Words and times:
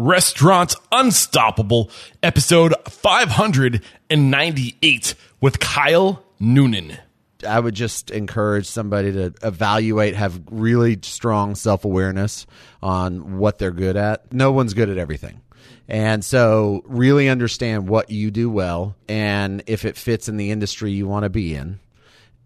Restaurant 0.00 0.74
Unstoppable, 0.90 1.90
episode 2.22 2.74
598 2.88 5.14
with 5.42 5.60
Kyle 5.60 6.24
Noonan. 6.38 6.96
I 7.46 7.60
would 7.60 7.74
just 7.74 8.10
encourage 8.10 8.66
somebody 8.66 9.12
to 9.12 9.34
evaluate, 9.42 10.14
have 10.14 10.40
really 10.50 10.98
strong 11.02 11.54
self 11.54 11.84
awareness 11.84 12.46
on 12.82 13.36
what 13.36 13.58
they're 13.58 13.72
good 13.72 13.98
at. 13.98 14.32
No 14.32 14.52
one's 14.52 14.72
good 14.72 14.88
at 14.88 14.96
everything. 14.96 15.42
And 15.86 16.24
so, 16.24 16.80
really 16.86 17.28
understand 17.28 17.86
what 17.86 18.08
you 18.08 18.30
do 18.30 18.48
well 18.48 18.96
and 19.06 19.62
if 19.66 19.84
it 19.84 19.98
fits 19.98 20.30
in 20.30 20.38
the 20.38 20.50
industry 20.50 20.92
you 20.92 21.06
want 21.06 21.24
to 21.24 21.30
be 21.30 21.54
in. 21.54 21.78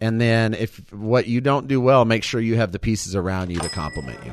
And 0.00 0.20
then, 0.20 0.54
if 0.54 0.92
what 0.92 1.28
you 1.28 1.40
don't 1.40 1.68
do 1.68 1.80
well, 1.80 2.04
make 2.04 2.24
sure 2.24 2.40
you 2.40 2.56
have 2.56 2.72
the 2.72 2.80
pieces 2.80 3.14
around 3.14 3.50
you 3.50 3.60
to 3.60 3.68
complement 3.68 4.18
you. 4.26 4.32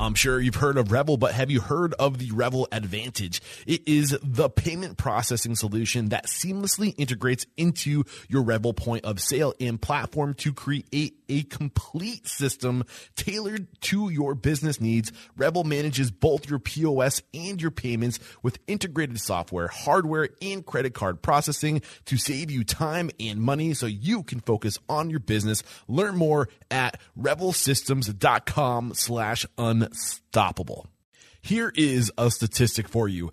I'm 0.00 0.14
sure 0.14 0.40
you've 0.40 0.54
heard 0.54 0.78
of 0.78 0.92
Revel, 0.92 1.18
but 1.18 1.34
have 1.34 1.50
you 1.50 1.60
heard 1.60 1.92
of 1.98 2.18
the 2.18 2.30
Revel 2.30 2.66
Advantage? 2.72 3.42
It 3.66 3.86
is 3.86 4.16
the 4.22 4.48
payment 4.48 4.96
processing 4.96 5.54
solution 5.54 6.08
that 6.08 6.26
seamlessly 6.26 6.94
integrates 6.96 7.44
into 7.58 8.04
your 8.26 8.42
Revel 8.42 8.72
point 8.72 9.04
of 9.04 9.20
sale 9.20 9.52
and 9.60 9.80
platform 9.80 10.32
to 10.34 10.54
create 10.54 11.16
a 11.28 11.42
complete 11.42 12.26
system 12.26 12.84
tailored 13.14 13.68
to 13.82 14.08
your 14.08 14.34
business 14.34 14.80
needs. 14.80 15.12
Revel 15.36 15.64
manages 15.64 16.10
both 16.10 16.48
your 16.48 16.58
POS 16.58 17.20
and 17.34 17.60
your 17.60 17.70
payments 17.70 18.18
with 18.42 18.58
integrated 18.66 19.20
software, 19.20 19.68
hardware, 19.68 20.30
and 20.40 20.64
credit 20.64 20.94
card 20.94 21.20
processing 21.20 21.82
to 22.06 22.16
save 22.16 22.50
you 22.50 22.64
time 22.64 23.10
and 23.20 23.40
money 23.40 23.74
so 23.74 23.84
you 23.84 24.22
can 24.22 24.40
focus 24.40 24.78
on 24.88 25.10
your 25.10 25.20
business. 25.20 25.62
Learn 25.88 26.16
more 26.16 26.48
at 26.70 26.98
revelsystems.com 27.18 28.94
slash 28.94 29.44
un 29.58 29.88
unstoppable. 29.90 30.86
Here 31.42 31.72
is 31.74 32.12
a 32.18 32.30
statistic 32.30 32.88
for 32.88 33.08
you. 33.08 33.32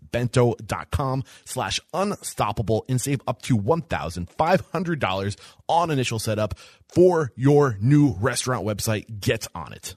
bento.com 0.11 1.23
slash 1.45 1.79
unstoppable 1.93 2.85
and 2.89 2.99
save 2.99 3.21
up 3.27 3.41
to 3.43 3.57
$1,500 3.57 5.35
on 5.67 5.91
initial 5.91 6.19
setup 6.19 6.55
for 6.87 7.31
your 7.35 7.77
new 7.79 8.15
restaurant 8.19 8.65
website. 8.65 9.19
Get 9.19 9.47
on 9.55 9.73
it. 9.73 9.95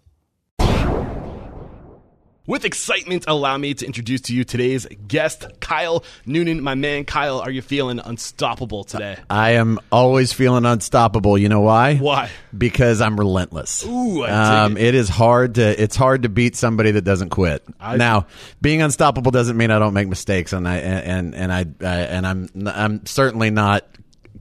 With 2.47 2.67
excitement, 2.67 3.25
allow 3.27 3.57
me 3.57 3.73
to 3.73 3.87
introduce 3.87 4.21
to 4.23 4.35
you 4.35 4.45
today's 4.45 4.87
guest, 5.09 5.47
Kyle 5.61 6.05
Noonan. 6.27 6.63
My 6.63 6.75
man, 6.75 7.07
Kyle, 7.07 7.41
are 7.41 7.51
you 7.51 7.63
feeling 7.63 7.99
unstoppable 7.99 8.85
today? 8.85 9.17
I 9.31 9.53
am 9.53 9.79
always 9.91 10.35
feeling 10.35 10.67
unstoppable. 10.67 11.39
You 11.39 11.49
know 11.49 11.63
why? 11.63 11.97
Why? 11.97 12.29
Because 12.57 13.01
I'm 13.01 13.19
relentless. 13.19 13.83
Ooh, 13.87 14.25
I 14.25 14.65
um, 14.65 14.77
it. 14.77 14.89
it 14.89 14.95
is 14.95 15.09
hard 15.09 15.55
to 15.55 15.83
it's 15.83 15.97
hard 15.97 16.25
to 16.25 16.29
beat 16.29 16.55
somebody 16.55 16.91
that 16.91 17.03
doesn't 17.03 17.31
quit. 17.31 17.65
I- 17.81 17.97
now, 17.97 18.27
being 18.61 18.83
unstoppable 18.83 19.31
doesn't 19.31 19.57
mean 19.57 19.71
I 19.71 19.79
don't 19.79 19.95
make 19.95 20.09
mistakes, 20.09 20.53
and 20.53 20.69
I 20.69 20.77
and 20.77 21.35
and 21.35 21.51
I, 21.51 21.61
I 21.81 21.97
and 22.01 22.27
I'm 22.27 22.49
I'm 22.67 23.07
certainly 23.07 23.49
not 23.49 23.87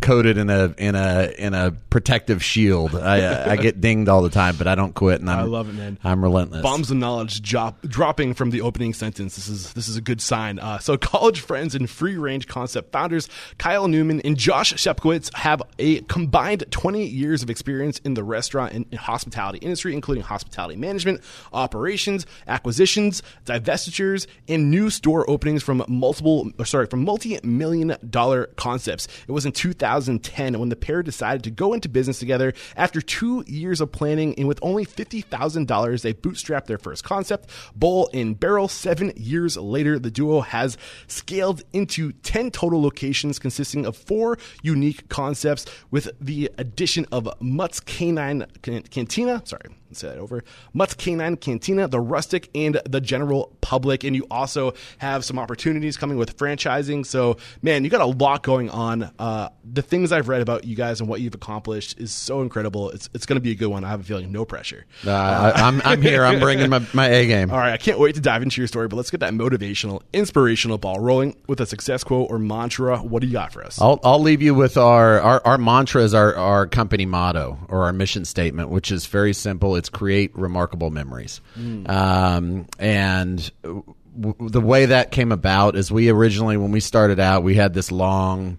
coated 0.01 0.37
in 0.37 0.49
a 0.49 0.73
in 0.77 0.95
a 0.95 1.33
in 1.37 1.53
a 1.53 1.71
protective 1.89 2.43
shield. 2.43 2.95
I 2.95 3.51
I 3.51 3.55
get 3.57 3.81
dinged 3.81 4.09
all 4.09 4.21
the 4.21 4.29
time, 4.29 4.55
but 4.57 4.67
I 4.67 4.75
don't 4.75 4.93
quit, 4.93 5.21
and 5.21 5.29
I'm, 5.29 5.39
I 5.39 5.43
love 5.43 5.69
it, 5.69 5.73
man. 5.73 5.97
I'm 6.03 6.23
relentless. 6.23 6.61
Bombs 6.61 6.91
of 6.91 6.97
knowledge 6.97 7.41
drop, 7.41 7.81
dropping 7.83 8.33
from 8.33 8.49
the 8.49 8.61
opening 8.61 8.93
sentence. 8.93 9.35
This 9.35 9.47
is 9.47 9.73
this 9.73 9.87
is 9.87 9.97
a 9.97 10.01
good 10.01 10.21
sign. 10.21 10.59
Uh, 10.59 10.79
so, 10.79 10.97
college 11.03 11.41
friends 11.41 11.75
and 11.75 11.89
free 11.89 12.17
range 12.17 12.47
concept 12.47 12.91
founders 12.91 13.29
Kyle 13.57 13.87
Noonan 13.87 14.21
and 14.21 14.37
Josh 14.37 14.73
Sepkowitz 14.73 15.33
have 15.35 15.61
a 15.79 16.01
combined 16.01 16.65
20 16.71 17.05
years 17.05 17.43
of 17.43 17.49
experience 17.49 17.99
in 17.99 18.13
the 18.13 18.23
restaurant 18.23 18.73
and, 18.73 18.85
and 18.91 18.99
hospitality 18.99 19.59
industry, 19.59 19.93
including 19.93 20.23
hospitality 20.23 20.75
management, 20.75 21.21
operations, 21.53 22.25
acquisitions, 22.47 23.21
divestitures, 23.45 24.27
and 24.47 24.71
new 24.71 24.89
store 24.89 25.29
openings 25.29 25.63
from 25.63 25.83
multiple, 25.87 26.51
sorry, 26.65 26.87
from 26.87 27.03
multi-million 27.03 27.95
dollar 28.09 28.47
concepts. 28.55 29.07
It 29.27 29.31
was 29.31 29.45
in 29.45 29.51
2010 29.83 30.59
when 30.59 30.69
the 30.69 30.75
pair 30.77 31.03
decided 31.03 31.43
to 31.43 31.51
go 31.51 31.73
into 31.73 31.89
business 31.89 32.17
together. 32.17 32.53
After 32.77 33.01
two 33.01 33.43
years 33.47 33.81
of 33.81 33.91
planning 33.91 34.33
and 34.37 34.47
with 34.47 34.59
only 34.61 34.85
$50,000, 34.85 36.01
they 36.01 36.13
bootstrapped 36.13 36.67
their 36.67 36.77
first 36.77 37.03
concept, 37.03 37.49
Bowl 37.75 38.09
and 38.13 38.39
Barrel. 38.39 38.69
Seven 38.69 39.11
years 39.17 39.57
later, 39.57 39.99
the 39.99 40.09
duo 40.09 40.39
has 40.39 40.77
scaled 41.07 41.63
into 41.73 42.13
10 42.13 42.51
total 42.51 42.81
locations 42.81 43.39
consisting 43.39 43.85
of 43.85 43.97
four 43.97 44.37
unique 44.61 45.09
concepts 45.09 45.65
with 45.91 46.09
the 46.21 46.49
addition 46.57 47.05
of 47.11 47.27
Mutt's 47.41 47.81
Canine 47.81 48.45
Cantina. 48.61 49.41
Sorry. 49.45 49.69
Let's 49.93 50.01
Say 50.01 50.09
that 50.09 50.17
over. 50.17 50.43
Mutt's 50.73 50.95
Canine 50.95 51.37
Cantina, 51.37 51.87
the 51.87 51.99
rustic, 51.99 52.49
and 52.55 52.81
the 52.85 52.99
general 52.99 53.55
public. 53.61 54.03
And 54.03 54.15
you 54.15 54.25
also 54.29 54.73
have 54.97 55.23
some 55.23 55.37
opportunities 55.37 55.97
coming 55.97 56.17
with 56.17 56.35
franchising. 56.35 57.05
So, 57.05 57.37
man, 57.61 57.83
you 57.83 57.89
got 57.89 58.01
a 58.01 58.05
lot 58.05 58.43
going 58.43 58.69
on. 58.69 59.11
Uh, 59.19 59.49
the 59.63 59.81
things 59.83 60.11
I've 60.11 60.27
read 60.27 60.41
about 60.41 60.65
you 60.65 60.75
guys 60.75 60.99
and 60.99 61.07
what 61.07 61.21
you've 61.21 61.35
accomplished 61.35 61.99
is 61.99 62.11
so 62.11 62.41
incredible. 62.41 62.89
It's, 62.89 63.07
it's 63.13 63.25
going 63.27 63.37
to 63.37 63.41
be 63.41 63.51
a 63.51 63.55
good 63.55 63.67
one. 63.67 63.83
I 63.83 63.89
have 63.89 64.01
a 64.01 64.03
feeling 64.03 64.31
no 64.31 64.45
pressure. 64.45 64.85
Uh, 65.05 65.11
I, 65.11 65.51
I'm 65.61 65.81
I'm 65.85 66.01
here. 66.01 66.25
I'm 66.25 66.39
bringing 66.39 66.69
my, 66.69 66.81
my 66.93 67.07
A 67.07 67.27
game. 67.27 67.51
All 67.51 67.57
right, 67.57 67.73
I 67.73 67.77
can't 67.77 67.99
wait 67.99 68.15
to 68.15 68.21
dive 68.21 68.41
into 68.41 68.59
your 68.59 68.67
story, 68.67 68.87
but 68.87 68.95
let's 68.95 69.11
get 69.11 69.19
that 69.19 69.33
motivational, 69.33 70.01
inspirational 70.11 70.79
ball 70.79 70.99
rolling 70.99 71.37
with 71.47 71.61
a 71.61 71.65
success 71.65 72.03
quote 72.03 72.31
or 72.31 72.39
mantra. 72.39 72.97
What 72.97 73.21
do 73.21 73.27
you 73.27 73.33
got 73.33 73.53
for 73.53 73.63
us? 73.63 73.79
I'll, 73.79 73.99
I'll 74.03 74.19
leave 74.19 74.41
you 74.41 74.55
with 74.55 74.75
our, 74.75 75.19
our, 75.21 75.41
our 75.45 75.57
mantra 75.57 76.01
is 76.01 76.13
our, 76.13 76.35
our 76.35 76.65
company 76.67 77.05
motto 77.05 77.59
or 77.69 77.83
our 77.83 77.93
mission 77.93 78.25
statement, 78.25 78.69
which 78.69 78.91
is 78.91 79.05
very 79.05 79.33
simple. 79.33 79.75
It's 79.75 79.82
create 79.89 80.35
remarkable 80.37 80.89
memories. 80.89 81.41
Um, 81.85 82.67
and 82.79 83.51
w- 83.63 84.49
the 84.49 84.61
way 84.61 84.87
that 84.87 85.11
came 85.11 85.31
about 85.31 85.75
is 85.75 85.91
we 85.91 86.09
originally, 86.09 86.57
when 86.57 86.71
we 86.71 86.79
started 86.79 87.19
out, 87.19 87.43
we 87.43 87.55
had 87.55 87.73
this 87.73 87.91
long, 87.91 88.57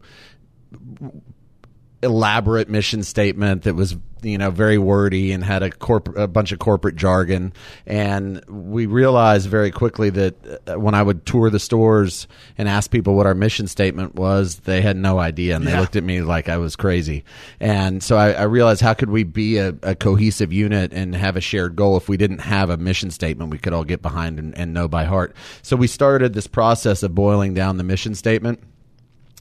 elaborate 2.05 2.69
mission 2.69 3.03
statement 3.03 3.63
that 3.65 3.75
was 3.75 3.97
you 4.23 4.39
know 4.39 4.51
very 4.51 4.79
wordy 4.79 5.33
and 5.33 5.45
had 5.45 5.63
a 5.63 5.71
corp- 5.71 6.17
a 6.17 6.27
bunch 6.27 6.53
of 6.53 6.59
corporate 6.59 6.97
jargon. 6.97 7.53
And 7.87 8.43
we 8.49 8.87
realized 8.87 9.49
very 9.49 9.71
quickly 9.71 10.09
that 10.11 10.35
uh, 10.69 10.79
when 10.81 10.95
I 10.95 11.03
would 11.03 11.27
tour 11.27 11.51
the 11.51 11.59
stores 11.59 12.27
and 12.57 12.67
ask 12.69 12.91
people 12.91 13.17
what 13.17 13.27
our 13.27 13.35
mission 13.35 13.67
statement 13.67 14.15
was 14.15 14.57
they 14.61 14.81
had 14.81 14.97
no 14.97 15.19
idea. 15.19 15.57
And 15.57 15.67
they 15.67 15.73
Yeah. 15.73 15.81
looked 15.81 15.97
at 15.97 16.05
me 16.05 16.23
like 16.23 16.49
I 16.49 16.57
was 16.57 16.75
crazy. 16.77 17.25
And 17.61 18.03
so 18.03 18.17
I, 18.17 18.33
I 18.33 18.43
realized 18.45 18.81
how 18.81 18.95
could 18.95 19.11
we 19.11 19.25
be 19.25 19.59
a, 19.59 19.75
a 19.83 19.95
cohesive 19.95 20.53
unit 20.53 20.93
and 20.95 21.15
have 21.15 21.37
a 21.37 21.41
shared 21.43 21.77
goal? 21.77 21.97
If 21.99 22.09
we 22.09 22.17
didn't 22.17 22.39
have 22.41 22.71
a 22.71 22.77
mission 22.79 23.11
statement 23.11 23.51
we 23.51 23.59
could 23.59 23.73
all 23.75 23.85
get 23.85 24.01
behind 24.01 24.39
and, 24.39 24.57
and 24.57 24.73
know 24.73 24.89
by 24.89 25.05
heart. 25.05 25.37
So 25.63 25.77
we 25.77 25.87
started 25.87 26.33
this 26.33 26.47
process 26.47 27.03
of 27.03 27.15
boiling 27.15 27.53
down 27.53 27.77
the 27.77 27.85
mission 27.85 28.15
statement 28.15 28.61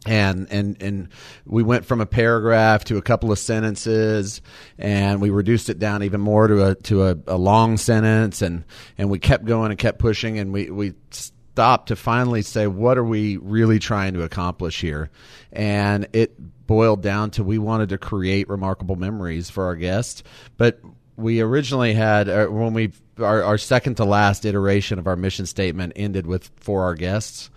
and 0.05 0.47
and 0.51 0.81
and 0.81 1.09
we 1.45 1.63
went 1.63 1.85
from 1.85 2.01
a 2.01 2.05
paragraph 2.05 2.83
to 2.85 2.97
a 2.97 3.01
couple 3.01 3.31
of 3.31 3.39
sentences 3.39 4.41
and 4.77 5.21
we 5.21 5.29
reduced 5.29 5.69
it 5.69 5.79
down 5.79 6.03
even 6.03 6.19
more 6.19 6.47
to 6.47 6.65
a 6.65 6.75
to 6.75 7.05
a, 7.05 7.17
a 7.27 7.37
long 7.37 7.77
sentence. 7.77 8.41
And 8.41 8.65
and 8.97 9.09
we 9.09 9.19
kept 9.19 9.45
going 9.45 9.71
and 9.71 9.79
kept 9.79 9.99
pushing 9.99 10.39
and 10.39 10.51
we 10.51 10.69
we 10.69 10.93
stopped 11.11 11.87
to 11.89 11.95
finally 11.95 12.41
say 12.41 12.67
what 12.67 12.97
are 12.97 13.03
we 13.03 13.37
really 13.37 13.79
trying 13.79 14.13
to 14.13 14.23
accomplish 14.23 14.81
here? 14.81 15.09
And 15.51 16.07
it 16.13 16.35
boiled 16.67 17.01
down 17.01 17.31
to 17.31 17.43
we 17.43 17.57
wanted 17.57 17.89
to 17.89 17.97
create 17.97 18.49
remarkable 18.49 18.95
memories 18.95 19.49
for 19.49 19.65
our 19.65 19.75
guests. 19.75 20.23
But 20.57 20.81
we 21.15 21.39
originally 21.41 21.93
had 21.93 22.27
uh, 22.27 22.47
when 22.47 22.73
we 22.73 22.91
our, 23.19 23.43
our 23.43 23.57
second 23.57 23.95
to 23.97 24.05
last 24.05 24.43
iteration 24.43 24.99
of 24.99 25.07
our 25.07 25.15
mission 25.15 25.45
statement 25.45 25.93
ended 25.95 26.25
with 26.25 26.49
for 26.57 26.83
our 26.83 26.95
guests 26.95 27.49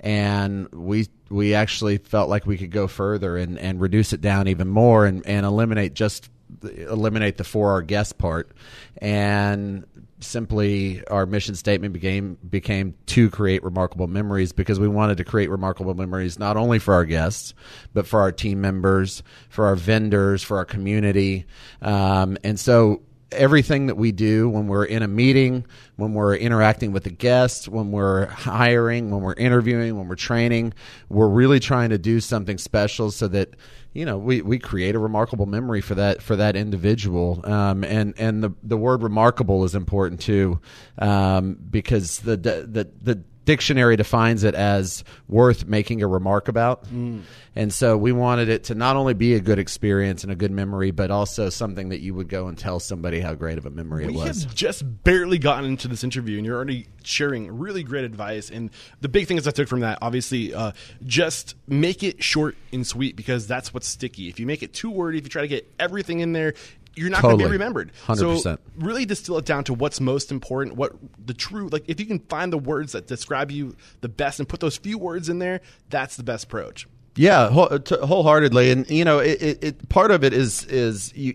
and 0.00 0.68
we 0.72 1.06
we 1.28 1.54
actually 1.54 1.98
felt 1.98 2.28
like 2.28 2.46
we 2.46 2.58
could 2.58 2.70
go 2.70 2.88
further 2.88 3.36
and, 3.36 3.58
and 3.58 3.80
reduce 3.80 4.12
it 4.12 4.20
down 4.20 4.48
even 4.48 4.66
more 4.66 5.06
and, 5.06 5.24
and 5.26 5.46
eliminate 5.46 5.94
just 5.94 6.30
eliminate 6.62 7.36
the 7.36 7.44
for 7.44 7.70
our 7.70 7.82
guest 7.82 8.18
part. 8.18 8.50
And 8.98 9.86
simply 10.20 11.06
our 11.06 11.24
mission 11.26 11.54
statement 11.54 11.92
became 11.92 12.36
became 12.48 12.94
to 13.06 13.30
create 13.30 13.62
remarkable 13.62 14.06
memories 14.06 14.52
because 14.52 14.78
we 14.78 14.88
wanted 14.88 15.16
to 15.16 15.24
create 15.24 15.48
remarkable 15.48 15.94
memories 15.94 16.38
not 16.38 16.58
only 16.58 16.78
for 16.78 16.92
our 16.92 17.06
guests 17.06 17.54
but 17.94 18.06
for 18.06 18.20
our 18.20 18.30
team 18.30 18.60
members 18.60 19.22
for 19.48 19.64
our 19.64 19.76
vendors 19.76 20.42
for 20.42 20.58
our 20.58 20.64
community. 20.66 21.46
Um, 21.80 22.36
and 22.44 22.60
so 22.60 23.00
everything 23.32 23.86
that 23.86 23.96
we 23.96 24.12
do 24.12 24.48
when 24.48 24.66
we're 24.66 24.84
in 24.84 25.02
a 25.02 25.08
meeting, 25.08 25.64
when 25.96 26.14
we're 26.14 26.34
interacting 26.34 26.92
with 26.92 27.04
the 27.04 27.10
guests, 27.10 27.68
when 27.68 27.92
we're 27.92 28.26
hiring, 28.26 29.10
when 29.10 29.22
we're 29.22 29.34
interviewing, 29.34 29.96
when 29.96 30.08
we're 30.08 30.16
training, 30.16 30.72
we're 31.08 31.28
really 31.28 31.60
trying 31.60 31.90
to 31.90 31.98
do 31.98 32.20
something 32.20 32.58
special 32.58 33.10
so 33.10 33.28
that 33.28 33.54
you 33.92 34.04
know 34.04 34.18
we, 34.18 34.40
we 34.42 34.58
create 34.58 34.94
a 34.94 34.98
remarkable 34.98 35.46
memory 35.46 35.80
for 35.80 35.94
that 35.94 36.22
for 36.22 36.36
that 36.36 36.56
individual. 36.56 37.40
Um, 37.44 37.84
and 37.84 38.14
and 38.18 38.42
the 38.42 38.50
the 38.62 38.76
word 38.76 39.02
remarkable 39.02 39.64
is 39.64 39.74
important 39.74 40.20
too 40.20 40.60
um, 40.98 41.58
because 41.70 42.20
the 42.20 42.36
the 42.36 42.90
the 43.02 43.24
dictionary 43.50 43.96
defines 43.96 44.44
it 44.44 44.54
as 44.54 45.02
worth 45.26 45.66
making 45.66 46.02
a 46.02 46.06
remark 46.06 46.46
about. 46.46 46.84
Mm. 46.84 47.22
And 47.56 47.74
so 47.74 47.96
we 47.96 48.12
wanted 48.12 48.48
it 48.48 48.64
to 48.64 48.76
not 48.76 48.94
only 48.94 49.12
be 49.12 49.34
a 49.34 49.40
good 49.40 49.58
experience 49.58 50.22
and 50.22 50.32
a 50.32 50.36
good 50.36 50.52
memory, 50.52 50.92
but 50.92 51.10
also 51.10 51.50
something 51.50 51.88
that 51.88 51.98
you 51.98 52.14
would 52.14 52.28
go 52.28 52.46
and 52.46 52.56
tell 52.56 52.78
somebody 52.78 53.18
how 53.18 53.34
great 53.34 53.58
of 53.58 53.66
a 53.66 53.70
memory 53.70 54.06
we 54.06 54.12
it 54.12 54.16
was. 54.16 54.44
Have 54.44 54.54
just 54.54 55.02
barely 55.02 55.38
gotten 55.38 55.64
into 55.64 55.88
this 55.88 56.04
interview, 56.04 56.36
and 56.36 56.46
you're 56.46 56.54
already 56.54 56.86
sharing 57.02 57.58
really 57.58 57.82
great 57.82 58.04
advice. 58.04 58.50
And 58.50 58.70
the 59.00 59.08
big 59.08 59.26
thing 59.26 59.40
things 59.40 59.48
I 59.48 59.50
took 59.52 59.68
from 59.68 59.80
that, 59.80 59.98
obviously, 60.02 60.54
uh, 60.54 60.72
just 61.04 61.54
make 61.66 62.02
it 62.02 62.22
short 62.22 62.56
and 62.72 62.86
sweet 62.86 63.16
because 63.16 63.46
that's 63.46 63.72
what's 63.72 63.88
sticky. 63.88 64.28
If 64.28 64.38
you 64.38 64.46
make 64.46 64.62
it 64.62 64.72
too 64.72 64.90
wordy, 64.90 65.18
if 65.18 65.24
you 65.24 65.30
try 65.30 65.42
to 65.42 65.48
get 65.48 65.70
everything 65.78 66.20
in 66.20 66.32
there, 66.32 66.54
you're 67.00 67.10
not 67.10 67.22
totally. 67.22 67.38
going 67.38 67.52
to 67.52 67.58
be 67.58 67.58
remembered. 67.58 67.92
100%. 68.06 68.40
So 68.40 68.58
really 68.76 69.06
distill 69.06 69.38
it 69.38 69.46
down 69.46 69.64
to 69.64 69.74
what's 69.74 70.00
most 70.00 70.30
important, 70.30 70.76
what 70.76 70.92
the 71.24 71.34
true 71.34 71.68
like 71.68 71.84
if 71.88 71.98
you 71.98 72.06
can 72.06 72.18
find 72.20 72.52
the 72.52 72.58
words 72.58 72.92
that 72.92 73.06
describe 73.06 73.50
you 73.50 73.74
the 74.02 74.08
best 74.08 74.38
and 74.38 74.48
put 74.48 74.60
those 74.60 74.76
few 74.76 74.98
words 74.98 75.28
in 75.28 75.38
there, 75.38 75.60
that's 75.88 76.16
the 76.16 76.22
best 76.22 76.44
approach. 76.44 76.86
Yeah, 77.16 77.48
wholeheartedly, 77.48 78.70
and 78.70 78.88
you 78.88 79.04
know, 79.04 79.18
it, 79.18 79.42
it, 79.42 79.64
it 79.64 79.88
part 79.88 80.10
of 80.10 80.22
it 80.22 80.32
is 80.32 80.64
is 80.66 81.12
you 81.16 81.34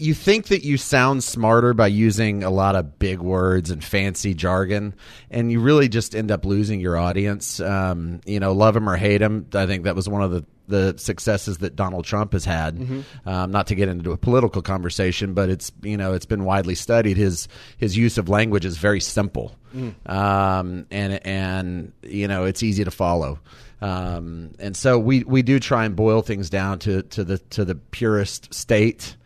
you 0.00 0.14
think 0.14 0.48
that 0.48 0.64
you 0.64 0.76
sound 0.76 1.22
smarter 1.22 1.74
by 1.74 1.88
using 1.88 2.42
a 2.42 2.50
lot 2.50 2.76
of 2.76 2.98
big 2.98 3.20
words 3.20 3.70
and 3.70 3.82
fancy 3.82 4.34
jargon, 4.34 4.94
and 5.30 5.52
you 5.52 5.60
really 5.60 5.88
just 5.88 6.14
end 6.14 6.30
up 6.30 6.44
losing 6.44 6.80
your 6.80 6.96
audience. 6.96 7.60
Um, 7.60 8.20
you 8.24 8.40
know, 8.40 8.52
love 8.52 8.76
him 8.76 8.88
or 8.88 8.96
hate 8.96 9.22
him. 9.22 9.46
I 9.54 9.66
think 9.66 9.84
that 9.84 9.94
was 9.94 10.08
one 10.08 10.22
of 10.22 10.30
the 10.30 10.44
the 10.68 10.94
successes 10.98 11.58
that 11.58 11.74
Donald 11.74 12.04
Trump 12.04 12.32
has 12.32 12.44
had. 12.44 12.76
Mm-hmm. 12.78 13.28
Um, 13.28 13.50
not 13.50 13.66
to 13.66 13.74
get 13.74 13.88
into 13.88 14.12
a 14.12 14.16
political 14.16 14.62
conversation, 14.62 15.34
but 15.34 15.50
it's 15.50 15.70
you 15.82 15.96
know 15.96 16.14
it's 16.14 16.26
been 16.26 16.44
widely 16.44 16.74
studied. 16.74 17.16
His 17.16 17.48
his 17.76 17.96
use 17.96 18.18
of 18.18 18.28
language 18.28 18.64
is 18.64 18.78
very 18.78 19.00
simple, 19.00 19.54
mm. 19.74 19.94
um, 20.08 20.86
and 20.90 21.26
and 21.26 21.92
you 22.02 22.28
know 22.28 22.44
it's 22.44 22.62
easy 22.62 22.84
to 22.84 22.90
follow. 22.90 23.38
Um, 23.82 24.52
and 24.58 24.76
so 24.76 24.98
we, 24.98 25.24
we 25.24 25.40
do 25.40 25.58
try 25.58 25.86
and 25.86 25.96
boil 25.96 26.20
things 26.20 26.50
down 26.50 26.80
to, 26.80 27.02
to 27.02 27.24
the 27.24 27.38
to 27.38 27.64
the 27.64 27.74
purest 27.74 28.52
state 28.52 29.16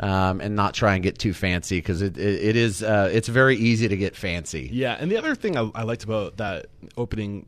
um, 0.00 0.40
and 0.40 0.56
not 0.56 0.74
try 0.74 0.94
and 0.94 1.02
get 1.02 1.18
too 1.18 1.32
fancy 1.32 1.78
because 1.78 2.02
it, 2.02 2.16
it, 2.18 2.42
it 2.42 2.56
is 2.56 2.82
uh, 2.82 3.10
it's 3.12 3.28
very 3.28 3.56
easy 3.56 3.86
to 3.86 3.96
get 3.96 4.16
fancy. 4.16 4.68
Yeah, 4.72 4.96
and 4.98 5.10
the 5.10 5.16
other 5.16 5.34
thing 5.34 5.56
I, 5.56 5.70
I 5.74 5.82
liked 5.82 6.04
about 6.04 6.38
that 6.38 6.66
opening 6.96 7.46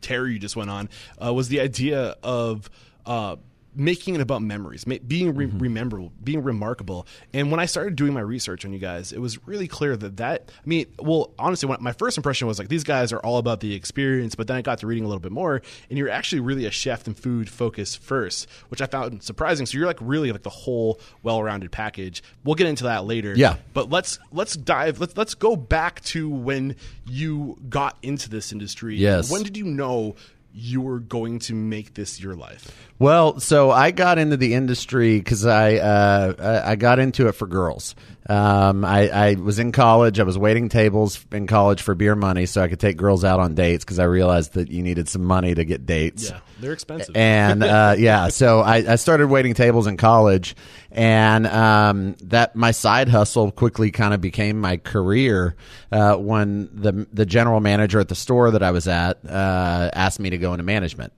tear 0.00 0.26
you 0.26 0.38
just 0.38 0.56
went 0.56 0.70
on 0.70 0.88
uh, 1.24 1.32
was 1.32 1.48
the 1.48 1.60
idea 1.60 2.16
of. 2.22 2.68
Uh, 3.04 3.36
making 3.76 4.14
it 4.14 4.20
about 4.20 4.42
memories, 4.42 4.84
being 4.84 5.34
re- 5.34 5.46
mm-hmm. 5.46 5.58
rememberable, 5.58 6.12
being 6.24 6.42
remarkable. 6.42 7.06
And 7.32 7.50
when 7.50 7.60
I 7.60 7.66
started 7.66 7.94
doing 7.94 8.14
my 8.14 8.20
research 8.20 8.64
on 8.64 8.72
you 8.72 8.78
guys, 8.78 9.12
it 9.12 9.20
was 9.20 9.46
really 9.46 9.68
clear 9.68 9.96
that 9.96 10.16
that 10.16 10.50
I 10.56 10.66
mean, 10.66 10.86
well, 10.98 11.32
honestly, 11.38 11.74
my 11.80 11.92
first 11.92 12.16
impression 12.16 12.48
was 12.48 12.58
like 12.58 12.68
these 12.68 12.84
guys 12.84 13.12
are 13.12 13.20
all 13.20 13.38
about 13.38 13.60
the 13.60 13.74
experience, 13.74 14.34
but 14.34 14.46
then 14.46 14.56
I 14.56 14.62
got 14.62 14.78
to 14.78 14.86
reading 14.86 15.04
a 15.04 15.08
little 15.08 15.20
bit 15.20 15.32
more, 15.32 15.62
and 15.90 15.98
you're 15.98 16.08
actually 16.08 16.40
really 16.40 16.64
a 16.64 16.70
chef 16.70 17.06
and 17.06 17.16
food 17.16 17.50
focus 17.50 17.94
first, 17.94 18.48
which 18.68 18.80
I 18.80 18.86
found 18.86 19.22
surprising. 19.22 19.66
So 19.66 19.76
you're 19.76 19.86
like 19.86 19.98
really 20.00 20.32
like 20.32 20.42
the 20.42 20.50
whole 20.50 20.98
well-rounded 21.22 21.70
package. 21.70 22.22
We'll 22.44 22.54
get 22.54 22.66
into 22.66 22.84
that 22.84 23.04
later. 23.04 23.34
Yeah, 23.36 23.56
but 23.74 23.90
let's 23.90 24.18
let's 24.32 24.54
dive. 24.54 25.00
Let's 25.00 25.16
let's 25.16 25.34
go 25.34 25.54
back 25.54 26.02
to 26.04 26.30
when 26.30 26.76
you 27.06 27.58
got 27.68 27.98
into 28.02 28.30
this 28.30 28.52
industry. 28.52 28.96
Yes, 28.96 29.30
when 29.30 29.42
did 29.42 29.56
you 29.56 29.64
know 29.64 30.16
you 30.56 30.80
were 30.80 30.98
going 30.98 31.38
to 31.40 31.54
make 31.54 31.94
this 31.94 32.18
your 32.20 32.34
life? 32.34 32.88
Well, 32.98 33.40
so 33.40 33.70
I 33.70 33.90
got 33.90 34.18
into 34.18 34.38
the 34.38 34.54
industry 34.54 35.18
because 35.18 35.44
I 35.44 35.74
uh, 35.74 36.62
I 36.64 36.76
got 36.76 36.98
into 36.98 37.28
it 37.28 37.32
for 37.32 37.46
girls. 37.46 37.94
Um, 38.28 38.84
I, 38.84 39.08
I, 39.08 39.34
was 39.34 39.60
in 39.60 39.70
college. 39.70 40.18
I 40.18 40.24
was 40.24 40.36
waiting 40.36 40.68
tables 40.68 41.24
in 41.30 41.46
college 41.46 41.80
for 41.82 41.94
beer 41.94 42.16
money 42.16 42.46
so 42.46 42.60
I 42.60 42.66
could 42.66 42.80
take 42.80 42.96
girls 42.96 43.22
out 43.24 43.38
on 43.38 43.54
dates 43.54 43.84
because 43.84 44.00
I 44.00 44.04
realized 44.04 44.54
that 44.54 44.68
you 44.68 44.82
needed 44.82 45.08
some 45.08 45.22
money 45.22 45.54
to 45.54 45.64
get 45.64 45.86
dates. 45.86 46.30
Yeah, 46.30 46.40
they're 46.58 46.72
expensive. 46.72 47.16
And 47.16 47.62
uh, 47.62 47.94
yeah, 47.98 48.28
so 48.28 48.60
I, 48.60 48.92
I, 48.92 48.96
started 48.96 49.28
waiting 49.28 49.54
tables 49.54 49.86
in 49.86 49.96
college, 49.96 50.56
and 50.90 51.46
um, 51.46 52.16
that 52.22 52.56
my 52.56 52.72
side 52.72 53.08
hustle 53.08 53.52
quickly 53.52 53.92
kind 53.92 54.12
of 54.12 54.20
became 54.20 54.60
my 54.60 54.78
career 54.78 55.54
uh, 55.92 56.16
when 56.16 56.68
the 56.72 57.06
the 57.12 57.26
general 57.26 57.60
manager 57.60 58.00
at 58.00 58.08
the 58.08 58.16
store 58.16 58.50
that 58.50 58.62
I 58.62 58.72
was 58.72 58.88
at 58.88 59.24
uh, 59.24 59.90
asked 59.92 60.18
me 60.18 60.30
to 60.30 60.38
go 60.38 60.52
into 60.52 60.64
management. 60.64 61.12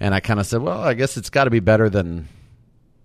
And 0.00 0.14
I 0.14 0.20
kind 0.20 0.40
of 0.40 0.46
said, 0.46 0.62
well, 0.62 0.80
I 0.80 0.94
guess 0.94 1.16
it's 1.16 1.30
got 1.30 1.44
to 1.44 1.50
be 1.50 1.60
better 1.60 1.88
than 1.90 2.28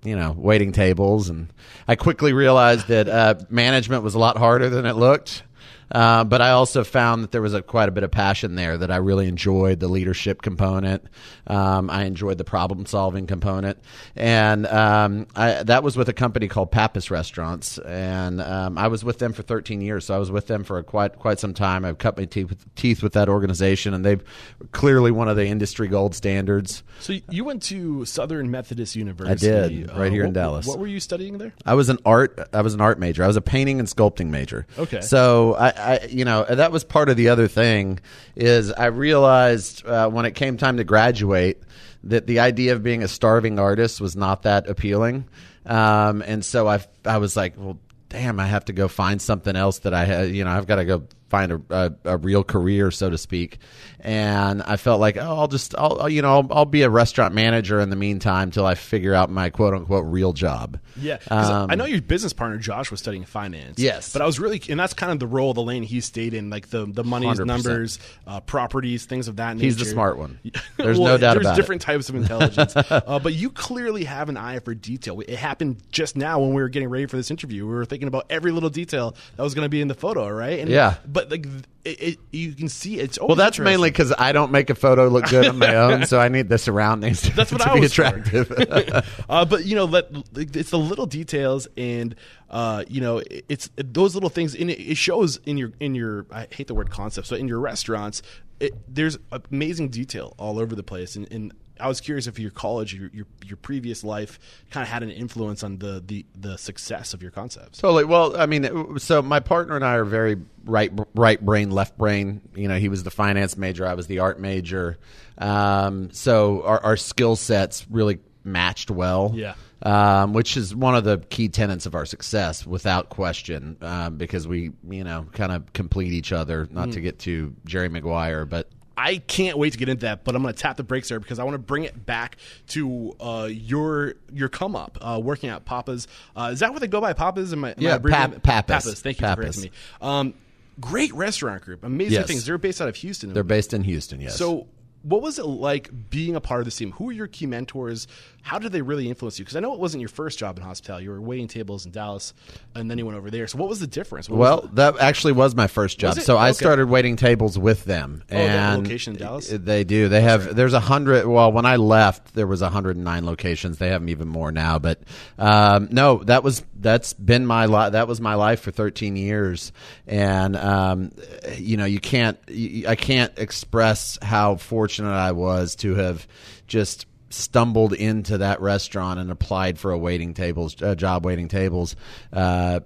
you 0.04 0.16
know, 0.16 0.34
waiting 0.38 0.72
tables. 0.72 1.30
And 1.30 1.52
I 1.88 1.96
quickly 1.96 2.34
realized 2.34 2.88
that 2.88 3.08
uh, 3.08 3.36
management 3.50 4.04
was 4.04 4.16
a 4.16 4.20
lot 4.20 4.38
harder 4.38 4.70
than 4.70 4.86
it 4.86 4.96
looked. 4.96 5.44
Uh, 5.92 6.24
but 6.24 6.42
I 6.42 6.52
also 6.52 6.84
found 6.84 7.24
that 7.24 7.32
there 7.32 7.42
was 7.42 7.54
a, 7.54 7.62
quite 7.62 7.90
a 7.90 7.92
bit 7.92 8.04
of 8.04 8.12
passion 8.12 8.56
there 8.56 8.78
that 8.78 8.92
I 8.92 8.98
really 8.98 9.28
enjoyed 9.28 9.80
the 9.80 9.88
leadership 9.88 10.42
component. 10.42 11.04
Um, 11.48 11.90
I 11.90 12.06
enjoyed 12.06 12.38
the 12.38 12.44
problem 12.44 12.86
solving 12.86 13.28
component. 13.28 13.78
And 14.16 14.66
um, 14.68 15.28
I, 15.36 15.64
that 15.64 15.84
was 15.84 15.98
with 15.98 16.08
a 16.08 16.14
company 16.14 16.48
called 16.48 16.72
Pappas 16.72 17.12
Restaurants. 17.12 17.78
And 17.78 18.42
um, 18.42 18.78
I 18.78 18.88
was 18.88 19.04
with 19.04 19.20
them 19.20 19.34
for 19.34 19.44
13 19.44 19.82
years. 19.82 20.06
So 20.06 20.16
I 20.16 20.18
was 20.18 20.32
with 20.32 20.48
them 20.48 20.64
for 20.64 20.82
quite, 20.84 21.20
quite 21.20 21.40
some 21.40 21.54
time. 21.54 21.84
I've 21.84 21.98
cut 21.98 22.18
my 22.18 22.26
teeth, 22.26 22.66
teeth 22.76 23.04
with 23.04 23.14
that 23.14 23.28
organization, 23.28 23.94
and 23.94 24.06
they've 24.06 24.24
clearly 24.72 25.12
one 25.12 25.28
of 25.28 25.36
the 25.36 25.46
industry 25.46 25.88
gold 25.90 26.16
standards. 26.16 26.84
So 27.00 27.14
you 27.30 27.44
went 27.44 27.64
to 27.64 28.06
Southern 28.06 28.50
Methodist 28.50 28.96
University. 28.96 29.52
I 29.52 29.68
did, 29.68 29.90
right 29.90 30.08
uh, 30.08 30.12
here 30.12 30.24
what, 30.24 30.28
in 30.28 30.34
Dallas. 30.34 30.68
What 30.68 30.80
were 30.80 30.88
you 30.88 31.00
studying 31.00 31.38
there? 31.38 31.54
I 31.66 31.74
was 31.74 31.90
an 31.90 31.98
art. 32.06 32.40
I 32.54 32.62
was 32.62 32.74
an 32.74 32.82
art 32.82 33.00
major. 33.00 33.24
I 33.24 33.28
was 33.28 33.36
a 33.36 33.42
painting 33.42 33.80
and 33.80 33.88
sculpting 33.88 34.28
major. 34.28 34.66
Okay. 34.78 35.02
So 35.02 35.56
I, 35.56 35.74
I, 35.82 36.06
you 36.10 36.26
know, 36.26 36.46
that 36.46 36.72
was 36.72 36.84
part 36.84 37.10
of 37.10 37.18
the 37.18 37.30
other 37.30 37.48
thing 37.48 38.00
is 38.36 38.72
I 38.72 38.88
realized 38.88 39.86
uh, 39.86 40.10
when 40.10 40.26
it 40.26 40.36
came 40.36 40.58
time 40.58 40.78
to 40.78 40.84
graduate 40.84 41.62
that 42.04 42.28
the 42.28 42.40
idea 42.40 42.74
of 42.74 42.84
being 42.84 43.04
a 43.04 43.08
starving 43.08 43.60
artist 43.60 44.02
was 44.02 44.16
not 44.16 44.44
that 44.44 44.68
appealing. 44.70 45.26
Um, 45.66 46.22
and 46.22 46.44
so 46.44 46.68
I, 46.68 46.84
I 47.06 47.18
was 47.18 47.36
like, 47.36 47.54
well, 47.58 47.80
damn, 48.10 48.40
I 48.40 48.48
have 48.48 48.66
to 48.66 48.74
go 48.74 48.88
find 48.88 49.22
something 49.22 49.56
else 49.56 49.80
that 49.80 49.94
I 49.94 50.06
had, 50.06 50.30
you 50.30 50.44
know, 50.44 50.52
I've 50.52 50.68
got 50.68 50.78
to 50.78 50.86
go 50.86 51.04
find 51.32 51.52
a, 51.54 51.62
a, 51.70 51.94
a, 52.14 52.18
real 52.18 52.44
career, 52.44 52.92
so 52.92 53.10
to 53.10 53.18
speak. 53.18 53.60
And 54.02 54.62
I 54.62 54.76
felt 54.76 55.00
like, 55.00 55.16
oh, 55.16 55.22
I'll 55.22 55.48
just, 55.48 55.74
I'll, 55.78 56.10
you 56.10 56.22
know, 56.22 56.30
I'll, 56.30 56.48
I'll, 56.52 56.66
be 56.66 56.82
a 56.82 56.90
restaurant 56.90 57.34
manager 57.34 57.80
in 57.80 57.90
the 57.90 57.96
meantime 57.96 58.52
till 58.52 58.66
I 58.66 58.76
figure 58.76 59.14
out 59.14 59.30
my 59.30 59.50
quote 59.50 59.74
unquote 59.74 60.06
real 60.06 60.34
job. 60.34 60.80
Yeah, 60.98 61.20
um, 61.30 61.72
I 61.72 61.76
know 61.76 61.86
your 61.86 62.02
business 62.02 62.34
partner 62.34 62.58
Josh 62.58 62.92
was 62.92 63.00
studying 63.00 63.24
finance. 63.24 63.80
Yes, 63.80 64.12
but 64.12 64.22
I 64.22 64.26
was 64.26 64.40
really, 64.40 64.62
and 64.70 64.80
that's 64.80 64.94
kind 64.94 65.12
of 65.12 65.20
the 65.20 65.28
role, 65.28 65.54
the 65.54 65.64
lane 65.64 65.84
he 65.84 66.02
stayed 66.02 66.34
in, 66.34 66.50
like 66.50 66.70
the 66.70 66.86
the 66.86 67.04
money's 67.04 67.40
100%. 67.40 67.46
numbers, 67.46 68.00
uh, 68.28 68.42
properties, 68.42 69.06
things 69.06 69.28
of 69.28 69.38
that 69.38 69.56
nature. 69.56 69.66
He's 69.66 69.78
the 69.78 69.86
smart 69.86 70.18
one. 70.18 70.40
There's 70.78 71.00
well, 71.00 71.14
no 71.14 71.18
doubt 71.18 71.36
there's 71.36 71.46
about 71.46 71.56
different 71.56 71.84
it. 71.84 71.86
types 71.86 72.10
of 72.10 72.16
intelligence, 72.16 72.76
uh, 72.90 73.20
but 73.20 73.34
you 73.34 73.50
clearly 73.50 74.04
have 74.04 74.30
an 74.30 74.38
eye 74.38 74.60
for 74.60 74.74
detail. 74.74 75.20
It 75.22 75.30
happened 75.30 75.82
just 75.92 76.18
now 76.18 76.40
when 76.40 76.54
we 76.54 76.62
were 76.62 76.70
getting 76.70 76.90
ready 76.90 77.06
for 77.06 77.18
this 77.18 77.32
interview. 77.32 77.66
We 77.66 77.74
were 77.74 77.86
thinking 77.86 78.08
about 78.08 78.26
every 78.30 78.52
little 78.52 78.70
detail 78.70 79.16
that 79.36 79.44
was 79.44 79.54
going 79.54 79.66
to 79.66 79.70
be 79.70 79.82
in 79.82 79.88
the 79.88 79.94
photo, 79.94 80.28
right? 80.30 80.60
And, 80.60 80.70
yeah, 80.70 80.96
but 81.06 81.21
like 81.30 81.46
it, 81.84 82.02
it, 82.02 82.20
you 82.32 82.54
can 82.54 82.70
see 82.70 83.00
it's 83.00 83.20
well. 83.20 83.36
That's 83.36 83.60
mainly 83.60 83.90
because 83.90 84.14
I 84.18 84.32
don't 84.32 84.52
make 84.52 84.70
a 84.70 84.76
photo 84.76 85.08
look 85.08 85.26
good 85.30 85.48
on 85.48 85.58
my 85.58 85.76
own, 85.76 86.06
so 86.06 86.20
I 86.20 86.30
need 86.30 86.50
the 86.50 86.58
surroundings. 86.58 87.22
To, 87.24 87.32
that's 87.36 87.52
what 87.52 87.62
to 87.62 87.72
I 87.72 87.74
be 87.76 87.80
was 87.82 87.92
attractive. 87.92 88.52
uh, 89.30 89.46
but 89.46 89.66
you 89.66 89.76
know, 89.76 89.86
let, 89.86 90.08
it's 90.36 90.70
the 90.70 90.80
little 90.80 91.06
details, 91.06 91.68
and 91.78 92.16
uh, 92.50 92.84
you 92.88 93.02
know, 93.02 93.22
it's 93.50 93.70
those 93.76 94.14
little 94.14 94.30
things. 94.30 94.56
And 94.56 94.70
it, 94.70 94.80
it 94.80 94.98
shows 94.98 95.38
in 95.46 95.58
your 95.58 95.72
in 95.80 95.96
your. 95.96 96.26
I 96.32 96.48
hate 96.52 96.68
the 96.68 96.76
word 96.76 96.90
concept. 96.90 97.28
So 97.28 97.36
in 97.36 97.48
your 97.48 97.60
restaurants, 97.60 98.22
it, 98.60 98.74
there's 98.88 99.18
amazing 99.32 99.90
detail 99.90 100.36
all 100.38 100.60
over 100.60 100.76
the 100.76 100.84
place, 100.84 101.16
and, 101.16 101.32
and 101.32 101.54
I 101.82 101.88
was 101.88 102.00
curious 102.00 102.28
if 102.28 102.40
your 102.40 102.52
college, 102.52 102.94
your 102.94 103.10
your, 103.14 103.26
your 103.46 103.58
previous 103.58 104.04
life, 104.04 104.40
kind 104.70 104.84
of 104.84 104.90
had 104.90 105.04
an 105.04 105.10
influence 105.10 105.64
on 105.64 105.78
the, 105.78 106.04
the 106.06 106.26
the 106.40 106.58
success 106.58 107.14
of 107.14 107.22
your 107.22 107.32
concepts. 107.32 107.80
Totally. 107.80 108.06
Well, 108.06 108.40
I 108.40 108.46
mean, 108.46 109.00
so 109.00 109.22
my 109.22 109.40
partner 109.40 109.76
and 109.76 109.84
I 109.84 109.96
are 109.96 110.06
very 110.06 110.38
right 110.66 110.92
right 111.16 111.44
brain, 111.44 111.72
left 111.72 111.98
brain. 111.98 112.42
You 112.56 112.68
know, 112.68 112.78
he 112.78 112.90
was 112.90 113.04
the 113.04 113.12
finance 113.12 113.58
major, 113.58 113.86
I 113.86 113.96
was 113.96 114.08
the 114.08 114.20
art 114.20 114.40
major. 114.40 114.98
Um, 115.38 116.12
so 116.12 116.64
our, 116.64 116.84
our 116.84 116.98
skill 116.98 117.36
sets 117.36 117.86
really 117.90 118.20
matched 118.44 118.92
well. 118.92 119.32
Yeah. 119.34 119.56
Um, 119.84 120.34
which 120.34 120.58
is 120.58 120.76
one 120.76 120.94
of 120.94 121.04
the 121.04 121.18
key 121.18 121.50
tenets 121.50 121.88
of 121.88 121.96
our 121.96 122.06
success, 122.06 122.68
without 122.68 123.10
question, 123.10 123.78
um, 123.82 124.18
because 124.18 124.48
we, 124.48 124.74
you 124.88 125.04
know, 125.04 125.26
kind 125.32 125.52
of 125.52 125.74
complete 125.74 126.14
each 126.14 126.32
other. 126.32 126.68
Not 126.70 126.92
to 126.92 127.02
get 127.02 127.18
to 127.22 127.56
Jerry 127.66 127.90
Maguire, 127.90 128.46
but 128.46 128.70
I 128.98 129.18
can't 129.18 129.58
wait 129.58 129.72
to 129.74 129.80
get 129.80 129.90
into 129.90 130.02
that, 130.06 130.24
but 130.24 130.36
I'm 130.36 130.42
going 130.42 130.54
to 130.54 130.60
tap 130.60 130.78
the 130.78 130.84
brakes 130.84 131.10
there 131.10 131.20
because 131.20 131.40
I 131.40 131.44
want 131.44 131.56
to 131.56 131.60
bring 131.60 131.84
it 131.86 132.06
back 132.06 132.38
to 132.70 133.16
uh, 133.20 133.48
your 133.50 134.16
your 134.34 134.50
come 134.50 134.76
up 134.76 134.98
uh, 135.02 135.20
working 135.24 135.50
at 135.50 135.66
Papa's. 135.66 136.08
Uh, 136.36 136.50
is 136.54 136.60
that 136.60 136.72
what 136.72 136.82
they 136.82 136.88
go 136.88 137.02
by, 137.02 137.14
Papa's? 137.14 137.54
Am 137.54 137.64
I, 137.64 137.70
am 137.72 137.76
Yeah, 137.80 137.96
abbreviating 137.96 138.42
Pap- 138.42 138.66
it? 138.66 138.68
Pappas. 138.68 139.02
Thank 139.02 139.22
you 139.22 139.28
for 139.28 139.36
correcting 139.36 139.64
me. 139.64 139.72
Um, 140.02 140.34
great 140.80 141.14
restaurant 141.14 141.62
group, 141.64 141.84
amazing 141.84 142.14
Yes. 142.14 142.28
things. 142.28 142.46
They're 142.46 142.58
based 142.58 142.82
out 142.82 142.90
of 142.90 142.96
Houston. 142.98 143.34
they're 143.34 143.44
based 143.44 143.74
in 143.74 143.84
Houston. 143.84 144.20
Yes. 144.20 144.38
So, 144.38 144.68
what 145.04 145.22
was 145.22 145.40
it 145.40 145.46
like 145.46 145.90
being 146.12 146.36
a 146.36 146.42
part 146.42 146.60
of 146.62 146.66
this 146.66 146.76
team? 146.76 146.92
Who 146.94 147.06
were 147.06 147.12
your 147.12 147.28
key 147.28 147.48
mentors? 147.48 148.08
How 148.44 148.58
did 148.60 148.72
they 148.72 148.82
really 148.82 149.08
influence 149.08 149.38
you? 149.38 149.46
Because 149.46 149.56
I 149.56 149.60
know 149.60 149.74
it 149.74 149.80
wasn't 149.80 150.02
your 150.02 150.10
first 150.10 150.40
job 150.40 150.58
in 150.58 150.64
hospitality. 150.64 151.06
You 151.06 151.12
were 151.12 151.22
waiting 151.22 151.48
tables 151.48 151.86
in 151.86 151.92
Dallas, 151.92 152.34
and 152.76 152.90
then 152.90 152.98
you 152.98 153.06
went 153.06 153.18
over 153.18 153.30
there. 153.30 153.48
So, 153.48 153.58
what 153.58 153.70
was 153.70 153.80
the 153.80 153.88
difference? 153.88 154.30
What 154.30 154.40
Well, 154.40 154.62
the- 154.62 154.68
that 154.76 155.00
actually 155.00 155.34
was 155.34 155.56
my 155.56 155.68
first 155.68 156.00
job. 156.00 156.20
So 156.20 156.38
I 156.38 156.52
started 156.52 156.90
waiting 156.90 157.16
tables 157.16 157.58
with 157.58 157.86
them. 157.86 158.24
Oh, 158.32 158.36
they 158.36 158.48
have 158.48 158.50
a 158.50 158.74
and 158.74 158.84
location 158.84 159.14
in 159.14 159.20
Dallas? 159.20 159.50
They 159.50 159.84
do. 159.84 160.10
They 160.10 160.22
have. 160.22 160.56
There's 160.56 160.74
a 160.74 160.80
hundred. 160.80 161.26
Well, 161.28 161.52
when 161.52 161.66
I 161.66 161.76
left, 161.76 162.34
there 162.34 162.48
was 162.48 162.62
109 162.62 163.26
locations. 163.26 163.78
They 163.78 163.90
have 163.90 164.02
'em 164.02 164.10
even 164.10 164.28
more 164.28 164.52
now. 164.52 164.80
But 164.80 165.00
um, 165.38 165.90
no, 165.92 166.24
that 166.26 166.44
was 166.44 166.64
that's 166.80 167.14
been 167.14 167.46
my 167.46 167.66
life. 167.66 167.92
That 167.92 168.08
was 168.08 168.20
my 168.20 168.34
life 168.36 168.62
for 168.62 168.72
13 168.72 169.16
years. 169.16 169.72
And 170.08 170.56
um, 170.56 171.12
you 171.58 171.78
know, 171.78 171.86
you 171.86 172.00
can't. 172.00 172.38
You, 172.48 172.88
I 172.88 172.96
can't 172.96 173.38
express 173.38 174.18
how 174.22 174.56
fortunate 174.56 175.12
I 175.14 175.32
was 175.32 175.76
to 175.78 175.96
have 175.96 176.28
just 176.68 177.06
stumbled 177.34 177.94
into 177.94 178.38
that 178.40 178.62
restaurant 178.62 179.20
and 179.20 179.32
applied 179.32 179.80
for 179.80 179.92
a 179.92 179.98
waiting 179.98 180.34
tables 180.34 180.82
uh, 180.82 180.96
job 180.96 181.26
waiting 181.26 181.48
tables 181.48 181.96
uh, 182.34 182.80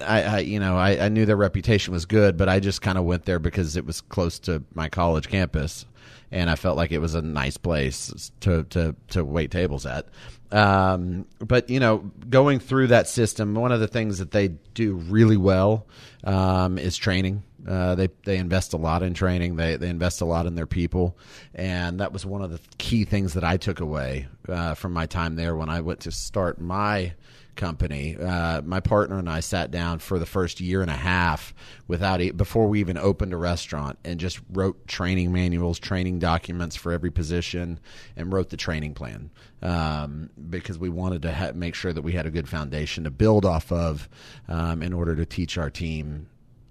I, 0.00 0.22
I 0.22 0.38
you 0.40 0.60
know 0.60 0.76
I, 0.76 1.06
I 1.06 1.08
knew 1.08 1.26
their 1.26 1.36
reputation 1.36 1.92
was 1.92 2.06
good 2.06 2.36
but 2.36 2.48
I 2.48 2.60
just 2.60 2.82
kind 2.82 2.98
of 2.98 3.04
went 3.04 3.24
there 3.24 3.38
because 3.38 3.76
it 3.76 3.86
was 3.86 4.00
close 4.00 4.38
to 4.40 4.62
my 4.74 4.88
college 4.88 5.28
campus 5.28 5.86
and 6.30 6.50
I 6.50 6.56
felt 6.56 6.76
like 6.76 6.90
it 6.90 6.98
was 6.98 7.14
a 7.14 7.22
nice 7.22 7.56
place 7.56 8.32
to 8.40 8.64
to 8.64 8.94
to 9.08 9.24
wait 9.24 9.50
tables 9.50 9.86
at 9.86 10.06
um, 10.54 11.26
but 11.38 11.68
you 11.68 11.80
know 11.80 11.98
going 12.30 12.58
through 12.58 12.86
that 12.86 13.08
system 13.08 13.54
one 13.54 13.72
of 13.72 13.80
the 13.80 13.88
things 13.88 14.18
that 14.18 14.30
they 14.30 14.48
do 14.48 14.94
really 14.94 15.36
well 15.36 15.86
um, 16.24 16.78
is 16.78 16.96
training 16.96 17.42
uh, 17.66 17.94
they 17.94 18.08
they 18.24 18.36
invest 18.36 18.74
a 18.74 18.76
lot 18.76 19.02
in 19.02 19.14
training. 19.14 19.56
They 19.56 19.76
they 19.76 19.88
invest 19.88 20.20
a 20.20 20.26
lot 20.26 20.46
in 20.46 20.54
their 20.54 20.66
people, 20.66 21.16
and 21.54 22.00
that 22.00 22.12
was 22.12 22.26
one 22.26 22.42
of 22.42 22.50
the 22.50 22.60
key 22.78 23.04
things 23.04 23.34
that 23.34 23.44
I 23.44 23.56
took 23.56 23.80
away 23.80 24.28
uh, 24.48 24.74
from 24.74 24.92
my 24.92 25.06
time 25.06 25.36
there 25.36 25.56
when 25.56 25.70
I 25.70 25.80
went 25.80 26.00
to 26.00 26.10
start 26.10 26.60
my 26.60 27.14
company. 27.56 28.16
Uh, 28.16 28.62
my 28.62 28.80
partner 28.80 29.18
and 29.18 29.28
I 29.28 29.40
sat 29.40 29.70
down 29.70 29.98
for 29.98 30.18
the 30.18 30.26
first 30.26 30.60
year 30.60 30.82
and 30.82 30.90
a 30.90 30.96
half 30.96 31.54
without 31.86 32.20
e- 32.20 32.30
before 32.30 32.66
we 32.68 32.80
even 32.80 32.96
opened 32.98 33.32
a 33.32 33.36
restaurant 33.36 33.98
and 34.04 34.20
just 34.20 34.40
wrote 34.50 34.86
training 34.86 35.32
manuals, 35.32 35.78
training 35.78 36.18
documents 36.18 36.76
for 36.76 36.92
every 36.92 37.10
position, 37.10 37.78
and 38.16 38.32
wrote 38.32 38.50
the 38.50 38.56
training 38.56 38.94
plan 38.94 39.30
um, 39.62 40.30
because 40.50 40.78
we 40.78 40.88
wanted 40.88 41.22
to 41.22 41.32
ha- 41.32 41.52
make 41.54 41.74
sure 41.74 41.92
that 41.92 42.02
we 42.02 42.12
had 42.12 42.26
a 42.26 42.30
good 42.30 42.48
foundation 42.48 43.04
to 43.04 43.10
build 43.10 43.44
off 43.44 43.72
of 43.72 44.08
um, 44.48 44.82
in 44.82 44.92
order 44.92 45.14
to 45.16 45.26
teach 45.26 45.56
our 45.58 45.70
team 45.70 46.26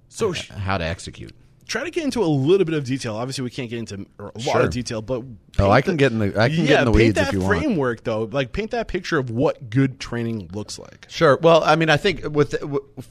so 0.09 0.33
sh- 0.33 0.49
how 0.49 0.77
to 0.77 0.83
execute. 0.85 1.33
Try 1.67 1.84
to 1.84 1.91
get 1.91 2.03
into 2.03 2.22
a 2.24 2.25
little 2.25 2.65
bit 2.65 2.75
of 2.75 2.84
detail. 2.84 3.15
Obviously, 3.15 3.43
we 3.43 3.50
can't 3.50 3.70
get 3.70 3.79
into 3.79 4.05
a 4.20 4.24
lot 4.24 4.41
Sure. 4.41 4.62
of 4.62 4.70
detail, 4.72 5.01
but 5.01 5.24
Oh, 5.60 5.70
I 5.70 5.82
can 5.82 5.98
get 5.98 6.12
in 6.12 6.20
the 6.20 6.39
I 6.39 6.50
can 6.50 6.60
yeah, 6.62 6.65
get 6.65 6.79
in 6.79 6.86
the 6.86 6.91
weeds 6.91 7.20
if 7.20 7.34
you 7.34 7.39
want. 7.41 7.60
framework 7.60 8.03
though. 8.03 8.24
Like 8.32 8.51
paint 8.53 8.72
that 8.72 8.88
picture 8.88 9.17
of 9.17 9.29
what 9.29 9.70
good 9.70 10.00
training 10.00 10.50
looks 10.53 10.77
like. 10.79 11.05
Sure. 11.10 11.38
Well, 11.41 11.63
I 11.63 11.75
mean, 11.75 11.89
I 11.89 11.98
think 11.98 12.24
with 12.29 12.55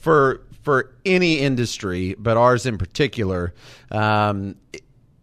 for 0.00 0.42
for 0.62 0.92
any 1.04 1.38
industry, 1.40 2.14
but 2.18 2.36
ours 2.36 2.66
in 2.66 2.78
particular, 2.78 3.52
um, 3.90 4.54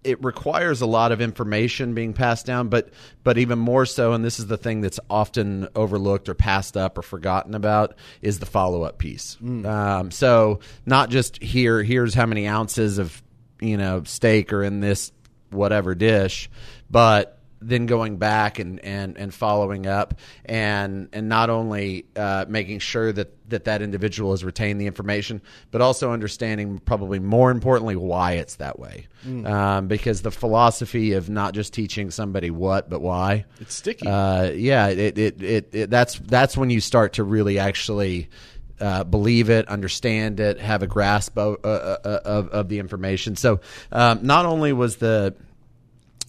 it, 0.03 0.23
requires 0.23 0.81
a 0.81 0.85
lot 0.85 1.11
of 1.11 1.21
information 1.21 1.93
being 1.93 2.13
passed 2.13 2.45
down. 2.45 2.69
But 2.69 2.89
but 3.23 3.37
even 3.37 3.59
more 3.59 3.85
so, 3.85 4.13
and 4.13 4.23
this 4.23 4.39
is 4.39 4.47
the 4.47 4.57
thing 4.57 4.81
that's 4.81 4.99
often 5.09 5.67
overlooked 5.75 6.29
or 6.29 6.33
passed 6.33 6.77
up 6.77 6.97
or 6.97 7.01
forgotten 7.01 7.55
about, 7.55 7.95
is 8.21 8.39
the 8.39 8.45
follow 8.45 8.83
up 8.83 8.97
piece. 8.97 9.37
Um, 9.65 10.11
so 10.11 10.59
not 10.85 11.09
just 11.09 11.41
here. 11.41 11.83
Here's 11.83 12.13
how 12.13 12.25
many 12.25 12.47
ounces 12.47 12.97
of 12.97 13.21
you 13.61 13.77
know 13.77 14.03
steak 14.03 14.53
are 14.53 14.63
in 14.63 14.79
this 14.79 15.11
whatever 15.49 15.95
dish, 15.95 16.49
but 16.89 17.38
then 17.61 17.85
going 17.85 18.17
back 18.17 18.59
and, 18.59 18.79
and, 18.79 19.17
and 19.17 19.33
following 19.33 19.85
up 19.85 20.13
and 20.45 21.09
and 21.11 21.27
not 21.27 21.49
only 21.49 22.05
uh, 22.15 22.45
making 22.47 22.79
sure 22.79 23.11
that, 23.11 23.35
that 23.49 23.65
that 23.65 23.81
individual 23.81 24.31
has 24.31 24.43
retained 24.43 24.79
the 24.79 24.87
information, 24.87 25.41
but 25.71 25.81
also 25.81 26.11
understanding 26.11 26.79
probably 26.79 27.19
more 27.19 27.51
importantly 27.51 27.95
why 27.95 28.33
it's 28.33 28.55
that 28.55 28.79
way. 28.79 29.07
Um, 29.25 29.87
because 29.87 30.21
the 30.21 30.31
philosophy 30.31 31.13
of 31.13 31.29
not 31.29 31.53
just 31.53 31.73
teaching 31.73 32.11
somebody 32.11 32.49
what 32.49 32.89
but 32.89 33.01
why 33.01 33.45
It's 33.59 33.75
sticky. 33.75 34.07
uh, 34.07 34.51
yeah, 34.51 34.87
it, 34.87 35.17
it, 35.17 35.43
it, 35.43 35.75
it 35.75 35.89
that's 35.89 36.17
that's 36.19 36.55
when 36.55 36.69
you 36.69 36.79
start 36.79 37.13
to 37.13 37.23
really 37.23 37.59
actually 37.59 38.29
uh, 38.79 39.03
believe 39.03 39.49
it, 39.49 39.67
understand 39.67 40.39
it, 40.39 40.57
have 40.59 40.83
a 40.83 40.87
grasp 40.87 41.37
of, 41.37 41.57
uh, 41.65 41.67
uh, 41.67 42.19
of, 42.23 42.47
of 42.49 42.69
the 42.69 42.79
information. 42.79 43.35
So 43.35 43.59
um, 43.91 44.19
not 44.23 44.45
only 44.45 44.71
was 44.71 44.95
the 44.95 45.35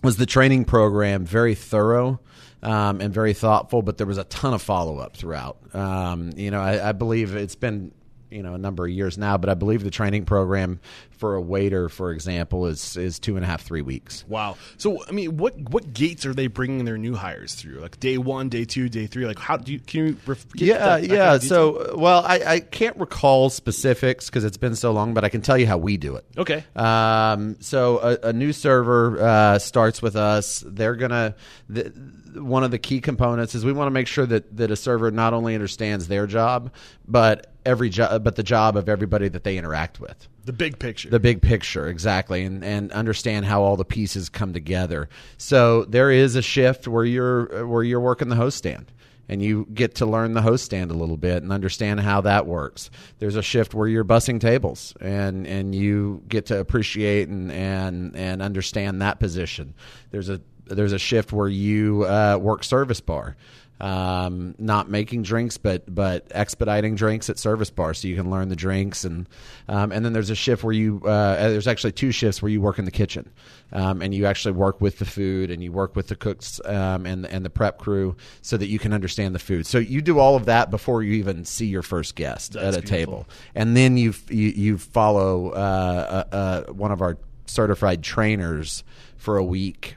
was 0.03 0.17
the 0.17 0.27
training 0.27 0.65
program 0.65 1.25
very 1.25 1.55
thorough 1.55 2.21
um, 2.63 3.01
and 3.01 3.13
very 3.13 3.33
thoughtful, 3.33 3.83
but 3.83 3.99
there 3.99 4.07
was 4.07 4.19
a 4.19 4.25
ton 4.25 4.55
of 4.55 4.63
follow 4.63 4.99
up 4.99 5.17
throughout. 5.17 5.59
Um, 5.75 6.33
you 6.37 6.51
know, 6.51 6.61
I, 6.61 6.91
I 6.91 6.93
believe 6.93 7.35
it's 7.35 7.55
been 7.55 7.93
you 8.31 8.43
know 8.43 8.55
a 8.55 8.59
number 8.59 8.85
of 8.85 8.91
years 8.91 9.19
now, 9.19 9.37
but 9.37 9.49
I 9.51 9.55
believe 9.55 9.83
the 9.85 9.91
training 9.91 10.25
program 10.25 10.81
for 11.11 11.35
a 11.35 11.41
waiter, 11.41 11.89
for 11.89 12.13
example, 12.13 12.67
is 12.67 12.97
is 12.97 13.19
two 13.19 13.37
and 13.37 13.45
a 13.45 13.49
half 13.49 13.63
three 13.63 13.83
weeks. 13.83 14.25
Wow. 14.29 14.57
So 14.79 15.05
I 15.07 15.13
mean, 15.13 15.37
what 15.37 15.57
what 15.71 15.93
gates 15.93 16.25
are 16.27 16.35
they 16.35 16.47
bringing 16.47 16.85
their 16.85 16.99
new 16.99 17.15
hires 17.15 17.55
through? 17.55 17.81
Like 17.81 18.01
day 18.01 18.19
one, 18.19 18.49
day 18.49 18.65
two, 18.65 18.89
day 18.89 19.07
three. 19.07 19.27
Like 19.27 19.39
how 19.39 19.57
do 19.57 19.73
you 19.73 19.81
can 19.81 20.07
you? 20.09 20.17
Ref- 20.27 20.47
Yeah, 20.55 20.97
yeah. 20.97 21.39
So, 21.39 21.95
well, 21.97 22.25
I, 22.25 22.41
I 22.47 22.61
can't 22.61 22.97
recall 22.97 23.51
specifics 23.51 24.27
because 24.27 24.45
it's 24.45 24.57
been 24.57 24.77
so 24.77 24.93
long, 24.93 25.15
but 25.15 25.25
I 25.25 25.29
can 25.29 25.43
tell 25.43 25.59
you 25.59 25.67
how 25.67 25.79
we 25.79 25.97
do 25.97 26.17
it. 26.17 26.25
okay. 26.39 26.65
Um, 26.77 27.57
so 27.61 27.99
a, 27.99 28.29
a 28.29 28.33
new 28.33 28.53
server 28.53 29.21
uh, 29.21 29.59
starts 29.59 30.01
with 30.03 30.17
us. 30.17 30.63
They're 30.67 30.97
gonna. 30.97 31.35
The, 31.69 31.93
one 32.35 32.65
of 32.65 32.71
the 32.71 32.79
key 32.79 33.01
components 33.01 33.55
is 33.55 33.65
we 33.65 33.73
want 33.73 33.87
to 33.87 33.93
make 33.93 34.07
sure 34.07 34.27
that 34.27 34.57
that 34.57 34.71
a 34.71 34.77
server 34.77 35.11
not 35.11 35.33
only 35.33 35.55
understands 35.55 36.09
their 36.09 36.27
job, 36.27 36.73
but 37.07 37.53
every 37.65 37.91
job, 37.91 38.25
but 38.25 38.37
the 38.37 38.43
job 38.43 38.77
of 38.77 38.89
everybody 38.89 39.29
that 39.29 39.45
they 39.45 39.59
interact 39.59 40.01
with. 40.01 40.29
The 40.45 40.53
big 40.53 40.79
picture. 40.79 41.11
The 41.11 41.21
big 41.21 41.43
picture, 41.43 41.89
exactly, 41.89 42.45
and 42.45 42.65
and 42.65 42.93
understand 42.93 43.47
how 43.47 43.63
all 43.63 43.77
the 43.77 43.85
pieces 43.85 44.29
come 44.29 44.53
together. 44.53 45.09
So 45.37 45.85
there 45.85 46.11
is 46.11 46.37
a 46.37 46.43
shift 46.43 46.89
where 46.89 47.05
you're 47.05 47.67
where 47.67 47.83
you're 47.83 48.01
working 48.01 48.29
the 48.29 48.37
host 48.37 48.59
stand, 48.59 48.91
and 49.29 49.43
you 49.43 49.67
get 49.73 49.95
to 49.97 50.07
learn 50.07 50.33
the 50.33 50.43
host 50.43 50.65
stand 50.65 50.91
a 50.91 50.95
little 50.95 51.17
bit 51.17 51.43
and 51.43 51.53
understand 51.53 52.01
how 52.01 52.23
that 52.23 52.47
works. 52.47 52.91
There's 53.21 53.37
a 53.37 53.43
shift 53.43 53.75
where 53.75 53.87
you're 53.87 54.05
bussing 54.05 54.41
tables, 54.41 54.95
and 55.01 55.47
and 55.47 55.75
you 55.75 56.23
get 56.29 56.47
to 56.47 56.59
appreciate 56.59 57.29
and 57.29 57.53
and 57.53 58.17
and 58.17 58.43
understand 58.43 59.03
that 59.03 59.21
position. 59.21 59.75
There's 60.11 60.31
a 60.31 60.41
there's 60.71 60.93
a 60.93 60.99
shift 60.99 61.33
where 61.33 61.49
you 61.49 62.05
uh, 62.05 62.39
work 62.41 62.65
service 62.65 63.01
bar 63.01 63.37
um, 63.81 64.55
not 64.59 64.91
making 64.91 65.23
drinks, 65.23 65.57
but 65.57 65.93
but 65.93 66.27
expediting 66.33 66.97
drinks 66.97 67.31
at 67.31 67.39
service 67.39 67.71
bar, 67.71 67.95
so 67.95 68.09
you 68.09 68.17
can 68.17 68.31
learn 68.31 68.49
the 68.49 68.57
drinks, 68.57 69.05
and 69.05 69.29
um, 69.69 69.91
and 69.91 70.05
then 70.05 70.13
there's 70.13 70.31
a 70.31 70.35
shift 70.35 70.63
where 70.63 70.75
you 70.75 71.01
uh, 71.05 71.49
there's 71.49 71.67
actually 71.67 71.93
two 71.93 72.13
shifts 72.13 72.43
where 72.43 72.51
you 72.51 72.61
work 72.61 72.79
in 72.79 72.85
the 72.85 72.91
kitchen, 72.91 73.31
um, 73.73 74.03
and 74.03 74.15
you 74.15 74.27
actually 74.27 74.53
work 74.53 74.81
with 74.81 74.99
the 74.99 75.07
food, 75.07 75.51
and 75.51 75.63
you 75.63 75.73
work 75.73 75.97
with 75.97 76.09
the 76.09 76.17
cooks 76.17 76.61
um, 76.67 77.07
and 77.07 77.27
and 77.27 77.45
the 77.45 77.51
prep 77.51 77.79
crew, 77.79 78.17
so 78.43 78.57
that 78.59 78.67
you 78.67 78.79
can 78.79 78.93
understand 78.93 79.35
the 79.35 79.39
food. 79.39 79.67
So 79.67 79.79
you 79.79 80.03
do 80.03 80.19
all 80.19 80.37
of 80.37 80.45
that 80.45 80.71
before 80.71 81.03
you 81.03 81.15
even 81.15 81.45
see 81.47 81.67
your 81.67 81.83
first 81.83 82.15
guest 82.15 82.53
That's 82.53 82.77
at 82.77 82.85
a 82.85 82.87
beautiful. 82.87 82.97
table, 82.97 83.29
and 83.55 83.75
then 83.77 83.97
you 83.97 84.13
you, 84.29 84.49
you 84.49 84.79
follow 84.79 85.51
uh, 85.51 86.25
uh, 86.33 86.37
uh, 86.37 86.73
one 86.73 86.93
of 86.93 87.01
our 87.01 87.17
certified 87.47 88.03
trainers 88.03 88.85
for 89.17 89.39
a 89.39 89.45
week 89.45 89.97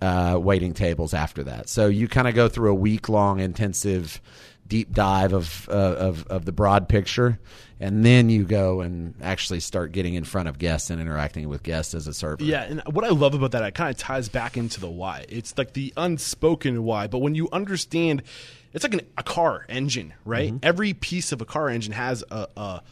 uh, 0.00 0.38
waiting 0.40 0.74
tables 0.74 1.14
after 1.14 1.44
that. 1.44 1.68
So 1.68 1.86
you 1.86 2.08
kind 2.08 2.28
of 2.28 2.34
go 2.34 2.48
through 2.48 2.70
a 2.70 2.74
week 2.74 3.08
long 3.08 3.40
intensive 3.40 4.20
deep 4.66 4.92
dive 4.92 5.32
of, 5.32 5.68
uh, 5.70 5.72
of 5.72 6.26
of 6.26 6.44
the 6.44 6.52
broad 6.52 6.88
picture, 6.88 7.38
and 7.80 8.04
then 8.04 8.28
you 8.28 8.44
go 8.44 8.82
and 8.82 9.14
actually 9.22 9.60
start 9.60 9.92
getting 9.92 10.14
in 10.14 10.24
front 10.24 10.48
of 10.48 10.58
guests 10.58 10.90
and 10.90 11.00
interacting 11.00 11.48
with 11.48 11.62
guests 11.62 11.94
as 11.94 12.06
a 12.06 12.12
server. 12.12 12.44
Yeah, 12.44 12.64
and 12.64 12.82
what 12.92 13.04
I 13.04 13.08
love 13.08 13.34
about 13.34 13.52
that, 13.52 13.62
it 13.62 13.74
kind 13.74 13.90
of 13.90 13.96
ties 13.96 14.28
back 14.28 14.56
into 14.56 14.78
the 14.78 14.90
why. 14.90 15.24
It's 15.28 15.56
like 15.56 15.72
the 15.72 15.92
unspoken 15.96 16.84
why, 16.84 17.06
but 17.06 17.18
when 17.18 17.34
you 17.34 17.48
understand, 17.50 18.22
it's 18.74 18.84
like 18.84 18.94
an, 18.94 19.00
a 19.16 19.22
car 19.22 19.64
engine, 19.68 20.12
right? 20.24 20.50
Mm-hmm. 20.50 20.58
Every 20.62 20.92
piece 20.92 21.32
of 21.32 21.40
a 21.40 21.46
car 21.46 21.70
engine 21.70 21.94
has 21.94 22.22
a, 22.30 22.46
a 22.56 22.82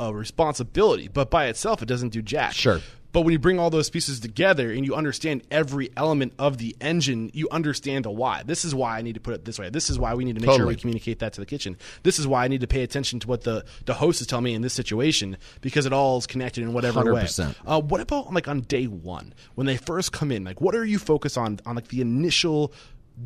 a 0.00 0.12
responsibility, 0.12 1.06
but 1.06 1.30
by 1.30 1.46
itself, 1.46 1.80
it 1.80 1.86
doesn't 1.86 2.08
do 2.08 2.20
jack. 2.20 2.52
Sure. 2.52 2.80
But 3.14 3.20
when 3.20 3.30
you 3.30 3.38
bring 3.38 3.60
all 3.60 3.70
those 3.70 3.90
pieces 3.90 4.18
together 4.18 4.72
and 4.72 4.84
you 4.84 4.96
understand 4.96 5.44
every 5.48 5.88
element 5.96 6.32
of 6.36 6.58
the 6.58 6.74
engine, 6.80 7.30
you 7.32 7.48
understand 7.48 8.06
a 8.06 8.10
why. 8.10 8.42
This 8.42 8.64
is 8.64 8.74
why 8.74 8.98
I 8.98 9.02
need 9.02 9.14
to 9.14 9.20
put 9.20 9.34
it 9.34 9.44
this 9.44 9.56
way. 9.56 9.70
This 9.70 9.88
is 9.88 10.00
why 10.00 10.14
we 10.14 10.24
need 10.24 10.34
to 10.34 10.44
make 10.44 10.56
sure 10.56 10.66
we 10.66 10.74
communicate 10.74 11.20
that 11.20 11.32
to 11.34 11.40
the 11.40 11.46
kitchen. 11.46 11.76
This 12.02 12.18
is 12.18 12.26
why 12.26 12.44
I 12.44 12.48
need 12.48 12.62
to 12.62 12.66
pay 12.66 12.82
attention 12.82 13.20
to 13.20 13.28
what 13.28 13.44
the, 13.44 13.64
the 13.84 13.94
host 13.94 14.20
is 14.20 14.26
telling 14.26 14.46
me 14.46 14.54
in 14.54 14.62
this 14.62 14.72
situation 14.72 15.36
because 15.60 15.86
it 15.86 15.92
all 15.92 16.18
is 16.18 16.26
connected 16.26 16.64
in 16.64 16.72
whatever 16.72 17.14
way. 17.14 17.22
100%. 17.22 17.54
Uh, 17.64 17.80
what 17.80 18.00
about 18.00 18.34
like 18.34 18.48
on 18.48 18.62
day 18.62 18.86
one 18.86 19.32
when 19.54 19.68
they 19.68 19.76
first 19.76 20.10
come 20.10 20.32
in? 20.32 20.42
Like, 20.42 20.60
what 20.60 20.74
are 20.74 20.84
you 20.84 20.98
focused 20.98 21.38
on 21.38 21.60
on 21.64 21.76
like 21.76 21.88
the 21.88 22.00
initial 22.00 22.72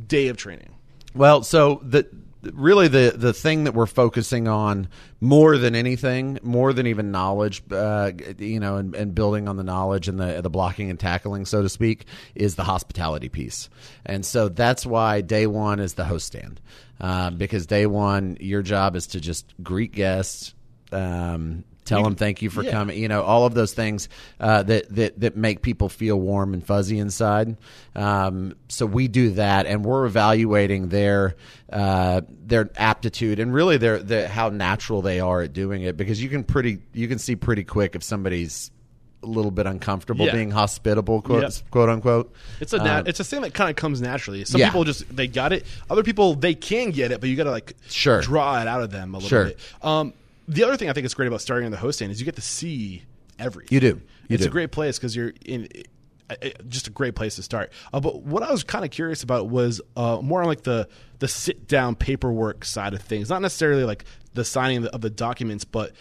day 0.07 0.29
of 0.29 0.37
training? 0.37 0.75
Well, 1.15 1.43
so 1.43 1.81
the 1.83 2.07
really 2.43 2.89
the 2.89 3.15
the 3.17 3.33
thing 3.33 3.65
that 3.65 3.75
we're 3.75 3.87
focusing 3.87 4.49
on 4.49 4.89
more 5.21 5.59
than 5.59 5.75
anything, 5.75 6.39
more 6.43 6.73
than 6.73 6.87
even 6.87 7.11
knowledge, 7.11 7.63
uh, 7.71 8.13
you 8.39 8.61
know, 8.61 8.77
and, 8.77 8.95
and 8.95 9.15
building 9.15 9.49
on 9.49 9.57
the 9.57 9.65
knowledge 9.65 10.09
and 10.09 10.19
the 10.19 10.41
the 10.43 10.51
blocking 10.51 10.91
and 10.91 10.99
tackling, 10.99 11.45
so 11.45 11.63
to 11.63 11.69
speak, 11.69 12.05
is 12.35 12.57
the 12.57 12.65
hospitality 12.65 13.29
piece. 13.29 13.69
And 14.07 14.25
so 14.25 14.49
that's 14.49 14.87
why 14.87 15.21
day 15.21 15.47
one 15.47 15.81
is 15.81 15.95
the 15.95 16.05
host 16.05 16.27
stand, 16.27 16.61
uh, 17.01 17.31
because 17.31 17.67
day 17.67 17.87
one 17.87 18.37
your 18.41 18.63
job 18.63 18.97
is 18.97 19.09
to 19.09 19.21
just 19.21 19.55
greet 19.63 19.93
guests. 19.93 20.55
Um, 20.93 21.65
Tell 21.89 22.03
them 22.03 22.15
thank 22.15 22.43
you 22.43 22.51
for 22.51 22.63
yeah. 22.63 22.71
coming. 22.71 22.99
You 22.99 23.09
know 23.09 23.23
all 23.23 23.47
of 23.47 23.55
those 23.55 23.73
things 23.73 24.09
uh, 24.39 24.63
that 24.65 24.95
that 24.95 25.21
that 25.21 25.37
make 25.37 25.63
people 25.63 25.89
feel 25.89 26.21
warm 26.21 26.55
and 26.55 26.65
fuzzy 26.65 26.99
inside. 26.99 27.57
Um, 27.97 28.55
so 28.69 28.87
we 28.87 29.09
do 29.09 29.31
that, 29.31 29.67
and 29.67 29.85
we're 29.85 30.05
evaluating 30.05 30.89
their 30.89 31.35
uh, 31.73 32.21
their 32.29 32.71
aptitude 32.77 33.41
and 33.41 33.53
really 33.53 33.77
their, 33.79 33.99
their 33.99 34.29
how 34.29 34.51
natural 34.51 35.03
they 35.03 35.21
are 35.21 35.43
at 35.43 35.53
doing 35.53 35.83
it. 35.83 35.97
Because 35.97 36.23
you 36.23 36.29
can 36.29 36.45
pretty 36.45 36.79
you 36.93 37.09
can 37.09 37.19
see 37.19 37.37
pretty 37.37 37.65
quick 37.65 37.95
if 37.97 38.03
somebody's 38.03 38.71
a 39.25 39.27
little 39.27 39.51
bit 39.51 39.67
uncomfortable 39.67 40.27
Yeah. 40.27 40.33
being 40.33 40.53
hospitable, 40.53 41.23
quote, 41.23 41.43
Yep. 41.43 41.53
quote 41.73 41.89
unquote. 41.89 42.33
It's 42.61 42.73
a 42.73 42.79
nat- 42.79 43.09
it's 43.09 43.19
a 43.19 43.25
thing 43.25 43.41
that 43.43 43.53
kind 43.53 43.69
of 43.69 43.75
comes 43.75 44.01
naturally. 44.01 44.45
Some 44.45 44.59
Um, 44.59 44.61
yeah. 44.61 44.69
people 44.69 44.85
just 44.85 45.17
they 45.17 45.27
got 45.27 45.53
it. 45.53 45.67
Other 45.91 46.05
people 46.05 46.35
they 46.35 46.55
can 46.55 46.93
get 46.93 47.11
it, 47.11 47.21
but 47.21 47.29
you 47.29 47.35
got 47.35 47.45
to 47.45 47.51
like 47.51 47.75
Sure. 47.89 48.21
draw 48.21 48.61
it 48.63 48.69
out 48.69 48.81
of 48.83 48.91
them 48.93 49.15
a 49.15 49.19
little 49.19 49.29
Sure. 49.29 49.45
bit. 49.47 49.59
Um, 49.83 50.13
the 50.49 50.65
other 50.65 50.77
thing 50.77 50.89
I 50.91 50.93
think 50.95 51.05
is 51.07 51.15
great 51.15 51.27
about 51.29 51.41
starting 51.41 51.67
on 51.67 51.71
the 51.71 51.77
host 51.79 51.99
stand 51.99 52.11
is 52.11 52.19
you 52.19 52.25
get 52.25 52.37
to 52.37 52.43
see 52.43 53.05
everything. 53.39 53.75
You 53.75 53.81
do. 53.81 53.87
You 54.29 54.35
it's 54.35 54.43
do. 54.43 54.49
a 54.49 54.53
great 54.53 54.73
place 54.73 54.99
because 54.99 55.15
you're 55.15 55.33
in. 55.45 55.69
uh, 56.31 56.35
uh, 56.43 56.49
Just 56.67 56.87
a 56.89 56.91
great 56.91 57.15
place 57.15 57.37
to 57.37 57.43
start. 57.43 57.71
Uh, 57.93 58.01
but 58.01 58.23
what 58.23 58.43
I 58.43 58.51
was 58.51 58.65
kind 58.65 58.85
of 58.85 58.91
curious 58.91 59.23
about 59.23 59.49
was 59.49 59.81
uh, 59.97 60.19
more 60.23 60.41
on 60.41 60.47
like 60.49 60.63
the 60.63 60.89
the 61.21 61.29
sit 61.29 61.69
down 61.69 61.95
paperwork 61.97 62.65
side 62.65 62.95
of 62.95 63.03
things, 63.03 63.29
not 63.31 63.43
necessarily 63.43 63.85
like 63.85 64.05
the 64.35 64.45
signing 64.45 64.79
of 64.79 64.83
the, 64.85 64.95
of 64.95 65.01
the 65.01 65.11
documents, 65.11 65.65
but 65.65 65.93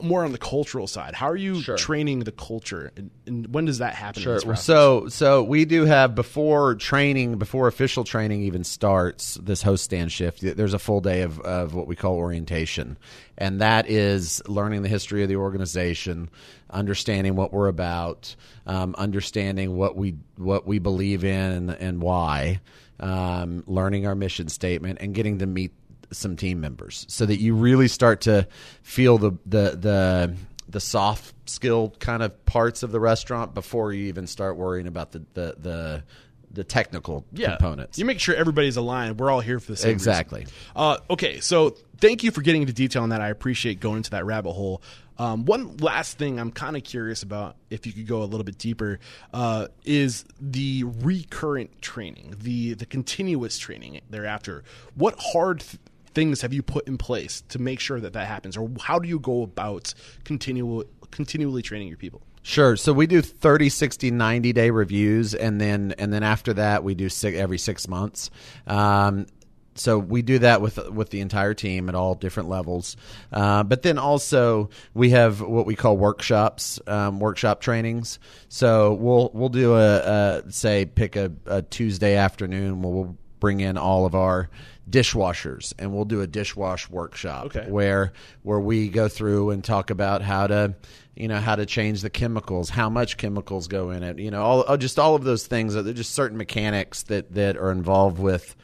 more 0.00 0.24
on 0.24 0.32
the 0.32 0.38
cultural 0.38 0.86
side. 0.86 1.14
How 1.14 1.28
are 1.28 1.36
you 1.36 1.60
Sure. 1.60 1.76
training 1.76 2.20
the 2.20 2.32
culture, 2.32 2.90
and, 2.96 3.10
and 3.26 3.52
when 3.54 3.66
does 3.66 3.78
that 3.78 3.94
happen? 3.94 4.22
Sure. 4.22 4.56
So, 4.56 5.08
so 5.08 5.42
we 5.42 5.64
do 5.64 5.84
have 5.84 6.14
before 6.14 6.74
training, 6.76 7.38
before 7.38 7.68
official 7.68 8.04
training 8.04 8.42
even 8.42 8.64
starts, 8.64 9.34
this 9.42 9.62
host 9.62 9.84
stand 9.84 10.12
shift. 10.12 10.40
There's 10.40 10.74
a 10.74 10.78
full 10.78 11.00
day 11.00 11.22
of, 11.22 11.40
of 11.40 11.74
what 11.74 11.86
we 11.86 11.96
call 11.96 12.14
orientation, 12.14 12.96
and 13.36 13.60
that 13.60 13.88
is 13.88 14.42
learning 14.46 14.82
the 14.82 14.88
history 14.88 15.22
of 15.22 15.28
the 15.28 15.36
organization, 15.36 16.30
understanding 16.70 17.36
what 17.36 17.52
we're 17.52 17.68
about, 17.68 18.34
um, 18.66 18.94
understanding 18.96 19.76
what 19.76 19.96
we 19.96 20.14
what 20.36 20.66
we 20.66 20.78
believe 20.78 21.24
in 21.24 21.52
and, 21.52 21.70
and 21.70 22.00
why, 22.02 22.60
um, 23.00 23.62
learning 23.66 24.06
our 24.06 24.14
mission 24.14 24.48
statement, 24.48 24.98
and 25.00 25.14
getting 25.14 25.38
to 25.38 25.46
meet 25.46 25.72
some 26.12 26.36
team 26.36 26.60
members, 26.60 27.06
so 27.08 27.26
that 27.26 27.40
you 27.40 27.54
really 27.54 27.88
start 27.88 28.22
to 28.22 28.46
feel 28.82 29.18
the 29.18 29.32
the 29.46 29.76
the 29.76 30.36
the 30.68 30.80
soft 30.80 31.34
skill 31.48 31.94
kind 31.98 32.22
of 32.22 32.46
parts 32.46 32.82
of 32.82 32.92
the 32.92 33.00
restaurant 33.00 33.52
before 33.54 33.92
you 33.92 34.06
even 34.06 34.26
start 34.26 34.56
worrying 34.56 34.86
about 34.86 35.12
the 35.12 35.18
the 35.34 35.54
the, 35.58 36.02
the 36.50 36.64
technical 36.64 37.24
components. 37.34 37.98
You 37.98 38.04
make 38.04 38.20
sure 38.20 38.34
everybody's 38.34 38.76
aligned. 38.76 39.18
We're 39.18 39.30
all 39.30 39.40
here 39.40 39.60
for 39.60 39.72
the 39.72 39.76
same. 39.76 39.90
Exactly. 39.90 40.46
Uh, 40.74 40.98
okay, 41.10 41.40
so 41.40 41.76
thank 41.98 42.22
you 42.22 42.30
for 42.30 42.40
getting 42.40 42.62
into 42.62 42.72
detail 42.72 43.02
on 43.02 43.10
that. 43.10 43.20
I 43.20 43.28
appreciate 43.28 43.80
going 43.80 43.98
into 43.98 44.10
that 44.10 44.24
rabbit 44.24 44.52
hole. 44.52 44.82
Um, 45.18 45.44
one 45.44 45.76
last 45.76 46.16
thing 46.16 46.40
I'm 46.40 46.50
kind 46.50 46.74
of 46.74 46.84
curious 46.84 47.22
about, 47.22 47.56
if 47.68 47.86
you 47.86 47.92
could 47.92 48.06
go 48.06 48.22
a 48.22 48.24
little 48.24 48.44
bit 48.44 48.56
deeper, 48.56 48.98
uh, 49.34 49.68
is 49.84 50.24
the 50.40 50.84
recurrent 50.84 51.82
training, 51.82 52.34
the 52.40 52.74
the 52.74 52.86
continuous 52.86 53.58
training 53.58 54.00
thereafter. 54.08 54.64
What 54.94 55.16
hard 55.18 55.60
th- 55.60 55.78
things 56.14 56.40
have 56.42 56.52
you 56.52 56.62
put 56.62 56.86
in 56.86 56.98
place 56.98 57.42
to 57.48 57.58
make 57.58 57.80
sure 57.80 58.00
that 58.00 58.12
that 58.12 58.26
happens, 58.26 58.56
or 58.56 58.70
how 58.80 58.98
do 58.98 59.08
you 59.08 59.18
go 59.18 59.42
about 59.42 59.94
continual 60.24 60.84
continually 61.10 61.62
training 61.62 61.88
your 61.88 61.96
people? 61.96 62.22
Sure. 62.42 62.76
So 62.76 62.92
we 62.92 63.06
do 63.06 63.22
30, 63.22 63.68
60, 63.68 64.10
90 64.10 64.52
day 64.52 64.70
reviews 64.70 65.34
and 65.34 65.60
then 65.60 65.94
and 65.98 66.12
then 66.12 66.24
after 66.24 66.54
that 66.54 66.82
we 66.82 66.94
do 66.94 67.08
six, 67.08 67.36
every 67.38 67.58
6 67.58 67.88
months. 67.88 68.30
Um 68.66 69.26
so 69.74 69.98
we 69.98 70.22
do 70.22 70.38
that 70.40 70.60
with 70.60 70.90
with 70.90 71.10
the 71.10 71.20
entire 71.20 71.54
team 71.54 71.88
at 71.88 71.94
all 71.94 72.14
different 72.14 72.48
levels, 72.48 72.96
uh, 73.32 73.62
but 73.62 73.82
then 73.82 73.96
also 73.98 74.68
we 74.92 75.10
have 75.10 75.40
what 75.40 75.64
we 75.64 75.76
call 75.76 75.96
workshops, 75.96 76.78
um, 76.86 77.20
workshop 77.20 77.60
trainings. 77.60 78.18
So 78.48 78.92
we'll 78.92 79.30
we'll 79.32 79.48
do 79.48 79.74
a, 79.74 80.42
a 80.44 80.52
say 80.52 80.84
pick 80.84 81.16
a, 81.16 81.32
a 81.46 81.62
Tuesday 81.62 82.16
afternoon. 82.16 82.82
We'll 82.82 83.16
bring 83.40 83.60
in 83.60 83.78
all 83.78 84.04
of 84.04 84.14
our 84.14 84.50
dishwashers 84.90 85.72
and 85.78 85.92
we'll 85.94 86.04
do 86.04 86.22
a 86.22 86.26
dishwash 86.26 86.88
workshop 86.90 87.46
Okay. 87.46 87.66
where 87.70 88.12
where 88.42 88.58
we 88.60 88.88
go 88.88 89.08
through 89.08 89.50
and 89.50 89.62
talk 89.62 89.90
about 89.90 90.22
how 90.22 90.46
to 90.46 90.74
you 91.14 91.28
know 91.28 91.38
how 91.38 91.54
to 91.54 91.64
change 91.66 92.02
the 92.02 92.10
chemicals 92.10 92.68
how 92.68 92.90
much 92.90 93.16
chemicals 93.16 93.68
go 93.68 93.90
in 93.90 94.02
it 94.02 94.18
you 94.18 94.30
know 94.30 94.42
all 94.42 94.76
just 94.76 94.98
all 94.98 95.14
of 95.14 95.22
those 95.24 95.46
things 95.46 95.76
are 95.76 95.92
just 95.92 96.14
certain 96.14 96.36
mechanics 96.36 97.04
that 97.04 97.32
that 97.32 97.56
are 97.56 97.70
involved 97.70 98.18
with 98.18 98.56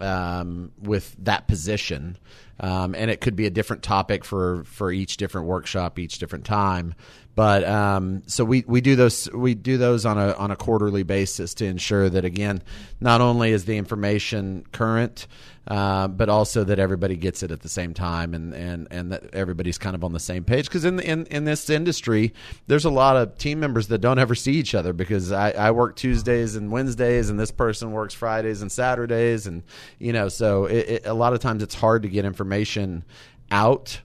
um, 0.00 0.72
with 0.82 1.14
that 1.20 1.46
position 1.48 2.18
um, 2.60 2.94
and 2.94 3.10
it 3.10 3.20
could 3.20 3.34
be 3.36 3.46
a 3.46 3.50
different 3.50 3.82
topic 3.82 4.24
for 4.24 4.64
for 4.64 4.92
each 4.92 5.16
different 5.16 5.46
workshop 5.46 5.98
each 5.98 6.18
different 6.18 6.44
time 6.44 6.94
but 7.34 7.64
um, 7.64 8.22
so 8.26 8.44
we, 8.44 8.64
we 8.66 8.80
do 8.80 8.96
those 8.96 9.30
we 9.32 9.54
do 9.54 9.76
those 9.76 10.06
on 10.06 10.18
a 10.18 10.32
on 10.32 10.50
a 10.50 10.56
quarterly 10.56 11.02
basis 11.02 11.54
to 11.54 11.64
ensure 11.64 12.08
that 12.08 12.24
again 12.24 12.62
not 13.00 13.20
only 13.20 13.50
is 13.50 13.64
the 13.64 13.76
information 13.76 14.64
current 14.72 15.26
uh, 15.66 16.06
but 16.08 16.28
also 16.28 16.62
that 16.62 16.78
everybody 16.78 17.16
gets 17.16 17.42
it 17.42 17.50
at 17.50 17.62
the 17.62 17.68
same 17.70 17.94
time 17.94 18.34
and, 18.34 18.52
and, 18.52 18.86
and 18.90 19.12
that 19.12 19.32
everybody's 19.32 19.78
kind 19.78 19.96
of 19.96 20.04
on 20.04 20.12
the 20.12 20.20
same 20.20 20.44
page. 20.44 20.66
Because 20.66 20.84
in, 20.84 21.00
in 21.00 21.24
in 21.26 21.44
this 21.44 21.70
industry 21.70 22.34
there's 22.66 22.84
a 22.84 22.90
lot 22.90 23.16
of 23.16 23.38
team 23.38 23.60
members 23.60 23.88
that 23.88 23.98
don't 23.98 24.18
ever 24.18 24.34
see 24.34 24.52
each 24.52 24.74
other 24.74 24.92
because 24.92 25.32
I, 25.32 25.52
I 25.52 25.70
work 25.70 25.96
Tuesdays 25.96 26.54
and 26.54 26.70
Wednesdays 26.70 27.30
and 27.30 27.40
this 27.40 27.50
person 27.50 27.92
works 27.92 28.12
Fridays 28.12 28.60
and 28.60 28.70
Saturdays 28.70 29.46
and 29.46 29.62
you 29.98 30.12
know 30.12 30.28
so 30.28 30.66
it, 30.66 30.88
it, 30.88 31.06
a 31.06 31.14
lot 31.14 31.32
of 31.32 31.40
times 31.40 31.62
it's 31.62 31.74
hard 31.74 32.02
to 32.02 32.08
get 32.08 32.26
information 32.26 33.04
out 33.50 34.00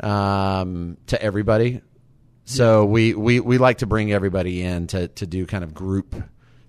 um, 0.00 0.96
to 1.08 1.20
everybody 1.20 1.80
so 2.50 2.84
we, 2.84 3.14
we, 3.14 3.40
we 3.40 3.58
like 3.58 3.78
to 3.78 3.86
bring 3.86 4.12
everybody 4.12 4.62
in 4.62 4.86
to, 4.88 5.08
to 5.08 5.26
do 5.26 5.46
kind 5.46 5.64
of 5.64 5.72
group 5.74 6.14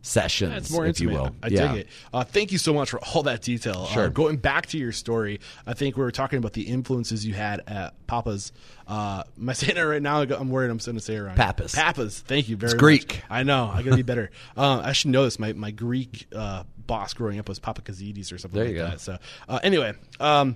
sessions, 0.04 0.54
It's 0.56 0.72
more 0.72 0.86
if 0.88 1.00
you 1.00 1.10
intimate. 1.12 1.24
will. 1.32 1.36
I 1.44 1.48
Yeah. 1.50 1.68
dig 1.74 1.82
it. 1.82 1.88
Uh, 2.12 2.24
thank 2.24 2.52
you 2.52 2.58
so 2.58 2.74
much 2.74 2.90
for 2.90 3.00
all 3.00 3.22
that 3.24 3.44
detail. 3.44 3.84
Uh, 3.88 3.94
Sure. 3.94 4.10
going 4.10 4.38
back 4.38 4.66
to 4.68 4.78
your 4.80 4.92
story, 4.92 5.40
I 5.68 5.74
think 5.74 5.96
we 5.96 6.02
were 6.04 6.10
talking 6.12 6.40
about 6.40 6.54
the 6.54 6.64
influences 6.64 7.24
you 7.24 7.36
had 7.36 7.62
at 7.68 8.08
Papa's. 8.08 8.52
Uh, 8.88 9.22
am 9.40 9.48
I 9.50 9.54
saying 9.62 9.78
it 9.78 9.82
right 9.82 10.02
now? 10.02 10.22
I'm 10.24 10.50
worried 10.50 10.72
I'm 10.72 10.78
going 10.80 10.96
to 10.96 11.00
say 11.02 11.16
it 11.18 11.20
wrong. 11.20 11.36
Papas. 11.36 11.76
Papas. 11.76 12.20
Thank 12.22 12.50
you 12.50 12.58
very 12.58 12.74
much. 12.74 12.80
Greek. 12.80 13.22
I 13.30 13.44
know. 13.44 13.70
I 13.72 13.84
got 13.84 13.92
to 13.92 13.96
be 13.98 14.02
better. 14.02 14.32
uh, 14.58 14.82
I 14.84 14.94
should 14.94 15.12
know 15.12 15.24
this. 15.24 15.38
My 15.38 15.54
my 15.54 15.70
Greek 15.70 16.26
uh, 16.36 16.64
boss 16.88 17.14
growing 17.14 17.38
up 17.38 17.48
was 17.48 17.60
Papa 17.60 17.84
Kazidis 17.84 18.34
or 18.34 18.40
something 18.40 18.58
There 18.58 18.66
like 18.66 18.74
you 18.76 18.82
go. 18.82 18.88
that. 18.90 19.02
So 19.02 19.18
uh, 19.48 19.60
anyway, 19.62 19.94
um, 20.20 20.56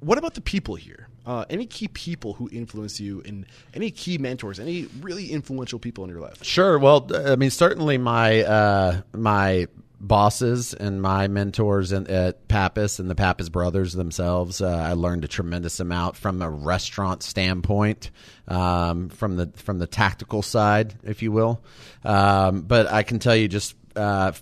what 0.00 0.18
about 0.18 0.34
the 0.34 0.40
people 0.40 0.74
here? 0.74 1.08
Uh, 1.26 1.44
any 1.50 1.66
key 1.66 1.88
people 1.88 2.34
who 2.34 2.48
influence 2.52 3.00
you, 3.00 3.20
and 3.26 3.46
any 3.74 3.90
key 3.90 4.16
mentors, 4.16 4.60
any 4.60 4.86
really 5.00 5.32
influential 5.32 5.78
people 5.78 6.04
in 6.04 6.10
your 6.10 6.20
life? 6.20 6.42
Sure. 6.44 6.78
Well, 6.78 7.10
I 7.12 7.34
mean, 7.34 7.50
certainly 7.50 7.98
my 7.98 8.44
uh, 8.44 9.00
my 9.12 9.66
bosses 10.00 10.74
and 10.74 11.00
my 11.00 11.26
mentors 11.26 11.92
in, 11.92 12.06
at 12.08 12.48
Pappas 12.48 12.98
and 12.98 13.10
the 13.10 13.14
Pappas 13.14 13.48
brothers 13.48 13.92
themselves. 13.92 14.60
Uh, 14.60 14.68
I 14.68 14.92
learned 14.92 15.24
a 15.24 15.28
tremendous 15.28 15.80
amount 15.80 16.16
from 16.16 16.42
a 16.42 16.50
restaurant 16.50 17.22
standpoint, 17.22 18.10
um, 18.48 19.08
from 19.08 19.36
the 19.36 19.50
from 19.56 19.78
the 19.78 19.86
tactical 19.86 20.42
side, 20.42 20.94
if 21.02 21.22
you 21.22 21.32
will. 21.32 21.62
Um, 22.04 22.62
but 22.62 22.86
I 22.86 23.02
can 23.02 23.18
tell 23.18 23.36
you 23.36 23.48
just 23.48 23.74
uh, 23.96 24.32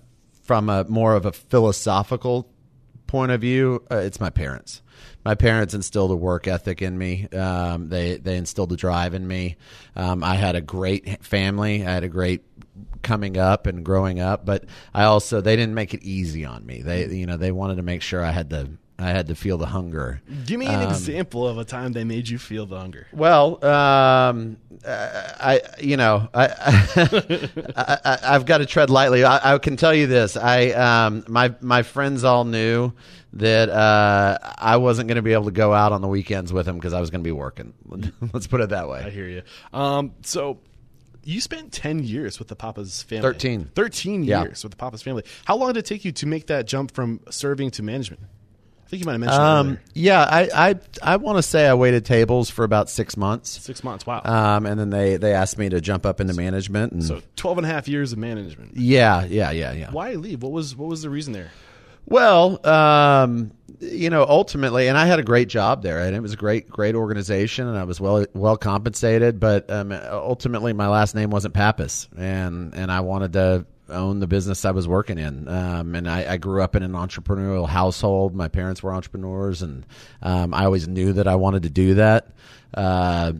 from 0.42 0.68
a 0.68 0.84
more 0.84 1.14
of 1.14 1.26
a 1.26 1.32
philosophical 1.32 2.50
point 3.06 3.32
of 3.32 3.40
view, 3.40 3.84
uh, 3.90 3.96
it's 3.96 4.20
my 4.20 4.30
parents. 4.30 4.82
My 5.24 5.34
parents 5.34 5.74
instilled 5.74 6.10
a 6.10 6.16
work 6.16 6.46
ethic 6.46 6.82
in 6.82 6.96
me. 6.98 7.28
Um, 7.28 7.88
they 7.88 8.16
they 8.16 8.36
instilled 8.36 8.72
a 8.72 8.76
drive 8.76 9.14
in 9.14 9.26
me. 9.26 9.56
Um, 9.96 10.22
I 10.22 10.34
had 10.34 10.54
a 10.54 10.60
great 10.60 11.24
family. 11.24 11.86
I 11.86 11.92
had 11.92 12.04
a 12.04 12.08
great 12.08 12.42
coming 13.02 13.36
up 13.36 13.66
and 13.66 13.84
growing 13.84 14.20
up, 14.20 14.44
but 14.44 14.64
I 14.92 15.04
also 15.04 15.40
they 15.40 15.56
didn't 15.56 15.74
make 15.74 15.94
it 15.94 16.02
easy 16.02 16.44
on 16.44 16.66
me. 16.66 16.82
They 16.82 17.06
you 17.06 17.26
know 17.26 17.36
they 17.36 17.52
wanted 17.52 17.76
to 17.76 17.82
make 17.82 18.02
sure 18.02 18.24
I 18.24 18.32
had 18.32 18.50
the 18.50 18.70
I 18.98 19.10
had 19.10 19.26
to 19.26 19.34
feel 19.34 19.58
the 19.58 19.66
hunger. 19.66 20.22
Give 20.46 20.58
me 20.58 20.66
an 20.66 20.82
um, 20.82 20.88
example 20.88 21.48
of 21.48 21.58
a 21.58 21.64
time 21.64 21.92
they 21.92 22.04
made 22.04 22.28
you 22.28 22.38
feel 22.38 22.64
the 22.64 22.78
hunger. 22.78 23.08
Well, 23.12 23.64
um, 23.64 24.56
I, 24.86 25.62
you 25.80 25.96
know, 25.96 26.28
I, 26.32 26.46
I, 28.04 28.32
have 28.32 28.46
got 28.46 28.58
to 28.58 28.66
tread 28.66 28.90
lightly. 28.90 29.24
I, 29.24 29.54
I, 29.54 29.58
can 29.58 29.76
tell 29.76 29.92
you 29.92 30.06
this: 30.06 30.36
I, 30.36 30.68
um, 30.70 31.24
my 31.26 31.54
my 31.60 31.82
friends 31.82 32.22
all 32.22 32.44
knew 32.44 32.92
that 33.32 33.68
uh, 33.68 34.38
I 34.58 34.76
wasn't 34.76 35.08
going 35.08 35.16
to 35.16 35.22
be 35.22 35.32
able 35.32 35.46
to 35.46 35.50
go 35.50 35.72
out 35.72 35.90
on 35.90 36.00
the 36.00 36.08
weekends 36.08 36.52
with 36.52 36.66
them 36.66 36.76
because 36.76 36.92
I 36.92 37.00
was 37.00 37.10
going 37.10 37.22
to 37.22 37.28
be 37.28 37.32
working. 37.32 37.74
Let's 38.32 38.46
put 38.46 38.60
it 38.60 38.68
that 38.68 38.88
way. 38.88 39.02
I 39.04 39.10
hear 39.10 39.26
you. 39.26 39.42
Um, 39.72 40.12
so 40.22 40.60
you 41.24 41.40
spent 41.40 41.72
10 41.72 42.04
years 42.04 42.38
with 42.38 42.48
the 42.48 42.56
Papa's 42.56 43.02
family. 43.02 43.22
13. 43.22 43.70
13 43.74 44.22
yeah. 44.22 44.42
years 44.42 44.62
with 44.62 44.70
the 44.70 44.76
Papa's 44.76 45.02
family. 45.02 45.24
How 45.46 45.56
long 45.56 45.72
did 45.72 45.80
it 45.80 45.86
take 45.86 46.04
you 46.04 46.12
to 46.12 46.26
make 46.26 46.46
that 46.46 46.66
jump 46.66 46.92
from 46.92 47.20
serving 47.30 47.72
to 47.72 47.82
management? 47.82 48.22
I 48.84 48.88
think 48.88 49.00
you 49.00 49.06
might 49.06 49.12
have 49.12 49.20
mentioned 49.20 49.42
um, 49.42 49.78
Yeah, 49.94 50.22
I 50.22 50.70
I, 50.70 50.74
I 51.02 51.16
want 51.16 51.38
to 51.38 51.42
say 51.42 51.66
I 51.66 51.74
waited 51.74 52.04
tables 52.04 52.50
for 52.50 52.64
about 52.64 52.90
six 52.90 53.16
months. 53.16 53.50
Six 53.50 53.82
months, 53.82 54.06
wow. 54.06 54.20
Um, 54.24 54.66
and 54.66 54.78
then 54.78 54.90
they, 54.90 55.16
they 55.16 55.32
asked 55.32 55.56
me 55.56 55.68
to 55.70 55.80
jump 55.80 56.04
up 56.04 56.20
into 56.20 56.34
management. 56.34 56.92
And, 56.92 57.02
so 57.02 57.22
12 57.36 57.58
and 57.58 57.66
a 57.66 57.70
half 57.70 57.88
years 57.88 58.12
of 58.12 58.18
management. 58.18 58.76
Yeah, 58.76 59.24
yeah, 59.24 59.50
yeah, 59.50 59.72
yeah. 59.72 59.90
Why 59.90 60.12
leave? 60.12 60.42
What 60.42 60.52
was 60.52 60.76
what 60.76 60.88
was 60.88 61.02
the 61.02 61.10
reason 61.10 61.32
there? 61.32 61.50
Well, 62.06 62.64
um, 62.66 63.52
you 63.80 64.10
know, 64.10 64.24
ultimately, 64.28 64.88
and 64.88 64.98
I 64.98 65.06
had 65.06 65.18
a 65.18 65.22
great 65.22 65.48
job 65.48 65.82
there, 65.82 66.00
and 66.00 66.14
it 66.14 66.20
was 66.20 66.34
a 66.34 66.36
great, 66.36 66.68
great 66.68 66.94
organization, 66.94 67.66
and 67.66 67.78
I 67.78 67.84
was 67.84 67.98
well, 68.00 68.26
well 68.34 68.58
compensated. 68.58 69.40
But 69.40 69.70
um, 69.70 69.92
ultimately, 69.92 70.74
my 70.74 70.88
last 70.88 71.14
name 71.14 71.30
wasn't 71.30 71.54
Pappas, 71.54 72.08
and 72.16 72.74
and 72.74 72.92
I 72.92 73.00
wanted 73.00 73.32
to 73.34 73.66
own 73.88 74.20
the 74.20 74.26
business 74.26 74.64
I 74.64 74.70
was 74.70 74.88
working 74.88 75.18
in. 75.18 75.48
Um, 75.48 75.94
and 75.94 76.08
I, 76.08 76.32
I, 76.32 76.36
grew 76.36 76.62
up 76.62 76.74
in 76.74 76.82
an 76.82 76.92
entrepreneurial 76.92 77.68
household. 77.68 78.34
My 78.34 78.48
parents 78.48 78.82
were 78.82 78.94
entrepreneurs, 78.94 79.62
and 79.62 79.84
um, 80.22 80.54
I 80.54 80.64
always 80.64 80.88
knew 80.88 81.12
that 81.14 81.28
I 81.28 81.36
wanted 81.36 81.64
to 81.64 81.70
do 81.70 81.94
that. 81.94 82.28
Uh, 82.72 83.34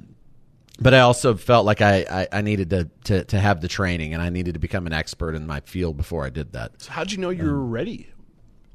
but 0.80 0.92
I 0.92 1.00
also 1.00 1.34
felt 1.34 1.66
like 1.66 1.80
I, 1.80 2.04
I, 2.10 2.38
I 2.38 2.40
needed 2.42 2.70
to, 2.70 2.90
to, 3.04 3.24
to, 3.24 3.38
have 3.38 3.60
the 3.60 3.68
training 3.68 4.12
and 4.12 4.20
I 4.20 4.28
needed 4.28 4.54
to 4.54 4.60
become 4.60 4.86
an 4.86 4.92
expert 4.92 5.34
in 5.34 5.46
my 5.46 5.60
field 5.60 5.96
before 5.96 6.24
I 6.24 6.30
did 6.30 6.52
that. 6.52 6.82
So, 6.82 6.92
how'd 6.92 7.12
you 7.12 7.18
know 7.18 7.30
you 7.30 7.44
were 7.44 7.50
um, 7.50 7.70
ready? 7.70 8.08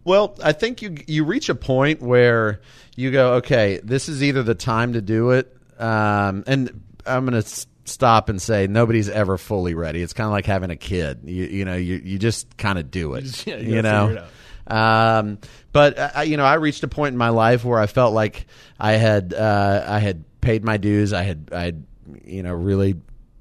Well, 0.05 0.35
I 0.41 0.53
think 0.53 0.81
you 0.81 0.95
you 1.07 1.25
reach 1.25 1.49
a 1.49 1.55
point 1.55 2.01
where 2.01 2.61
you 2.95 3.11
go, 3.11 3.33
okay, 3.35 3.79
this 3.83 4.07
is 4.07 4.23
either 4.23 4.43
the 4.43 4.55
time 4.55 4.93
to 4.93 5.01
do 5.01 5.31
it, 5.31 5.55
um, 5.77 6.43
and 6.47 6.81
I'm 7.05 7.25
going 7.25 7.41
to 7.41 7.65
stop 7.89 8.29
and 8.29 8.41
say 8.41 8.67
nobody's 8.67 9.09
ever 9.09 9.37
fully 9.37 9.73
ready. 9.73 10.01
It's 10.01 10.13
kind 10.13 10.25
of 10.25 10.31
like 10.31 10.45
having 10.45 10.69
a 10.69 10.75
kid. 10.75 11.21
You 11.23 11.45
you 11.45 11.65
know 11.65 11.75
you 11.75 12.01
you 12.03 12.19
just 12.19 12.57
kind 12.57 12.79
of 12.79 12.91
do 12.91 13.15
it. 13.15 13.47
yeah, 13.47 13.57
you, 13.57 13.75
you 13.75 13.81
know. 13.81 14.25
Um, 14.67 15.39
but 15.71 15.97
uh, 15.97 16.21
you 16.21 16.37
know, 16.37 16.45
I 16.45 16.55
reached 16.55 16.83
a 16.83 16.87
point 16.87 17.13
in 17.13 17.17
my 17.17 17.29
life 17.29 17.65
where 17.65 17.79
I 17.79 17.87
felt 17.87 18.13
like 18.13 18.47
I 18.79 18.93
had 18.93 19.33
uh, 19.33 19.83
I 19.87 19.99
had 19.99 20.23
paid 20.41 20.63
my 20.63 20.77
dues. 20.77 21.13
I 21.13 21.23
had 21.23 21.49
I 21.51 21.63
had 21.63 21.85
you 22.25 22.43
know 22.43 22.53
really 22.53 22.95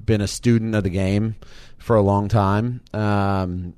been 0.04 0.20
a 0.20 0.28
student 0.28 0.74
of 0.74 0.84
the 0.84 0.90
game 0.90 1.36
for 1.78 1.96
a 1.96 2.02
long 2.02 2.28
time. 2.28 2.80
Um, 2.92 3.74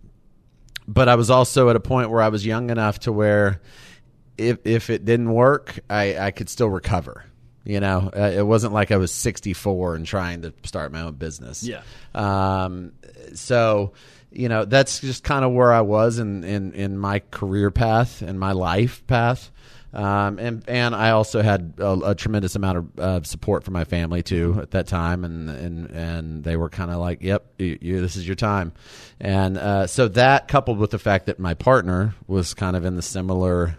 but 0.86 1.08
I 1.08 1.14
was 1.14 1.30
also 1.30 1.70
at 1.70 1.76
a 1.76 1.80
point 1.80 2.10
where 2.10 2.22
I 2.22 2.28
was 2.28 2.44
young 2.44 2.70
enough 2.70 3.00
to 3.00 3.12
where 3.12 3.60
if 4.36 4.58
if 4.64 4.90
it 4.90 5.04
didn't 5.04 5.32
work, 5.32 5.78
I, 5.88 6.18
I 6.18 6.30
could 6.30 6.48
still 6.48 6.68
recover. 6.68 7.24
You 7.64 7.80
know, 7.80 8.10
uh, 8.16 8.32
it 8.34 8.46
wasn't 8.46 8.72
like 8.72 8.90
I 8.90 8.96
was 8.96 9.12
64 9.12 9.96
and 9.96 10.06
trying 10.06 10.42
to 10.42 10.52
start 10.64 10.92
my 10.92 11.02
own 11.02 11.14
business. 11.14 11.62
Yeah. 11.62 11.82
Um, 12.14 12.92
so, 13.34 13.92
you 14.30 14.48
know, 14.48 14.64
that's 14.64 15.00
just 15.00 15.24
kind 15.24 15.44
of 15.44 15.52
where 15.52 15.72
I 15.72 15.82
was 15.82 16.18
in, 16.18 16.42
in, 16.42 16.72
in 16.72 16.96
my 16.96 17.18
career 17.30 17.70
path 17.70 18.22
and 18.22 18.40
my 18.40 18.52
life 18.52 19.06
path. 19.06 19.50
Um, 19.92 20.38
and 20.38 20.62
and 20.68 20.94
I 20.94 21.10
also 21.10 21.42
had 21.42 21.74
a, 21.78 22.10
a 22.10 22.14
tremendous 22.14 22.54
amount 22.54 22.78
of 22.78 22.98
uh, 22.98 23.22
support 23.24 23.64
from 23.64 23.74
my 23.74 23.82
family 23.82 24.22
too 24.22 24.58
at 24.62 24.70
that 24.70 24.86
time, 24.86 25.24
and 25.24 25.50
and 25.50 25.90
and 25.90 26.44
they 26.44 26.56
were 26.56 26.68
kind 26.68 26.92
of 26.92 26.98
like, 26.98 27.22
"Yep, 27.22 27.44
you, 27.58 27.78
you, 27.80 28.00
this 28.00 28.14
is 28.14 28.24
your 28.24 28.36
time," 28.36 28.72
and 29.18 29.58
uh, 29.58 29.88
so 29.88 30.06
that 30.06 30.46
coupled 30.46 30.78
with 30.78 30.92
the 30.92 30.98
fact 31.00 31.26
that 31.26 31.40
my 31.40 31.54
partner 31.54 32.14
was 32.28 32.54
kind 32.54 32.76
of 32.76 32.84
in 32.84 32.94
the 32.94 33.02
similar 33.02 33.76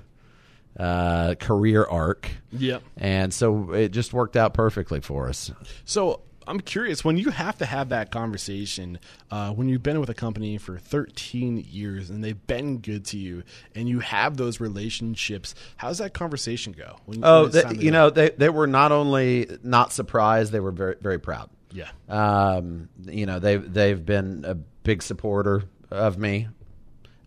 uh, 0.78 1.36
career 1.36 1.86
arc. 1.86 2.30
Yep. 2.52 2.84
And 2.98 3.34
so 3.34 3.72
it 3.72 3.90
just 3.90 4.14
worked 4.14 4.36
out 4.36 4.54
perfectly 4.54 5.02
for 5.02 5.28
us. 5.30 5.52
So 5.86 6.22
I'm 6.48 6.60
curious 6.60 7.04
when 7.06 7.18
you 7.18 7.30
have 7.30 7.58
to 7.60 7.66
have 7.66 7.90
that 7.90 8.12
conversation 8.12 9.00
uh, 9.30 9.52
when 9.52 9.70
you've 9.70 9.84
been 9.84 10.00
with 10.00 10.10
a 10.10 10.14
company 10.14 10.58
for 10.58 10.78
13 10.78 11.66
years 11.70 12.10
and 12.10 12.24
they've 12.24 12.48
been 12.48 12.80
good 12.80 13.06
to 13.06 13.18
you 13.18 13.44
and 13.76 13.88
you 13.88 14.00
have 14.00 14.38
those 14.38 14.60
relationships. 14.60 15.54
How's 15.78 16.00
that 16.00 16.14
conversation 16.14 16.74
go? 16.74 16.98
When, 17.06 17.24
oh, 17.24 17.50
when 17.50 17.80
you 17.80 17.92
know, 17.92 18.10
they 18.10 18.30
they 18.32 18.50
were 18.50 18.68
not 18.68 18.92
only 18.92 19.48
not 19.64 19.94
surprised, 19.94 20.52
they 20.52 20.60
were 20.60 20.72
very 20.72 20.96
very 21.00 21.20
proud. 21.20 21.50
Yeah. 21.72 21.90
Um, 22.10 22.90
you 23.06 23.26
know, 23.26 23.40
they've 23.40 23.72
they've 23.72 24.04
been 24.04 24.44
a 24.46 24.56
big 24.56 25.04
supporter 25.04 25.64
of 25.90 26.18
me. 26.18 26.48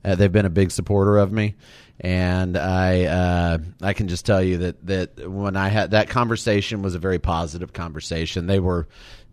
Uh, 0.04 0.16
they've 0.16 0.32
been 0.32 0.44
a 0.44 0.50
big 0.50 0.70
supporter 0.70 1.16
of 1.16 1.32
me 1.32 1.54
and 2.00 2.56
I 2.56 3.04
uh, 3.04 3.58
I 3.80 3.92
can 3.92 4.08
just 4.08 4.26
tell 4.26 4.42
you 4.42 4.58
that 4.58 4.86
that 4.86 5.30
when 5.30 5.56
I 5.56 5.68
had 5.68 5.92
that 5.92 6.08
conversation 6.08 6.82
was 6.82 6.94
a 6.94 6.98
very 6.98 7.18
positive 7.18 7.72
conversation. 7.72 8.46
They 8.46 8.60
were, 8.60 8.88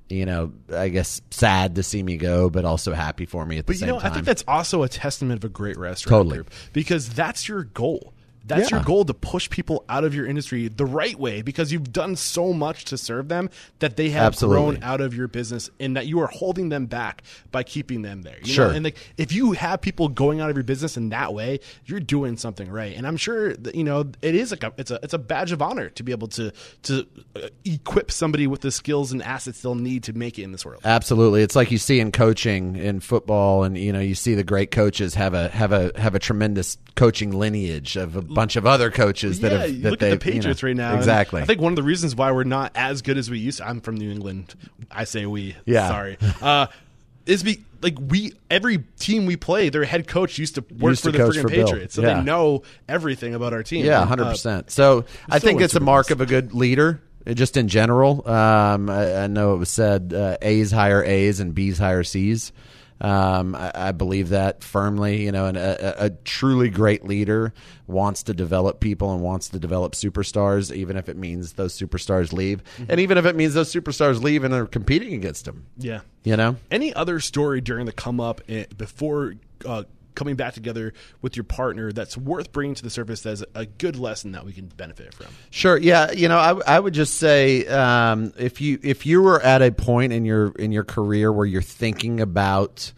you 0.10 0.26
know, 0.26 0.54
I 0.72 0.90
guess 0.90 1.22
sad 1.32 1.76
to 1.76 1.84
see 1.84 2.04
me 2.04 2.18
go, 2.18 2.50
but 2.50 2.66
also 2.66 2.94
happy 2.94 3.26
for 3.26 3.46
me 3.46 3.58
at 3.58 3.66
the 3.66 3.74
but, 3.74 3.78
same 3.78 3.88
you 3.88 3.94
know, 3.94 4.00
time. 4.00 4.12
I 4.12 4.14
think 4.14 4.26
that's 4.26 4.44
also 4.48 4.84
a 4.84 4.90
testament 4.90 5.40
of 5.40 5.44
a 5.44 5.50
great 5.50 5.78
restaurant 5.78 6.20
totally. 6.20 6.38
group 6.38 6.52
because 6.74 7.10
that's 7.10 7.48
your 7.48 7.64
goal 7.64 8.14
that's 8.46 8.72
yeah. 8.72 8.78
your 8.78 8.86
goal 8.86 9.06
to 9.06 9.14
push 9.14 9.50
people 9.50 9.86
out 9.88 10.04
of 10.04 10.16
your 10.16 10.26
industry 10.26 10.68
the 10.68 10.86
right 10.86 11.18
way 11.18 11.42
because 11.42 11.72
you've 11.72 11.94
done 11.94 12.16
so 12.16 12.54
much 12.54 12.86
to 12.86 12.98
serve 12.98 13.28
them 13.28 13.50
that 13.80 13.98
they 13.98 14.10
have 14.10 14.28
Absolutely. 14.28 14.78
grown 14.78 14.84
out 14.84 15.02
of 15.02 15.14
your 15.14 15.28
business 15.28 15.70
and 15.80 15.96
that 15.96 16.08
you 16.08 16.20
are 16.20 16.28
holding 16.28 16.70
them 16.70 16.86
back 16.88 17.24
by 17.52 17.64
keeping 17.64 18.02
them 18.02 18.24
there. 18.24 18.44
sure. 18.44 18.70
Know? 18.70 18.74
And 18.74 18.86
like 18.86 18.98
if 19.18 19.32
you 19.32 19.52
have 19.54 19.82
people 19.82 20.10
going 20.10 20.42
out 20.42 20.50
of 20.50 20.56
your 20.56 20.64
business 20.64 20.98
in 20.98 21.10
that 21.10 21.34
way, 21.34 21.60
you're 21.86 22.00
doing 22.00 22.38
something 22.38 22.70
right. 22.70 22.96
And 22.96 23.06
I'm 23.06 23.18
sure 23.18 23.54
that, 23.54 23.76
you 23.76 23.84
know 23.84 24.12
it 24.22 24.36
is 24.36 24.52
like 24.52 24.64
a 24.64 24.74
it's 24.78 24.92
a 24.92 25.00
it's 25.04 25.14
a 25.14 25.20
badge 25.20 25.52
of 25.52 25.62
honor 25.62 25.90
to 25.90 26.04
be 26.04 26.12
able 26.12 26.28
to 26.30 26.52
to 26.84 27.08
uh, 27.36 27.48
equip 27.64 28.12
somebody 28.12 28.48
with 28.48 28.62
the 28.62 28.72
skills 28.72 29.12
and 29.12 29.22
assets 29.22 29.62
they'll 29.62 29.76
need 29.76 30.04
to 30.04 30.14
make 30.14 30.40
it 30.40 30.44
in 30.44 30.52
this 30.52 30.66
world. 30.66 30.82
Absolutely. 30.84 31.42
It's 31.44 31.56
like 31.56 31.72
you 31.72 31.78
see 31.78 32.00
in 32.00 32.12
coaching 32.12 32.76
in 32.76 33.00
football 33.00 33.64
and 33.64 33.78
you 33.78 33.94
know 33.94 34.00
you 34.00 34.16
see 34.16 34.34
the 34.34 34.44
great 34.44 34.72
coaches 34.72 35.14
have 35.16 35.34
a 35.34 35.50
have 35.50 35.72
a 35.72 35.92
have 35.96 36.16
a 36.16 36.20
tremendous 36.20 36.78
coaching 36.96 37.32
lineage 37.32 37.96
of 37.96 38.16
a 38.16 38.22
bunch 38.34 38.56
of 38.56 38.66
other 38.66 38.92
coaches 38.92 39.40
yeah, 39.40 39.50
that 39.50 39.60
have 39.60 39.82
that 39.82 39.90
look 39.92 40.02
at 40.02 40.10
the 40.10 40.18
Patriots 40.18 40.62
you 40.62 40.74
know, 40.74 40.84
right 40.84 40.92
now. 40.92 40.98
Exactly. 40.98 41.42
I 41.42 41.46
think 41.46 41.62
one 41.62 41.72
of 41.72 41.76
the 41.76 41.84
reasons 41.84 42.16
why 42.16 42.32
we're 42.32 42.44
not 42.44 42.72
as 42.76 43.02
good 43.02 43.18
as 43.18 43.30
we 43.30 43.40
used 43.40 43.60
to. 43.60 43.68
I'm 43.68 43.82
from 43.82 43.96
New 43.96 44.12
England. 44.12 44.56
I 44.90 45.04
say 45.04 45.26
we. 45.26 45.56
Yeah. 45.66 45.88
Sorry. 45.88 46.18
Uh, 46.42 46.68
is 47.26 47.44
be 47.44 47.64
like 47.82 47.98
we 48.00 48.34
every 48.50 48.80
team 49.00 49.26
we 49.26 49.36
play, 49.36 49.70
their 49.70 49.84
head 49.84 50.08
coach 50.08 50.38
used 50.38 50.56
to 50.56 50.62
work 50.62 50.92
used 50.92 51.04
for 51.04 51.12
to 51.12 51.18
the 51.18 51.24
freaking 51.24 51.50
Patriots, 51.50 51.96
so 51.96 52.02
yeah. 52.02 52.16
they 52.16 52.24
know 52.24 52.64
everything 52.88 53.36
about 53.36 53.54
our 53.54 53.64
team. 53.64 53.86
Yeah, 53.86 54.06
hundred 54.06 54.26
uh, 54.26 54.32
percent. 54.32 54.72
So 54.72 55.06
I 55.30 55.40
think 55.40 55.62
it's 55.62 55.76
a 55.76 55.80
mark 55.80 56.12
of 56.12 56.22
a 56.22 56.26
good 56.26 56.54
leader. 56.54 57.02
Uh, 57.26 57.34
just 57.34 57.58
in 57.58 57.68
general, 57.68 58.28
um, 58.28 58.90
I, 58.90 59.24
I, 59.24 59.28
know 59.28 59.54
it 59.54 59.58
was 59.58 59.70
said 59.70 60.14
uh, 60.14 60.38
A's 60.42 60.72
hire 60.72 61.04
A's 61.04 61.40
and 61.40 61.54
B's 61.54 61.78
hire 61.78 62.04
C's. 62.04 62.52
Um, 63.02 63.56
I, 63.56 63.72
I, 63.74 63.92
believe 63.94 64.30
that 64.30 64.64
firmly. 64.64 65.24
You 65.24 65.32
know, 65.32 65.48
and 65.48 65.58
a, 65.58 66.06
a, 66.06 66.10
truly 66.12 66.70
great 66.70 67.04
leader 67.04 67.52
wants 67.88 68.22
to 68.24 68.34
develop 68.34 68.80
people 68.80 69.12
and 69.12 69.24
wants 69.24 69.50
to 69.50 69.60
develop 69.60 69.94
superstars, 69.94 70.74
even 70.74 70.98
if 70.98 71.10
it 71.10 71.18
means 71.18 71.54
those 71.54 71.76
superstars 71.76 72.32
leave, 72.32 72.64
mm-hmm. 72.64 72.86
and 72.90 73.00
even 73.00 73.18
if 73.18 73.26
it 73.26 73.36
means 73.36 73.56
those 73.56 73.74
superstars 73.74 74.22
leave 74.22 74.44
and 74.44 74.54
are 74.54 74.68
competing 74.68 75.16
against 75.16 75.46
them. 75.46 75.66
Yeah, 75.78 76.02
you 76.24 76.38
know. 76.38 76.58
Any 76.70 76.94
other 76.94 77.20
story 77.20 77.60
during 77.60 77.88
the 77.88 77.92
come 77.92 78.20
up 78.20 78.42
eh, 78.48 78.66
before? 78.78 79.34
Uh, 79.66 79.84
coming 80.16 80.36
back 80.36 80.54
together 80.54 80.94
with 81.22 81.36
your 81.36 81.44
partner 81.44 81.92
that's 81.92 82.18
worth 82.18 82.52
bringing 82.52 82.76
to 82.76 82.84
the 82.84 82.90
surface 82.90 83.26
as 83.26 83.44
a 83.56 83.66
good 83.66 83.96
lesson 83.96 84.32
that 84.34 84.46
we 84.46 84.54
can 84.54 84.68
benefit 84.68 85.14
from? 85.14 85.28
Sure 85.50 85.78
yeah 85.78 86.12
you 86.12 86.28
know 86.28 86.38
i, 86.38 86.76
I 86.76 86.80
would 86.80 86.94
just 86.94 87.16
say 87.16 87.66
um, 87.68 88.34
if 88.38 88.62
you 88.62 88.80
if 88.84 89.06
you 89.06 89.22
were 89.22 89.42
at 89.42 89.62
a 89.62 89.72
point 89.72 90.14
in 90.14 90.26
your 90.26 90.52
in 90.52 90.72
your 90.72 90.84
career 90.84 91.32
where 91.32 91.46
you're 91.46 91.62
thinking 91.62 92.22
about 92.22 92.92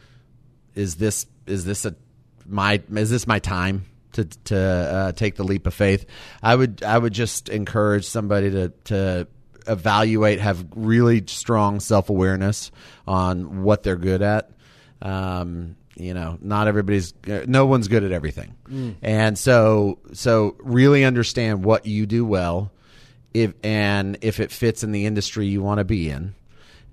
is 0.75 0.95
this 0.95 1.25
is 1.45 1.65
this 1.65 1.85
a 1.85 1.95
my 2.45 2.81
is 2.93 3.09
this 3.09 3.27
my 3.27 3.39
time 3.39 3.85
to 4.13 4.25
to 4.25 4.57
uh, 4.57 5.11
take 5.11 5.35
the 5.35 5.43
leap 5.43 5.67
of 5.67 5.73
faith? 5.73 6.05
I 6.41 6.55
would 6.55 6.83
i 6.83 6.97
would 6.97 7.13
just 7.13 7.49
encourage 7.49 8.05
somebody 8.05 8.51
to 8.51 8.69
to 8.85 9.27
evaluate 9.67 10.39
have 10.39 10.65
really 10.75 11.23
strong 11.27 11.79
self-awareness 11.79 12.71
on 13.07 13.63
what 13.63 13.83
they're 13.83 13.95
good 13.95 14.21
at. 14.21 14.51
Um, 15.01 15.75
you 15.95 16.13
know, 16.13 16.37
not 16.41 16.67
everybody's, 16.67 17.13
uh, 17.29 17.45
no 17.47 17.65
one's 17.65 17.87
good 17.87 18.03
at 18.03 18.11
everything, 18.11 18.55
and 19.01 19.37
so 19.37 19.99
so 20.13 20.55
really 20.59 21.03
understand 21.03 21.63
what 21.63 21.85
you 21.85 22.05
do 22.05 22.25
well, 22.25 22.71
if 23.33 23.53
and 23.63 24.17
if 24.21 24.39
it 24.39 24.51
fits 24.51 24.83
in 24.83 24.91
the 24.91 25.05
industry 25.05 25.47
you 25.47 25.61
want 25.61 25.79
to 25.79 25.83
be 25.83 26.09
in. 26.09 26.35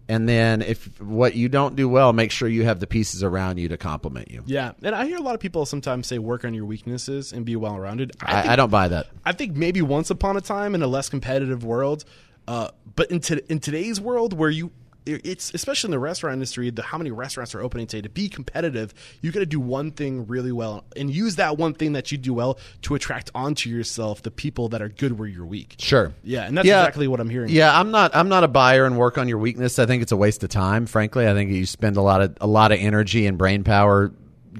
And 0.09 0.29
then, 0.29 0.61
if 0.61 1.01
what 1.01 1.37
you 1.37 1.49
don't 1.49 1.77
do 1.77 1.89
well, 1.89 2.13
make 2.13 2.33
sure 2.33 2.49
you 2.49 2.65
have 2.65 2.81
the 2.81 2.89
pieces 2.89 3.23
around 3.23 3.59
you 3.59 3.69
to 3.69 3.77
complement 3.77 4.29
you. 4.29 4.43
Yeah, 4.45 4.73
and 4.83 4.93
I 4.93 5.07
hear 5.07 5.19
a 5.19 5.23
lot 5.23 5.37
of 5.37 5.41
people 5.41 5.65
sometimes 5.67 6.09
say 6.09 6.19
work 6.19 6.45
on 6.45 6.53
your 6.53 6.65
weaknesses 6.65 7.33
and 7.33 7.45
be 7.45 7.55
well 7.55 7.79
rounded. 7.79 8.11
I, 8.21 8.41
think, 8.41 8.53
I 8.53 8.57
don't 8.57 8.71
buy 8.71 8.89
that. 8.89 9.07
I 9.25 9.31
think 9.31 9.55
maybe 9.55 9.83
once 9.83 10.11
upon 10.11 10.37
a 10.37 10.41
time 10.41 10.75
in 10.75 10.83
a 10.83 10.89
less 10.89 11.09
competitive 11.09 11.63
world, 11.63 12.05
uh, 12.49 12.71
but 12.97 13.09
in, 13.13 13.21
to, 13.21 13.53
in 13.53 13.61
today's 13.61 14.01
world 14.01 14.33
where 14.33 14.51
you 14.51 14.73
it's 15.07 15.53
especially 15.55 15.89
in 15.89 15.93
the 15.93 15.99
restaurant 15.99 16.35
industry 16.35 16.69
the 16.71 16.83
how 16.83 16.99
many 16.99 17.11
restaurants 17.11 17.55
are 17.55 17.61
opening 17.63 17.87
today 17.87 18.03
to 18.03 18.09
be 18.09 18.29
competitive 18.29 18.93
you 19.23 19.33
got 19.33 19.41
to 19.41 19.47
do 19.47 19.59
one 19.59 19.91
thing 19.91 20.27
really 20.27 20.53
well 20.53 20.85
and 20.97 21.11
use 21.11 21.37
that 21.37 21.57
one 21.57 21.73
thing 21.73 21.95
that 21.95 22.13
you 22.13 22.19
do 22.19 22.35
well 22.35 22.59
to 22.83 22.95
attract 22.95 23.31
onto 23.35 23.71
yourself 23.71 24.23
the 24.23 24.31
people 24.31 24.69
that 24.69 24.83
are 24.83 24.89
good 24.91 25.19
where 25.19 25.27
you're 25.29 25.47
weak 25.47 25.75
Sure. 25.79 26.13
yeah 26.23 26.43
and 26.47 26.57
that's 26.57 26.67
Yeah. 26.67 26.81
exactly 26.81 27.09
what 27.09 27.19
i'm 27.21 27.31
hearing 27.31 27.49
Yeah, 27.51 27.79
I'm 27.79 27.91
not. 27.91 28.15
I'm 28.15 28.29
not 28.29 28.45
a 28.45 28.49
buyer 28.49 28.85
and 28.85 28.97
work 28.99 29.17
on 29.19 29.27
your 29.29 29.39
weakness. 29.39 29.79
I 29.79 29.87
think 29.87 30.03
it's 30.03 30.13
a 30.13 30.17
waste 30.17 30.45
of 30.45 30.51
time. 30.51 30.87
Frankly, 30.87 31.27
I 31.27 31.33
think 31.35 31.51
you 31.51 31.65
spend 31.67 31.97
a 31.97 32.03
lot 32.03 32.21
of 32.21 32.37
a 32.41 32.47
lot 32.47 32.71
of 32.73 32.79
energy 32.79 33.27
and 33.27 33.37
brain 33.39 33.65
power 33.65 34.13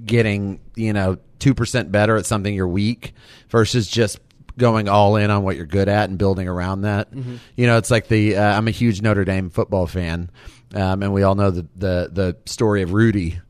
getting 0.07 0.61
you 0.77 0.93
know 0.93 1.19
two 1.39 1.55
percent 1.55 1.91
better 1.93 2.17
at 2.17 2.27
something 2.27 2.55
you're 2.55 2.69
weak 2.69 3.13
versus 3.49 3.89
just 3.89 4.19
going 4.61 4.89
all 4.89 5.17
in 5.17 5.31
on 5.33 5.43
what 5.43 5.57
you're 5.57 5.67
good 5.67 5.89
at 5.89 6.09
and 6.09 6.17
building 6.19 6.47
around 6.47 6.83
that. 6.83 7.09
You 7.57 7.67
know, 7.67 7.77
it's 7.79 7.91
like 7.91 8.07
the 8.07 8.37
uh, 8.37 8.57
I'm 8.57 8.69
a 8.69 8.71
huge 8.71 9.03
Notre 9.03 9.25
Dame 9.25 9.51
football 9.51 9.89
fan, 9.89 10.31
um, 10.75 11.03
and 11.03 11.13
we 11.13 11.25
all 11.25 11.35
know 11.35 11.51
the 11.51 11.67
the 11.75 12.11
the 12.13 12.37
story 12.47 12.83
of 12.83 12.93
Rudy. 12.93 13.41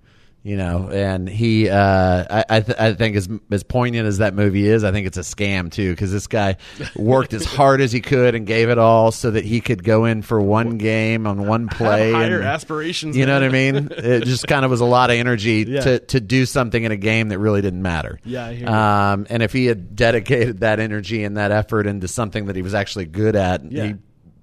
You 0.42 0.57
know, 0.57 0.88
and 0.90 1.29
he, 1.29 1.68
uh, 1.68 2.24
I, 2.31 2.44
I, 2.48 2.61
th- 2.61 2.79
I 2.79 2.94
think 2.94 3.14
as 3.16 3.29
as 3.50 3.62
poignant 3.62 4.07
as 4.09 4.18
that 4.18 4.33
movie 4.33 4.66
is, 4.66 4.85
I 4.85 4.90
think 4.90 5.07
it's 5.07 5.18
a 5.18 5.20
scam 5.20 5.70
too, 5.70 5.90
because 5.90 6.11
this 6.12 6.29
guy 6.29 6.57
worked 6.96 7.35
as 7.35 7.44
hard 7.44 7.83
as 7.83 7.92
he 7.92 8.00
could 8.00 8.35
and 8.35 8.46
gave 8.46 8.70
it 8.70 8.79
all 8.79 9.12
so 9.12 9.33
that 9.33 9.44
he 9.44 9.61
could 9.61 9.85
go 9.85 10.07
in 10.07 10.22
for 10.22 10.40
one 10.40 10.79
game 10.79 11.26
on 11.26 11.46
one 11.46 11.68
play. 11.68 12.11
higher 12.12 12.37
and- 12.37 12.44
aspirations 12.46 13.18
You 13.18 13.26
know 13.26 13.35
what 13.35 13.42
I 13.42 13.50
mean? 13.50 13.90
It 13.90 14.24
just 14.24 14.48
kind 14.48 14.64
of 14.64 14.70
was 14.70 14.81
a 14.81 14.87
lot 14.87 15.11
of 15.11 15.16
energy 15.16 15.64
Yeah. 15.68 15.81
to 15.83 15.98
to 15.98 16.20
do 16.20 16.46
something 16.46 16.83
in 16.85 16.90
a 16.90 16.96
game 16.96 17.29
that 17.29 17.38
really 17.38 17.61
didn't 17.61 17.83
matter. 17.83 18.18
Yeah, 18.24 18.46
I 18.46 18.55
hear. 18.55 18.66
Um, 18.68 19.26
and 19.29 19.42
if 19.42 19.53
he 19.53 19.66
had 19.66 19.94
dedicated 19.94 20.61
that 20.61 20.81
energy 20.81 21.22
and 21.22 21.37
that 21.37 21.50
effort 21.50 21.87
into 21.87 22.09
something 22.09 22.46
that 22.46 22.57
he 22.57 22.62
was 22.62 22.72
actually 22.72 23.05
good 23.05 23.37
at, 23.37 23.70
Yeah. 23.70 23.85
he 23.88 23.94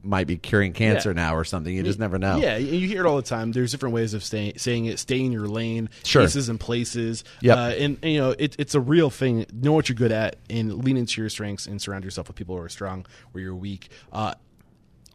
might 0.03 0.27
be 0.27 0.37
curing 0.37 0.73
cancer 0.73 1.09
Yeah. 1.09 1.15
now 1.15 1.35
or 1.35 1.43
something. 1.43 1.73
You 1.73 1.83
just 1.83 1.99
never 1.99 2.17
know. 2.17 2.37
Yeah, 2.37 2.57
you 2.57 2.87
hear 2.87 3.05
it 3.05 3.07
all 3.07 3.15
the 3.17 3.21
time. 3.21 3.51
There's 3.51 3.71
different 3.71 3.93
ways 3.95 4.13
of 4.13 4.23
staying, 4.23 4.53
saying 4.57 4.85
it. 4.85 4.99
Stay 4.99 5.19
in 5.19 5.31
your 5.31 5.47
lane, 5.47 5.89
Sure. 6.03 6.21
places 6.21 6.49
and 6.49 6.59
places. 6.59 7.23
Yeah, 7.41 7.55
Uh, 7.55 7.69
and, 7.71 7.97
and, 8.01 8.11
you 8.13 8.19
know, 8.19 8.35
it, 8.37 8.55
it's 8.59 8.75
a 8.75 8.79
real 8.79 9.09
thing. 9.09 9.45
Know 9.53 9.73
what 9.73 9.89
you're 9.89 9.95
good 9.95 10.11
at, 10.11 10.37
and 10.49 10.83
lean 10.83 10.97
into 10.97 11.21
your 11.21 11.29
strengths, 11.29 11.65
and 11.67 11.81
surround 11.81 12.03
yourself 12.03 12.27
with 12.27 12.35
people 12.37 12.55
who 12.55 12.61
are 12.61 12.69
strong 12.69 13.05
where 13.31 13.43
you're 13.43 13.55
weak. 13.55 13.89
Uh, 14.11 14.33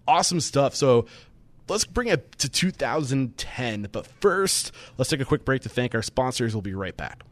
awesome 0.07 0.41
stuff. 0.41 0.75
So. 0.75 1.07
Let's 1.69 1.85
bring 1.85 2.09
it 2.09 2.33
to 2.39 2.49
2010. 2.49 3.89
But 3.93 4.07
first, 4.21 4.73
let's 4.99 5.09
take 5.09 5.21
a 5.21 5.25
quick 5.25 5.45
break 5.45 5.63
to 5.63 5.69
thank 5.69 5.95
our 5.95 6.03
sponsors. 6.03 6.55
We'll 6.55 6.61
be 6.61 6.75
right 6.75 6.95
back. 6.97 7.23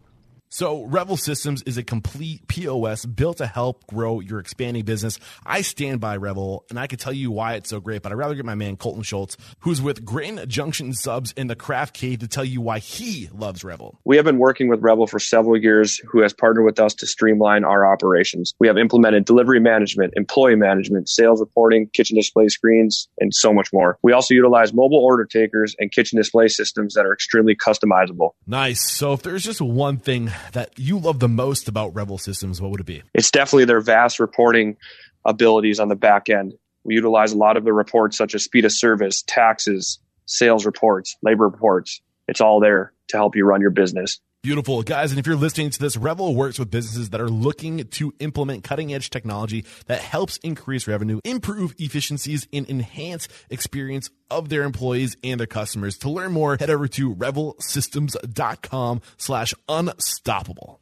So, 0.52 0.82
Revel 0.82 1.16
Systems 1.16 1.62
is 1.62 1.78
a 1.78 1.84
complete 1.84 2.48
POS 2.48 3.06
built 3.06 3.36
to 3.36 3.46
help 3.46 3.86
grow 3.86 4.18
your 4.18 4.40
expanding 4.40 4.84
business. 4.84 5.20
I 5.46 5.60
stand 5.60 6.00
by 6.00 6.16
Revel, 6.16 6.64
and 6.68 6.76
I 6.76 6.88
can 6.88 6.98
tell 6.98 7.12
you 7.12 7.30
why 7.30 7.54
it's 7.54 7.70
so 7.70 7.78
great, 7.78 8.02
but 8.02 8.10
I'd 8.10 8.16
rather 8.16 8.34
get 8.34 8.44
my 8.44 8.56
man 8.56 8.76
Colton 8.76 9.04
Schultz, 9.04 9.36
who's 9.60 9.80
with 9.80 10.04
Grain 10.04 10.40
Junction 10.48 10.92
Subs 10.92 11.30
in 11.36 11.46
the 11.46 11.54
Craft 11.54 11.94
Cave, 11.94 12.18
to 12.18 12.26
tell 12.26 12.44
you 12.44 12.60
why 12.60 12.80
he 12.80 13.28
loves 13.32 13.62
Revel. 13.62 14.00
We 14.04 14.16
have 14.16 14.24
been 14.24 14.38
working 14.38 14.66
with 14.66 14.80
Revel 14.80 15.06
for 15.06 15.20
several 15.20 15.56
years, 15.56 15.98
who 15.98 16.20
has 16.20 16.32
partnered 16.32 16.64
with 16.64 16.80
us 16.80 16.94
to 16.94 17.06
streamline 17.06 17.62
our 17.62 17.86
operations. 17.86 18.52
We 18.58 18.66
have 18.66 18.76
implemented 18.76 19.26
delivery 19.26 19.60
management, 19.60 20.14
employee 20.16 20.56
management, 20.56 21.08
sales 21.08 21.38
reporting, 21.38 21.88
kitchen 21.92 22.16
display 22.16 22.48
screens, 22.48 23.08
and 23.20 23.32
so 23.32 23.52
much 23.52 23.72
more. 23.72 23.98
We 24.02 24.12
also 24.12 24.34
utilize 24.34 24.72
mobile 24.74 24.98
order 24.98 25.26
takers 25.26 25.76
and 25.78 25.92
kitchen 25.92 26.18
display 26.18 26.48
systems 26.48 26.94
that 26.94 27.06
are 27.06 27.12
extremely 27.12 27.54
customizable. 27.54 28.30
Nice. 28.48 28.80
So, 28.90 29.12
if 29.12 29.22
there's 29.22 29.44
just 29.44 29.60
one 29.60 29.98
thing 29.98 30.32
that 30.52 30.78
you 30.78 30.98
love 30.98 31.20
the 31.20 31.28
most 31.28 31.68
about 31.68 31.94
Revel 31.94 32.18
Systems, 32.18 32.60
what 32.60 32.70
would 32.70 32.80
it 32.80 32.86
be? 32.86 33.02
It's 33.14 33.30
definitely 33.30 33.66
their 33.66 33.80
vast 33.80 34.20
reporting 34.20 34.76
abilities 35.24 35.80
on 35.80 35.88
the 35.88 35.96
back 35.96 36.28
end. 36.28 36.54
We 36.84 36.94
utilize 36.94 37.32
a 37.32 37.38
lot 37.38 37.56
of 37.56 37.64
the 37.64 37.72
reports 37.72 38.16
such 38.16 38.34
as 38.34 38.44
speed 38.44 38.64
of 38.64 38.72
service, 38.72 39.22
taxes, 39.22 39.98
sales 40.26 40.64
reports, 40.64 41.16
labor 41.22 41.44
reports. 41.44 42.00
It's 42.26 42.40
all 42.40 42.60
there 42.60 42.92
to 43.08 43.16
help 43.16 43.36
you 43.36 43.44
run 43.44 43.60
your 43.60 43.70
business. 43.70 44.20
Beautiful. 44.42 44.82
Guys, 44.82 45.10
and 45.12 45.20
if 45.20 45.26
you're 45.26 45.36
listening 45.36 45.68
to 45.68 45.78
this, 45.78 45.98
Revel 45.98 46.34
works 46.34 46.58
with 46.58 46.70
businesses 46.70 47.10
that 47.10 47.20
are 47.20 47.28
looking 47.28 47.84
to 47.88 48.14
implement 48.20 48.64
cutting 48.64 48.94
edge 48.94 49.10
technology 49.10 49.66
that 49.84 50.00
helps 50.00 50.38
increase 50.38 50.88
revenue, 50.88 51.20
improve 51.24 51.74
efficiencies, 51.78 52.48
and 52.50 52.66
enhance 52.70 53.28
experience 53.50 54.08
of 54.30 54.48
their 54.48 54.62
employees 54.62 55.14
and 55.22 55.38
their 55.38 55.46
customers. 55.46 55.98
To 55.98 56.10
learn 56.10 56.32
more, 56.32 56.56
head 56.58 56.70
over 56.70 56.88
to 56.88 57.14
revelsystems.com 57.16 59.02
slash 59.18 59.52
unstoppable. 59.68 60.80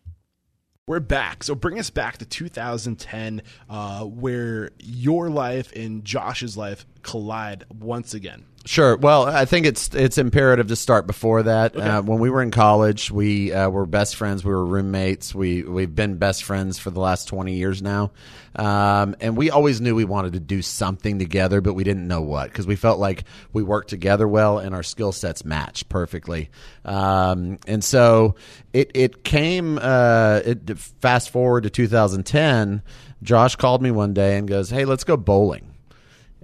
We're 0.86 1.00
back. 1.00 1.42
So 1.42 1.56
bring 1.56 1.80
us 1.80 1.90
back 1.90 2.18
to 2.18 2.24
2010, 2.24 3.42
uh, 3.68 4.04
where 4.04 4.70
your 4.78 5.30
life 5.30 5.72
and 5.74 6.04
Josh's 6.04 6.56
life 6.56 6.86
collide 7.02 7.64
once 7.76 8.14
again. 8.14 8.44
Sure. 8.64 8.98
Well, 8.98 9.24
I 9.24 9.46
think 9.46 9.64
it's 9.64 9.94
it's 9.94 10.18
imperative 10.18 10.66
to 10.66 10.76
start 10.76 11.06
before 11.06 11.44
that. 11.44 11.74
Uh, 11.74 12.02
when 12.02 12.18
we 12.18 12.28
were 12.28 12.42
in 12.42 12.50
college, 12.50 13.10
we 13.10 13.50
uh, 13.50 13.70
were 13.70 13.86
best 13.86 14.14
friends. 14.16 14.44
We 14.44 14.52
were 14.52 14.64
roommates. 14.64 15.34
We 15.34 15.62
we've 15.62 15.94
been 15.94 16.16
best 16.16 16.44
friends 16.44 16.78
for 16.78 16.90
the 16.90 17.00
last 17.00 17.28
twenty 17.28 17.54
years 17.54 17.80
now, 17.80 18.10
um, 18.56 19.16
and 19.20 19.38
we 19.38 19.50
always 19.50 19.80
knew 19.80 19.94
we 19.94 20.04
wanted 20.04 20.34
to 20.34 20.40
do 20.40 20.60
something 20.60 21.18
together, 21.18 21.62
but 21.62 21.72
we 21.72 21.82
didn't 21.82 22.06
know 22.06 22.20
what 22.20 22.50
because 22.50 22.66
we 22.66 22.76
felt 22.76 22.98
like 22.98 23.24
we 23.54 23.62
worked 23.62 23.88
together 23.88 24.28
well 24.28 24.58
and 24.58 24.74
our 24.74 24.82
skill 24.82 25.12
sets 25.12 25.46
matched 25.46 25.88
perfectly. 25.88 26.50
Um, 26.84 27.58
and 27.66 27.82
so 27.82 28.34
it 28.74 28.90
it 28.92 29.24
came. 29.24 29.78
Uh, 29.80 30.40
it, 30.44 30.78
fast 31.00 31.30
forward 31.30 31.62
to 31.62 31.70
2010. 31.70 32.82
Josh 33.22 33.56
called 33.56 33.80
me 33.80 33.90
one 33.90 34.12
day 34.12 34.36
and 34.36 34.46
goes, 34.46 34.68
"Hey, 34.68 34.84
let's 34.84 35.04
go 35.04 35.16
bowling." 35.16 35.67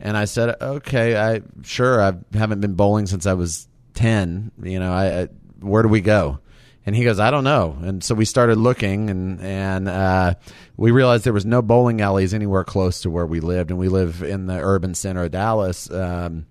And 0.05 0.19
I 0.19 0.27
said, 0.27 0.57
okay, 0.61 1.17
I 1.17 1.41
sure 1.63 2.01
I 2.01 2.13
haven't 2.37 2.61
been 2.61 2.75
bowling 2.75 3.07
since 3.07 3.25
I 3.25 3.33
was 3.33 3.67
ten. 3.95 4.53
You 4.63 4.79
know, 4.79 4.93
I, 4.93 5.23
I 5.23 5.29
where 5.61 5.83
do 5.83 5.89
we 5.89 6.03
go? 6.03 6.41
And 6.87 6.95
he 6.95 7.05
goes, 7.05 7.19
I 7.19 7.31
don't 7.31 7.45
know. 7.45 7.79
And 7.81 8.05
so 8.05 8.15
we 8.15 8.27
started 8.27 8.59
looking, 8.59 9.09
and 9.09 9.41
and 9.41 9.89
uh, 9.89 10.35
we 10.77 10.91
realized 10.91 11.25
there 11.25 11.33
was 11.33 11.47
no 11.47 11.63
bowling 11.63 12.03
alleys 12.03 12.35
anywhere 12.35 12.65
close 12.65 13.01
to 13.01 13.11
where 13.11 13.25
we 13.25 13.41
lived, 13.41 13.71
and 13.71 13.81
we 13.81 13.89
live 13.89 14.23
in 14.23 14.45
the 14.45 14.59
urban 14.61 14.95
center 14.95 15.25
of 15.25 15.31
Dallas. 15.31 15.91
Um, 15.91 16.47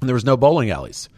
and 0.00 0.08
there 0.08 0.14
was 0.14 0.24
no 0.24 0.36
bowling 0.36 0.70
alleys. 0.70 1.08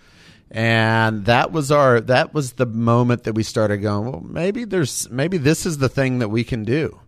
And 0.50 1.24
that 1.24 1.50
was 1.50 1.72
our 1.72 2.00
that 2.02 2.34
was 2.34 2.52
the 2.52 2.66
moment 2.66 3.24
that 3.24 3.32
we 3.32 3.42
started 3.42 3.78
going, 3.78 4.10
well, 4.10 4.20
maybe 4.20 4.64
there's 4.64 5.10
maybe 5.10 5.38
this 5.38 5.64
is 5.64 5.78
the 5.78 5.88
thing 5.88 6.18
that 6.18 6.28
we 6.28 6.44
can 6.44 6.64
do. 6.64 7.00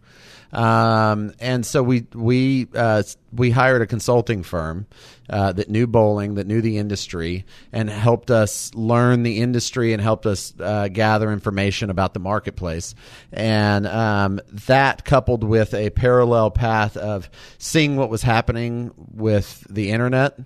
Um, 0.53 1.35
and 1.41 1.65
so 1.65 1.83
we 1.83 2.07
we 2.15 2.69
uh, 2.75 3.03
we 3.33 3.51
hired 3.51 3.83
a 3.83 3.87
consulting 3.87 4.43
firm 4.43 4.87
uh, 5.29 5.53
that 5.53 5.69
knew 5.69 5.87
bowling, 5.87 6.37
that 6.37 6.47
knew 6.47 6.63
the 6.63 6.79
industry, 6.79 7.45
and 7.71 7.91
helped 7.91 8.31
us 8.31 8.73
learn 8.75 9.25
the 9.25 9.41
industry 9.41 9.93
and 9.93 10.01
helped 10.01 10.25
us 10.25 10.55
uh, 10.59 10.89
gather 10.89 11.31
information 11.31 11.91
about 11.91 12.15
the 12.15 12.21
marketplace. 12.21 12.95
And 13.31 13.87
um, 13.87 14.41
that, 14.67 15.05
coupled 15.05 15.45
with 15.45 15.75
a 15.75 15.91
parallel 15.91 16.51
path 16.51 16.97
of 16.97 17.29
seeing 17.59 17.97
what 17.97 18.09
was 18.09 18.23
happening 18.23 18.93
with 18.97 19.67
the 19.69 19.91
internet 19.91 20.39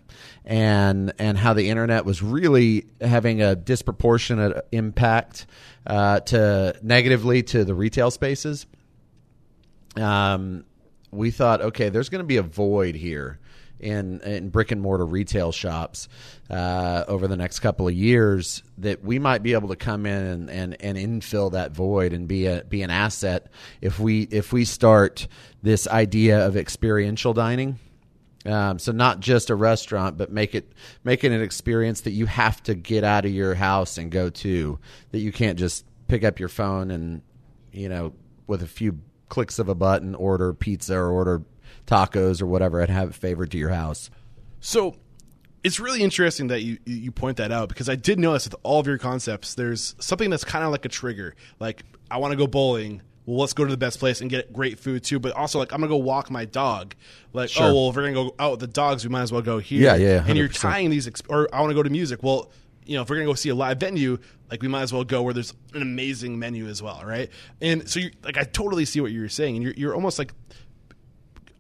and 0.44 1.12
and 1.20 1.38
how 1.38 1.54
the 1.54 1.68
internet 1.68 2.04
was 2.04 2.20
really 2.22 2.86
having 3.00 3.40
a 3.40 3.54
disproportionate 3.54 4.66
impact 4.72 5.46
uh, 5.86 6.18
to 6.20 6.74
negatively 6.82 7.44
to 7.44 7.64
the 7.64 7.74
retail 7.74 8.10
spaces 8.10 8.66
um, 9.96 10.64
we 11.10 11.30
thought, 11.30 11.60
okay, 11.60 11.88
there's 11.88 12.08
going 12.08 12.20
to 12.20 12.26
be 12.26 12.38
a 12.38 12.42
void 12.42 12.94
here 12.94 13.38
in 13.82 14.20
in 14.20 14.48
brick 14.48 14.70
and 14.70 14.80
mortar 14.80 15.04
retail 15.04 15.50
shops 15.50 16.08
uh, 16.50 17.04
over 17.08 17.26
the 17.26 17.36
next 17.36 17.58
couple 17.58 17.88
of 17.88 17.94
years 17.94 18.62
that 18.78 19.04
we 19.04 19.18
might 19.18 19.42
be 19.42 19.52
able 19.52 19.68
to 19.68 19.76
come 19.76 20.06
in 20.06 20.24
and, 20.24 20.50
and, 20.50 20.76
and 20.80 20.96
infill 20.96 21.50
that 21.50 21.72
void 21.72 22.12
and 22.12 22.28
be 22.28 22.46
a 22.46 22.64
be 22.64 22.82
an 22.82 22.90
asset 22.90 23.50
if 23.80 23.98
we 23.98 24.22
if 24.22 24.52
we 24.52 24.64
start 24.64 25.26
this 25.62 25.86
idea 25.88 26.46
of 26.46 26.56
experiential 26.56 27.34
dining. 27.34 27.78
Um, 28.44 28.80
so 28.80 28.90
not 28.90 29.20
just 29.20 29.50
a 29.50 29.54
restaurant, 29.54 30.16
but 30.16 30.32
make 30.32 30.54
it 30.54 30.72
make 31.04 31.22
it 31.24 31.32
an 31.32 31.42
experience 31.42 32.02
that 32.02 32.10
you 32.12 32.26
have 32.26 32.62
to 32.64 32.74
get 32.74 33.04
out 33.04 33.24
of 33.24 33.32
your 33.32 33.54
house 33.54 33.98
and 33.98 34.10
go 34.10 34.30
to. 34.30 34.78
That 35.10 35.18
you 35.18 35.32
can't 35.32 35.58
just 35.58 35.84
pick 36.08 36.24
up 36.24 36.38
your 36.40 36.48
phone 36.48 36.90
and 36.90 37.22
you 37.72 37.88
know 37.88 38.14
with 38.46 38.62
a 38.62 38.66
few 38.66 38.98
clicks 39.32 39.58
of 39.58 39.66
a 39.68 39.74
button 39.74 40.14
order 40.14 40.52
pizza 40.52 40.94
or 40.94 41.08
order 41.10 41.42
tacos 41.86 42.42
or 42.42 42.46
whatever 42.46 42.80
and 42.80 42.90
have 42.90 43.08
it 43.08 43.14
favored 43.14 43.50
to 43.50 43.56
your 43.58 43.70
house. 43.70 44.10
So 44.60 44.94
it's 45.64 45.80
really 45.80 46.02
interesting 46.02 46.48
that 46.48 46.60
you 46.62 46.76
you 46.84 47.10
point 47.10 47.38
that 47.38 47.50
out 47.50 47.68
because 47.70 47.88
I 47.88 47.96
did 47.96 48.18
notice 48.18 48.44
with 48.44 48.54
all 48.62 48.78
of 48.80 48.86
your 48.86 48.98
concepts, 48.98 49.54
there's 49.54 49.94
something 49.98 50.28
that's 50.28 50.44
kind 50.44 50.64
of 50.64 50.70
like 50.70 50.84
a 50.84 50.88
trigger. 50.88 51.34
Like 51.58 51.82
I 52.10 52.18
want 52.18 52.32
to 52.32 52.36
go 52.36 52.46
bowling. 52.46 53.00
Well, 53.24 53.38
let's 53.38 53.52
go 53.52 53.64
to 53.64 53.70
the 53.70 53.76
best 53.76 54.00
place 54.00 54.20
and 54.20 54.28
get 54.28 54.52
great 54.52 54.80
food 54.80 55.02
too. 55.04 55.18
But 55.18 55.32
also, 55.32 55.58
like 55.58 55.72
I'm 55.72 55.78
gonna 55.80 55.88
go 55.88 55.96
walk 55.96 56.30
my 56.30 56.44
dog. 56.44 56.94
Like, 57.32 57.44
oh, 57.50 57.52
Sure. 57.52 57.64
oh 57.68 57.74
well, 57.74 57.88
if 57.90 57.96
we're 57.96 58.02
gonna 58.02 58.14
go 58.14 58.34
out 58.38 58.50
with 58.52 58.60
the 58.60 58.66
dogs, 58.66 59.04
we 59.04 59.10
might 59.10 59.22
as 59.22 59.32
well 59.32 59.42
go 59.42 59.58
here. 59.60 59.80
Yeah, 59.80 59.94
yeah, 59.94 60.24
And 60.26 60.36
you're 60.36 60.48
100%. 60.48 60.60
tying 60.60 60.90
these, 60.90 61.08
exp- 61.08 61.30
or 61.30 61.48
I 61.54 61.60
want 61.60 61.70
to 61.70 61.74
go 61.74 61.82
to 61.84 61.90
music. 61.90 62.22
Well, 62.22 62.50
you 62.86 62.96
know, 62.96 63.02
if 63.02 63.10
we're 63.10 63.16
gonna 63.16 63.26
go 63.26 63.34
see 63.34 63.48
a 63.48 63.54
live 63.54 63.78
venue, 63.78 64.18
like 64.50 64.62
we 64.62 64.68
might 64.68 64.82
as 64.82 64.92
well 64.92 65.04
go 65.04 65.22
where 65.22 65.34
there's 65.34 65.54
an 65.74 65.82
amazing 65.82 66.38
menu 66.38 66.66
as 66.66 66.82
well, 66.82 67.02
right? 67.04 67.30
And 67.60 67.88
so, 67.88 68.00
you 68.00 68.10
like, 68.24 68.36
I 68.36 68.44
totally 68.44 68.84
see 68.84 69.00
what 69.00 69.12
you're 69.12 69.28
saying, 69.28 69.56
and 69.56 69.62
you're 69.64 69.74
you're 69.74 69.94
almost 69.94 70.18
like 70.18 70.32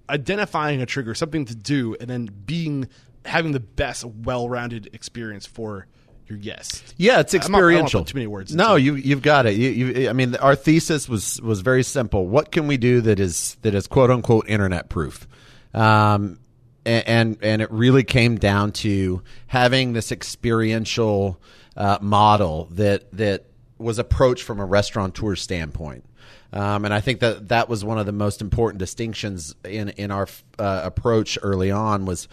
identifying 0.08 0.82
a 0.82 0.86
trigger, 0.86 1.14
something 1.14 1.44
to 1.46 1.54
do, 1.54 1.96
and 2.00 2.08
then 2.10 2.26
being 2.46 2.88
having 3.24 3.52
the 3.52 3.60
best, 3.60 4.04
well-rounded 4.04 4.90
experience 4.92 5.46
for 5.46 5.86
your 6.26 6.38
guest. 6.38 6.94
Yeah, 6.96 7.20
it's 7.20 7.34
I'm 7.34 7.38
not- 7.40 7.46
I 7.46 7.50
don't 7.50 7.70
experiential. 7.70 8.00
put 8.00 8.08
too 8.08 8.16
many 8.16 8.26
words 8.26 8.54
No, 8.54 8.76
you 8.76 8.94
you've 8.94 9.22
got 9.22 9.46
it. 9.46 9.54
You, 9.54 9.70
you, 9.70 10.08
I 10.08 10.12
mean, 10.12 10.34
our 10.36 10.56
thesis 10.56 11.08
was 11.08 11.40
was 11.42 11.60
very 11.60 11.82
simple. 11.82 12.26
What 12.26 12.50
can 12.52 12.66
we 12.66 12.76
do 12.76 13.00
that 13.02 13.20
is 13.20 13.56
that 13.62 13.74
is 13.74 13.86
quote 13.86 14.10
unquote 14.10 14.48
internet 14.48 14.88
proof? 14.88 15.26
Um, 15.74 16.38
and 16.84 17.38
and 17.42 17.62
it 17.62 17.70
really 17.70 18.04
came 18.04 18.36
down 18.36 18.72
to 18.72 19.22
having 19.46 19.92
this 19.92 20.12
experiential 20.12 21.40
uh, 21.76 21.98
model 22.00 22.68
that 22.72 23.10
that 23.12 23.46
was 23.78 23.98
approached 23.98 24.44
from 24.44 24.60
a 24.60 24.64
restaurateur 24.64 25.36
standpoint. 25.36 26.04
Um, 26.52 26.84
and 26.84 26.92
I 26.92 27.00
think 27.00 27.20
that 27.20 27.48
that 27.48 27.68
was 27.68 27.84
one 27.84 27.98
of 27.98 28.06
the 28.06 28.12
most 28.12 28.40
important 28.40 28.78
distinctions 28.78 29.54
in 29.64 29.90
in 29.90 30.10
our 30.10 30.28
uh, 30.58 30.82
approach 30.84 31.38
early 31.42 31.70
on 31.70 32.04
was 32.04 32.28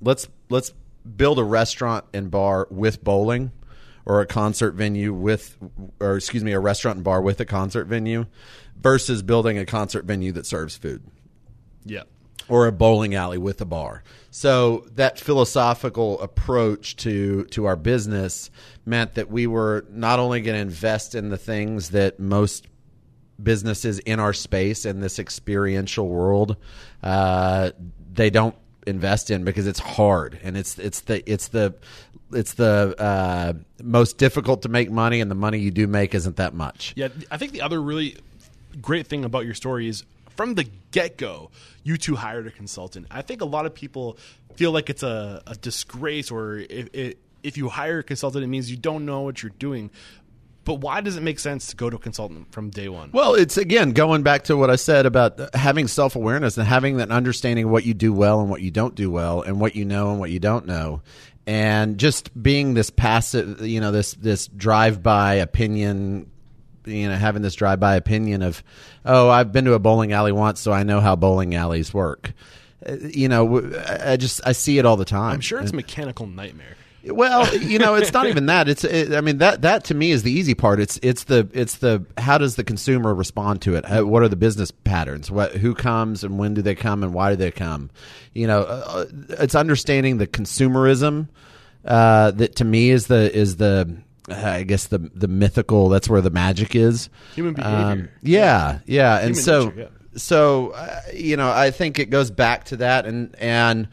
let's 0.00 0.28
let's 0.50 0.72
build 1.16 1.38
a 1.38 1.44
restaurant 1.44 2.04
and 2.12 2.30
bar 2.30 2.68
with 2.70 3.02
bowling 3.02 3.50
or 4.04 4.20
a 4.20 4.26
concert 4.26 4.72
venue 4.72 5.12
with 5.12 5.56
or 6.00 6.16
excuse 6.16 6.44
me 6.44 6.52
a 6.52 6.60
restaurant 6.60 6.96
and 6.96 7.04
bar 7.04 7.22
with 7.22 7.40
a 7.40 7.44
concert 7.44 7.86
venue 7.86 8.26
versus 8.76 9.22
building 9.22 9.58
a 9.58 9.64
concert 9.64 10.04
venue 10.04 10.32
that 10.32 10.46
serves 10.46 10.76
food 10.76 11.02
Yeah. 11.84 12.02
Or 12.48 12.66
a 12.66 12.72
bowling 12.72 13.14
alley 13.14 13.38
with 13.38 13.60
a 13.60 13.64
bar. 13.64 14.02
So 14.30 14.86
that 14.94 15.18
philosophical 15.18 16.20
approach 16.20 16.96
to 16.96 17.44
to 17.46 17.66
our 17.66 17.76
business 17.76 18.50
meant 18.86 19.14
that 19.14 19.30
we 19.30 19.46
were 19.46 19.84
not 19.90 20.18
only 20.18 20.40
going 20.40 20.56
to 20.56 20.60
invest 20.62 21.14
in 21.14 21.28
the 21.28 21.36
things 21.36 21.90
that 21.90 22.18
most 22.18 22.66
businesses 23.42 23.98
in 24.00 24.20
our 24.20 24.32
space 24.32 24.84
in 24.84 25.00
this 25.00 25.18
experiential 25.18 26.06
world 26.08 26.56
uh, 27.02 27.72
they 28.12 28.30
don't 28.30 28.54
invest 28.86 29.30
in 29.30 29.42
because 29.44 29.66
it's 29.66 29.80
hard 29.80 30.38
and 30.42 30.56
it's 30.56 30.78
it's 30.78 31.00
the 31.00 31.30
it's 31.30 31.48
the 31.48 31.74
it's 32.32 32.54
the 32.54 32.94
uh, 32.98 33.52
most 33.82 34.18
difficult 34.18 34.62
to 34.62 34.68
make 34.68 34.90
money 34.90 35.20
and 35.20 35.30
the 35.30 35.34
money 35.34 35.58
you 35.58 35.70
do 35.70 35.86
make 35.86 36.14
isn't 36.14 36.36
that 36.36 36.54
much. 36.54 36.94
Yeah, 36.96 37.08
I 37.30 37.36
think 37.36 37.52
the 37.52 37.60
other 37.60 37.80
really 37.80 38.16
great 38.80 39.06
thing 39.06 39.24
about 39.24 39.44
your 39.44 39.54
story 39.54 39.88
is 39.88 40.04
from 40.36 40.54
the 40.54 40.66
get 40.90 41.16
go, 41.16 41.50
you 41.82 41.96
two 41.96 42.16
hired 42.16 42.46
a 42.46 42.50
consultant. 42.50 43.06
I 43.10 43.22
think 43.22 43.40
a 43.40 43.46
lot 43.46 43.66
of 43.66 43.74
people 43.74 44.18
feel 44.56 44.72
like 44.72 44.90
it's 44.90 45.02
a, 45.02 45.42
a 45.46 45.54
disgrace, 45.54 46.30
or 46.30 46.56
if, 46.58 47.14
if, 47.42 47.56
you 47.56 47.68
hire 47.68 48.00
a 48.00 48.02
consultant, 48.02 48.44
it 48.44 48.48
means 48.48 48.70
you 48.70 48.76
don't 48.76 49.04
know 49.04 49.22
what 49.22 49.42
you're 49.42 49.52
doing. 49.58 49.90
But 50.64 50.74
why 50.74 51.00
does 51.00 51.16
it 51.16 51.22
make 51.22 51.40
sense 51.40 51.68
to 51.68 51.76
go 51.76 51.90
to 51.90 51.96
a 51.96 51.98
consultant 51.98 52.52
from 52.52 52.70
day 52.70 52.88
one? 52.88 53.10
Well, 53.12 53.34
it's 53.34 53.56
again 53.56 53.92
going 53.92 54.22
back 54.22 54.44
to 54.44 54.56
what 54.56 54.70
I 54.70 54.76
said 54.76 55.06
about 55.06 55.56
having 55.56 55.88
self 55.88 56.14
awareness 56.14 56.56
and 56.56 56.66
having 56.66 56.98
that 56.98 57.10
understanding 57.10 57.64
of 57.64 57.70
what 57.72 57.84
you 57.84 57.94
do 57.94 58.12
well 58.12 58.40
and 58.40 58.48
what 58.48 58.62
you 58.62 58.70
don't 58.70 58.94
do 58.94 59.10
well, 59.10 59.42
and 59.42 59.60
what 59.60 59.74
you 59.74 59.84
know 59.84 60.10
and 60.10 60.20
what 60.20 60.30
you 60.30 60.38
don't 60.38 60.66
know, 60.66 61.02
and 61.46 61.98
just 61.98 62.30
being 62.40 62.74
this 62.74 62.90
passive, 62.90 63.60
you 63.62 63.80
know, 63.80 63.90
this 63.90 64.14
this 64.14 64.46
drive 64.46 65.02
by 65.02 65.34
opinion, 65.34 66.30
you 66.84 67.08
know, 67.08 67.14
having 67.16 67.42
this 67.42 67.54
drive 67.54 67.80
by 67.80 67.96
opinion 67.96 68.42
of, 68.42 68.62
oh, 69.04 69.28
I've 69.28 69.52
been 69.52 69.64
to 69.66 69.74
a 69.74 69.78
bowling 69.78 70.12
alley 70.12 70.32
once, 70.32 70.60
so 70.60 70.72
I 70.72 70.82
know 70.82 71.00
how 71.00 71.16
bowling 71.16 71.54
alleys 71.54 71.92
work. 71.92 72.32
Uh, 72.86 72.96
You 73.14 73.28
know, 73.28 73.72
I 74.00 74.16
just 74.16 74.40
I 74.44 74.52
see 74.52 74.78
it 74.78 74.86
all 74.86 74.96
the 74.96 75.04
time. 75.04 75.34
I'm 75.34 75.40
sure 75.40 75.60
it's 75.60 75.72
a 75.72 75.76
mechanical 75.76 76.26
nightmare. 76.26 76.76
Well, 77.04 77.56
you 77.58 77.78
know, 77.78 77.94
it's 77.96 78.12
not 78.12 78.26
even 78.26 78.46
that. 78.46 78.68
It's, 78.68 78.84
it, 78.84 79.12
I 79.12 79.20
mean, 79.20 79.38
that 79.38 79.62
that 79.62 79.84
to 79.84 79.94
me 79.94 80.10
is 80.12 80.22
the 80.22 80.30
easy 80.32 80.54
part. 80.54 80.80
It's 80.80 80.98
it's 81.02 81.24
the 81.24 81.48
it's 81.52 81.76
the 81.78 82.04
how 82.18 82.38
does 82.38 82.56
the 82.56 82.64
consumer 82.64 83.14
respond 83.14 83.62
to 83.62 83.74
it? 83.74 83.84
How, 83.84 84.04
what 84.04 84.22
are 84.22 84.28
the 84.28 84.36
business 84.36 84.70
patterns? 84.70 85.30
What 85.30 85.52
who 85.52 85.74
comes 85.74 86.22
and 86.24 86.38
when 86.38 86.54
do 86.54 86.62
they 86.62 86.74
come 86.74 87.02
and 87.02 87.12
why 87.12 87.30
do 87.30 87.36
they 87.36 87.50
come? 87.50 87.90
You 88.34 88.46
know, 88.46 88.62
uh, 88.62 89.06
it's 89.30 89.54
understanding 89.54 90.18
the 90.18 90.26
consumerism 90.26 91.28
uh, 91.84 92.30
that 92.32 92.56
to 92.56 92.64
me 92.64 92.90
is 92.90 93.08
the 93.08 93.34
is 93.36 93.56
the 93.56 93.96
I 94.28 94.62
guess 94.62 94.86
the 94.86 94.98
the 94.98 95.28
mythical. 95.28 95.88
That's 95.88 96.08
where 96.08 96.20
the 96.20 96.30
magic 96.30 96.74
is. 96.76 97.08
Human 97.34 97.54
Um, 97.60 97.72
behavior. 97.98 98.12
yeah, 98.22 98.78
yeah, 98.86 99.16
and 99.16 99.34
Human 99.36 99.42
so 99.42 99.64
nature, 99.66 99.80
yeah. 99.80 99.86
so 100.18 100.70
uh, 100.70 101.00
you 101.14 101.36
know 101.36 101.50
i 101.50 101.70
think 101.70 101.98
it 101.98 102.10
goes 102.10 102.30
back 102.30 102.64
to 102.64 102.76
that 102.76 103.06
and 103.06 103.34
and 103.38 103.88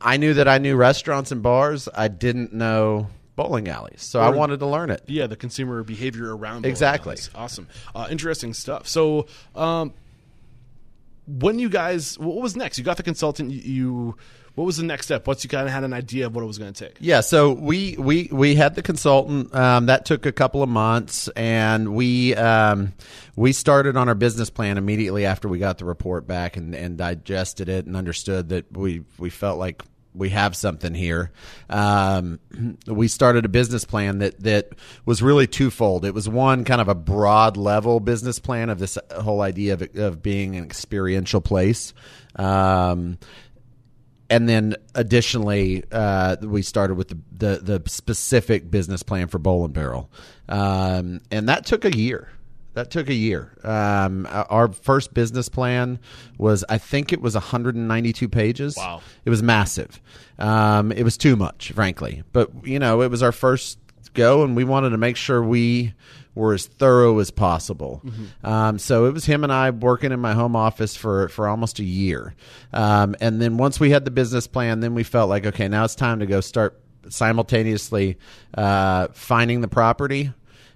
i 0.00 0.16
knew 0.16 0.34
that 0.34 0.48
i 0.48 0.58
knew 0.58 0.74
restaurants 0.76 1.30
and 1.30 1.40
bars 1.40 1.88
i 1.94 2.08
didn't 2.08 2.52
know 2.52 3.06
bowling 3.36 3.68
alleys 3.68 4.02
so 4.02 4.18
i 4.20 4.28
wanted 4.28 4.58
to 4.58 4.66
learn 4.66 4.90
it 4.90 5.00
Yeah, 5.06 5.28
the 5.28 5.36
consumer 5.36 5.82
behavior 5.84 6.36
around 6.36 6.66
Exactly. 6.66 7.12
alleys. 7.12 7.30
Awesome, 7.34 7.68
uh, 7.94 8.08
interesting 8.10 8.52
stuff. 8.54 8.88
So, 8.88 9.26
um, 9.54 9.94
when 11.26 11.58
you 11.60 11.68
guys, 11.68 12.18
what 12.18 12.42
was 12.42 12.56
next? 12.56 12.78
You 12.78 12.84
got 12.84 12.96
the 12.96 13.02
consultant. 13.04 13.50
You, 13.52 13.60
you 13.60 14.16
what 14.54 14.64
was 14.64 14.76
the 14.76 14.82
next 14.82 15.06
step? 15.06 15.26
Once 15.26 15.44
you 15.44 15.50
kind 15.50 15.66
of 15.66 15.72
had 15.72 15.84
an 15.84 15.92
idea 15.92 16.26
of 16.26 16.34
what 16.34 16.42
it 16.42 16.46
was 16.46 16.58
going 16.58 16.72
to 16.72 16.88
take. 16.88 16.96
yeah 17.00 17.20
so 17.20 17.52
we 17.52 17.96
we 17.98 18.28
we 18.30 18.54
had 18.54 18.74
the 18.74 18.82
consultant 18.82 19.54
um, 19.54 19.86
that 19.86 20.04
took 20.04 20.26
a 20.26 20.32
couple 20.32 20.62
of 20.62 20.68
months 20.68 21.28
and 21.28 21.94
we 21.94 22.34
um, 22.34 22.92
we 23.36 23.52
started 23.52 23.96
on 23.96 24.08
our 24.08 24.14
business 24.14 24.50
plan 24.50 24.78
immediately 24.78 25.24
after 25.24 25.48
we 25.48 25.58
got 25.58 25.78
the 25.78 25.84
report 25.84 26.26
back 26.26 26.56
and, 26.56 26.74
and 26.74 26.98
digested 26.98 27.68
it 27.68 27.86
and 27.86 27.96
understood 27.96 28.50
that 28.50 28.76
we 28.76 29.02
we 29.18 29.30
felt 29.30 29.58
like 29.58 29.82
we 30.14 30.30
have 30.30 30.54
something 30.54 30.94
here. 30.94 31.30
Um, 31.70 32.38
we 32.86 33.08
started 33.08 33.44
a 33.44 33.48
business 33.48 33.84
plan 33.84 34.18
that 34.18 34.40
that 34.40 34.70
was 35.04 35.22
really 35.22 35.46
twofold. 35.46 36.04
It 36.04 36.14
was 36.14 36.28
one 36.28 36.64
kind 36.64 36.80
of 36.80 36.88
a 36.88 36.94
broad 36.94 37.56
level 37.56 38.00
business 38.00 38.38
plan 38.38 38.70
of 38.70 38.78
this 38.78 38.98
whole 39.14 39.40
idea 39.40 39.74
of 39.74 39.96
of 39.96 40.22
being 40.22 40.56
an 40.56 40.64
experiential 40.64 41.40
place. 41.40 41.94
Um, 42.36 43.18
and 44.32 44.48
then 44.48 44.76
additionally, 44.94 45.84
uh, 45.92 46.36
we 46.40 46.62
started 46.62 46.94
with 46.94 47.08
the, 47.08 47.18
the 47.32 47.78
the 47.78 47.90
specific 47.90 48.70
business 48.70 49.02
plan 49.02 49.28
for 49.28 49.38
Bowl 49.38 49.66
and 49.66 49.74
Barrel, 49.74 50.10
um, 50.48 51.20
and 51.30 51.50
that 51.50 51.66
took 51.66 51.84
a 51.84 51.94
year. 51.94 52.30
That 52.72 52.90
took 52.90 53.10
a 53.10 53.14
year. 53.14 53.52
Um, 53.62 54.26
our 54.30 54.68
first 54.72 55.12
business 55.12 55.50
plan 55.50 55.98
was, 56.38 56.64
I 56.70 56.78
think, 56.78 57.12
it 57.12 57.20
was 57.20 57.34
192 57.34 58.30
pages. 58.30 58.78
Wow. 58.78 59.02
it 59.26 59.28
was 59.28 59.42
massive. 59.42 60.00
Um, 60.38 60.90
it 60.90 61.02
was 61.02 61.18
too 61.18 61.36
much, 61.36 61.72
frankly. 61.72 62.22
But 62.32 62.66
you 62.66 62.78
know, 62.78 63.02
it 63.02 63.10
was 63.10 63.22
our 63.22 63.32
first 63.32 63.78
go, 64.14 64.44
and 64.44 64.56
we 64.56 64.64
wanted 64.64 64.90
to 64.90 64.98
make 64.98 65.16
sure 65.18 65.42
we 65.42 65.92
were 66.34 66.54
as 66.54 66.66
thorough 66.66 67.18
as 67.18 67.30
possible. 67.30 68.02
Um, 68.42 68.78
so 68.78 69.06
it 69.06 69.12
was 69.12 69.24
him 69.24 69.44
and 69.44 69.52
I 69.52 69.70
working 69.70 70.12
in 70.12 70.20
my 70.20 70.32
home 70.32 70.56
office 70.56 70.96
for 70.96 71.28
for 71.28 71.48
almost 71.48 71.78
a 71.78 71.84
year, 71.84 72.34
um, 72.72 73.14
and 73.20 73.40
then 73.40 73.56
once 73.58 73.78
we 73.78 73.90
had 73.90 74.04
the 74.04 74.10
business 74.10 74.46
plan, 74.46 74.80
then 74.80 74.94
we 74.94 75.02
felt 75.02 75.28
like 75.28 75.46
okay, 75.46 75.68
now 75.68 75.84
it's 75.84 75.94
time 75.94 76.20
to 76.20 76.26
go 76.26 76.40
start 76.40 76.80
simultaneously 77.08 78.16
uh, 78.54 79.08
finding 79.12 79.60
the 79.60 79.68
property 79.68 80.32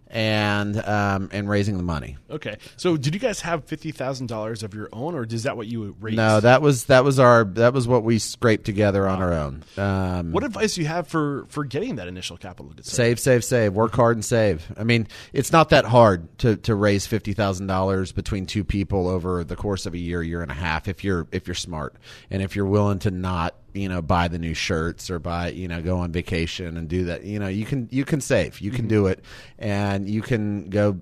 and 0.08 0.76
um, 0.86 1.28
and 1.32 1.48
raising 1.48 1.76
the 1.76 1.82
money. 1.82 2.16
Okay, 2.30 2.56
so 2.76 2.96
did 2.96 3.14
you 3.14 3.20
guys 3.20 3.40
have 3.40 3.64
fifty 3.64 3.90
thousand 3.90 4.26
dollars 4.28 4.62
of 4.62 4.74
your 4.74 4.88
own, 4.92 5.14
or 5.14 5.24
is 5.24 5.42
that 5.44 5.56
what 5.56 5.66
you 5.66 5.96
raised? 6.00 6.16
No, 6.16 6.40
that 6.40 6.62
was 6.62 6.84
that 6.84 7.04
was 7.04 7.18
our 7.18 7.44
that 7.44 7.72
was 7.72 7.88
what 7.88 8.02
we 8.02 8.18
scraped 8.18 8.64
together 8.64 9.08
on 9.08 9.20
our 9.22 9.32
own. 9.32 9.64
Um, 9.76 10.32
What 10.32 10.44
advice 10.44 10.74
do 10.74 10.82
you 10.82 10.86
have 10.86 11.08
for 11.08 11.46
for 11.48 11.64
getting 11.64 11.96
that 11.96 12.08
initial 12.08 12.36
capital? 12.36 12.72
to? 12.72 12.82
Save, 12.82 13.18
save, 13.20 13.44
save. 13.44 13.72
Work 13.72 13.94
hard 13.94 14.16
and 14.16 14.24
save. 14.24 14.72
I 14.76 14.84
mean, 14.84 15.08
it's 15.32 15.52
not 15.52 15.70
that 15.70 15.84
hard 15.84 16.38
to, 16.38 16.56
to 16.56 16.74
raise 16.74 17.06
fifty 17.06 17.32
thousand 17.32 17.66
dollars 17.66 18.12
between 18.12 18.46
two 18.46 18.64
people 18.64 19.08
over 19.08 19.44
the 19.44 19.56
course 19.56 19.86
of 19.86 19.94
a 19.94 19.98
year, 19.98 20.22
year 20.22 20.42
and 20.42 20.50
a 20.50 20.54
half, 20.54 20.88
if 20.88 21.04
you're 21.04 21.26
if 21.32 21.46
you're 21.46 21.54
smart 21.54 21.96
and 22.30 22.42
if 22.42 22.54
you're 22.56 22.66
willing 22.66 22.98
to 23.00 23.10
not 23.10 23.54
you 23.76 23.88
know 23.88 24.02
buy 24.02 24.28
the 24.28 24.38
new 24.38 24.54
shirts 24.54 25.10
or 25.10 25.18
buy 25.18 25.48
you 25.48 25.68
know 25.68 25.82
go 25.82 25.98
on 25.98 26.12
vacation 26.12 26.76
and 26.76 26.88
do 26.88 27.04
that. 27.04 27.24
You 27.24 27.38
know, 27.38 27.48
you 27.48 27.64
can 27.64 27.88
you 27.90 28.04
can 28.04 28.20
save. 28.20 28.60
You 28.60 28.70
can 28.70 28.88
do 28.88 29.02
mm-hmm. 29.02 29.12
it, 29.12 29.24
and 29.58 30.08
you 30.08 30.22
can 30.22 30.70
go 30.70 31.00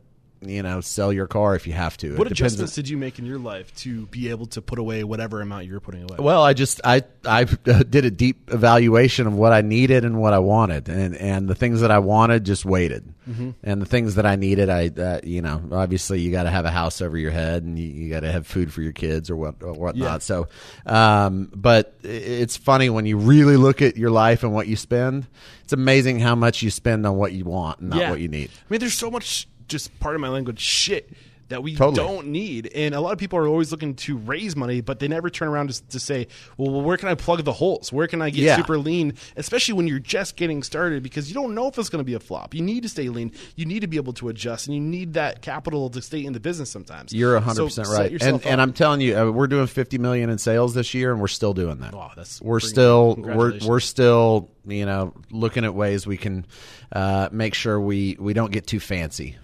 you 0.48 0.62
know 0.62 0.80
sell 0.80 1.12
your 1.12 1.26
car 1.26 1.54
if 1.56 1.66
you 1.66 1.72
have 1.72 1.96
to. 1.98 2.16
What 2.16 2.30
adjustments 2.30 2.74
did 2.74 2.88
you 2.88 2.96
make 2.96 3.18
in 3.18 3.26
your 3.26 3.38
life 3.38 3.74
to 3.76 4.06
be 4.06 4.30
able 4.30 4.46
to 4.46 4.62
put 4.62 4.78
away 4.78 5.04
whatever 5.04 5.40
amount 5.40 5.66
you 5.66 5.72
were 5.74 5.80
putting 5.80 6.02
away? 6.02 6.16
Well, 6.18 6.42
I 6.42 6.52
just 6.54 6.80
I 6.84 7.02
I 7.24 7.44
did 7.84 8.04
a 8.04 8.10
deep 8.10 8.50
evaluation 8.52 9.26
of 9.26 9.34
what 9.34 9.52
I 9.52 9.60
needed 9.60 10.04
and 10.04 10.20
what 10.20 10.32
I 10.32 10.38
wanted, 10.38 10.88
and 10.88 11.14
and 11.16 11.48
the 11.48 11.54
things 11.54 11.80
that 11.80 11.90
I 11.90 11.98
wanted 11.98 12.44
just 12.44 12.64
waited, 12.64 13.12
Mm-hmm. 13.28 13.50
and 13.62 13.80
the 13.80 13.86
things 13.86 14.16
that 14.16 14.26
I 14.26 14.36
needed, 14.36 14.68
I 14.68 14.88
uh, 14.88 15.20
you 15.24 15.40
know 15.40 15.62
obviously 15.72 16.20
you 16.20 16.30
got 16.30 16.42
to 16.42 16.50
have 16.50 16.66
a 16.66 16.70
house 16.70 17.00
over 17.00 17.16
your 17.16 17.30
head, 17.30 17.62
and 17.62 17.78
you, 17.78 17.88
you 17.88 18.10
got 18.10 18.20
to 18.20 18.30
have 18.30 18.46
food 18.46 18.72
for 18.72 18.82
your 18.82 18.92
kids 18.92 19.30
or 19.30 19.36
what 19.36 19.62
or 19.62 19.72
whatnot. 19.72 19.96
Yeah. 20.12 20.18
So, 20.18 20.48
um, 20.86 21.50
but 21.54 21.96
it's 22.02 22.56
funny 22.56 22.90
when 22.90 23.06
you 23.06 23.16
really 23.16 23.56
look 23.56 23.80
at 23.82 23.96
your 23.96 24.10
life 24.10 24.42
and 24.42 24.52
what 24.52 24.66
you 24.66 24.76
spend. 24.76 25.26
It's 25.62 25.72
amazing 25.72 26.20
how 26.20 26.34
much 26.34 26.60
you 26.62 26.70
spend 26.70 27.06
on 27.06 27.16
what 27.16 27.32
you 27.32 27.46
want, 27.46 27.80
and 27.80 27.88
not 27.90 27.98
Yeah. 27.98 28.10
what 28.10 28.20
you 28.20 28.28
need. 28.28 28.50
I 28.50 28.64
mean, 28.68 28.80
there's 28.80 28.92
so 28.92 29.10
much 29.10 29.48
just 29.68 29.98
part 30.00 30.14
of 30.14 30.20
my 30.20 30.28
language 30.28 30.60
shit 30.60 31.10
that 31.48 31.62
we 31.62 31.74
Totally. 31.76 31.96
don't 31.96 32.26
need, 32.28 32.70
and 32.74 32.94
a 32.94 33.00
lot 33.00 33.12
of 33.12 33.18
people 33.18 33.38
are 33.38 33.46
always 33.46 33.70
looking 33.70 33.94
to 33.96 34.16
raise 34.16 34.56
money, 34.56 34.80
but 34.80 34.98
they 34.98 35.08
never 35.08 35.28
turn 35.30 35.48
around 35.48 35.70
to, 35.72 35.86
to 35.88 36.00
say, 36.00 36.26
"Well, 36.56 36.80
where 36.82 36.96
can 36.96 37.08
I 37.08 37.14
plug 37.14 37.44
the 37.44 37.52
holes? 37.52 37.92
Where 37.92 38.06
can 38.06 38.22
I 38.22 38.30
get 38.30 38.42
Yeah. 38.44 38.56
super 38.56 38.78
lean?" 38.78 39.14
Especially 39.36 39.74
when 39.74 39.86
you're 39.86 39.98
just 39.98 40.36
getting 40.36 40.62
started, 40.62 41.02
because 41.02 41.28
you 41.28 41.34
don't 41.34 41.54
know 41.54 41.68
if 41.68 41.78
it's 41.78 41.88
going 41.88 42.00
to 42.00 42.04
be 42.04 42.14
a 42.14 42.20
flop. 42.20 42.54
You 42.54 42.62
need 42.62 42.82
to 42.84 42.88
stay 42.88 43.08
lean. 43.08 43.32
You 43.56 43.66
need 43.66 43.80
to 43.80 43.86
be 43.86 43.96
able 43.98 44.12
to 44.14 44.28
adjust, 44.28 44.66
and 44.66 44.74
you 44.74 44.80
need 44.80 45.14
that 45.14 45.42
capital 45.42 45.90
to 45.90 46.00
stay 46.02 46.24
in 46.24 46.32
the 46.32 46.40
business. 46.40 46.70
Sometimes 46.70 47.12
You're 47.12 47.34
100 47.34 47.64
percent 47.64 47.86
set 47.88 47.94
right, 47.96 48.22
and 48.22 48.44
and. 48.44 48.60
I'm 48.60 48.72
telling 48.72 49.00
you, 49.02 49.16
uh, 49.16 49.30
we're 49.30 49.46
doing 49.46 49.66
50 49.66 49.98
million 49.98 50.30
in 50.30 50.38
sales 50.38 50.74
this 50.74 50.94
year, 50.94 51.12
and 51.12 51.20
we're 51.20 51.28
still 51.28 51.52
doing 51.54 51.78
that. 51.80 51.92
Wow, 51.94 52.12
that's 52.16 52.40
we're 52.40 52.60
still 52.60 53.14
we're 53.16 53.58
we're 53.66 53.80
still 53.80 54.50
you 54.66 54.86
know 54.86 55.12
looking 55.30 55.64
at 55.66 55.74
ways 55.74 56.06
we 56.06 56.16
can 56.16 56.46
uh, 56.92 57.28
make 57.32 57.52
sure 57.54 57.78
we 57.80 58.16
we 58.18 58.32
don't 58.32 58.50
get 58.52 58.66
too 58.66 58.80
fancy. 58.80 59.36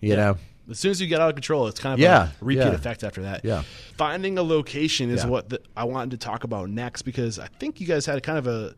You 0.00 0.16
know, 0.16 0.36
As 0.72 0.78
soon 0.80 0.90
as 0.90 1.00
you 1.00 1.06
get 1.06 1.20
out 1.20 1.28
of 1.28 1.34
control, 1.36 1.68
it's 1.68 1.78
kind 1.80 1.94
of 1.94 2.00
Yeah, 2.00 2.30
a 2.40 2.44
repeat 2.44 2.60
yeah. 2.64 2.68
effect 2.72 3.04
after 3.04 3.22
that. 3.22 3.44
Yeah. 3.44 3.62
Finding 3.96 4.36
a 4.38 4.42
location 4.42 5.10
is 5.10 5.22
Yeah. 5.22 5.30
what 5.30 5.48
the, 5.50 5.60
I 5.76 5.84
wanted 5.84 6.10
to 6.12 6.16
talk 6.16 6.42
about 6.44 6.68
next 6.68 7.02
because 7.02 7.38
I 7.38 7.46
think 7.60 7.80
you 7.80 7.86
guys 7.86 8.04
had 8.06 8.22
kind 8.22 8.38
of 8.38 8.46
a 8.46 8.74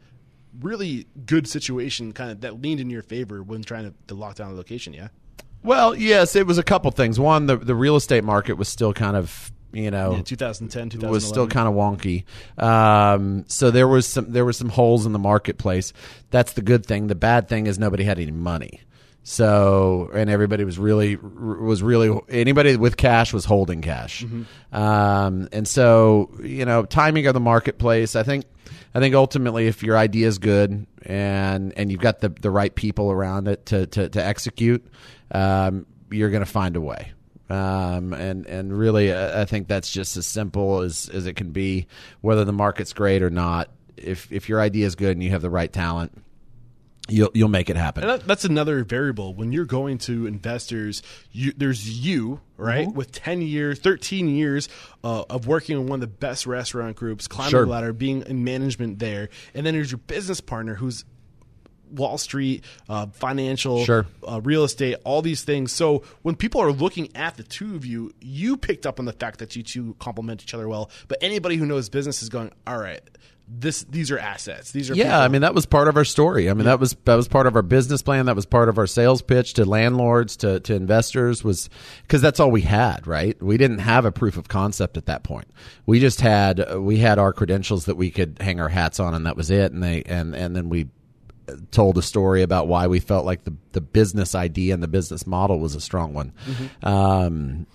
really 0.60 1.06
good 1.26 1.48
situation 1.48 2.12
kind 2.12 2.30
of 2.30 2.40
that 2.42 2.60
leaned 2.62 2.80
in 2.80 2.90
your 2.90 3.02
favor 3.02 3.42
when 3.42 3.62
trying 3.62 3.84
to, 3.84 3.94
to 4.08 4.14
lock 4.14 4.36
down 4.36 4.50
a 4.52 4.54
location, 4.54 4.92
yeah? 4.92 5.08
well, 5.62 5.94
yes, 5.96 6.36
it 6.36 6.46
was 6.46 6.58
a 6.58 6.62
couple 6.62 6.90
things. 6.90 7.18
One, 7.18 7.46
the 7.46 7.56
the 7.56 7.74
real 7.74 7.96
estate 7.96 8.22
market 8.22 8.54
was 8.58 8.68
still 8.68 8.92
kind 8.92 9.16
of 9.16 9.50
you 9.72 9.90
know 9.90 10.16
Yeah, 10.16 10.22
2010, 10.22 10.90
2011. 10.90 11.10
was 11.12 11.26
still 11.26 11.46
kind 11.48 11.66
of 11.66 11.74
wonky. 11.74 12.24
Um, 12.62 13.44
so 13.48 13.70
there 13.70 13.88
was 13.88 14.06
some 14.06 14.30
there 14.30 14.44
was 14.44 14.56
some 14.56 14.68
holes 14.68 15.06
in 15.06 15.12
the 15.12 15.18
marketplace. 15.18 15.92
That's 16.30 16.52
the 16.52 16.62
good 16.62 16.84
thing. 16.86 17.06
The 17.08 17.14
bad 17.14 17.48
thing 17.48 17.66
is 17.66 17.78
nobody 17.78 18.04
had 18.04 18.18
any 18.18 18.30
money. 18.30 18.80
So 19.24 20.10
and 20.14 20.30
everybody 20.30 20.64
was 20.64 20.78
really 20.78 21.16
was 21.16 21.82
really 21.82 22.16
anybody 22.28 22.76
with 22.76 22.96
cash 22.96 23.32
was 23.32 23.44
holding 23.44 23.82
cash. 23.82 24.24
Um, 24.72 25.48
and 25.52 25.66
so 25.66 26.30
you 26.42 26.64
know 26.64 26.84
timing 26.84 27.26
of 27.26 27.34
the 27.34 27.40
marketplace. 27.40 28.14
I 28.14 28.22
think 28.22 28.44
I 28.94 29.00
think 29.00 29.14
ultimately 29.14 29.66
if 29.66 29.82
your 29.82 29.96
idea 29.96 30.28
is 30.28 30.38
good 30.38 30.86
and 31.02 31.72
and 31.76 31.90
you've 31.90 32.00
got 32.00 32.20
the 32.20 32.28
the 32.28 32.50
right 32.50 32.74
people 32.74 33.10
around 33.10 33.48
it 33.48 33.66
to 33.66 33.86
to, 33.88 34.08
to 34.10 34.24
execute, 34.24 34.86
um, 35.32 35.86
you're 36.10 36.30
going 36.30 36.44
to 36.44 36.50
find 36.50 36.76
a 36.76 36.80
way 36.80 37.12
um, 37.50 38.14
and 38.14 38.46
and 38.46 38.76
really, 38.76 39.12
uh, 39.12 39.42
I 39.42 39.44
think 39.44 39.68
that's 39.68 39.90
just 39.90 40.16
as 40.16 40.26
simple 40.26 40.80
as 40.80 41.10
as 41.12 41.26
it 41.26 41.34
can 41.34 41.50
be. 41.50 41.86
Whether 42.20 42.44
the 42.44 42.52
market's 42.52 42.92
great 42.92 43.22
or 43.22 43.30
not, 43.30 43.68
if 43.96 44.32
if 44.32 44.48
your 44.48 44.60
idea 44.60 44.86
is 44.86 44.94
good 44.94 45.12
and 45.12 45.22
you 45.22 45.30
have 45.30 45.42
the 45.42 45.50
right 45.50 45.72
talent, 45.72 46.22
you'll 47.08 47.30
you'll 47.34 47.48
make 47.48 47.68
it 47.70 47.76
happen. 47.76 48.02
And 48.04 48.12
that, 48.12 48.26
that's 48.26 48.44
another 48.44 48.82
variable. 48.84 49.34
When 49.34 49.52
you're 49.52 49.64
going 49.66 49.98
to 49.98 50.26
investors, 50.26 51.02
you, 51.32 51.52
there's 51.56 52.04
you, 52.04 52.40
right, 52.56 52.86
Mm-hmm. 52.88 52.96
with 52.96 53.12
10 53.12 53.42
years, 53.42 53.78
13 53.78 54.28
years 54.28 54.68
uh, 55.02 55.24
of 55.28 55.46
working 55.46 55.76
in 55.78 55.86
one 55.86 55.96
of 55.98 56.00
the 56.00 56.06
best 56.06 56.46
restaurant 56.46 56.96
groups, 56.96 57.28
climbing 57.28 57.50
Sure. 57.50 57.64
the 57.64 57.70
ladder, 57.70 57.92
being 57.92 58.22
in 58.22 58.42
management 58.44 58.98
there. 58.98 59.28
And 59.54 59.66
then 59.66 59.74
there's 59.74 59.90
your 59.90 59.98
business 59.98 60.40
partner 60.40 60.74
who's 60.74 61.04
Wall 61.90 62.18
Street, 62.18 62.64
uh, 62.88 63.06
financial, 63.12 63.84
Sure. 63.84 64.06
uh, 64.26 64.40
real 64.42 64.64
estate, 64.64 64.96
all 65.04 65.22
these 65.22 65.44
things. 65.44 65.70
So 65.70 66.02
when 66.22 66.34
people 66.34 66.60
are 66.60 66.72
looking 66.72 67.14
at 67.14 67.36
the 67.36 67.44
two 67.44 67.76
of 67.76 67.84
you, 67.86 68.12
you 68.20 68.56
picked 68.56 68.84
up 68.86 68.98
on 68.98 69.04
the 69.04 69.12
fact 69.12 69.38
that 69.38 69.54
you 69.54 69.62
two 69.62 69.94
complement 70.00 70.42
each 70.42 70.54
other 70.54 70.66
well. 70.68 70.90
But 71.06 71.18
anybody 71.20 71.54
who 71.56 71.66
knows 71.66 71.88
business 71.88 72.20
is 72.22 72.30
going, 72.30 72.50
all 72.66 72.78
right, 72.78 73.00
this 73.46 73.84
these 73.84 74.10
are 74.10 74.18
assets. 74.18 74.72
These 74.72 74.90
are 74.90 74.94
Yeah, 74.94 75.04
people. 75.04 75.20
I 75.20 75.28
mean 75.28 75.40
that 75.42 75.54
was 75.54 75.66
part 75.66 75.88
of 75.88 75.96
our 75.96 76.04
story. 76.04 76.48
I 76.48 76.54
mean 76.54 76.64
that 76.64 76.80
was 76.80 76.96
that 77.04 77.14
was 77.14 77.28
part 77.28 77.46
of 77.46 77.56
our 77.56 77.62
business 77.62 78.02
plan. 78.02 78.26
That 78.26 78.36
was 78.36 78.46
part 78.46 78.68
of 78.68 78.78
our 78.78 78.86
sales 78.86 79.20
pitch 79.22 79.54
to 79.54 79.64
landlords, 79.64 80.36
to 80.38 80.60
to 80.60 80.74
investors. 80.74 81.44
Was 81.44 81.68
because 82.02 82.22
that's 82.22 82.40
all 82.40 82.50
we 82.50 82.62
had, 82.62 83.06
right? 83.06 83.40
We 83.42 83.56
didn't 83.56 83.80
have 83.80 84.04
a 84.06 84.12
proof 84.12 84.36
of 84.36 84.48
concept 84.48 84.96
at 84.96 85.06
that 85.06 85.24
point. 85.24 85.48
We 85.86 86.00
just 86.00 86.20
had 86.22 86.76
we 86.78 86.98
had 86.98 87.18
our 87.18 87.32
credentials 87.32 87.84
that 87.84 87.96
we 87.96 88.10
could 88.10 88.38
hang 88.40 88.60
our 88.60 88.70
hats 88.70 88.98
on, 88.98 89.14
and 89.14 89.26
that 89.26 89.36
was 89.36 89.50
it. 89.50 89.72
And 89.72 89.82
they 89.82 90.02
and 90.04 90.34
and 90.34 90.56
then 90.56 90.68
we 90.70 90.88
told 91.70 91.98
a 91.98 92.02
story 92.02 92.40
about 92.40 92.68
why 92.68 92.86
we 92.86 93.00
felt 93.00 93.26
like 93.26 93.44
the 93.44 93.54
the 93.72 93.82
business 93.82 94.34
idea 94.34 94.72
and 94.72 94.82
the 94.82 94.88
business 94.88 95.26
model 95.26 95.60
was 95.60 95.74
a 95.74 95.80
strong 95.80 96.14
one. 96.14 96.32
Um, 96.82 97.66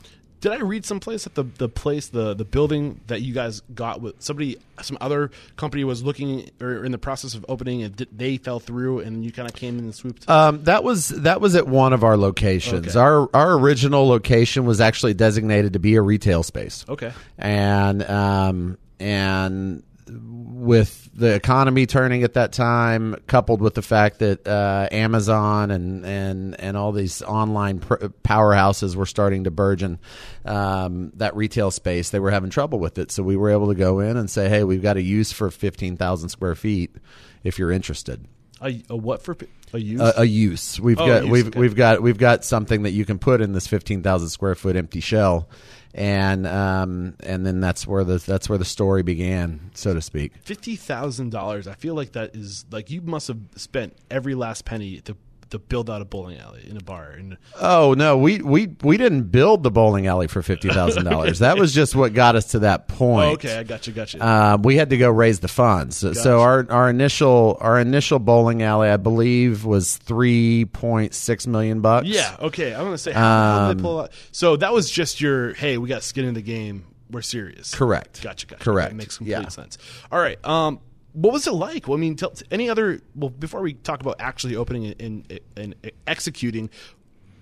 Did 0.42 0.54
I 0.54 0.58
read 0.58 0.86
someplace 0.86 1.26
that 1.26 1.36
the 1.36 1.44
the 1.44 1.70
place 1.70 2.08
the 2.08 2.34
the 2.34 2.46
building 2.46 3.02
that 3.08 3.22
you 3.22 3.34
guys 3.34 3.62
got 3.74 4.02
with 4.02 4.22
somebody 4.22 4.58
some 4.82 4.98
other 5.02 5.32
company 5.58 5.84
was 5.84 6.04
looking 6.04 6.50
or 6.62 6.86
in 6.86 6.92
the 6.92 6.98
process 6.98 7.36
of 7.36 7.46
opening 7.50 7.84
and 7.84 7.96
they 8.16 8.38
fell 8.38 8.60
through 8.60 9.00
and 9.00 9.26
you 9.26 9.32
kind 9.32 9.50
of 9.50 9.54
came 9.56 9.78
in 9.78 9.86
and 9.86 9.96
swooped. 9.96 10.30
Um, 10.30 10.64
that 10.64 10.84
was 10.84 11.10
that 11.10 11.42
was 11.42 11.56
at 11.56 11.68
one 11.68 11.94
of 11.94 12.04
our 12.04 12.18
locations. 12.18 12.96
Okay. 12.96 13.00
Our 13.00 13.30
our 13.34 13.54
original 13.54 14.08
location 14.08 14.66
was 14.66 14.80
actually 14.80 15.14
designated 15.14 15.74
to 15.74 15.80
be 15.80 15.96
a 15.96 16.02
retail 16.02 16.44
space. 16.44 16.86
Okay. 16.88 17.12
and 17.38 18.04
um, 18.10 18.78
and 19.00 19.84
with 20.60 21.10
the 21.14 21.34
economy 21.34 21.86
turning 21.86 22.24
at 22.24 22.34
that 22.34 22.52
time, 22.52 23.16
coupled 23.28 23.62
with 23.62 23.74
the 23.74 23.82
fact 23.82 24.20
that 24.20 24.48
uh, 24.48 24.88
Amazon 24.92 25.72
and 25.72 26.06
and 26.06 26.60
and 26.60 26.78
all 26.78 26.92
these 26.92 27.22
online 27.22 27.80
pr- 27.80 27.96
powerhouses 28.24 28.96
were 28.96 29.06
starting 29.06 29.46
to 29.46 29.52
burgeon 29.52 30.00
um, 30.46 31.12
that 31.16 31.36
retail 31.36 31.72
space, 31.72 32.10
they 32.10 32.20
were 32.20 32.32
having 32.32 32.50
trouble 32.50 32.80
with 32.80 32.98
it. 32.98 33.12
So 33.12 33.24
we 33.24 33.36
were 33.38 33.50
able 33.50 33.68
to 33.70 33.76
go 33.76 34.00
in 34.00 34.18
and 34.18 34.30
say, 34.30 34.50
"Hey, 34.50 34.64
we've 34.64 34.82
got 34.82 34.98
a 34.98 35.02
use 35.02 35.32
for 35.32 35.50
fifteen 35.50 35.98
thousand 35.98 36.30
square 36.30 36.56
feet. 36.56 36.96
If 37.44 37.58
you're 37.60 37.72
interested." 37.72 38.26
A, 38.62 38.84
a 38.90 38.98
what 38.98 39.22
for 39.22 39.38
a 39.74 39.80
use? 39.80 40.02
a, 40.02 40.14
a 40.18 40.26
use. 40.26 40.80
We've 40.82 41.00
Oh, 41.00 41.08
got 41.08 41.24
use, 41.24 41.32
we've 41.32 41.48
okay. 41.48 41.60
we've 41.60 41.76
got 41.76 42.02
we've 42.02 42.18
got 42.18 42.44
something 42.44 42.84
that 42.84 42.92
you 42.92 43.06
can 43.06 43.18
put 43.20 43.40
in 43.42 43.54
this 43.54 43.68
fifteen 43.68 44.04
thousand 44.04 44.30
square 44.30 44.56
foot 44.56 44.76
empty 44.76 45.00
shell, 45.00 45.48
and 45.94 46.46
um 46.46 47.16
and 47.22 47.46
then 47.46 47.60
that's 47.60 47.88
where 47.88 48.04
the 48.04 48.18
that's 48.18 48.48
where 48.48 48.58
the 48.58 48.66
story 48.66 49.04
began, 49.04 49.72
so 49.74 49.94
to 49.94 50.02
speak. 50.02 50.34
Fifty 50.44 50.76
thousand 50.76 51.32
dollars. 51.32 51.68
I 51.68 51.74
feel 51.74 51.96
like 51.96 52.14
that 52.14 52.36
is 52.36 52.66
like 52.72 52.90
you 52.90 53.02
must 53.02 53.28
have 53.28 53.40
spent 53.56 53.98
every 54.10 54.36
last 54.36 54.66
penny 54.66 55.02
to 55.02 55.16
to 55.50 55.60
build 55.60 55.90
out 55.90 56.02
a 56.02 56.06
bowling 56.06 56.38
alley 56.40 56.66
in 56.70 56.78
a 56.78 56.82
bar. 56.84 57.12
And 57.12 57.38
Oh 57.60 57.94
no, 57.98 58.18
we 58.18 58.40
we 58.42 58.76
we 58.84 58.98
didn't 58.98 59.24
build 59.32 59.64
the 59.64 59.72
bowling 59.72 60.08
alley 60.08 60.28
for 60.28 60.42
fifty 60.42 60.70
thousand 60.70 61.06
dollars. 61.06 61.40
That 61.50 61.58
was 61.58 61.74
just 61.74 61.96
what 61.96 62.14
got 62.14 62.36
us 62.36 62.46
to 62.52 62.60
that 62.60 62.88
point. 62.88 63.26
oh, 63.30 63.34
okay, 63.34 63.58
I 63.58 63.64
got 63.64 63.88
you, 63.88 63.94
got 63.94 64.14
you. 64.14 64.22
Um, 64.22 64.62
we 64.62 64.76
had 64.78 64.90
to 64.92 64.98
go 64.98 65.10
raise 65.10 65.40
the 65.40 65.48
funds. 65.48 65.96
So, 65.98 66.14
so 66.14 66.42
our 66.42 66.66
our 66.70 66.90
initial 66.90 67.58
our 67.62 67.80
initial 67.80 68.20
bowling 68.20 68.62
alley, 68.64 68.90
I 68.90 68.98
believe, 68.98 69.66
was 69.66 69.98
three 69.98 70.66
point 70.66 71.14
six 71.14 71.48
million 71.48 71.82
bucks. 71.82 72.08
yeah, 72.08 72.36
okay. 72.40 72.74
I'm 72.74 72.84
gonna 72.84 72.98
say 72.98 73.12
how, 73.12 73.68
did 73.68 73.72
Um, 73.72 73.78
they 73.78 73.82
pull 73.84 74.00
out? 74.02 74.12
So 74.32 74.56
that 74.58 74.74
was 74.74 74.90
just 74.92 75.20
your 75.22 75.54
hey, 75.54 75.78
we 75.78 75.88
got 75.90 76.04
skin 76.04 76.26
in 76.26 76.34
the 76.34 76.42
game. 76.42 76.86
We're 77.12 77.22
serious. 77.24 77.74
Correct. 77.74 78.22
Gotcha. 78.22 78.46
Gotcha. 78.46 78.64
Correct. 78.64 78.92
That 78.92 78.96
makes 78.96 79.18
complete 79.18 79.32
Yeah. 79.32 79.48
sense. 79.48 79.80
All 80.12 80.20
right. 80.20 80.38
Um, 80.46 80.80
what 81.14 81.34
was 81.34 81.48
it 81.48 81.52
like? 81.52 81.88
Well, 81.88 81.98
I 81.98 82.02
mean, 82.02 82.16
tell, 82.16 82.34
any 82.52 82.70
other? 82.70 83.02
Well, 83.16 83.30
before 83.30 83.62
we 83.62 83.74
talk 83.74 84.02
about 84.02 84.18
actually 84.20 84.56
opening 84.56 84.96
and, 85.00 85.42
and, 85.56 85.76
and 85.84 85.92
executing, 86.08 86.70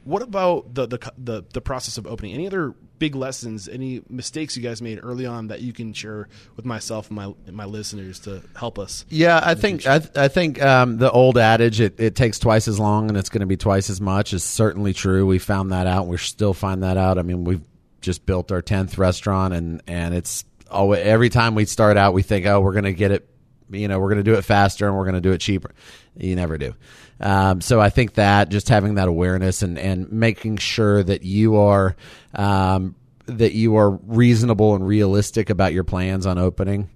what 0.04 0.22
about 0.22 0.74
the, 0.74 0.88
the 0.88 1.12
the 1.18 1.44
the 1.54 1.62
process 1.62 1.98
of 1.98 2.08
opening? 2.08 2.34
Any 2.34 2.48
other 2.48 2.74
big 2.98 3.14
lessons? 3.14 3.68
Any 3.68 4.02
mistakes 4.10 4.56
you 4.56 4.64
guys 4.64 4.82
made 4.82 5.00
early 5.04 5.26
on 5.26 5.48
that 5.48 5.62
you 5.62 5.74
can 5.74 5.92
share 5.92 6.30
with 6.56 6.66
myself 6.66 7.08
and 7.08 7.18
my 7.18 7.34
and 7.46 7.56
my 7.58 7.66
listeners 7.66 8.20
to 8.22 8.42
help 8.56 8.80
us? 8.80 9.06
Yeah, 9.10 9.42
I 9.44 9.56
think 9.56 9.86
I, 9.86 10.00
th- 10.00 10.16
I 10.16 10.30
think 10.30 10.62
um, 10.62 10.98
the 10.98 11.12
old 11.12 11.38
adage 11.38 11.82
it, 11.82 12.00
it 12.00 12.16
takes 12.16 12.40
twice 12.40 12.70
as 12.70 12.80
long 12.80 13.10
and 13.10 13.18
it's 13.18 13.30
going 13.30 13.42
to 13.42 13.48
be 13.48 13.58
twice 13.58 13.90
as 13.90 14.00
much 14.00 14.32
is 14.32 14.46
certainly 14.46 14.94
true. 14.94 15.26
We 15.26 15.40
found 15.40 15.74
that 15.74 15.88
out. 15.88 16.08
We 16.08 16.18
still 16.18 16.54
find 16.54 16.84
that 16.84 16.96
out. 16.96 17.18
I 17.18 17.24
mean, 17.24 17.44
we've 17.44 17.64
just 18.00 18.26
built 18.26 18.52
our 18.54 18.62
tenth 18.62 18.98
restaurant, 18.98 19.54
and 19.54 19.82
and 19.88 20.16
it's 20.16 20.46
always, 20.72 21.02
every 21.02 21.30
time 21.30 21.54
we 21.54 21.66
start 21.66 21.98
out, 21.98 22.14
we 22.14 22.22
think, 22.22 22.46
oh, 22.46 22.62
we're 22.62 22.74
going 22.74 22.86
to 22.86 22.94
get 22.94 23.12
it. 23.12 23.30
You 23.70 23.88
know, 23.88 24.00
we're 24.00 24.10
going 24.10 24.24
to 24.24 24.32
do 24.32 24.36
it 24.36 24.44
faster 24.44 24.88
and 24.88 24.96
we're 24.96 25.04
going 25.04 25.16
to 25.16 25.22
do 25.22 25.32
it 25.32 25.40
cheaper. 25.40 25.72
You 26.16 26.36
never 26.36 26.58
do. 26.58 26.74
Um, 27.20 27.62
so 27.62 27.80
I 27.80 27.90
think 27.90 28.14
that 28.14 28.50
just 28.50 28.70
having 28.70 28.96
that 28.96 29.08
awareness 29.08 29.62
and 29.62 29.78
and 29.78 30.12
making 30.12 30.58
sure 30.58 31.04
that 31.04 31.24
you 31.24 31.58
are 31.58 31.96
um, 32.36 32.96
that 33.26 33.54
you 33.54 33.78
are 33.78 33.92
reasonable 33.92 34.76
and 34.76 34.86
realistic 34.86 35.50
about 35.50 35.74
your 35.74 35.84
plans 35.84 36.26
on 36.26 36.38
opening. 36.38 36.90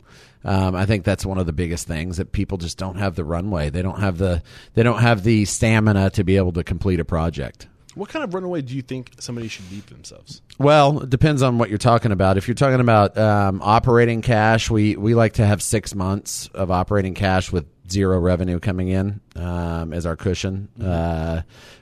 Um, 0.44 0.76
I 0.76 0.86
think 0.86 1.04
that's 1.04 1.26
one 1.26 1.38
of 1.38 1.46
the 1.46 1.54
biggest 1.54 1.88
things 1.88 2.18
that 2.18 2.32
people 2.32 2.58
just 2.58 2.78
don't 2.78 2.98
have 2.98 3.16
the 3.16 3.24
runway. 3.24 3.70
They 3.70 3.82
don't 3.82 4.00
have 4.00 4.18
the 4.18 4.42
they 4.74 4.84
don't 4.84 5.00
have 5.00 5.24
the 5.24 5.46
stamina 5.46 6.12
to 6.12 6.24
be 6.24 6.38
able 6.38 6.54
to 6.54 6.64
complete 6.64 7.00
a 7.00 7.06
project. 7.06 7.68
What 7.96 8.10
kind 8.10 8.24
of 8.24 8.34
runaway 8.34 8.62
do 8.62 8.76
you 8.76 8.82
think 8.82 9.12
somebody 9.20 9.48
should 9.48 9.70
leave 9.72 9.86
themselves? 9.88 10.42
Well, 10.58 11.04
it 11.04 11.10
depends 11.10 11.42
on 11.42 11.58
what 11.58 11.70
you're 11.70 11.78
talking 11.78 12.12
about. 12.12 12.38
If 12.38 12.48
you're 12.48 12.56
talking 12.56 12.80
about 12.80 13.18
um, 13.18 13.62
operating 13.62 14.22
cash, 14.22 14.70
we, 14.70 14.96
we 14.96 15.14
like 15.14 15.34
to 15.34 15.46
have 15.46 15.62
six 15.62 15.94
months 15.94 16.50
of 16.54 16.72
operating 16.72 17.14
cash 17.14 17.52
with 17.52 17.66
zero 17.90 18.20
revenue 18.20 18.60
coming 18.60 18.88
in 18.88 19.20
um, 19.36 19.94
as 19.94 20.06
our 20.06 20.16
cushion. 20.16 20.70
Uh, 20.82 21.42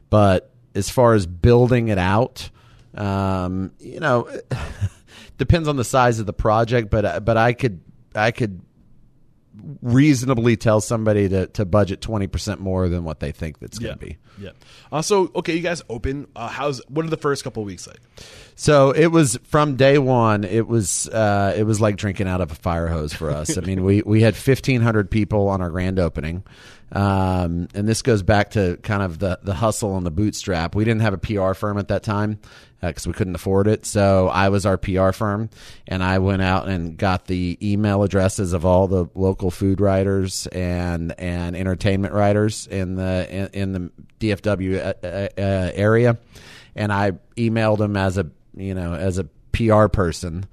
but 0.09 0.51
as 0.75 0.89
far 0.89 1.13
as 1.13 1.25
building 1.27 1.89
it 1.89 1.97
out, 1.97 2.49
um, 2.95 3.71
you 3.79 3.99
know, 3.99 4.29
depends 5.37 5.67
on 5.67 5.75
the 5.75 5.83
size 5.83 6.19
of 6.19 6.25
the 6.25 6.33
project. 6.33 6.89
But 6.89 7.23
but 7.23 7.37
I 7.37 7.53
could 7.53 7.81
I 8.15 8.31
could 8.31 8.61
reasonably 9.81 10.57
tell 10.57 10.81
somebody 10.81 11.29
to, 11.29 11.47
to 11.47 11.65
budget 11.65 12.01
20% 12.01 12.59
more 12.59 12.89
than 12.89 13.03
what 13.03 13.19
they 13.19 13.31
think 13.31 13.59
that's 13.59 13.79
going 13.79 13.93
to 13.93 13.99
be. 13.99 14.17
Yeah. 14.39 14.51
Uh, 14.91 15.01
so 15.01 15.31
okay, 15.35 15.55
you 15.55 15.61
guys 15.61 15.83
open. 15.89 16.27
Uh, 16.35 16.47
how's 16.47 16.81
what 16.87 17.05
are 17.05 17.09
the 17.09 17.17
first 17.17 17.43
couple 17.43 17.63
of 17.63 17.67
weeks 17.67 17.87
like? 17.87 17.99
So 18.55 18.91
it 18.91 19.07
was 19.07 19.37
from 19.43 19.75
day 19.75 19.97
one. 19.97 20.43
It 20.43 20.67
was 20.67 21.07
uh, 21.09 21.53
it 21.57 21.63
was 21.63 21.81
like 21.81 21.97
drinking 21.97 22.27
out 22.27 22.41
of 22.41 22.51
a 22.51 22.55
fire 22.55 22.87
hose 22.87 23.13
for 23.13 23.29
us. 23.29 23.57
I 23.57 23.61
mean, 23.61 23.83
we 23.83 24.01
we 24.01 24.21
had 24.21 24.35
fifteen 24.35 24.81
hundred 24.81 25.11
people 25.11 25.49
on 25.49 25.61
our 25.61 25.69
grand 25.69 25.99
opening, 25.99 26.43
um, 26.91 27.67
and 27.73 27.87
this 27.87 28.01
goes 28.01 28.23
back 28.23 28.51
to 28.51 28.77
kind 28.81 29.03
of 29.03 29.19
the 29.19 29.39
the 29.43 29.53
hustle 29.53 29.97
and 29.97 30.05
the 30.05 30.11
bootstrap. 30.11 30.73
We 30.73 30.85
didn't 30.85 31.01
have 31.01 31.13
a 31.13 31.17
PR 31.17 31.53
firm 31.53 31.77
at 31.77 31.89
that 31.89 32.03
time 32.03 32.39
because 32.81 33.05
we 33.07 33.13
couldn't 33.13 33.35
afford 33.35 33.67
it. 33.67 33.85
So 33.85 34.27
I 34.27 34.49
was 34.49 34.65
our 34.65 34.77
PR 34.77 35.11
firm, 35.11 35.49
and 35.87 36.03
I 36.03 36.19
went 36.19 36.41
out 36.41 36.67
and 36.67 36.97
got 36.97 37.25
the 37.25 37.57
email 37.61 38.03
addresses 38.03 38.53
of 38.53 38.65
all 38.65 38.87
the 38.87 39.07
local 39.15 39.51
food 39.51 39.81
writers 39.81 40.47
and 40.47 41.13
and 41.19 41.55
entertainment 41.55 42.13
writers 42.13 42.67
in 42.67 42.95
the 42.95 43.27
in, 43.29 43.47
in 43.53 43.73
the 43.73 43.91
DFW 44.19 44.79
uh, 44.79 44.93
uh, 45.05 45.71
area, 45.73 46.17
and 46.75 46.91
I 46.91 47.11
emailed 47.35 47.79
them 47.79 47.97
as 47.97 48.17
a 48.17 48.29
you 48.55 48.73
know 48.73 48.93
as 48.93 49.17
a 49.17 49.25
PR 49.51 49.87
person. 49.87 50.45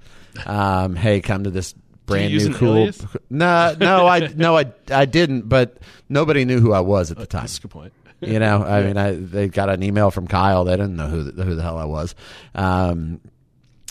Um, 0.45 0.95
hey, 0.95 1.21
come 1.21 1.45
to 1.45 1.49
this 1.49 1.73
brand 2.05 2.33
new 2.33 2.53
cool. 2.53 2.89
No, 3.29 3.75
no, 3.79 4.07
I 4.07 4.27
no, 4.35 4.57
I 4.57 4.71
I 4.91 5.05
didn't, 5.05 5.47
but 5.47 5.77
nobody 6.09 6.45
knew 6.45 6.59
who 6.59 6.73
I 6.73 6.81
was 6.81 7.11
at 7.11 7.17
the 7.17 7.25
time. 7.25 7.41
That's 7.41 7.57
a 7.57 7.61
good 7.61 7.71
point. 7.71 7.93
You 8.21 8.39
know, 8.39 8.63
I 8.63 8.81
mean, 8.81 8.97
I 8.97 9.11
they 9.11 9.47
got 9.47 9.69
an 9.69 9.83
email 9.83 10.09
from 10.09 10.27
Kyle. 10.27 10.63
They 10.63 10.71
didn't 10.71 10.95
know 10.95 11.07
who 11.07 11.23
the, 11.23 11.43
who 11.43 11.53
the 11.53 11.61
hell 11.61 11.77
I 11.77 11.85
was. 11.85 12.15
Um, 12.55 13.21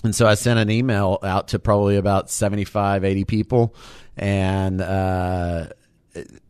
and 0.03 0.14
so 0.14 0.27
I 0.27 0.35
sent 0.35 0.59
an 0.59 0.68
email 0.68 1.18
out 1.22 1.49
to 1.49 1.59
probably 1.59 1.97
about 1.97 2.29
75, 2.29 3.05
80 3.05 3.24
people. 3.24 3.74
And, 4.16 4.81
uh, 4.81 5.68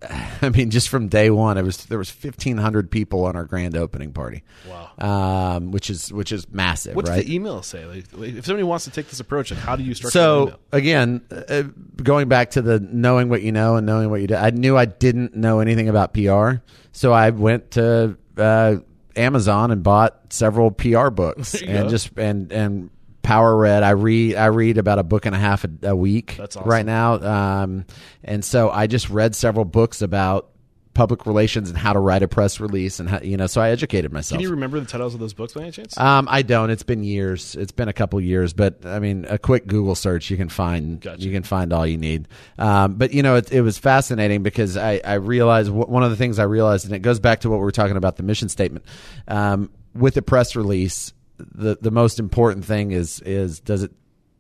I 0.43 0.49
mean, 0.51 0.71
just 0.71 0.89
from 0.89 1.09
day 1.09 1.31
one, 1.31 1.59
it 1.59 1.63
was 1.63 1.87
there 1.87 1.99
was 1.99 2.11
fifteen 2.11 2.57
hundred 2.59 2.91
people 2.91 3.25
on 3.25 3.37
our 3.37 3.45
grand 3.45 3.77
opening 3.77 4.13
party. 4.13 4.43
Wow. 4.69 5.57
um, 5.57 5.73
which 5.73 5.91
is 5.91 6.13
which 6.13 6.33
is 6.33 6.49
massive, 6.51 6.95
What's 6.97 7.11
right? 7.11 7.25
the 7.25 7.35
email 7.35 7.63
say? 7.63 7.85
Like, 7.85 8.05
if 8.35 8.47
somebody 8.47 8.63
wants 8.65 8.85
to 8.85 8.91
take 8.91 9.09
this 9.09 9.21
approach, 9.21 9.51
like, 9.51 9.61
how 9.61 9.77
do 9.77 9.83
you 9.83 9.95
start? 9.95 10.13
so 10.13 10.59
again, 10.73 11.23
uh, 11.31 11.63
going 12.03 12.29
back 12.29 12.51
to 12.53 12.63
the 12.63 12.81
knowing 12.81 13.29
what 13.29 13.43
you 13.43 13.53
know 13.53 13.77
and 13.77 13.87
knowing 13.87 14.11
what 14.11 14.21
you 14.21 14.27
do, 14.27 14.37
I 14.37 14.51
knew 14.51 14.77
I 14.77 14.85
didn't 14.85 15.35
know 15.35 15.61
anything 15.61 15.89
about 15.89 16.15
PR, 16.15 16.57
so 16.93 17.13
I 17.13 17.31
went 17.31 17.73
to 17.73 18.17
uh, 18.37 18.77
Amazon 19.17 19.71
and 19.71 19.83
bought 19.83 20.33
several 20.33 20.71
PR 20.71 21.11
books 21.11 21.55
and 21.63 21.85
go. 21.85 21.89
just 21.89 22.11
and 22.19 22.53
and 22.53 22.91
power 23.27 23.57
read. 23.57 23.83
I 23.83 23.91
read 23.91 24.37
I 24.37 24.47
read 24.47 24.79
about 24.79 25.01
a 25.01 25.03
book 25.03 25.27
and 25.27 25.35
a 25.35 25.39
half 25.39 25.65
a, 25.65 25.71
a 25.83 25.97
week 25.97 26.39
awesome. 26.41 26.63
right 26.63 26.87
now, 26.87 27.15
um, 27.15 27.85
and 28.23 28.45
so 28.45 28.71
I 28.71 28.87
just 28.87 29.11
read 29.11 29.35
several 29.35 29.65
books 29.65 30.01
about 30.01 30.51
public 30.95 31.27
relations 31.27 31.69
and 31.69 31.77
how 31.77 31.93
to 31.93 31.99
write 31.99 32.23
a 32.23 32.29
press 32.29 32.59
release 32.59 33.01
and 33.01 33.11
how 33.11 33.21
you 33.21 33.37
know 33.37 33.49
so 33.49 33.61
I 33.61 33.71
educated 33.71 34.13
myself. 34.13 34.39
Can 34.39 34.43
you 34.43 34.51
remember 34.51 34.79
the 34.79 34.87
titles 34.87 35.13
of 35.13 35.19
those 35.19 35.35
books 35.35 35.55
by 35.55 35.63
any 35.63 35.73
chance? 35.73 35.99
Um, 35.99 36.29
I 36.31 36.43
don't. 36.43 36.71
It's 36.71 36.85
been 36.85 37.03
years. 37.03 37.57
It's 37.57 37.73
been 37.73 37.89
a 37.89 37.93
couple 37.93 38.21
years, 38.21 38.53
but 38.53 38.87
I 38.87 39.01
mean, 39.01 39.27
a 39.29 39.39
quick 39.39 39.67
Google 39.67 39.97
search, 39.97 40.31
you 40.31 40.37
can 40.37 40.49
find 40.49 41.01
Gotcha. 41.01 41.21
you 41.21 41.33
can 41.33 41.43
find 41.43 41.73
all 41.73 41.85
you 41.85 41.99
need. 41.99 42.29
Um, 42.59 42.95
but 42.95 43.13
you 43.13 43.25
know, 43.25 43.35
it, 43.35 43.51
it 43.51 43.61
was 43.61 43.77
fascinating 43.77 44.45
because 44.45 44.77
I 44.77 45.01
I 45.05 45.15
realized 45.15 45.69
wh- 45.69 45.89
one 45.89 46.05
of 46.05 46.11
the 46.11 46.17
things 46.17 46.39
I 46.39 46.45
realized, 46.45 46.87
and 46.87 46.95
it 46.95 47.01
goes 47.01 47.19
back 47.19 47.41
to 47.41 47.51
what 47.51 47.57
we 47.57 47.65
were 47.65 47.73
talking 47.73 47.97
about 47.97 48.17
the 48.17 48.23
mission 48.23 48.49
statement. 48.49 48.85
Um, 49.27 49.71
with 49.95 50.17
a 50.17 50.23
press 50.23 50.55
release, 50.55 51.13
the 51.39 51.79
the 51.81 51.91
most 51.91 52.19
important 52.19 52.65
thing 52.65 52.91
is 52.93 53.21
is 53.21 53.61
does 53.61 53.83
it 53.83 53.93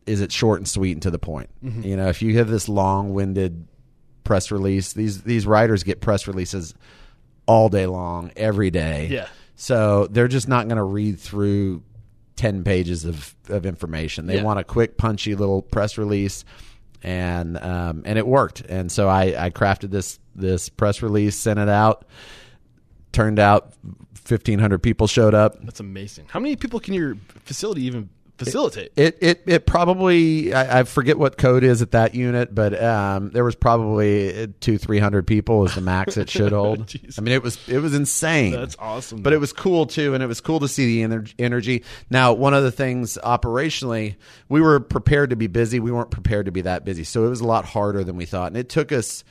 is 0.06 0.20
it 0.20 0.30
short 0.32 0.60
and 0.60 0.68
sweet 0.68 0.92
and 0.92 1.02
to 1.02 1.10
the 1.10 1.18
point. 1.18 1.50
Mm-hmm. 1.64 1.82
You 1.82 1.96
know, 1.96 2.08
if 2.08 2.22
you 2.22 2.38
have 2.38 2.48
this 2.48 2.68
long 2.68 3.12
winded 3.12 3.66
press 4.24 4.50
release, 4.50 4.92
these 4.92 5.22
these 5.22 5.46
writers 5.46 5.82
get 5.82 6.00
press 6.00 6.26
releases 6.26 6.74
all 7.46 7.68
day 7.68 7.86
long, 7.86 8.32
every 8.36 8.70
day. 8.70 9.08
Yeah. 9.10 9.28
So 9.54 10.06
they're 10.10 10.28
just 10.28 10.48
not 10.48 10.68
going 10.68 10.76
to 10.76 10.82
read 10.84 11.18
through 11.18 11.82
10 12.36 12.64
pages 12.64 13.04
of, 13.04 13.34
of 13.48 13.64
information. 13.64 14.26
They 14.26 14.36
Yeah. 14.36 14.42
want 14.42 14.58
a 14.60 14.64
quick, 14.64 14.98
punchy 14.98 15.34
little 15.34 15.62
press 15.62 15.96
release. 15.96 16.44
And 17.02 17.56
um, 17.58 18.02
and 18.04 18.18
it 18.18 18.26
worked. 18.26 18.62
And 18.62 18.90
so 18.90 19.08
I, 19.08 19.46
I 19.46 19.50
crafted 19.50 19.90
this 19.90 20.18
this 20.34 20.68
press 20.68 21.02
release, 21.02 21.36
sent 21.36 21.58
it 21.58 21.68
out. 21.68 22.04
Turned 23.12 23.38
out 23.38 23.72
1,500 24.28 24.78
people 24.78 25.06
showed 25.06 25.34
up. 25.34 25.62
That's 25.64 25.80
amazing. 25.80 26.26
How 26.28 26.40
many 26.40 26.56
people 26.56 26.80
can 26.80 26.94
your 26.94 27.16
facility 27.44 27.82
even 27.82 28.08
facilitate? 28.38 28.92
It 28.96 29.18
it 29.20 29.42
it 29.46 29.66
probably 29.66 30.52
I, 30.52 30.80
I 30.80 30.82
forget 30.84 31.18
what 31.18 31.38
code 31.38 31.64
is 31.64 31.82
at 31.82 31.92
that 31.92 32.14
unit, 32.14 32.54
but 32.54 32.80
um, 32.82 33.30
there 33.30 33.44
was 33.44 33.54
probably 33.54 34.52
two 34.60 34.78
three 34.78 34.98
hundred 34.98 35.26
people 35.26 35.64
is 35.64 35.74
the 35.74 35.80
max 35.80 36.16
it 36.16 36.28
should 36.30 36.52
hold. 36.52 36.92
I 37.16 37.20
mean, 37.20 37.34
it 37.34 37.42
was 37.42 37.58
it 37.68 37.78
was 37.78 37.94
insane. 37.94 38.52
That's 38.52 38.76
awesome. 38.78 39.22
But 39.22 39.32
it 39.32 39.38
was 39.38 39.52
cool 39.52 39.86
too, 39.86 40.14
and 40.14 40.22
it 40.22 40.26
was 40.26 40.40
cool 40.40 40.60
to 40.60 40.68
see 40.68 40.86
the 40.86 41.08
ener- 41.08 41.34
energy. 41.38 41.84
Now, 42.10 42.32
one 42.32 42.54
of 42.54 42.62
the 42.62 42.72
things 42.72 43.18
operationally, 43.22 44.16
we 44.48 44.60
were 44.60 44.80
prepared 44.80 45.30
to 45.30 45.36
be 45.36 45.46
busy. 45.46 45.80
We 45.80 45.92
weren't 45.92 46.10
prepared 46.10 46.46
to 46.46 46.52
be 46.52 46.62
that 46.62 46.84
busy, 46.84 47.04
so 47.04 47.26
it 47.26 47.28
was 47.30 47.40
a 47.40 47.46
lot 47.46 47.64
harder 47.64 48.04
than 48.04 48.16
we 48.16 48.26
thought, 48.26 48.48
and 48.48 48.56
it 48.56 48.68
took 48.68 48.92
us. 48.92 49.24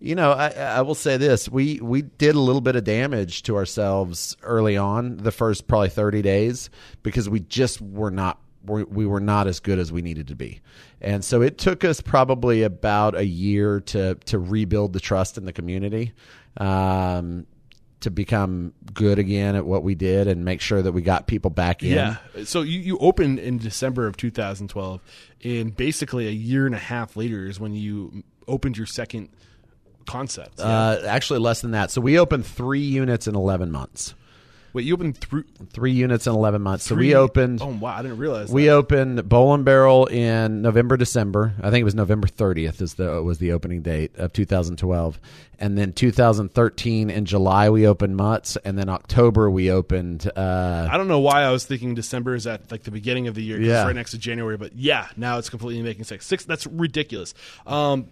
You 0.00 0.14
know, 0.14 0.32
I, 0.32 0.48
I 0.48 0.80
will 0.80 0.94
say 0.94 1.18
this: 1.18 1.48
we 1.48 1.78
we 1.80 2.02
did 2.02 2.34
a 2.34 2.40
little 2.40 2.62
bit 2.62 2.74
of 2.74 2.84
damage 2.84 3.42
to 3.44 3.56
ourselves 3.56 4.34
early 4.42 4.76
on, 4.76 5.18
the 5.18 5.30
first 5.30 5.66
probably 5.66 5.90
thirty 5.90 6.22
days, 6.22 6.70
because 7.02 7.28
we 7.28 7.40
just 7.40 7.82
were 7.82 8.10
not 8.10 8.40
we, 8.64 8.82
we 8.84 9.06
were 9.06 9.20
not 9.20 9.46
as 9.46 9.60
good 9.60 9.78
as 9.78 9.92
we 9.92 10.00
needed 10.00 10.28
to 10.28 10.34
be, 10.34 10.60
and 11.02 11.22
so 11.22 11.42
it 11.42 11.58
took 11.58 11.84
us 11.84 12.00
probably 12.00 12.62
about 12.62 13.14
a 13.14 13.26
year 13.26 13.80
to 13.80 14.14
to 14.14 14.38
rebuild 14.38 14.94
the 14.94 15.00
trust 15.00 15.36
in 15.36 15.44
the 15.44 15.52
community. 15.52 16.14
Um, 16.56 17.46
to 18.00 18.10
become 18.10 18.72
good 18.94 19.18
again 19.18 19.54
at 19.54 19.66
what 19.66 19.82
we 19.82 19.94
did 19.94 20.26
and 20.26 20.42
make 20.42 20.62
sure 20.62 20.80
that 20.80 20.92
we 20.92 21.02
got 21.02 21.26
people 21.26 21.50
back 21.50 21.82
in. 21.82 21.92
Yeah. 21.92 22.16
So 22.44 22.62
you, 22.62 22.80
you 22.80 22.98
opened 22.98 23.38
in 23.38 23.58
December 23.58 24.06
of 24.06 24.16
2012, 24.16 25.02
and 25.44 25.76
basically 25.76 26.26
a 26.26 26.30
year 26.30 26.64
and 26.64 26.74
a 26.74 26.78
half 26.78 27.14
later 27.14 27.46
is 27.46 27.60
when 27.60 27.74
you 27.74 28.24
opened 28.48 28.78
your 28.78 28.86
second 28.86 29.28
concept. 30.06 30.60
Uh, 30.60 31.00
actually, 31.06 31.40
less 31.40 31.60
than 31.60 31.72
that. 31.72 31.90
So 31.90 32.00
we 32.00 32.18
opened 32.18 32.46
three 32.46 32.80
units 32.80 33.26
in 33.26 33.34
11 33.34 33.70
months. 33.70 34.14
Wait, 34.72 34.84
you 34.86 34.94
opened 34.94 35.18
through. 35.18 35.42
Three 35.72 35.90
units 35.90 36.28
in 36.28 36.32
11 36.32 36.62
months. 36.62 36.84
So 36.84 36.94
we 36.94 37.16
opened. 37.16 37.60
Oh 37.60 37.66
wow, 37.80 37.96
I 37.96 38.02
didn't 38.02 38.18
realize. 38.18 38.52
We 38.52 38.66
that. 38.66 38.70
opened 38.74 39.28
Bowl 39.28 39.52
and 39.52 39.64
Barrel 39.64 40.06
in 40.06 40.62
November, 40.62 40.96
December. 40.96 41.54
I 41.60 41.70
think 41.70 41.80
it 41.80 41.84
was 41.84 41.96
November 41.96 42.28
30th 42.28 42.80
is 42.80 42.94
the 42.94 43.20
was 43.20 43.38
the 43.38 43.50
opening 43.50 43.82
date 43.82 44.12
of 44.14 44.32
2012, 44.32 45.18
and 45.58 45.76
then 45.76 45.92
2013 45.92 47.10
in 47.10 47.24
July 47.24 47.68
we 47.68 47.84
opened 47.84 48.16
Mutts, 48.16 48.56
and 48.64 48.78
then 48.78 48.88
October 48.88 49.50
we 49.50 49.72
opened. 49.72 50.30
Uh, 50.36 50.88
I 50.88 50.96
don't 50.96 51.08
know 51.08 51.18
why 51.18 51.42
I 51.42 51.50
was 51.50 51.64
thinking 51.66 51.96
December 51.96 52.36
is 52.36 52.46
at 52.46 52.70
like 52.70 52.84
the 52.84 52.92
beginning 52.92 53.26
of 53.26 53.34
the 53.34 53.42
year, 53.42 53.60
Yeah. 53.60 53.80
it's 53.80 53.86
right 53.86 53.96
next 53.96 54.12
to 54.12 54.18
January. 54.18 54.56
But 54.56 54.76
yeah, 54.76 55.08
now 55.16 55.38
it's 55.38 55.50
completely 55.50 55.82
making 55.82 56.04
sense. 56.04 56.24
Six. 56.24 56.44
That's 56.44 56.68
ridiculous. 56.68 57.34
Um, 57.66 58.06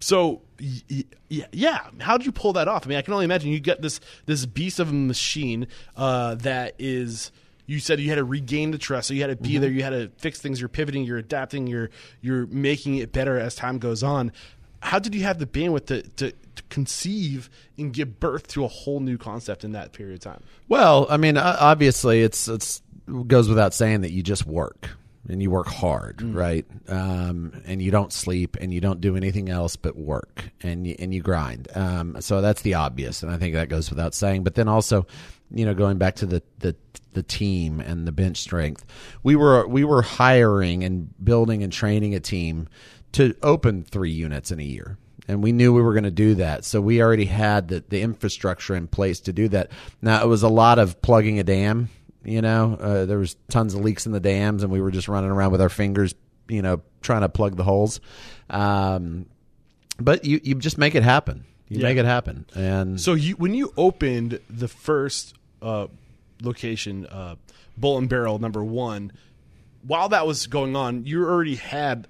so 0.00 0.40
yeah, 0.60 1.46
yeah. 1.52 1.80
How 2.00 2.16
did 2.16 2.26
you 2.26 2.32
pull 2.32 2.52
that 2.54 2.68
off? 2.68 2.86
I 2.86 2.88
mean, 2.88 2.98
I 2.98 3.02
can 3.02 3.14
only 3.14 3.24
imagine 3.24 3.50
you 3.50 3.60
got 3.60 3.80
this 3.80 4.00
this 4.26 4.46
beast 4.46 4.78
of 4.78 4.90
a 4.90 4.94
machine 4.94 5.66
uh, 5.96 6.34
that 6.36 6.74
is. 6.78 7.32
You 7.66 7.78
said 7.78 8.00
you 8.00 8.08
had 8.08 8.16
to 8.16 8.24
regain 8.24 8.72
the 8.72 8.78
trust, 8.78 9.06
so 9.06 9.14
you 9.14 9.20
had 9.20 9.28
to 9.28 9.36
be 9.36 9.56
there. 9.56 9.70
You 9.70 9.84
had 9.84 9.90
to 9.90 10.10
fix 10.18 10.40
things. 10.40 10.58
You're 10.60 10.68
pivoting. 10.68 11.04
You're 11.04 11.18
adapting. 11.18 11.68
You're 11.68 11.90
you're 12.20 12.46
making 12.48 12.96
it 12.96 13.12
better 13.12 13.38
as 13.38 13.54
time 13.54 13.78
goes 13.78 14.02
on. 14.02 14.32
How 14.80 14.98
did 14.98 15.14
you 15.14 15.22
have 15.22 15.38
the 15.38 15.46
bandwidth 15.46 15.86
to, 15.86 16.02
to, 16.02 16.32
to 16.32 16.62
conceive 16.68 17.48
and 17.78 17.92
give 17.92 18.18
birth 18.18 18.48
to 18.48 18.64
a 18.64 18.68
whole 18.68 18.98
new 18.98 19.18
concept 19.18 19.62
in 19.62 19.72
that 19.72 19.92
period 19.92 20.14
of 20.14 20.20
time? 20.20 20.42
Well, 20.68 21.06
I 21.08 21.16
mean, 21.16 21.36
obviously, 21.36 22.22
it's 22.22 22.48
it's 22.48 22.82
goes 23.26 23.48
without 23.48 23.72
saying 23.72 24.00
that 24.00 24.10
you 24.10 24.22
just 24.22 24.46
work 24.46 24.90
and 25.28 25.42
you 25.42 25.50
work 25.50 25.66
hard, 25.66 26.22
right? 26.22 26.66
Um, 26.88 27.62
and 27.66 27.82
you 27.82 27.90
don't 27.90 28.12
sleep 28.12 28.56
and 28.60 28.72
you 28.72 28.80
don't 28.80 29.00
do 29.00 29.16
anything 29.16 29.48
else 29.48 29.76
but 29.76 29.96
work 29.96 30.50
and 30.62 30.86
you, 30.86 30.96
and 30.98 31.12
you 31.14 31.22
grind. 31.22 31.68
Um, 31.74 32.20
so 32.20 32.40
that's 32.40 32.62
the 32.62 32.74
obvious, 32.74 33.22
and 33.22 33.30
I 33.30 33.36
think 33.36 33.54
that 33.54 33.68
goes 33.68 33.90
without 33.90 34.14
saying. 34.14 34.44
But 34.44 34.54
then 34.54 34.68
also, 34.68 35.06
you 35.50 35.64
know, 35.64 35.74
going 35.74 35.98
back 35.98 36.16
to 36.16 36.26
the 36.26 36.42
the 36.58 36.74
the 37.12 37.22
team 37.22 37.80
and 37.80 38.06
the 38.06 38.12
bench 38.12 38.38
strength, 38.38 38.84
we 39.22 39.36
were 39.36 39.66
we 39.66 39.84
were 39.84 40.02
hiring 40.02 40.84
and 40.84 41.12
building 41.24 41.62
and 41.62 41.72
training 41.72 42.14
a 42.14 42.20
team 42.20 42.68
to 43.12 43.34
open 43.42 43.82
three 43.82 44.12
units 44.12 44.50
in 44.50 44.60
a 44.60 44.64
year 44.64 44.96
and 45.30 45.44
we 45.44 45.52
knew 45.52 45.72
we 45.72 45.82
were 45.82 45.92
going 45.92 46.04
to 46.04 46.10
do 46.10 46.34
that. 46.36 46.64
So 46.64 46.80
we 46.80 47.00
already 47.00 47.26
had 47.26 47.68
the, 47.68 47.84
the 47.88 48.00
infrastructure 48.00 48.74
in 48.74 48.88
place 48.88 49.20
to 49.20 49.32
do 49.32 49.48
that. 49.48 49.70
Now 50.02 50.22
it 50.22 50.26
was 50.26 50.42
a 50.42 50.48
lot 50.48 50.80
of 50.80 51.00
plugging 51.02 51.38
a 51.38 51.44
dam 51.44 51.88
You 52.24 52.42
know, 52.42 52.76
uh, 52.80 53.04
there 53.06 53.18
was 53.18 53.36
tons 53.48 53.74
of 53.74 53.80
leaks 53.80 54.04
in 54.06 54.12
the 54.12 54.20
dams, 54.20 54.62
and 54.62 54.70
we 54.70 54.80
were 54.80 54.90
just 54.90 55.08
running 55.08 55.30
around 55.30 55.52
with 55.52 55.60
our 55.62 55.68
fingers, 55.70 56.14
you 56.48 56.60
know, 56.60 56.82
trying 57.00 57.22
to 57.22 57.28
plug 57.30 57.56
the 57.56 57.64
holes. 57.64 58.00
Um, 58.50 59.26
but 59.98 60.24
you 60.24 60.40
you 60.42 60.54
just 60.56 60.78
make 60.78 60.94
it 60.94 61.02
happen. 61.02 61.44
You 61.68 61.78
Yeah. 61.78 61.84
make 61.84 61.98
it 61.98 62.04
happen, 62.04 62.46
and 62.54 63.00
So 63.00 63.14
you 63.14 63.34
when 63.36 63.54
you 63.54 63.72
opened 63.76 64.40
the 64.50 64.68
first 64.68 65.34
uh, 65.62 65.86
location, 66.42 67.06
uh, 67.06 67.36
Bowl 67.76 67.96
and 67.98 68.08
Barrel 68.08 68.38
number 68.38 68.64
one, 68.64 69.12
while 69.86 70.08
that 70.10 70.26
was 70.26 70.46
going 70.46 70.74
on, 70.76 71.04
you 71.06 71.22
already 71.24 71.54
had 71.56 72.06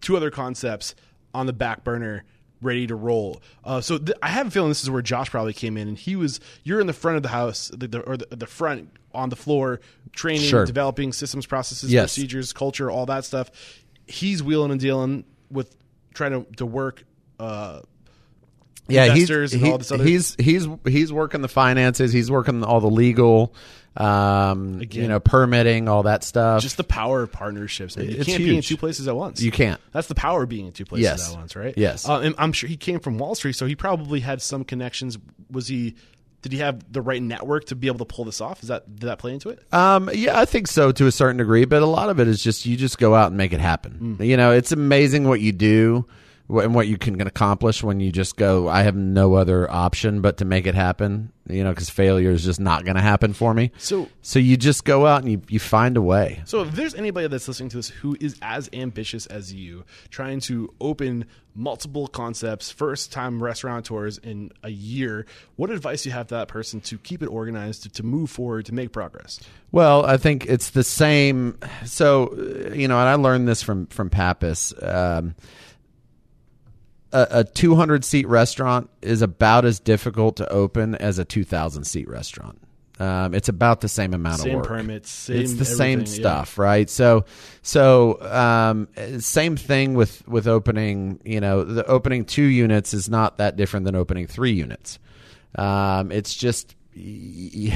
two 0.00 0.16
other 0.16 0.30
concepts 0.30 0.94
on 1.32 1.46
the 1.46 1.52
back 1.52 1.84
burner 1.84 2.24
ready 2.62 2.86
to 2.86 2.94
roll. 2.94 3.40
Uh, 3.64 3.80
so 3.80 3.96
th- 3.96 4.16
I 4.22 4.28
have 4.28 4.48
a 4.48 4.50
feeling 4.50 4.68
this 4.70 4.82
is 4.82 4.90
where 4.90 5.00
Josh 5.02 5.30
probably 5.30 5.52
came 5.54 5.76
in, 5.76 5.88
and 5.88 5.96
he 5.96 6.16
was 6.16 6.40
you're 6.64 6.80
in 6.80 6.86
the 6.86 6.92
front 6.92 7.16
of 7.16 7.22
the 7.22 7.28
house, 7.30 7.70
the, 7.74 7.86
the, 7.88 8.00
or 8.00 8.16
the, 8.16 8.26
the 8.36 8.46
front 8.46 8.90
on 9.14 9.28
the 9.28 9.36
floor, 9.36 9.80
training, 10.12 10.42
Sure. 10.42 10.64
developing 10.64 11.12
systems, 11.12 11.46
processes, 11.46 11.92
Yes. 11.92 12.14
procedures, 12.14 12.52
culture, 12.52 12.90
all 12.90 13.06
that 13.06 13.24
stuff. 13.24 13.50
He's 14.06 14.42
wheeling 14.42 14.70
and 14.70 14.80
dealing 14.80 15.24
with 15.50 15.74
trying 16.14 16.32
to 16.32 16.46
to 16.56 16.66
work. 16.66 17.04
Uh, 17.38 17.80
yeah, 18.88 19.14
he's 19.14 19.30
and 19.30 19.48
he- 19.52 19.70
all 19.70 19.78
this 19.78 19.92
other- 19.92 20.02
he's 20.04 20.34
he's 20.38 20.66
he's 20.84 21.12
working 21.12 21.42
the 21.42 21.48
finances. 21.48 22.12
He's 22.12 22.30
working 22.30 22.64
all 22.64 22.80
the 22.80 22.90
legal, 22.90 23.54
um, 23.96 24.80
Again. 24.80 25.02
you 25.02 25.08
know, 25.08 25.20
permitting, 25.20 25.88
all 25.88 26.02
that 26.04 26.24
stuff. 26.24 26.60
just 26.62 26.76
the 26.76 26.84
power 26.84 27.22
of 27.22 27.30
partnerships. 27.32 27.96
Man. 27.96 28.06
You 28.10 28.16
It's 28.16 28.26
can't 28.26 28.38
be 28.42 28.56
in 28.56 28.62
two 28.62 28.76
places 28.76 29.06
at 29.06 29.14
once. 29.14 29.40
You 29.42 29.50
can't. 29.52 29.80
That's 29.92 30.08
the 30.08 30.14
power 30.16 30.42
of 30.42 30.48
being 30.48 30.66
in 30.66 30.72
two 30.72 30.84
places 30.84 31.04
Yes. 31.04 31.30
at 31.32 31.36
once, 31.38 31.54
right? 31.54 31.74
Yes. 31.76 32.08
Uh, 32.08 32.18
and 32.18 32.34
I'm 32.38 32.52
sure 32.52 32.68
he 32.68 32.76
came 32.76 32.98
from 33.00 33.18
Wall 33.18 33.34
Street, 33.36 33.54
so 33.54 33.66
he 33.66 33.76
probably 33.76 34.20
had 34.20 34.42
some 34.42 34.64
connections. 34.64 35.18
Was 35.50 35.68
he? 35.68 35.94
Did 36.42 36.52
he 36.52 36.58
have 36.58 36.90
the 36.90 37.02
right 37.02 37.22
network 37.22 37.66
to 37.66 37.74
be 37.74 37.86
able 37.86 37.98
to 37.98 38.04
pull 38.04 38.24
this 38.24 38.40
off? 38.40 38.62
Is 38.62 38.68
that 38.68 38.96
did 38.96 39.06
that 39.06 39.18
play 39.18 39.34
into 39.34 39.50
it? 39.50 39.62
Um, 39.72 40.10
yeah, 40.12 40.38
I 40.38 40.44
think 40.44 40.68
so 40.68 40.90
to 40.92 41.06
a 41.06 41.12
certain 41.12 41.36
degree, 41.36 41.66
but 41.66 41.82
a 41.82 41.86
lot 41.86 42.08
of 42.08 42.18
it 42.18 42.28
is 42.28 42.42
just 42.42 42.64
you 42.64 42.76
just 42.76 42.98
go 42.98 43.14
out 43.14 43.28
and 43.28 43.36
make 43.36 43.52
it 43.52 43.60
happen. 43.60 44.16
Hmm. 44.16 44.22
You 44.22 44.36
know, 44.36 44.52
it's 44.52 44.72
amazing 44.72 45.28
what 45.28 45.40
you 45.40 45.52
do 45.52 46.06
and 46.58 46.74
what 46.74 46.88
you 46.88 46.98
can 46.98 47.20
accomplish 47.20 47.82
when 47.82 48.00
you 48.00 48.10
just 48.12 48.36
go. 48.36 48.68
I 48.68 48.82
have 48.82 48.96
no 48.96 49.34
other 49.34 49.70
option 49.70 50.20
but 50.20 50.38
to 50.38 50.44
make 50.44 50.66
it 50.66 50.74
happen. 50.74 51.32
You 51.48 51.64
know, 51.64 51.70
because 51.70 51.90
failure 51.90 52.30
is 52.30 52.44
just 52.44 52.60
not 52.60 52.84
going 52.84 52.94
to 52.94 53.02
happen 53.02 53.32
for 53.32 53.52
me. 53.52 53.72
So- 53.78 54.08
so 54.22 54.38
you 54.38 54.56
just 54.56 54.84
go 54.84 55.06
out 55.06 55.22
and 55.22 55.32
you, 55.32 55.42
you 55.48 55.58
find 55.58 55.96
a 55.96 56.02
way. 56.02 56.42
So 56.44 56.62
if 56.62 56.72
there's 56.72 56.94
anybody 56.94 57.26
that's 57.26 57.48
listening 57.48 57.70
to 57.70 57.78
this 57.78 57.88
who 57.88 58.16
is 58.20 58.38
as 58.40 58.70
ambitious 58.72 59.26
as 59.26 59.52
you, 59.52 59.84
trying 60.10 60.38
to 60.42 60.72
open 60.80 61.24
multiple 61.56 62.06
concepts, 62.06 62.70
first 62.70 63.10
time 63.10 63.42
restaurateurs 63.42 64.18
in 64.18 64.52
a 64.62 64.68
year, 64.70 65.26
what 65.56 65.70
advice 65.70 66.04
do 66.04 66.10
you 66.10 66.14
have 66.14 66.28
to 66.28 66.34
that 66.36 66.46
person 66.46 66.80
to 66.82 66.98
keep 66.98 67.20
it 67.20 67.26
organized, 67.26 67.82
to, 67.82 67.88
to 67.88 68.04
move 68.04 68.30
forward, 68.30 68.66
to 68.66 68.74
make 68.74 68.92
progress? 68.92 69.40
Well, 69.72 70.06
I 70.06 70.18
think 70.18 70.46
it's 70.46 70.70
the 70.70 70.84
same. 70.84 71.58
So, 71.84 72.32
you 72.72 72.86
know, 72.86 72.98
and 73.00 73.08
I 73.08 73.14
learned 73.14 73.48
this 73.48 73.60
from 73.62 73.86
from 73.86 74.08
Pappas. 74.08 74.72
Um, 74.80 75.34
a, 77.12 77.26
a 77.30 77.44
200 77.44 78.04
seat 78.04 78.26
restaurant 78.28 78.90
is 79.02 79.22
about 79.22 79.64
as 79.64 79.80
difficult 79.80 80.36
to 80.36 80.48
open 80.50 80.94
as 80.94 81.18
a 81.18 81.24
2,000 81.24 81.84
seat 81.84 82.08
restaurant. 82.08 82.58
Um, 82.98 83.32
it's 83.34 83.48
about 83.48 83.80
the 83.80 83.88
same 83.88 84.12
amount 84.12 84.40
Same 84.40 84.50
of 84.50 84.56
work. 84.56 84.66
Same 84.66 84.76
permits, 84.76 85.10
same 85.10 85.36
it's 85.40 85.54
the 85.54 85.64
same 85.64 86.00
everything, 86.00 86.22
yeah. 86.22 86.28
stuff, 86.44 86.58
right? 86.58 86.90
So, 86.90 87.24
so 87.62 88.20
um, 88.30 88.88
same 89.20 89.56
thing 89.56 89.94
with 89.94 90.26
with 90.28 90.46
opening. 90.46 91.18
You 91.24 91.40
know, 91.40 91.64
the 91.64 91.86
opening 91.86 92.26
two 92.26 92.42
units 92.44 92.92
is 92.92 93.08
not 93.08 93.38
that 93.38 93.56
different 93.56 93.86
than 93.86 93.94
opening 93.96 94.26
three 94.26 94.52
units. 94.52 94.98
Um, 95.54 96.12
it's 96.12 96.34
just 96.34 96.76
y- 96.94 97.00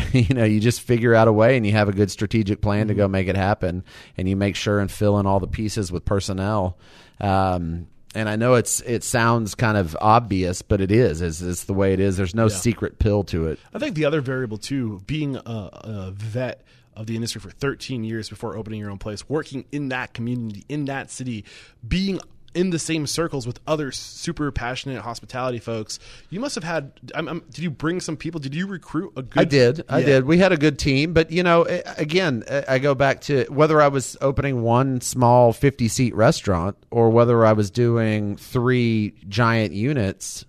you 0.12 0.34
know 0.34 0.44
you 0.44 0.60
just 0.60 0.82
figure 0.82 1.14
out 1.14 1.26
a 1.26 1.32
way 1.32 1.56
and 1.56 1.64
you 1.64 1.72
have 1.72 1.88
a 1.88 1.92
good 1.92 2.10
strategic 2.10 2.60
plan 2.60 2.80
Mm-hmm. 2.82 2.88
to 2.88 2.94
go 2.94 3.08
make 3.08 3.26
it 3.26 3.36
happen 3.36 3.82
and 4.18 4.28
you 4.28 4.36
make 4.36 4.56
sure 4.56 4.78
and 4.78 4.90
fill 4.90 5.18
in 5.18 5.24
all 5.26 5.40
the 5.40 5.48
pieces 5.48 5.90
with 5.90 6.04
personnel 6.04 6.76
um, 7.20 7.86
and 8.14 8.28
I 8.28 8.36
know 8.36 8.54
it's 8.54 8.80
it 8.82 9.04
sounds 9.04 9.54
kind 9.54 9.76
of 9.76 9.96
obvious 10.00 10.62
but 10.62 10.80
it 10.80 10.90
is 10.90 11.20
it's, 11.20 11.40
it's 11.40 11.64
the 11.64 11.74
way 11.74 11.92
it 11.92 12.00
is. 12.00 12.16
There's 12.16 12.34
no 12.34 12.48
secret 12.48 12.98
pill 12.98 13.24
to 13.24 13.48
it. 13.48 13.58
I 13.72 13.78
think 13.78 13.94
the 13.94 14.04
other 14.04 14.20
variable 14.20 14.58
too, 14.58 15.02
being 15.06 15.36
a, 15.36 15.40
a 15.46 16.12
vet 16.14 16.62
of 16.96 17.06
the 17.06 17.16
industry 17.16 17.40
for 17.40 17.50
13 17.50 18.04
years 18.04 18.28
before 18.28 18.56
opening 18.56 18.80
your 18.80 18.90
own 18.90 18.98
place, 18.98 19.28
working 19.28 19.64
in 19.72 19.88
that 19.88 20.14
community, 20.14 20.64
in 20.68 20.84
that 20.86 21.10
city, 21.10 21.44
being 21.86 22.20
in 22.54 22.70
the 22.70 22.78
same 22.78 23.06
circles 23.06 23.46
with 23.46 23.60
other 23.66 23.90
super 23.92 24.50
passionate 24.52 25.02
hospitality 25.02 25.58
folks, 25.58 25.98
you 26.30 26.40
must 26.40 26.54
have 26.54 26.64
had. 26.64 26.92
I'm, 27.14 27.28
I'm, 27.28 27.40
did 27.50 27.58
you 27.58 27.70
bring 27.70 28.00
some 28.00 28.16
people? 28.16 28.40
Did 28.40 28.54
you 28.54 28.66
recruit 28.66 29.12
a 29.16 29.22
good? 29.22 29.40
I 29.40 29.44
did. 29.44 29.84
I 29.88 29.98
Yeah. 29.98 30.06
did. 30.06 30.24
We 30.26 30.38
had 30.38 30.52
a 30.52 30.56
good 30.56 30.78
team, 30.78 31.12
but 31.12 31.30
you 31.30 31.42
know, 31.42 31.64
again, 31.96 32.44
I 32.68 32.78
go 32.78 32.94
back 32.94 33.20
to 33.22 33.44
whether 33.48 33.80
I 33.80 33.88
was 33.88 34.16
opening 34.20 34.62
one 34.62 35.00
small 35.00 35.52
50 35.52 35.88
seat 35.88 36.14
restaurant 36.14 36.76
or 36.90 37.10
whether 37.10 37.44
I 37.44 37.52
was 37.52 37.70
doing 37.70 38.36
three 38.36 39.14
giant 39.28 39.72
units, 39.72 40.44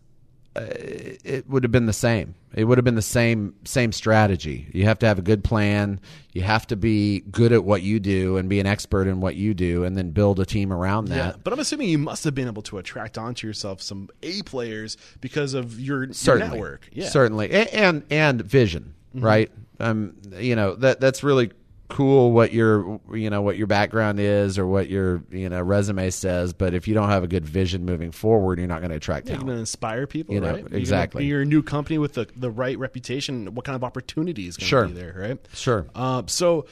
it 0.56 1.50
would 1.50 1.64
have 1.64 1.72
been 1.72 1.86
the 1.86 1.94
same. 1.94 2.36
It 2.54 2.64
would 2.64 2.78
have 2.78 2.86
been 2.86 2.96
the 2.96 3.02
same 3.02 3.54
same 3.66 3.92
strategy. 3.92 4.68
You 4.74 4.86
have 4.86 5.00
to 5.00 5.06
have 5.06 5.20
a 5.20 5.22
good 5.22 5.44
plan. 5.44 6.00
You 6.32 6.42
have 6.44 6.66
to 6.68 6.76
be 6.78 7.20
good 7.32 7.52
at 7.52 7.64
what 7.66 7.82
you 7.82 8.00
do 8.00 8.38
and 8.38 8.48
be 8.48 8.60
an 8.62 8.66
expert 8.66 9.08
in 9.08 9.20
what 9.20 9.36
you 9.36 9.54
do, 9.54 9.84
and 9.84 9.98
then 9.98 10.12
build 10.12 10.40
a 10.40 10.46
team 10.46 10.72
around 10.72 11.06
that. 11.10 11.16
Yeah, 11.16 11.34
but 11.44 11.52
I'm 11.52 11.60
assuming 11.60 11.90
you 11.90 11.98
must 11.98 12.24
have 12.24 12.34
been 12.36 12.48
able 12.48 12.62
to 12.64 12.78
attract 12.78 13.18
onto 13.18 13.46
yourself 13.46 13.82
some 13.82 14.10
A 14.24 14.42
players 14.44 14.96
because 15.20 15.54
of 15.54 15.80
your, 15.80 16.06
your 16.06 16.38
network. 16.40 16.88
Yeah, 16.94 17.04
Mm-hmm. 17.04 17.12
certainly 17.12 17.52
A- 17.52 17.74
and 17.76 18.04
and 18.10 18.42
vision 18.42 18.94
right 19.14 19.50
um 19.80 20.14
you 20.38 20.58
know 20.58 20.76
that 20.76 21.00
that's 21.00 21.24
really 21.24 21.50
cool 21.88 22.32
what 22.32 22.52
your 22.52 23.00
you 23.14 23.30
know 23.30 23.42
what 23.44 23.58
your 23.58 23.68
background 23.68 24.20
is 24.20 24.58
or 24.58 24.66
what 24.66 24.90
your 24.90 25.22
you 25.30 25.48
know 25.48 25.62
resume 25.62 26.10
says 26.10 26.52
but 26.52 26.74
if 26.74 26.88
you 26.88 26.96
don't 26.96 27.10
have 27.10 27.24
a 27.24 27.28
good 27.28 27.46
vision 27.46 27.86
moving 27.86 28.12
forward 28.12 28.58
you're 28.58 28.68
not 28.68 28.80
going 28.80 28.90
to 28.90 28.96
attract 28.98 29.28
You're 29.30 29.38
going 29.38 29.50
to 29.50 29.54
inspire 29.54 30.08
people, 30.08 30.34
You 30.34 30.42
know, 30.42 30.52
right? 30.54 30.70
You're 30.70 30.80
exactly. 30.80 31.26
You're 31.26 31.42
a 31.44 31.46
new 31.46 31.62
company 31.62 31.98
with 32.00 32.14
the, 32.14 32.28
the 32.36 32.50
right 32.50 32.78
reputation. 32.80 33.54
What 33.54 33.66
kind 33.66 33.76
of 33.76 33.84
opportunity 33.84 34.48
is 34.48 34.58
going 34.58 34.66
to 34.66 34.70
Sure. 34.70 34.88
be 34.88 34.94
there, 34.94 35.16
right? 35.16 35.40
Sure. 35.54 35.86
Uh, 35.94 36.24
so 36.26 36.66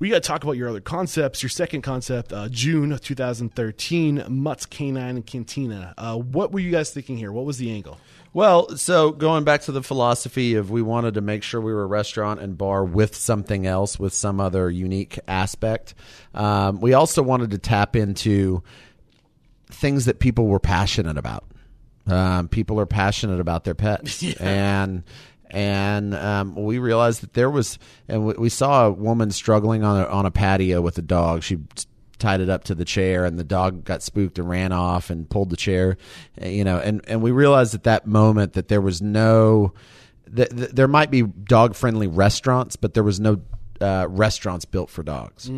we 0.00 0.08
got 0.08 0.22
to 0.22 0.26
talk 0.26 0.42
about 0.42 0.56
your 0.56 0.70
other 0.70 0.80
concepts. 0.80 1.42
Your 1.42 1.50
second 1.50 1.82
concept, 1.82 2.32
uh, 2.32 2.48
June 2.48 2.98
2013, 2.98 4.24
Mutt's 4.28 4.64
Canine 4.64 5.16
and 5.16 5.26
Cantina. 5.26 5.94
Uh, 5.96 6.16
what 6.16 6.52
were 6.52 6.58
you 6.58 6.70
guys 6.70 6.90
thinking 6.90 7.18
here? 7.18 7.30
What 7.30 7.44
was 7.44 7.58
the 7.58 7.70
angle? 7.70 7.98
Well, 8.32 8.76
so 8.76 9.10
going 9.10 9.44
back 9.44 9.62
to 9.62 9.72
the 9.72 9.82
philosophy 9.82 10.54
of 10.54 10.70
we 10.70 10.80
wanted 10.80 11.14
to 11.14 11.20
make 11.20 11.42
sure 11.42 11.60
we 11.60 11.74
were 11.74 11.82
a 11.82 11.86
restaurant 11.86 12.40
and 12.40 12.56
bar 12.56 12.82
with 12.82 13.14
something 13.14 13.66
else, 13.66 13.98
with 13.98 14.14
some 14.14 14.40
other 14.40 14.70
unique 14.70 15.18
aspect. 15.28 15.94
Um, 16.32 16.80
we 16.80 16.94
also 16.94 17.22
wanted 17.22 17.50
to 17.50 17.58
tap 17.58 17.94
into 17.94 18.62
things 19.66 20.06
that 20.06 20.18
people 20.18 20.46
were 20.46 20.60
passionate 20.60 21.18
about. 21.18 21.44
Um, 22.06 22.48
people 22.48 22.80
are 22.80 22.86
passionate 22.86 23.40
about 23.40 23.64
their 23.64 23.74
pets, 23.74 24.24
and 24.40 25.04
and 25.50 26.14
um, 26.14 26.54
we 26.54 26.78
realized 26.78 27.22
that 27.22 27.34
there 27.34 27.50
was, 27.50 27.78
and 28.08 28.24
we, 28.26 28.34
we 28.34 28.48
saw 28.48 28.86
a 28.86 28.90
woman 28.90 29.30
struggling 29.30 29.84
on 29.84 30.00
a, 30.00 30.06
on 30.06 30.26
a 30.26 30.30
patio 30.30 30.80
with 30.80 30.96
a 30.98 31.02
dog. 31.02 31.42
She 31.42 31.58
tied 32.18 32.40
it 32.40 32.48
up 32.48 32.64
to 32.64 32.74
the 32.74 32.84
chair, 32.84 33.24
and 33.24 33.38
the 33.38 33.44
dog 33.44 33.84
got 33.84 34.02
spooked 34.02 34.38
and 34.38 34.48
ran 34.48 34.72
off 34.72 35.10
and 35.10 35.28
pulled 35.28 35.50
the 35.50 35.56
chair. 35.56 35.96
You 36.40 36.64
know, 36.64 36.78
and 36.78 37.02
and 37.08 37.22
we 37.22 37.30
realized 37.30 37.74
at 37.74 37.84
that 37.84 38.06
moment 38.06 38.52
that 38.52 38.68
there 38.68 38.80
was 38.80 39.02
no, 39.02 39.72
th- 40.34 40.50
th- 40.50 40.70
there 40.70 40.88
might 40.88 41.10
be 41.10 41.22
dog 41.22 41.74
friendly 41.74 42.06
restaurants, 42.06 42.76
but 42.76 42.94
there 42.94 43.02
was 43.02 43.18
no 43.18 43.40
uh, 43.80 44.06
restaurants 44.08 44.64
built 44.64 44.90
for 44.90 45.02
dogs. 45.02 45.50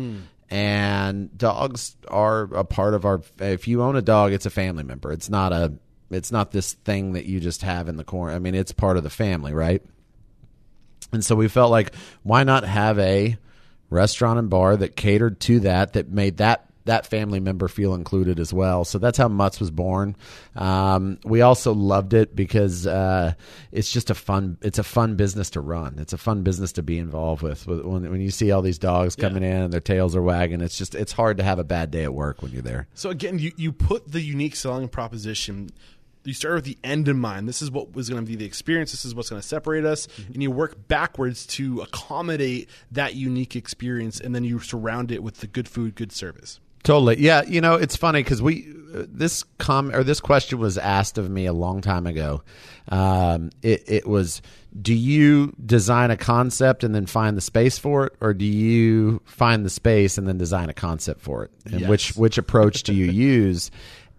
And 0.49 1.35
dogs 1.37 1.95
are 2.09 2.43
a 2.43 2.63
part 2.63 2.93
of 2.93 3.05
our. 3.05 3.21
If 3.39 3.67
you 3.67 3.81
own 3.81 3.95
a 3.95 4.01
dog, 4.01 4.33
it's 4.33 4.45
a 4.45 4.51
family 4.51 4.83
member. 4.83 5.11
It's 5.11 5.29
not 5.29 5.51
a. 5.51 5.73
It's 6.13 6.31
not 6.31 6.51
this 6.51 6.73
thing 6.73 7.13
that 7.13 7.25
you 7.25 7.39
just 7.39 7.61
have 7.61 7.87
in 7.87 7.97
the 7.97 8.03
corner. 8.03 8.33
I 8.33 8.39
mean, 8.39 8.55
it's 8.55 8.71
part 8.71 8.97
of 8.97 9.03
the 9.03 9.09
family, 9.09 9.53
right? 9.53 9.81
And 11.11 11.23
so 11.23 11.35
we 11.35 11.47
felt 11.47 11.71
like, 11.71 11.93
why 12.23 12.43
not 12.43 12.63
have 12.63 12.97
a 12.99 13.37
restaurant 13.89 14.39
and 14.39 14.49
bar 14.49 14.75
that 14.75 14.95
catered 14.95 15.39
to 15.41 15.61
that, 15.61 15.93
that 15.93 16.09
made 16.09 16.37
that 16.37 16.69
that 16.85 17.05
family 17.05 17.39
member 17.39 17.67
feel 17.67 17.93
included 17.93 18.39
as 18.39 18.53
well. 18.53 18.83
So 18.83 18.97
that's 18.97 19.17
how 19.17 19.27
Mutts 19.27 19.59
was 19.59 19.71
born. 19.71 20.15
Um, 20.55 21.19
we 21.23 21.41
also 21.41 21.73
loved 21.73 22.13
it 22.13 22.35
because 22.35 22.85
uh, 22.85 23.33
it's 23.71 23.91
just 23.91 24.09
a 24.09 24.15
fun. 24.15 24.57
It's 24.61 24.79
a 24.79 24.83
fun 24.83 25.15
business 25.15 25.49
to 25.51 25.61
run. 25.61 25.97
It's 25.99 26.13
a 26.13 26.17
fun 26.17 26.43
business 26.43 26.73
to 26.73 26.83
be 26.83 26.97
involved 26.97 27.41
with. 27.41 27.65
When, 27.67 28.09
when 28.09 28.21
you 28.21 28.31
see 28.31 28.51
all 28.51 28.61
these 28.61 28.79
dogs 28.79 29.15
coming 29.15 29.43
in 29.43 29.61
and 29.61 29.73
their 29.73 29.79
tails 29.79 30.15
are 30.15 30.21
wagging, 30.21 30.61
it's 30.61 30.77
just 30.77 30.95
it's 30.95 31.11
hard 31.11 31.37
to 31.37 31.43
have 31.43 31.59
a 31.59 31.63
bad 31.63 31.91
day 31.91 32.03
at 32.03 32.13
work 32.13 32.41
when 32.41 32.51
you're 32.51 32.61
there. 32.61 32.87
So 32.93 33.09
again, 33.09 33.39
you, 33.39 33.51
you 33.55 33.71
put 33.71 34.11
the 34.11 34.21
unique 34.21 34.55
selling 34.55 34.89
proposition. 34.89 35.69
You 36.25 36.33
start 36.33 36.55
with 36.55 36.63
the 36.65 36.77
end 36.83 37.07
in 37.07 37.17
mind. 37.19 37.49
This 37.49 37.61
is 37.61 37.69
what 37.69 37.93
was 37.93 38.09
going 38.09 38.23
to 38.23 38.27
be 38.27 38.35
the 38.35 38.45
experience. 38.45 38.91
This 38.91 39.03
is 39.05 39.13
what's 39.13 39.29
going 39.29 39.41
to 39.41 39.47
separate 39.47 39.83
us, 39.85 40.07
and 40.33 40.41
you 40.41 40.51
work 40.51 40.87
backwards 40.87 41.45
to 41.47 41.81
accommodate 41.81 42.69
that 42.91 43.15
unique 43.15 43.55
experience, 43.55 44.19
and 44.21 44.33
then 44.33 44.43
you 44.43 44.59
surround 44.59 45.11
it 45.11 45.21
with 45.21 45.37
the 45.37 45.47
good 45.47 45.67
food, 45.67 45.95
good 45.95 46.11
service. 46.11 46.59
Totally. 46.83 47.19
Yeah. 47.19 47.43
You 47.47 47.61
know, 47.61 47.75
it's 47.75 47.95
funny 47.95 48.21
because 48.23 48.41
we 48.41 48.67
uh, 48.93 49.05
this 49.07 49.43
com 49.57 49.89
or 49.95 50.03
this 50.03 50.19
question 50.19 50.59
was 50.59 50.77
asked 50.77 51.17
of 51.17 51.29
me 51.29 51.45
a 51.45 51.53
long 51.53 51.79
time 51.79 52.05
ago. 52.05 52.43
Um, 52.89 53.51
it, 53.61 53.83
it 53.87 54.05
was, 54.05 54.41
do 54.81 54.93
you 54.93 55.53
design 55.65 56.11
a 56.11 56.17
concept 56.17 56.83
and 56.83 56.93
then 56.93 57.05
find 57.05 57.37
the 57.37 57.41
space 57.41 57.77
for 57.77 58.07
it, 58.07 58.13
or 58.19 58.33
do 58.33 58.43
you 58.43 59.21
find 59.23 59.63
the 59.65 59.69
space 59.69 60.17
and 60.17 60.27
then 60.27 60.37
design 60.37 60.69
a 60.69 60.73
concept 60.73 61.21
for 61.21 61.45
it? 61.45 61.51
And 61.71 61.79
Yes. 61.81 61.89
which 61.89 62.15
which 62.17 62.37
approach 62.37 62.83
do 62.83 62.93
you 62.93 63.05
use? 63.11 63.71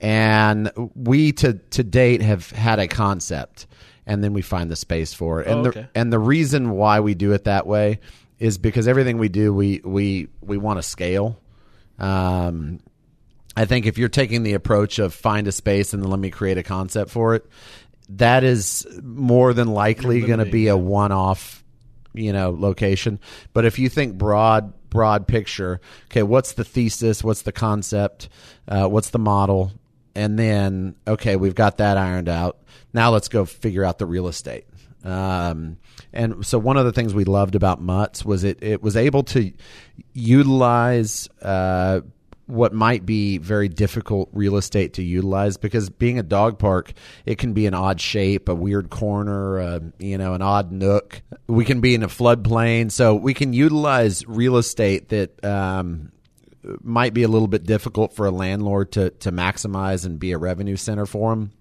And 0.05 0.71
we 0.95 1.33
to 1.33 1.55
to 1.55 1.83
date 1.83 2.21
have 2.21 2.51
had 2.51 2.79
a 2.79 2.87
concept, 2.87 3.67
and 4.05 4.23
then 4.23 4.35
we 4.35 4.43
find 4.43 4.71
the 4.71 4.77
space 4.77 5.15
for 5.15 5.41
it. 5.41 5.47
And 5.47 5.61
Oh, 5.67 5.71
the 5.71 5.89
and 5.95 6.13
the 6.13 6.19
reason 6.19 6.73
why 6.73 7.01
we 7.01 7.15
do 7.15 7.33
it 7.33 7.45
that 7.45 7.67
way 7.67 8.01
is 8.39 8.59
because 8.59 8.87
everything 8.87 9.17
we 9.17 9.31
do, 9.31 9.55
we 9.55 9.81
we 9.83 10.29
we 10.43 10.59
want 10.59 10.79
to 10.79 10.83
scale. 10.83 11.41
Um, 11.99 12.81
I 13.57 13.65
think 13.65 13.87
if 13.87 13.97
you're 13.97 14.11
taking 14.11 14.43
the 14.43 14.53
approach 14.53 14.99
of 14.99 15.15
find 15.15 15.49
a 15.49 15.53
space 15.53 15.95
and 15.95 16.03
then 16.03 16.11
let 16.11 16.21
me 16.21 16.29
create 16.29 16.59
a 16.59 16.63
concept 16.63 17.11
for 17.11 17.35
it, 17.35 17.47
that 18.11 18.45
is 18.45 18.87
more 19.03 19.55
than 19.55 19.69
likely 19.69 20.21
going 20.21 20.41
to 20.41 20.45
be 20.45 20.69
a 20.69 20.77
one-off, 20.77 21.65
you 22.13 22.35
know, 22.35 22.51
location. 22.51 23.21
But 23.55 23.65
if 23.65 23.79
you 23.79 23.89
think 23.89 24.19
broad, 24.19 24.75
broad 24.91 25.27
picture, 25.27 25.81
okay, 26.11 26.25
what's 26.25 26.53
the 26.53 26.65
thesis? 26.65 27.25
What's 27.25 27.41
the 27.41 27.53
concept? 27.53 28.29
Uh, 28.69 28.87
what's 28.87 29.09
the 29.09 29.19
model? 29.19 29.73
And 30.15 30.39
then, 30.39 30.97
okay, 31.07 31.37
we've 31.37 31.55
got 31.55 31.79
that 31.79 31.97
ironed 31.97 32.29
out. 32.29 32.59
Now 32.93 33.11
let's 33.11 33.29
go 33.29 33.45
figure 33.45 33.85
out 33.85 33.99
the 33.99 34.07
real 34.07 34.29
estate. 34.29 34.65
Um, 35.03 35.79
and 36.13 36.47
so 36.47 36.59
one 36.59 36.77
of 36.77 36.85
the 36.87 36.93
things 36.93 37.13
we 37.13 37.25
loved 37.25 37.55
about 37.55 37.81
Mutts 37.81 38.25
was 38.25 38.45
it, 38.45 38.63
it 38.63 38.83
was 38.83 38.97
able 38.97 39.23
to 39.25 39.53
utilize 40.15 41.29
uh, 41.43 42.01
what 42.47 42.73
might 42.73 43.07
be 43.07 43.39
very 43.39 43.69
difficult 43.69 44.29
real 44.33 44.57
estate 44.57 44.95
to 44.95 45.03
utilize 45.03 45.57
because 45.57 45.91
being 45.91 46.19
a 46.19 46.23
dog 46.23 46.59
park, 46.59 46.93
it 47.27 47.39
can 47.39 47.53
be 47.53 47.67
an 47.67 47.75
odd 47.75 48.01
shape, 48.01 48.49
a 48.49 48.55
weird 48.55 48.91
corner, 48.91 49.59
uh, 49.59 49.81
you 49.99 50.19
know, 50.19 50.35
an 50.35 50.43
odd 50.43 50.73
nook. 50.73 51.23
We 51.47 51.65
can 51.65 51.81
be 51.81 51.95
in 51.95 52.03
a 52.03 52.09
floodplain, 52.09 52.91
so 52.91 53.15
we 53.15 53.35
can 53.35 53.53
utilize 53.53 54.27
real 54.27 54.57
estate 54.57 55.09
that 55.11 55.45
um, 55.45 56.13
might 56.83 57.15
be 57.15 57.23
a 57.23 57.29
little 57.29 57.49
bit 57.49 57.65
difficult 57.65 58.15
for 58.15 58.27
a 58.27 58.31
landlord 58.31 58.93
to 58.93 59.11
to 59.11 59.33
maximize 59.33 60.05
and 60.05 60.19
be 60.19 60.33
a 60.33 60.39
revenue 60.39 60.77
center 60.77 61.07
for 61.07 61.31
them. 61.31 61.53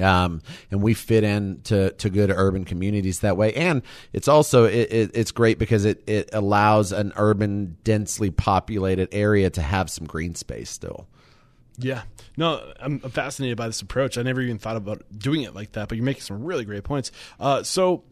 Um, 0.00 0.40
and 0.70 0.82
we 0.82 0.94
fit 0.94 1.24
in 1.24 1.60
to, 1.64 1.90
to 1.90 2.10
good 2.10 2.30
urban 2.30 2.64
communities 2.64 3.20
that 3.20 3.36
way. 3.36 3.52
And 3.54 3.82
it's 4.12 4.28
also, 4.28 4.64
it, 4.64 4.92
it, 4.92 5.10
it's 5.14 5.32
great 5.32 5.58
because 5.58 5.84
it, 5.84 6.08
it 6.08 6.30
allows 6.32 6.92
an 6.92 7.12
urban, 7.16 7.76
densely 7.84 8.30
populated 8.30 9.08
area 9.12 9.50
to 9.50 9.62
have 9.62 9.90
some 9.90 10.06
green 10.06 10.34
space 10.34 10.70
still. 10.70 11.06
Yeah. 11.76 12.02
No, 12.36 12.72
I'm 12.78 13.00
fascinated 13.00 13.56
by 13.56 13.66
this 13.66 13.80
approach. 13.80 14.16
I 14.16 14.22
never 14.22 14.40
even 14.40 14.58
thought 14.58 14.76
about 14.76 15.02
doing 15.16 15.42
it 15.42 15.54
like 15.54 15.72
that, 15.72 15.88
but 15.88 15.96
you're 15.96 16.04
making 16.04 16.22
some 16.22 16.44
really 16.44 16.64
great 16.64 16.84
points. 16.84 17.10
Uh, 17.38 17.62
so, 17.62 18.04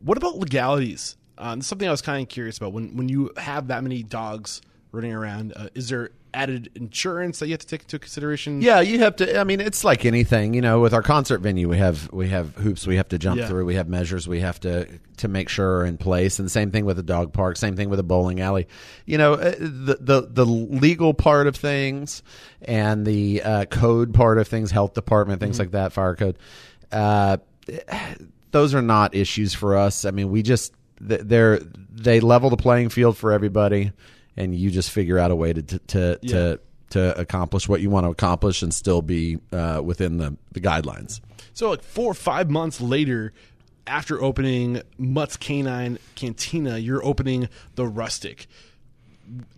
what 0.00 0.18
about 0.18 0.36
legalities? 0.36 1.16
Uh, 1.36 1.60
something 1.60 1.86
I 1.86 1.90
was 1.90 2.02
kind 2.02 2.22
of 2.22 2.28
curious 2.28 2.56
about 2.56 2.72
when 2.72 2.96
when 2.96 3.08
you 3.08 3.30
have 3.36 3.68
that 3.68 3.82
many 3.82 4.02
dogs 4.02 4.60
running 4.92 5.12
around. 5.12 5.52
Uh, 5.54 5.68
is 5.74 5.88
there 5.88 6.10
added 6.34 6.70
insurance 6.74 7.38
that 7.38 7.46
you 7.46 7.52
have 7.52 7.60
to 7.60 7.66
take 7.66 7.82
into 7.82 7.98
consideration? 7.98 8.60
Yeah, 8.60 8.80
you 8.80 8.98
have 9.00 9.16
to. 9.16 9.38
I 9.38 9.44
mean, 9.44 9.60
it's 9.60 9.82
like 9.84 10.04
anything, 10.04 10.54
you 10.54 10.60
know. 10.60 10.80
With 10.80 10.92
our 10.94 11.02
concert 11.02 11.38
venue, 11.40 11.68
we 11.68 11.78
have 11.78 12.10
we 12.12 12.28
have 12.28 12.54
hoops 12.56 12.86
we 12.86 12.96
have 12.96 13.08
to 13.08 13.18
jump 13.18 13.40
Yeah. 13.40 13.48
through. 13.48 13.64
We 13.64 13.74
have 13.76 13.88
measures 13.88 14.28
we 14.28 14.40
have 14.40 14.60
to 14.60 14.86
to 15.18 15.28
make 15.28 15.48
sure 15.48 15.78
are 15.80 15.84
in 15.86 15.96
place. 15.98 16.38
And 16.38 16.46
the 16.46 16.50
same 16.50 16.70
thing 16.70 16.84
with 16.84 16.98
a 16.98 17.02
dog 17.02 17.32
park. 17.32 17.56
Same 17.56 17.76
thing 17.76 17.88
with 17.90 17.98
a 17.98 18.02
bowling 18.04 18.40
alley. 18.40 18.68
You 19.06 19.18
know, 19.18 19.34
uh, 19.34 19.54
the 19.58 19.98
the 20.00 20.28
the 20.30 20.46
legal 20.46 21.14
part 21.14 21.46
of 21.46 21.56
things 21.56 22.22
and 22.62 23.06
the 23.06 23.42
uh, 23.42 23.64
code 23.66 24.14
part 24.14 24.38
of 24.38 24.48
things, 24.48 24.70
health 24.70 24.94
department, 24.94 25.40
things 25.40 25.58
like 25.58 25.72
that, 25.72 25.92
fire 25.92 26.14
code. 26.14 26.38
Uh, 26.92 27.38
those 28.50 28.74
are 28.74 28.82
not 28.82 29.14
issues 29.14 29.54
for 29.54 29.76
us. 29.76 30.04
I 30.04 30.10
mean, 30.10 30.30
we 30.30 30.42
just 30.42 30.72
th- 31.06 31.20
they're 31.24 31.58
they 31.90 32.20
level 32.20 32.48
the 32.50 32.56
playing 32.56 32.88
field 32.90 33.16
for 33.16 33.32
everybody, 33.32 33.92
and 34.38 34.54
you 34.54 34.70
just 34.70 34.90
figure 34.90 35.18
out 35.18 35.30
a 35.30 35.36
way 35.36 35.52
to 35.52 35.60
to 35.62 35.78
to, 35.78 36.18
Yeah. 36.22 36.30
to, 36.32 36.60
to 36.90 37.20
accomplish 37.20 37.68
what 37.68 37.82
you 37.82 37.90
want 37.90 38.06
to 38.06 38.10
accomplish 38.10 38.62
and 38.62 38.72
still 38.72 39.02
be 39.02 39.38
uh, 39.52 39.82
within 39.84 40.16
the, 40.16 40.34
the 40.52 40.60
guidelines. 40.60 41.20
So, 41.52 41.68
like 41.70 41.82
four 41.82 42.10
or 42.10 42.14
five 42.14 42.48
months 42.48 42.80
later, 42.80 43.34
after 43.86 44.22
opening 44.22 44.80
Mutt's 44.96 45.36
Canine 45.36 45.98
Cantina, 46.14 46.78
you're 46.78 47.04
opening 47.04 47.48
the 47.74 47.86
Rustic. 47.86 48.46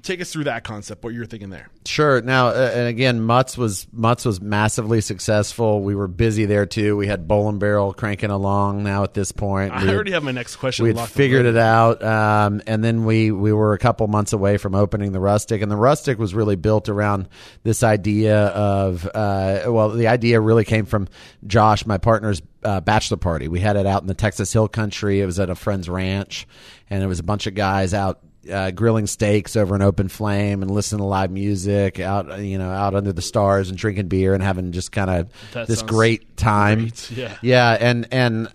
Take 0.03 0.21
us 0.21 0.33
through 0.33 0.45
that 0.45 0.65
concept. 0.65 1.05
What 1.05 1.13
you're 1.15 1.27
thinking 1.27 1.51
there? 1.51 1.69
Sure. 1.85 2.21
Now, 2.23 2.49
uh, 2.49 2.73
and 2.75 2.89
again, 2.89 3.21
Mutts 3.21 3.57
was 3.57 3.87
Mutts 3.93 4.25
was 4.25 4.41
massively 4.41 5.01
successful. 5.01 5.83
We 5.83 5.95
were 5.95 6.09
busy 6.09 6.45
there 6.47 6.67
too. 6.67 6.97
We 6.97 7.07
had 7.07 7.29
Bowl 7.29 7.49
and 7.49 7.61
Barrel 7.61 7.93
cranking 7.93 8.31
along. 8.31 8.83
Now 8.83 9.05
at 9.05 9.15
this 9.15 9.31
point, 9.31 9.73
I 9.73 9.81
We 9.83 9.87
had- 9.87 9.95
already 9.95 10.11
have 10.13 10.23
my 10.25 10.33
next 10.33 10.57
question. 10.57 10.85
we 10.87 10.95
figured 10.95 11.47
it 11.47 11.57
out, 11.57 12.03
um, 12.03 12.63
and 12.67 12.83
then 12.83 13.05
we 13.05 13.31
we 13.31 13.53
were 13.53 13.73
a 13.75 13.79
couple 13.79 14.07
months 14.09 14.33
away 14.33 14.57
from 14.57 14.75
opening 14.75 15.13
the 15.13 15.21
rustic, 15.21 15.63
and 15.63 15.71
the 15.71 15.77
rustic 15.77 16.19
was 16.19 16.35
really 16.35 16.57
built 16.57 16.89
around 16.89 17.29
this 17.63 17.83
idea 17.83 18.47
of 18.47 19.09
uh, 19.15 19.61
well, 19.67 19.91
the 19.91 20.09
idea 20.09 20.41
really 20.41 20.65
came 20.65 20.87
from 20.87 21.09
Josh, 21.47 21.87
my 21.87 21.99
partner's 21.99 22.41
uh, 22.63 22.81
bachelor 22.81 23.17
party. 23.17 23.49
We 23.49 23.61
had 23.61 23.77
it 23.77 23.87
out 23.87 24.03
in 24.03 24.09
the 24.09 24.15
Texas 24.15 24.53
Hill 24.53 24.69
Country. 24.69 25.21
It 25.21 25.27
was 25.27 25.41
at 25.41 25.51
a 25.51 25.55
friend's 25.55 25.89
ranch, 25.89 26.47
and 26.89 27.03
it 27.03 27.07
was 27.07 27.19
a 27.19 27.25
bunch 27.25 27.47
of 27.47 27.55
guys 27.55 27.95
out. 27.95 28.21
Uh, 28.51 28.71
grilling 28.71 29.07
steaks 29.07 29.55
over 29.55 29.75
an 29.75 29.83
open 29.83 30.09
flame 30.09 30.63
and 30.63 30.71
listening 30.71 31.01
to 31.01 31.05
live 31.05 31.31
music 31.31 32.01
out, 32.01 32.41
you 32.41 32.57
know, 32.57 32.71
out 32.71 32.95
under 32.95 33.13
the 33.13 33.21
stars 33.21 33.69
and 33.69 33.77
drinking 33.77 34.09
beer 34.09 34.33
and 34.33 34.43
having 34.43 34.73
just 34.73 34.93
kind 34.93 35.11
of 35.11 35.67
this 35.67 35.83
great 35.83 36.39
time. 36.39 36.79
great, 36.79 37.11
yeah. 37.15 37.37
Yeah, 37.43 37.77
and 37.79 38.09
and 38.11 38.49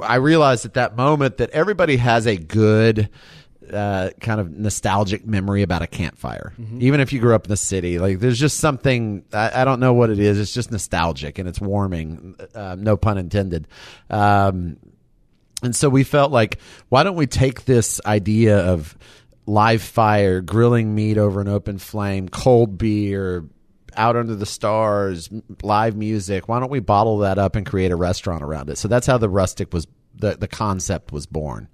I 0.00 0.16
realized 0.16 0.64
at 0.64 0.74
that 0.74 0.96
moment 0.96 1.38
that 1.38 1.50
everybody 1.50 1.96
has 1.96 2.28
a 2.28 2.36
good 2.36 3.08
uh, 3.72 4.10
kind 4.20 4.40
of 4.40 4.50
nostalgic 4.50 5.26
memory 5.26 5.62
about 5.62 5.82
a 5.82 5.86
campfire, 5.86 6.52
even 6.78 7.00
if 7.00 7.12
you 7.12 7.20
grew 7.20 7.34
up 7.34 7.44
in 7.44 7.50
the 7.50 7.56
city. 7.56 7.98
Like, 7.98 8.20
there's 8.20 8.38
just 8.38 8.58
something 8.58 9.24
I, 9.32 9.62
I 9.62 9.64
don't 9.64 9.80
know 9.80 9.92
what 9.92 10.10
it 10.10 10.18
is. 10.18 10.38
It's 10.38 10.52
just 10.52 10.70
nostalgic 10.70 11.38
and 11.38 11.48
it's 11.48 11.60
warming. 11.60 12.36
Uh, 12.54 12.76
no 12.78 12.96
pun 12.96 13.18
intended. 13.18 13.68
Um, 14.10 14.76
and 15.62 15.74
so 15.74 15.88
we 15.88 16.04
felt 16.04 16.32
like, 16.32 16.58
why 16.88 17.04
don't 17.04 17.16
we 17.16 17.26
take 17.26 17.64
this 17.64 18.00
idea 18.04 18.58
of 18.58 18.96
live 19.46 19.82
fire, 19.82 20.40
grilling 20.40 20.94
meat 20.94 21.18
over 21.18 21.40
an 21.40 21.48
open 21.48 21.78
flame, 21.78 22.28
cold 22.28 22.78
beer, 22.78 23.44
out 23.94 24.16
under 24.16 24.34
the 24.34 24.46
stars, 24.46 25.28
live 25.62 25.96
music. 25.96 26.48
Why 26.48 26.60
don't 26.60 26.70
we 26.70 26.80
bottle 26.80 27.18
that 27.18 27.38
up 27.38 27.56
and 27.56 27.66
create 27.66 27.92
a 27.92 27.96
restaurant 27.96 28.42
around 28.42 28.70
it? 28.70 28.78
So 28.78 28.88
that's 28.88 29.06
how 29.06 29.18
the 29.18 29.28
rustic 29.28 29.72
was. 29.72 29.86
The 30.14 30.36
the 30.36 30.46
concept 30.46 31.10
was 31.10 31.24
born, 31.24 31.68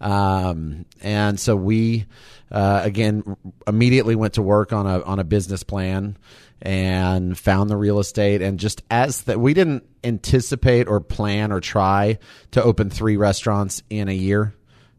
um, 0.00 0.84
and 1.00 1.38
so 1.38 1.56
we 1.56 2.06
uh, 2.50 2.80
again 2.84 3.36
immediately 3.66 4.14
went 4.14 4.34
to 4.34 4.42
work 4.42 4.72
on 4.72 4.86
a 4.86 5.02
on 5.02 5.18
a 5.18 5.24
business 5.24 5.62
plan 5.62 6.16
and 6.60 7.38
found 7.38 7.70
the 7.70 7.76
real 7.76 8.00
estate 8.00 8.42
and 8.42 8.58
just 8.58 8.82
as 8.90 9.22
that 9.22 9.38
we 9.38 9.54
didn't 9.54 9.84
anticipate 10.02 10.88
or 10.88 11.00
plan 11.00 11.52
or 11.52 11.60
try 11.60 12.18
to 12.50 12.62
open 12.62 12.90
three 12.90 13.16
restaurants 13.16 13.82
in 13.90 14.08
a 14.08 14.12
year 14.12 14.54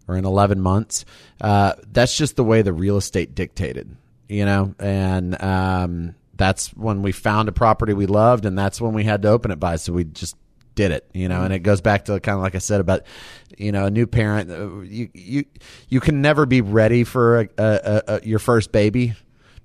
or 0.08 0.18
in 0.18 0.26
11 0.26 0.60
months. 0.60 1.06
Uh, 1.40 1.74
that's 1.92 2.18
just 2.18 2.36
the 2.36 2.44
way 2.44 2.62
the 2.62 2.74
real 2.74 2.98
estate 2.98 3.36
dictated, 3.36 3.96
you 4.28 4.44
know, 4.44 4.74
and 4.80 5.42
um, 5.42 6.16
that's 6.34 6.70
when 6.70 7.04
we 7.04 7.12
found 7.12 7.48
a 7.48 7.52
property 7.52 7.94
we 7.94 8.08
loved, 8.08 8.46
and 8.46 8.58
that's 8.58 8.82
when 8.82 8.94
we 8.94 9.04
had 9.04 9.22
to 9.22 9.28
open 9.28 9.52
it 9.52 9.60
by. 9.60 9.76
So 9.76 9.94
we 9.94 10.06
just 10.06 10.36
did 10.80 10.92
it, 10.92 11.04
you 11.14 11.28
know, 11.28 11.44
and 11.44 11.54
it 11.54 11.60
goes 11.60 11.82
back 11.82 12.06
to 12.06 12.20
kind 12.22 12.38
of 12.38 12.42
like 12.42 12.56
I 12.56 12.60
said 12.60 12.80
about, 12.80 13.02
you 13.58 13.72
know, 13.74 13.86
a 13.86 13.92
new 13.92 14.08
parent. 14.08 14.50
uh, 14.50 14.80
You 14.82 15.10
you 15.14 15.44
you 15.90 16.00
can 16.00 16.22
never 16.22 16.46
be 16.46 16.62
ready 16.62 17.04
for 17.04 17.42
a, 17.42 17.50
a, 17.58 17.64
a, 17.64 18.02
a, 18.16 18.22
your 18.26 18.40
first 18.40 18.72
baby. 18.72 19.14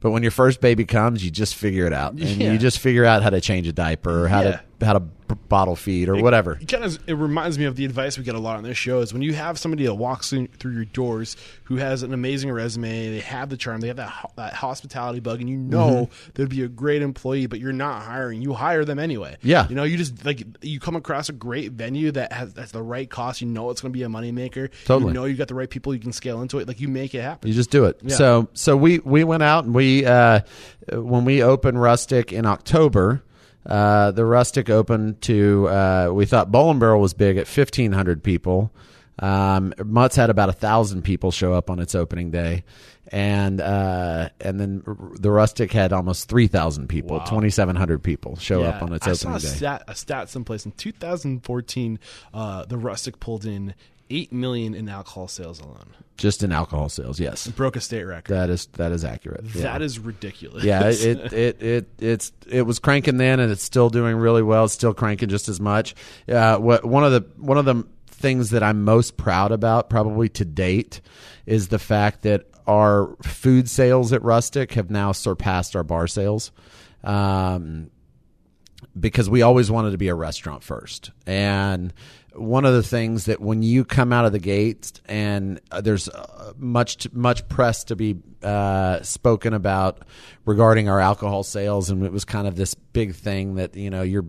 But 0.01 0.11
when 0.11 0.23
your 0.23 0.33
first 0.33 0.61
baby 0.61 0.85
comes, 0.85 1.25
you 1.25 1.31
just 1.31 1.55
figure 1.55 1.87
it 1.87 1.93
out, 1.95 2.13
and 2.13 2.21
Yeah. 2.21 2.53
you 2.53 2.59
just 2.59 2.79
figure 2.79 3.05
out 3.07 3.23
how 3.23 3.31
to 3.31 3.41
change 3.41 3.67
a 3.69 3.73
diaper, 3.73 4.25
or 4.25 4.29
how 4.29 4.43
Yeah. 4.43 4.51
to 4.51 4.61
how 4.85 4.93
to 4.95 5.01
b- 5.01 5.11
bottle 5.49 5.75
feed, 5.77 6.09
or 6.09 6.17
whatever. 6.17 6.59
It 6.61 6.69
kind 6.69 6.85
of 6.85 6.99
it 7.09 7.15
reminds 7.15 7.59
me 7.59 7.65
of 7.65 7.77
the 7.77 7.85
advice 7.85 8.17
we 8.19 8.25
get 8.25 8.35
a 8.35 8.39
lot 8.39 8.57
on 8.57 8.63
this 8.65 8.77
show 8.79 9.01
is 9.01 9.13
when 9.13 9.23
you 9.23 9.33
have 9.35 9.59
somebody 9.59 9.85
that 9.87 9.95
walks 9.95 10.33
in, 10.33 10.47
through 10.49 10.73
your 10.75 10.85
doors 10.87 11.37
who 11.65 11.77
has 11.77 12.03
an 12.03 12.13
amazing 12.13 12.51
resume, 12.53 13.11
they 13.11 13.21
have 13.21 13.49
the 13.49 13.57
charm, 13.57 13.81
they 13.81 13.89
have 13.89 13.97
that 13.97 14.09
ho- 14.11 14.31
that 14.37 14.53
hospitality 14.55 15.21
bug, 15.21 15.41
and 15.41 15.49
you 15.51 15.57
know 15.57 15.85
Mm-hmm. 15.85 16.31
they'd 16.35 16.49
be 16.49 16.63
a 16.63 16.69
great 16.69 17.03
employee, 17.03 17.47
but 17.47 17.59
you're 17.61 17.73
not 17.73 18.03
hiring. 18.03 18.43
You 18.43 18.53
hire 18.53 18.85
them 18.85 18.99
anyway. 18.99 19.37
Yeah. 19.43 19.67
you 19.69 19.75
know, 19.75 19.85
you 19.85 19.97
just 19.97 20.25
like 20.25 20.43
you 20.63 20.79
come 20.81 20.97
across 20.97 21.29
a 21.29 21.33
great 21.33 21.73
venue 21.73 22.11
that 22.13 22.33
has 22.33 22.53
that's 22.55 22.73
the 22.73 22.83
right 22.83 23.09
cost. 23.09 23.41
You 23.41 23.49
know 23.49 23.71
it's 23.71 23.81
going 23.81 23.93
to 23.93 23.97
be 23.99 24.03
a 24.03 24.09
moneymaker. 24.09 24.71
Totally. 24.85 25.11
You 25.11 25.15
know 25.15 25.25
you 25.25 25.35
got 25.37 25.49
the 25.49 25.55
right 25.55 25.71
people. 25.71 25.95
You 25.95 26.01
can 26.01 26.13
scale 26.13 26.43
into 26.43 26.59
it. 26.59 26.69
Like 26.69 26.81
you 26.81 26.89
make 26.89 27.15
it 27.15 27.23
happen. 27.23 27.49
You 27.49 27.55
just 27.55 27.71
do 27.71 27.85
it. 27.87 27.99
Yeah. 28.03 28.15
So 28.17 28.49
so 28.55 28.77
we 28.77 28.99
we 29.01 29.25
went 29.25 29.43
out 29.43 29.65
and 29.65 29.75
we 29.75 30.05
uh, 30.05 30.41
when 30.93 31.25
we 31.25 31.43
opened 31.43 31.81
Rustic 31.81 32.33
in 32.33 32.45
October. 32.47 33.23
Uh, 33.67 34.11
the 34.11 34.25
Rustic 34.25 34.69
opened 34.71 35.21
to 35.23 35.69
uh, 35.69 36.11
we 36.13 36.27
thought 36.27 36.51
Bowl 36.53 36.71
and 36.71 36.79
Barrel 36.81 37.01
was 37.01 37.15
big 37.15 37.37
at 37.39 37.47
fifteen 37.47 37.93
hundred 37.93 38.23
people. 38.23 38.73
Um, 39.19 39.73
Mutt's 39.85 40.17
had 40.17 40.29
about 40.29 40.49
a 40.49 40.53
thousand 40.53 41.03
people 41.03 41.31
show 41.31 41.53
up 41.55 41.71
on 41.71 41.79
its 41.79 41.95
opening 41.95 42.31
day, 42.33 42.65
and 43.13 43.61
uh, 43.61 44.29
and 44.41 44.59
then 44.61 44.83
the 45.21 45.31
Rustic 45.31 45.73
had 45.73 45.93
almost 45.93 46.29
three 46.29 46.49
thousand 46.49 46.89
people, 46.89 47.19
Wow. 47.19 47.25
twenty 47.25 47.49
seven 47.51 47.77
hundred 47.77 48.03
people 48.03 48.35
show 48.37 48.63
Yeah, 48.63 48.71
up 48.71 48.83
on 48.83 48.93
its 48.93 49.07
I 49.07 49.13
saw 49.13 49.29
opening 49.29 49.47
a 49.47 49.51
day. 49.51 49.57
stat, 49.57 49.85
a 49.87 49.95
stat 49.95 50.29
someplace 50.31 50.67
in 50.67 50.73
2014. 50.73 51.99
Uh, 52.35 52.65
the 52.65 52.77
Rustic 52.77 53.21
pulled 53.21 53.45
in 53.47 53.75
eight 54.11 54.33
million 54.33 54.75
in 54.75 54.89
alcohol 54.89 55.29
sales 55.29 55.61
alone, 55.61 55.95
Just 56.17 56.43
in 56.43 56.53
alcohol 56.53 56.89
sales, 56.89 57.19
yes, 57.19 57.47
broke 57.49 57.77
a 57.77 57.81
state 57.81 58.05
record. 58.05 58.33
that 58.35 58.51
is 58.51 58.67
that 58.75 58.93
is 58.93 59.05
accurate. 59.05 59.45
Yeah. 59.55 59.63
That 59.63 59.83
is 59.83 59.99
ridiculous. 59.99 60.65
yeah, 60.65 60.89
it, 60.89 61.05
it 61.05 61.33
it 61.33 61.63
it 61.63 61.89
it's 61.99 62.33
it 62.47 62.63
was 62.63 62.79
cranking 62.79 63.17
then, 63.17 63.41
and 63.41 63.51
it's 63.51 63.63
still 63.63 63.91
doing 63.91 64.17
really 64.17 64.43
well. 64.43 64.65
It's 64.65 64.75
still 64.75 64.95
cranking 64.95 65.29
just 65.29 65.49
as 65.49 65.61
much. 65.61 65.95
Uh, 66.29 66.57
what 66.59 66.85
one 66.85 67.05
of 67.05 67.13
the 67.13 67.27
one 67.39 67.59
of 67.59 67.65
the 67.65 67.85
things 68.07 68.51
that 68.51 68.63
I'm 68.63 68.85
most 68.85 69.17
proud 69.17 69.53
about, 69.53 69.91
probably 69.91 70.29
to 70.31 70.45
date, 70.45 71.01
is 71.47 71.69
the 71.69 71.79
fact 71.79 72.23
that 72.23 72.47
our 72.67 73.15
food 73.23 73.69
sales 73.69 74.13
at 74.13 74.23
Rustic 74.23 74.73
have 74.73 74.91
now 74.91 75.13
surpassed 75.13 75.77
our 75.77 75.85
bar 75.85 76.07
sales. 76.07 76.51
Um, 77.03 77.91
because 78.99 79.29
we 79.29 79.43
always 79.43 79.71
wanted 79.71 79.91
to 79.91 79.99
be 79.99 80.09
a 80.09 80.15
restaurant 80.15 80.63
first. 80.63 81.11
And 81.27 81.93
one 82.35 82.65
of 82.65 82.75
the 82.75 82.83
things 82.83 83.27
that 83.27 83.41
when 83.41 83.63
you 83.63 83.85
come 83.85 84.13
out 84.13 84.25
of 84.25 84.33
the 84.33 84.39
gates 84.39 84.93
and 85.07 85.61
uh, 85.71 85.81
there's 85.81 86.09
uh, 86.09 86.53
much 86.57 87.13
much 87.13 87.47
press 87.49 87.85
to 87.85 87.97
be 87.97 88.17
uh, 88.43 89.03
spoken 89.03 89.55
about 89.55 90.01
regarding 90.45 90.89
our 90.89 91.01
alcohol 91.01 91.43
sales, 91.43 91.91
and 91.91 92.05
it 92.05 92.13
was 92.13 92.25
kind 92.25 92.47
of 92.47 92.57
this 92.57 92.75
big 92.75 93.15
thing 93.15 93.57
that 93.57 93.77
you 93.77 93.91
know 93.91 94.03
you're 94.03 94.27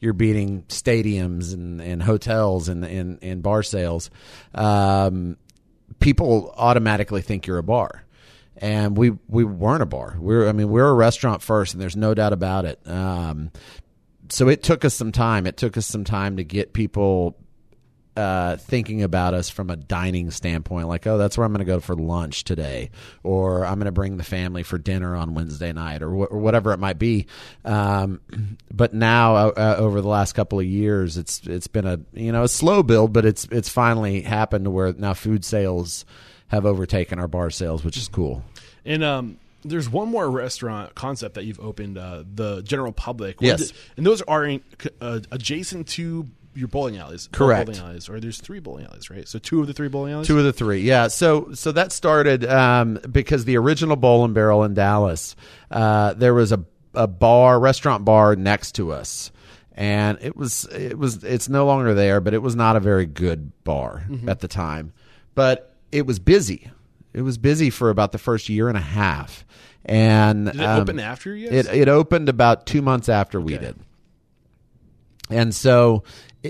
you're 0.00 0.12
beating 0.12 0.62
stadiums 0.64 1.54
and, 1.54 1.80
and 1.80 2.02
hotels 2.02 2.68
and, 2.68 2.84
and 2.84 3.18
and 3.22 3.42
bar 3.42 3.62
sales. 3.62 4.10
Um, 4.54 5.36
people 5.98 6.52
automatically 6.56 7.22
think 7.22 7.46
you're 7.46 7.58
a 7.58 7.62
bar 7.62 8.02
and 8.58 8.96
we 8.96 9.10
we 9.28 9.44
weren't 9.44 9.82
a 9.82 9.86
bar. 9.86 10.16
We're 10.18 10.48
I 10.48 10.52
mean 10.52 10.68
we're 10.68 10.88
a 10.88 10.94
restaurant 10.94 11.42
first, 11.42 11.74
and 11.74 11.82
there's 11.82 11.96
no 11.96 12.14
doubt 12.14 12.32
about 12.32 12.64
it. 12.64 12.80
Um, 12.86 13.50
so 14.28 14.48
it 14.48 14.62
took 14.62 14.84
us 14.84 14.94
some 14.94 15.12
time. 15.12 15.46
It 15.46 15.56
took 15.56 15.76
us 15.76 15.86
some 15.86 16.04
time 16.04 16.36
to 16.38 16.44
get 16.44 16.72
people 16.72 17.36
uh, 18.16 18.56
thinking 18.56 19.02
about 19.02 19.34
us 19.34 19.50
from 19.50 19.70
a 19.70 19.76
dining 19.76 20.30
standpoint, 20.30 20.88
like, 20.88 21.06
oh, 21.06 21.18
that's 21.18 21.36
where 21.36 21.44
I'm 21.44 21.52
going 21.52 21.58
to 21.66 21.70
go 21.70 21.80
for 21.80 21.94
lunch 21.94 22.44
today, 22.44 22.90
or 23.22 23.64
I'm 23.66 23.74
going 23.74 23.84
to 23.86 23.92
bring 23.92 24.16
the 24.16 24.24
family 24.24 24.62
for 24.62 24.78
dinner 24.78 25.14
on 25.14 25.34
Wednesday 25.34 25.72
night, 25.72 26.02
or, 26.02 26.10
wh- 26.10 26.32
or 26.32 26.38
whatever 26.38 26.72
it 26.72 26.78
might 26.78 26.98
be. 26.98 27.26
Um, 27.64 28.20
but 28.72 28.94
now, 28.94 29.36
uh, 29.36 29.52
uh, 29.56 29.76
over 29.78 30.00
the 30.00 30.08
last 30.08 30.32
couple 30.32 30.58
of 30.58 30.66
years, 30.66 31.16
it's 31.16 31.40
it's 31.46 31.66
been 31.66 31.86
a 31.86 32.00
you 32.14 32.32
know 32.32 32.44
a 32.44 32.48
slow 32.48 32.82
build, 32.82 33.12
but 33.12 33.24
it's 33.26 33.46
it's 33.50 33.68
finally 33.68 34.22
happened 34.22 34.64
to 34.64 34.70
where 34.70 34.92
now 34.92 35.14
food 35.14 35.44
sales 35.44 36.04
have 36.48 36.64
overtaken 36.64 37.18
our 37.18 37.28
bar 37.28 37.50
sales, 37.50 37.84
which 37.84 37.96
is 37.96 38.08
cool. 38.08 38.42
And 38.84 39.02
um, 39.02 39.38
there's 39.64 39.90
one 39.90 40.08
more 40.08 40.30
restaurant 40.30 40.94
concept 40.94 41.34
that 41.34 41.44
you've 41.44 41.58
opened, 41.58 41.98
uh, 41.98 42.22
the 42.34 42.62
general 42.62 42.92
public. 42.92 43.38
Yes. 43.40 43.68
did- 43.68 43.72
and 43.96 44.06
those 44.06 44.22
are 44.22 44.44
in, 44.44 44.62
uh, 45.00 45.20
adjacent 45.32 45.88
to 45.88 46.28
your 46.56 46.68
bowling 46.68 46.96
alleys. 46.96 47.28
Correct. 47.30 47.66
Bowling 47.66 47.80
alleys, 47.80 48.08
or 48.08 48.18
there's 48.18 48.40
three 48.40 48.58
bowling 48.58 48.86
alleys, 48.86 49.10
right? 49.10 49.28
So 49.28 49.38
two 49.38 49.60
of 49.60 49.66
the 49.66 49.72
three 49.72 49.88
bowling 49.88 50.14
alleys. 50.14 50.26
Two 50.26 50.38
of 50.38 50.44
the 50.44 50.52
three, 50.52 50.80
yeah. 50.80 51.08
So 51.08 51.52
so 51.52 51.72
that 51.72 51.92
started 51.92 52.44
um, 52.44 52.98
because 53.10 53.44
the 53.44 53.56
original 53.58 53.96
Bowl 53.96 54.24
and 54.24 54.34
Barrel 54.34 54.64
in 54.64 54.74
Dallas, 54.74 55.36
uh, 55.70 56.14
there 56.14 56.34
was 56.34 56.52
a 56.52 56.64
a 56.94 57.06
bar, 57.06 57.60
restaurant 57.60 58.04
bar 58.04 58.36
next 58.36 58.72
to 58.76 58.92
us, 58.92 59.30
and 59.72 60.18
it 60.22 60.36
was 60.36 60.64
it 60.72 60.98
was 60.98 61.22
it's 61.22 61.48
no 61.48 61.66
longer 61.66 61.94
there, 61.94 62.20
but 62.20 62.34
it 62.34 62.42
was 62.42 62.56
not 62.56 62.74
a 62.76 62.80
very 62.80 63.06
good 63.06 63.52
bar 63.62 64.06
at 64.26 64.40
the 64.40 64.48
time, 64.48 64.92
but 65.34 65.74
it 65.92 66.06
was 66.06 66.18
busy. 66.18 66.70
It 67.12 67.22
was 67.22 67.38
busy 67.38 67.70
for 67.70 67.90
about 67.90 68.12
the 68.12 68.18
first 68.18 68.48
year 68.48 68.68
and 68.68 68.76
a 68.76 68.82
half, 68.82 69.44
and 69.84 70.46
Did 70.46 70.56
it 70.56 70.64
um, 70.64 70.80
open 70.80 71.00
after 71.00 71.34
you 71.34 71.50
guys? 71.50 71.66
It 71.66 71.74
it 71.82 71.88
opened 71.88 72.28
about 72.28 72.66
two 72.66 72.82
months 72.82 73.08
after 73.08 73.40
we 73.40 73.58
did 73.58 73.76
and 75.30 75.54
so 75.54 76.04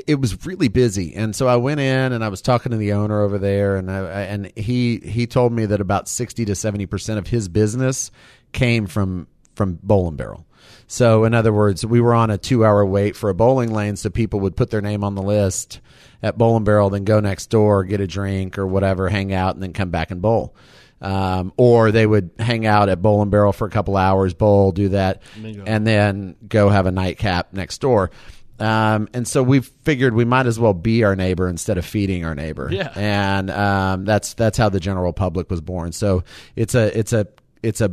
it, 0.07 0.21
was 0.21 0.47
really 0.47 0.69
busy. 0.69 1.15
And 1.15 1.35
so 1.35 1.47
i 1.47 1.57
went 1.57 1.81
in 1.81 2.13
and 2.13 2.25
i 2.25 2.29
was 2.29 2.43
talking 2.43 2.73
to 2.73 2.79
the 2.79 2.93
owner 2.93 3.21
over 3.21 3.39
there 3.39 3.77
and 3.77 3.91
I, 3.91 4.23
and 4.23 4.53
he 4.57 4.99
he 4.99 5.27
told 5.27 5.53
me 5.53 5.67
that 5.67 5.81
about 5.81 6.09
60 6.09 6.45
to 6.45 6.55
70 6.55 6.87
percent 6.87 7.19
of 7.19 7.27
his 7.29 7.49
business 7.49 8.11
came 8.53 8.87
from 8.87 9.29
from 9.55 9.79
bowl 9.83 10.09
and 10.09 10.17
barrel. 10.17 10.47
So 10.87 11.25
in 11.25 11.35
other 11.35 11.53
words 11.53 11.85
we 11.85 12.01
were 12.01 12.15
on 12.15 12.31
a 12.31 12.39
two 12.39 12.65
hour 12.65 12.85
wait 12.85 13.17
for 13.17 13.31
a 13.31 13.35
bowling 13.35 13.73
lane 13.73 13.97
so 13.97 14.11
people 14.11 14.41
would 14.41 14.57
put 14.57 14.71
their 14.71 14.83
name 14.83 15.05
on 15.05 15.15
the 15.15 15.23
list 15.23 15.81
at 16.23 16.39
bowl 16.39 16.57
and 16.57 16.65
barrel 16.65 16.91
then 16.91 17.05
go 17.05 17.21
next 17.21 17.47
door 17.51 17.85
get 17.85 18.01
a 18.01 18.07
drink 18.07 18.59
or 18.59 18.67
whatever 18.67 19.09
hang 19.09 19.33
out 19.33 19.55
and 19.55 19.63
then 19.63 19.73
come 19.73 19.91
back 19.91 20.11
and 20.11 20.23
bowl. 20.23 20.55
Um, 21.01 21.53
or 21.59 21.93
they 21.93 22.07
would 22.07 22.31
hang 22.39 22.65
out 22.65 22.89
at 22.89 23.03
Bowl 23.03 23.21
and 23.21 23.31
Barrel 23.31 23.53
for 23.53 23.67
a 23.67 23.71
couple 23.71 23.99
hours, 23.99 24.33
bowl, 24.33 24.73
do 24.73 24.89
that, 24.91 25.21
and 25.67 25.87
then 25.87 26.37
go 26.49 26.71
have 26.71 26.87
a 26.87 26.91
nightcap 26.91 27.53
next 27.53 27.83
door. 27.83 28.11
Um, 28.59 29.09
and 29.13 29.29
so 29.29 29.43
we 29.43 29.61
figured 29.61 30.15
we 30.15 30.25
might 30.25 30.47
as 30.47 30.59
well 30.59 30.75
be 30.75 31.05
our 31.05 31.15
neighbor 31.15 31.49
instead 31.49 31.79
of 31.79 31.85
feeding 31.85 32.25
our 32.25 32.35
neighbor. 32.35 32.69
Yeah. 32.71 32.93
And 32.95 33.51
um, 33.51 34.05
that's 34.05 34.35
that's 34.35 34.57
how 34.57 34.69
the 34.69 34.81
general 34.81 35.13
public 35.13 35.51
was 35.51 35.61
born. 35.61 35.93
So 35.93 36.25
it's 36.55 36.75
a 36.75 36.99
it's 36.99 37.13
a 37.13 37.29
it's 37.63 37.81
a 37.81 37.93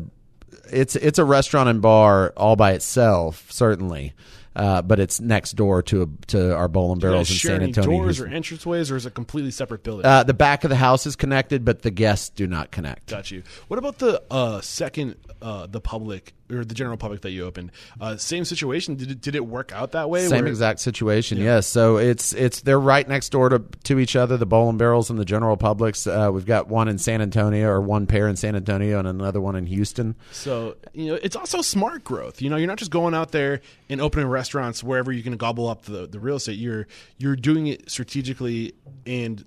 it's 0.72 0.96
it's 0.96 1.20
a 1.20 1.26
restaurant 1.26 1.70
and 1.70 1.82
bar 1.82 2.34
all 2.38 2.56
by 2.56 2.74
itself, 2.74 3.52
certainly. 3.52 4.14
Uh, 4.56 4.84
but 4.84 5.00
it's 5.00 5.20
next 5.20 5.54
door 5.54 5.82
to 5.82 6.04
a, 6.04 6.26
to 6.28 6.56
our 6.56 6.68
bowl 6.68 6.92
and 6.92 7.02
barrels 7.02 7.30
in 7.32 7.38
San 7.38 7.64
Antonio. 7.64 7.90
doors 7.90 8.20
or 8.20 8.28
entranceways, 8.28 8.92
or 8.92 8.96
is 8.96 9.06
it 9.06 9.10
a 9.10 9.12
completely 9.12 9.50
separate 9.50 9.82
building? 9.82 10.06
Uh, 10.06 10.22
the 10.22 10.34
back 10.36 10.64
of 10.64 10.70
the 10.70 10.76
house 10.76 11.08
is 11.08 11.16
connected, 11.16 11.66
but 11.66 11.82
the 11.82 11.90
guests 11.90 12.30
do 12.30 12.46
not 12.46 12.70
connect. 12.70 13.10
Got 13.10 13.32
you. 13.32 13.42
What 13.68 13.80
about 13.80 13.98
the 13.98 14.22
uh, 14.30 14.62
second, 14.62 15.16
uh, 15.42 15.66
the 15.66 15.82
public 15.82 16.34
or 16.52 16.66
the 16.66 16.76
general 16.76 16.98
public 16.98 17.22
that 17.22 17.32
you 17.32 17.46
opened? 17.46 17.72
Uh, 18.00 18.18
same 18.18 18.46
situation. 18.46 18.96
Did 18.96 19.12
it, 19.12 19.22
did 19.22 19.36
it 19.36 19.46
work 19.46 19.72
out 19.72 19.92
that 19.94 20.10
way? 20.10 20.28
Same 20.28 20.44
where- 20.44 20.48
exact 20.48 20.80
situation, 20.80 21.38
yes. 21.38 21.68
So 21.68 21.98
it's 21.98 22.34
it's 22.34 22.62
they're 22.62 22.80
right 22.80 23.08
next 23.08 23.30
door 23.30 23.50
to 23.50 23.60
to 23.86 24.00
each 24.00 24.16
other. 24.16 24.38
The 24.38 24.46
Bowl 24.46 24.70
and 24.70 24.78
Barrels 24.78 25.10
and 25.10 25.18
the 25.20 25.26
General 25.26 25.58
Publics. 25.58 26.06
Uh, 26.08 26.30
we've 26.34 26.46
got 26.46 26.68
one 26.68 26.88
in 26.88 26.98
San 26.98 27.22
Antonio, 27.22 27.70
or 27.70 27.82
one 27.82 28.08
pair 28.08 28.28
in 28.28 28.36
San 28.36 28.56
Antonio, 28.56 29.00
and 29.00 29.08
another 29.08 29.42
one 29.42 29.56
in 29.56 29.66
Houston. 29.66 30.16
So 30.32 30.76
you 30.94 31.08
know, 31.08 31.20
it's 31.22 31.36
also 31.36 31.62
smart 31.62 32.04
growth. 32.04 32.42
You 32.42 32.50
know, 32.50 32.58
you're 32.58 32.68
not 32.68 32.78
just 32.78 32.92
going 32.92 33.14
out 33.14 33.32
there 33.32 33.62
and 33.90 34.02
opening 34.02 34.28
restaurants 34.28 34.84
wherever 34.84 35.12
you 35.12 35.24
can 35.24 35.38
gobble 35.38 35.68
up 35.68 35.84
the, 35.84 36.08
the 36.08 36.20
real 36.20 36.36
estate. 36.36 36.58
You're 36.58 36.88
you're 37.18 37.36
doing 37.36 37.68
it 37.68 37.90
strategically 37.90 38.74
and 39.06 39.44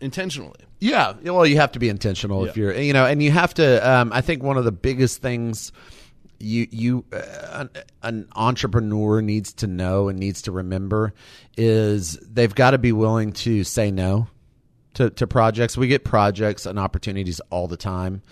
intentionally. 0.00 0.60
Yeah, 0.80 1.12
well, 1.22 1.46
you 1.46 1.58
have 1.58 1.72
to 1.72 1.78
be 1.78 1.88
intentional 1.88 2.44
if 2.44 2.56
you're, 2.56 2.74
you 2.74 2.92
know, 2.92 3.06
and 3.06 3.22
you 3.22 3.30
have 3.30 3.54
to. 3.54 3.88
Um, 3.88 4.12
I 4.12 4.20
think 4.20 4.42
one 4.42 4.56
of 4.56 4.64
the 4.64 4.72
biggest 4.72 5.22
things 5.22 5.70
you 6.42 6.66
you 6.70 7.04
uh, 7.12 7.66
an, 8.02 8.28
entrepreneur 8.34 9.22
needs 9.22 9.52
to 9.54 9.66
know 9.66 10.08
and 10.08 10.18
needs 10.18 10.42
to 10.42 10.52
remember 10.52 11.14
is 11.56 12.18
they've 12.18 12.54
got 12.54 12.72
to 12.72 12.78
be 12.78 12.92
willing 12.92 13.32
to 13.32 13.64
say 13.64 13.90
no 13.90 14.26
to 14.94 15.10
to 15.10 15.26
projects. 15.26 15.76
We 15.76 15.88
get 15.88 16.04
projects 16.04 16.66
and 16.66 16.78
opportunities 16.78 17.40
all 17.50 17.68
the 17.68 17.76
time, 17.76 18.22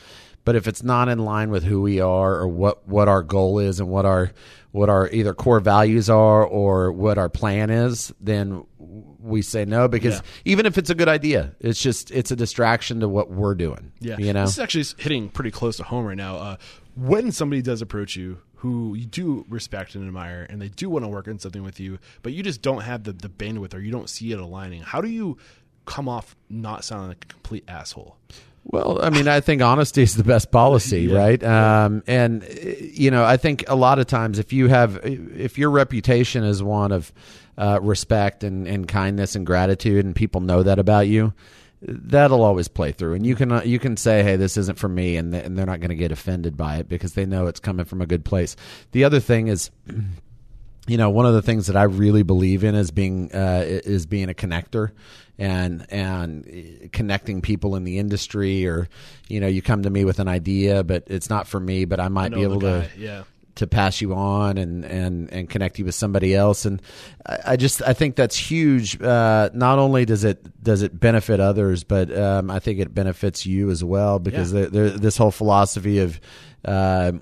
but 0.44 0.56
if 0.56 0.66
it's 0.66 0.82
not 0.82 1.08
in 1.08 1.18
line 1.20 1.50
with 1.50 1.62
who 1.62 1.80
we 1.80 2.00
are 2.00 2.34
or 2.36 2.48
what 2.48 2.86
what 2.88 3.08
our 3.08 3.22
goal 3.22 3.58
is 3.58 3.80
and 3.80 3.88
what 3.88 4.04
our 4.04 4.32
what 4.72 4.88
our 4.88 5.08
either 5.11 5.34
core 5.34 5.61
values 5.61 6.08
are 6.08 6.44
or 6.44 6.92
what 6.92 7.18
our 7.18 7.28
plan 7.28 7.70
is, 7.70 8.12
then 8.20 8.64
we 8.78 9.42
say 9.42 9.64
no 9.64 9.88
because 9.88 10.14
Yeah. 10.14 10.20
even 10.44 10.66
if 10.66 10.78
it's 10.78 10.90
a 10.90 10.94
good 10.94 11.08
idea, 11.08 11.54
it's 11.61 11.80
just 11.82 12.11
it's 12.11 12.30
a 12.30 12.36
distraction 12.36 13.00
to 13.00 13.08
what 13.08 13.30
we're 13.30 13.54
doing. 13.54 13.92
Yeah, 14.00 14.16
you 14.18 14.32
know. 14.32 14.42
this 14.42 14.52
is 14.52 14.58
actually 14.58 14.84
hitting 14.98 15.28
pretty 15.28 15.50
close 15.50 15.76
to 15.78 15.82
home 15.82 16.06
right 16.06 16.16
now. 16.16 16.36
Uh, 16.36 16.56
when 17.01 17.32
somebody 17.32 17.62
does 17.62 17.82
approach 17.82 18.16
you, 18.16 18.38
who 18.57 18.94
you 18.94 19.07
do 19.07 19.44
respect 19.48 19.94
and 19.94 20.07
admire, 20.07 20.46
and 20.51 20.61
they 20.61 20.68
do 20.68 20.90
want 20.90 21.05
to 21.05 21.09
work 21.09 21.26
on 21.28 21.38
something 21.38 21.62
with 21.62 21.80
you, 21.80 21.98
but 22.22 22.32
you 22.32 22.42
just 22.42 22.61
don't 22.62 22.82
have 22.82 23.05
the, 23.05 23.12
the 23.12 23.28
bandwidth 23.28 23.74
or 23.74 23.78
you 23.80 23.90
don't 23.90 24.11
see 24.11 24.32
it 24.32 24.38
aligning, 24.38 24.82
how 24.82 25.01
do 25.01 25.09
you 25.09 25.38
come 25.86 26.09
off 26.09 26.36
not 26.51 26.84
sounding 26.84 27.09
like 27.09 27.24
a 27.24 27.32
complete 27.32 27.64
asshole? 27.68 28.16
Well, 28.64 29.03
I 29.03 29.09
mean, 29.09 29.26
I 29.26 29.40
think 29.40 29.62
honesty 29.62 30.03
is 30.03 30.14
the 30.16 30.24
best 30.24 30.51
policy, 30.51 31.03
Yeah. 31.03 31.16
right? 31.16 31.42
Um, 31.42 32.03
and 32.07 32.44
uh, 32.44 32.46
you 32.92 33.11
know, 33.11 33.24
I 33.24 33.38
think 33.38 33.64
a 33.68 33.74
lot 33.74 33.98
of 33.98 34.07
times 34.07 34.38
if 34.38 34.53
you 34.53 34.68
have, 34.68 35.01
if 35.03 35.57
your 35.57 35.70
reputation 35.70 36.44
is 36.44 36.62
one 36.62 36.92
of 36.92 37.11
uh, 37.57 37.78
respect 37.80 38.44
and, 38.44 38.68
and 38.68 38.86
kindness 38.86 39.34
and 39.34 39.46
gratitude, 39.46 40.05
and 40.05 40.14
people 40.14 40.42
know 40.42 40.62
that 40.62 40.78
about 40.78 41.09
you, 41.09 41.32
that'll 41.83 42.43
always 42.43 42.68
play 42.68 42.93
through. 42.93 43.14
And 43.14 43.26
you 43.26 43.35
can 43.35 43.53
uh, 43.53 43.62
you 43.64 43.78
can 43.78 43.97
say, 43.97 44.22
"Hey, 44.22 44.37
this 44.37 44.57
isn't 44.57 44.78
for 44.78 44.89
me," 44.89 45.16
and, 45.16 45.33
th- 45.33 45.45
and 45.45 45.59
they're 45.59 45.66
not 45.66 45.81
going 45.81 45.91
to 45.91 45.97
get 45.97 46.12
offended 46.12 46.57
by 46.57 46.76
it 46.76 46.89
because 46.89 47.14
they 47.14 47.26
know 47.26 47.47
it's 47.47 47.61
coming 47.61 47.85
from 47.85 48.01
a 48.03 48.07
good 48.07 48.24
place. 48.24 48.57
The 48.93 49.05
other 49.05 49.20
thing 49.20 49.49
is. 49.49 49.70
you 50.87 50.97
know 50.97 51.11
one 51.11 51.26
of 51.26 51.35
the 51.35 51.43
things 51.43 51.66
that 51.66 51.76
I 51.76 51.83
really 51.85 52.22
believe 52.22 52.64
in 52.64 52.74
is 52.74 52.91
being 52.91 53.31
uh, 53.33 53.62
is 53.66 54.07
being 54.07 54.31
a 54.31 54.35
connector 54.35 54.91
and 55.39 55.87
and 55.91 56.91
connecting 56.93 57.43
people 57.43 57.76
in 57.76 57.85
the 57.85 57.99
industry 57.99 58.66
or 58.66 58.89
you 59.28 59.41
know 59.41 59.47
you 59.47 59.62
come 59.62 59.83
to 59.83 59.91
me 59.91 60.05
with 60.05 60.18
an 60.18 60.26
idea 60.26 60.83
but 60.83 61.05
it's 61.07 61.31
not 61.31 61.47
for 61.47 61.61
me 61.61 61.85
but 61.85 62.01
I 62.01 62.09
might 62.09 62.33
know 62.33 62.39
be 62.39 62.43
able 62.43 62.61
to 62.61 62.89
yeah. 62.99 63.22
To 63.57 63.66
pass 63.66 64.01
you 64.01 64.14
on 64.14 64.59
and 64.59 64.84
and 64.84 65.32
and 65.32 65.48
connect 65.51 65.78
you 65.78 65.84
with 65.84 65.94
somebody 65.94 66.34
else. 66.34 66.64
And 66.64 66.80
I, 67.26 67.38
I 67.48 67.57
just 67.57 67.82
I 67.82 67.92
think 67.92 68.16
that's 68.16 68.36
huge. 68.36 69.01
Uh, 69.01 69.51
not 69.55 69.78
only 69.78 70.05
does 70.05 70.24
it 70.24 70.62
does 70.62 70.82
it 70.82 70.98
benefit 70.98 71.40
others, 71.40 71.84
but 71.84 72.16
um, 72.16 72.51
I 72.51 72.59
think 72.59 72.78
it 72.80 72.94
benefits 72.94 73.46
you 73.46 73.70
as 73.70 73.82
well 73.84 74.18
because 74.18 74.53
Yeah. 74.53 74.66
this 74.70 75.16
whole 75.16 75.30
philosophy 75.30 75.98
of 75.98 76.20
uh, 76.64 77.12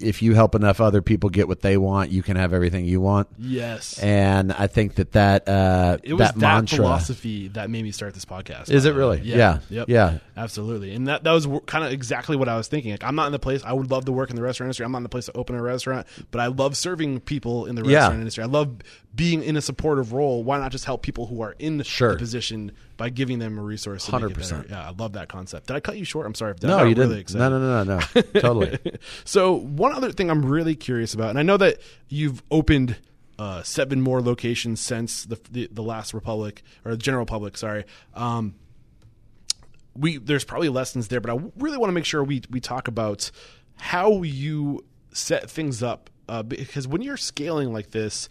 if 0.00 0.22
you 0.22 0.34
help 0.34 0.54
enough 0.54 0.80
other 0.80 1.02
people 1.02 1.30
get 1.30 1.48
what 1.48 1.60
they 1.60 1.76
want, 1.76 2.10
you 2.10 2.22
can 2.22 2.36
have 2.36 2.52
everything 2.52 2.84
you 2.84 3.00
want. 3.00 3.28
Yes. 3.38 3.98
And 3.98 4.52
I 4.52 4.66
think 4.66 4.94
that 4.96 5.12
that 5.12 5.48
uh, 5.48 5.98
it 6.02 6.14
was 6.14 6.20
that, 6.20 6.34
that, 6.34 6.40
mantra 6.40 6.76
philosophy 6.76 7.48
that 7.48 7.70
made 7.70 7.82
me 7.82 7.90
start 7.90 8.14
this 8.14 8.24
podcast. 8.24 8.70
Is 8.70 8.84
it 8.84 8.94
really? 8.94 9.20
Yeah. 9.22 9.60
Yep. 9.70 9.88
Yeah. 9.88 10.18
Absolutely. 10.36 10.94
And 10.94 11.08
that, 11.08 11.24
that 11.24 11.32
was 11.32 11.48
kind 11.66 11.84
of 11.84 11.92
exactly 11.92 12.36
what 12.36 12.48
I 12.48 12.56
was 12.56 12.68
thinking. 12.68 12.92
Like, 12.92 13.04
I'm 13.04 13.14
not 13.14 13.26
in 13.26 13.32
the 13.32 13.38
place, 13.38 13.62
I 13.64 13.72
would 13.72 13.90
love 13.90 14.04
to 14.04 14.12
work 14.12 14.30
in 14.30 14.36
the 14.36 14.42
restaurant 14.42 14.68
industry. 14.68 14.84
I'm 14.84 14.92
not 14.92 14.98
in 14.98 15.04
the 15.04 15.08
place 15.08 15.26
to 15.26 15.36
open 15.36 15.56
a 15.56 15.62
restaurant, 15.62 16.06
but 16.30 16.40
I 16.40 16.46
love 16.46 16.76
serving 16.76 17.20
people 17.20 17.66
in 17.66 17.74
the 17.74 17.84
Yeah. 17.84 17.98
restaurant 17.98 18.20
industry. 18.20 18.44
I 18.44 18.48
love 18.48 18.76
being 19.18 19.42
in 19.42 19.56
a 19.56 19.60
supportive 19.60 20.12
role. 20.14 20.42
Why 20.44 20.58
not 20.58 20.72
just 20.72 20.84
help 20.86 21.02
people 21.02 21.26
who 21.26 21.42
are 21.42 21.54
in 21.58 21.76
the, 21.76 21.84
Sure. 21.84 22.12
the 22.12 22.18
position 22.18 22.72
by 22.96 23.10
giving 23.10 23.38
them 23.40 23.58
a 23.58 23.62
resource? 23.62 24.08
it 24.08 24.12
100%. 24.12 24.70
Yeah. 24.70 24.88
I 24.88 24.92
love 24.92 25.12
that 25.14 25.28
concept. 25.28 25.66
Did 25.66 25.76
I 25.76 25.80
cut 25.80 25.98
you 25.98 26.04
short? 26.04 26.24
I'm 26.24 26.34
sorry. 26.34 26.52
If 26.52 26.64
I 26.64 26.68
no, 26.68 26.78
you 26.84 26.94
really 26.94 27.08
didn't. 27.16 27.18
excited. 27.18 27.40
No, 27.40 27.58
no, 27.58 27.84
no, 27.84 27.84
no, 27.84 28.00
no. 28.14 28.22
totally. 28.40 28.78
So 29.24 29.54
one 29.54 29.92
other 29.92 30.12
thing 30.12 30.30
I'm 30.30 30.46
really 30.46 30.76
curious 30.76 31.12
about, 31.14 31.30
and 31.30 31.38
I 31.38 31.42
know 31.42 31.56
that 31.58 31.78
you've 32.08 32.42
opened 32.50 32.96
uh, 33.38 33.62
seven 33.62 34.00
more 34.00 34.20
locations 34.22 34.80
since 34.80 35.24
the, 35.24 35.38
the 35.50 35.68
the 35.70 35.82
last 35.82 36.14
Republic 36.14 36.62
or 36.84 36.92
the 36.92 36.96
General 36.96 37.22
Republic. 37.22 37.56
Sorry. 37.56 37.84
Um, 38.14 38.54
we 39.94 40.18
there's 40.18 40.44
probably 40.44 40.68
lessons 40.68 41.08
there, 41.08 41.20
but 41.20 41.30
I 41.32 41.40
really 41.56 41.76
want 41.76 41.88
to 41.88 41.92
make 41.94 42.04
sure 42.04 42.22
we 42.22 42.42
we 42.50 42.60
talk 42.60 42.88
about 42.88 43.30
how 43.76 44.22
you 44.22 44.84
set 45.12 45.50
things 45.50 45.82
up 45.82 46.10
uh, 46.28 46.42
because 46.42 46.86
when 46.86 47.02
you're 47.02 47.16
scaling 47.16 47.72
like 47.72 47.90
this. 47.90 48.28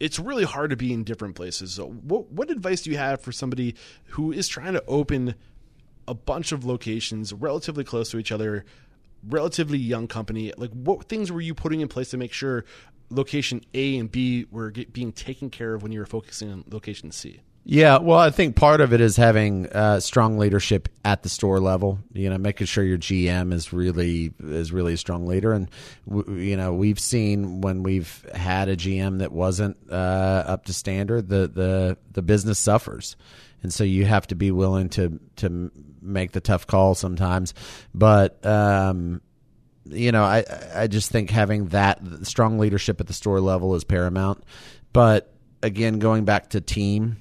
It's 0.00 0.18
really 0.18 0.44
hard 0.44 0.70
to 0.70 0.76
be 0.76 0.92
in 0.92 1.04
different 1.04 1.36
places. 1.36 1.72
So, 1.72 1.88
what 1.88 2.32
what 2.32 2.50
advice 2.50 2.82
do 2.82 2.90
you 2.90 2.96
have 2.96 3.20
for 3.20 3.32
somebody 3.32 3.74
who 4.06 4.32
is 4.32 4.48
trying 4.48 4.72
to 4.72 4.84
open 4.88 5.34
a 6.10 6.14
bunch 6.14 6.50
of 6.50 6.64
locations 6.64 7.32
relatively 7.32 7.84
close 7.84 8.10
to 8.10 8.18
each 8.18 8.32
other, 8.32 8.64
relatively 9.28 9.78
young 9.78 10.08
company. 10.08 10.52
Like, 10.56 10.72
what 10.72 11.04
things 11.04 11.30
were 11.30 11.40
you 11.40 11.54
putting 11.54 11.80
in 11.80 11.88
place 11.88 12.10
to 12.10 12.16
make 12.16 12.32
sure 12.32 12.64
location 13.10 13.60
A 13.74 13.96
and 13.96 14.10
B 14.10 14.46
were 14.50 14.72
get, 14.72 14.92
being 14.92 15.12
taken 15.12 15.50
care 15.50 15.74
of 15.74 15.82
when 15.82 15.92
you 15.92 16.00
were 16.00 16.06
focusing 16.06 16.50
on 16.50 16.64
location 16.68 17.12
C? 17.12 17.40
Yeah, 17.64 17.98
well, 17.98 18.18
I 18.18 18.30
think 18.30 18.56
part 18.56 18.80
of 18.80 18.92
it 18.94 19.00
is 19.02 19.16
having 19.16 19.66
uh, 19.68 20.00
strong 20.00 20.38
leadership 20.38 20.88
at 21.04 21.22
the 21.22 21.28
store 21.28 21.60
level. 21.60 21.98
You 22.12 22.30
know, 22.30 22.38
making 22.38 22.66
sure 22.66 22.82
your 22.82 22.98
GM 22.98 23.52
is 23.52 23.72
really 23.72 24.32
is 24.40 24.72
really 24.72 24.94
a 24.94 24.96
strong 24.96 25.26
leader, 25.26 25.52
and 25.52 25.68
w- 26.08 26.38
you 26.38 26.56
know 26.56 26.72
we've 26.72 26.98
seen 26.98 27.60
when 27.60 27.82
we've 27.82 28.26
had 28.34 28.68
a 28.68 28.76
GM 28.76 29.18
that 29.18 29.30
wasn't 29.30 29.76
uh, 29.90 29.94
up 30.46 30.64
to 30.66 30.72
standard, 30.72 31.28
the 31.28 31.48
the 31.48 31.98
the 32.12 32.22
business 32.22 32.58
suffers, 32.58 33.14
and 33.62 33.72
so 33.72 33.84
you 33.84 34.06
have 34.06 34.26
to 34.28 34.34
be 34.34 34.50
willing 34.50 34.88
to 34.90 35.20
to 35.36 35.70
make 36.00 36.32
the 36.32 36.40
tough 36.40 36.66
call 36.66 36.94
sometimes. 36.94 37.52
But 37.94 38.44
um, 38.44 39.20
you 39.84 40.12
know, 40.12 40.24
I 40.24 40.44
I 40.74 40.86
just 40.86 41.10
think 41.10 41.28
having 41.28 41.66
that 41.68 42.00
strong 42.22 42.58
leadership 42.58 43.00
at 43.00 43.06
the 43.06 43.12
store 43.12 43.40
level 43.40 43.74
is 43.74 43.84
paramount. 43.84 44.44
But 44.94 45.32
again, 45.62 45.98
going 45.98 46.24
back 46.24 46.50
to 46.50 46.60
team, 46.62 47.18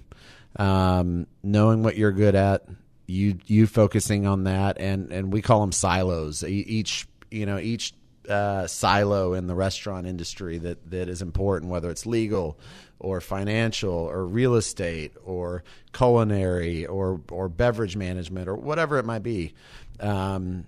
um, 0.60 1.26
knowing 1.42 1.82
what 1.82 1.98
you're 1.98 2.12
good 2.12 2.36
at, 2.36 2.66
you 3.08 3.40
you 3.48 3.66
focusing 3.66 4.28
on 4.28 4.44
that, 4.44 4.78
and 4.78 5.12
and 5.12 5.34
we 5.34 5.42
call 5.42 5.62
them 5.62 5.72
silos. 5.72 6.44
Each 6.44 7.08
you 7.32 7.46
know 7.46 7.58
each 7.58 7.94
uh, 8.30 8.68
silo 8.68 9.34
in 9.34 9.48
the 9.48 9.56
restaurant 9.56 10.06
industry 10.06 10.60
that 10.60 10.92
that 10.92 11.10
is 11.10 11.22
important, 11.22 11.72
whether 11.72 11.90
it's 11.90 12.06
legal 12.06 12.60
or 13.00 13.22
financial 13.22 13.94
or 13.94 14.28
real 14.28 14.56
estate 14.56 15.14
or 15.24 15.64
culinary 15.94 16.86
or 16.86 17.22
or 17.32 17.48
beverage 17.48 17.96
management 17.96 18.48
or 18.48 18.56
whatever 18.56 19.00
it 19.00 19.06
might 19.06 19.24
be. 19.24 19.54
Um, 20.02 20.66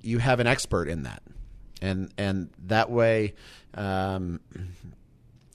you 0.00 0.18
have 0.18 0.38
an 0.38 0.46
expert 0.46 0.88
in 0.88 1.02
that, 1.02 1.22
and 1.82 2.12
and 2.16 2.50
that 2.66 2.88
way, 2.88 3.34
um, 3.74 4.40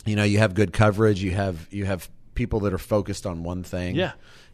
you 0.06 0.18
know, 0.18 0.24
you 0.24 0.40
have 0.40 0.54
good 0.54 0.74
coverage. 0.74 1.24
You 1.24 1.32
have 1.32 1.68
you 1.72 1.86
have 1.86 2.10
people 2.40 2.62
that 2.62 2.74
are 2.74 2.78
focused 2.78 3.26
on 3.26 3.44
one 3.44 3.64
thing. 3.64 3.98
Yeah. 3.98 4.14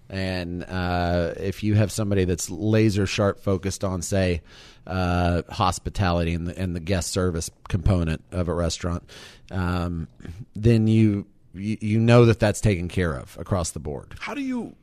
And 0.09 0.63
uh, 0.63 1.35
if 1.37 1.63
you 1.63 1.75
have 1.75 1.91
somebody 1.91 2.25
that's 2.25 2.49
laser 2.49 3.05
sharp 3.05 3.39
focused 3.39 3.83
on, 3.83 4.01
say, 4.01 4.41
uh, 4.87 5.43
hospitality 5.49 6.33
and 6.33 6.47
the, 6.47 6.57
and 6.57 6.75
the 6.75 6.79
guest 6.79 7.11
service 7.11 7.51
component 7.69 8.23
of 8.31 8.47
a 8.47 8.53
restaurant, 8.55 9.07
um, 9.51 10.07
then 10.55 10.87
you, 10.87 11.27
you 11.53 11.77
you 11.79 11.99
know 11.99 12.25
that 12.25 12.39
that's 12.39 12.59
taken 12.59 12.87
care 12.87 13.13
of 13.13 13.37
across 13.39 13.69
the 13.71 13.79
board. 13.79 14.15
How 14.19 14.33
do 14.33 14.41
you 14.41 14.75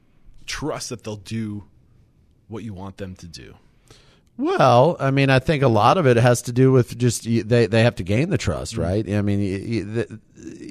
trust 0.46 0.90
that 0.90 1.02
they'll 1.02 1.16
do 1.16 1.64
what 2.46 2.62
you 2.62 2.72
want 2.72 2.98
them 2.98 3.16
to 3.16 3.26
do? 3.26 3.54
Well, 4.38 4.96
I 4.98 5.10
mean, 5.10 5.30
I 5.30 5.38
think 5.38 5.62
a 5.62 5.68
lot 5.68 5.98
of 5.98 6.06
it 6.06 6.16
has 6.16 6.42
to 6.42 6.52
do 6.52 6.72
with 6.72 6.96
just 6.98 7.24
they 7.24 7.66
they 7.66 7.82
have 7.82 7.96
to 7.96 8.02
gain 8.02 8.30
the 8.30 8.38
trust, 8.38 8.72
Mm-hmm. 8.74 8.82
right? 8.82 9.10
I 9.10 9.22
mean, 9.22 9.40
you, 9.40 9.56
you, 9.58 10.20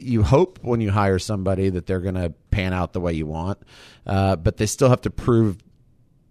you 0.02 0.24
hope 0.24 0.60
when 0.62 0.82
you 0.82 0.92
hire 0.92 1.20
somebody 1.20 1.70
that 1.70 1.86
they're 1.86 2.00
going 2.02 2.16
to 2.16 2.34
pan 2.50 2.74
out 2.74 2.94
the 2.94 3.00
way 3.00 3.14
you 3.14 3.26
want, 3.28 3.60
uh, 4.06 4.36
but 4.36 4.58
they 4.58 4.66
still 4.66 4.90
have 4.90 5.02
to 5.02 5.10
prove 5.10 5.58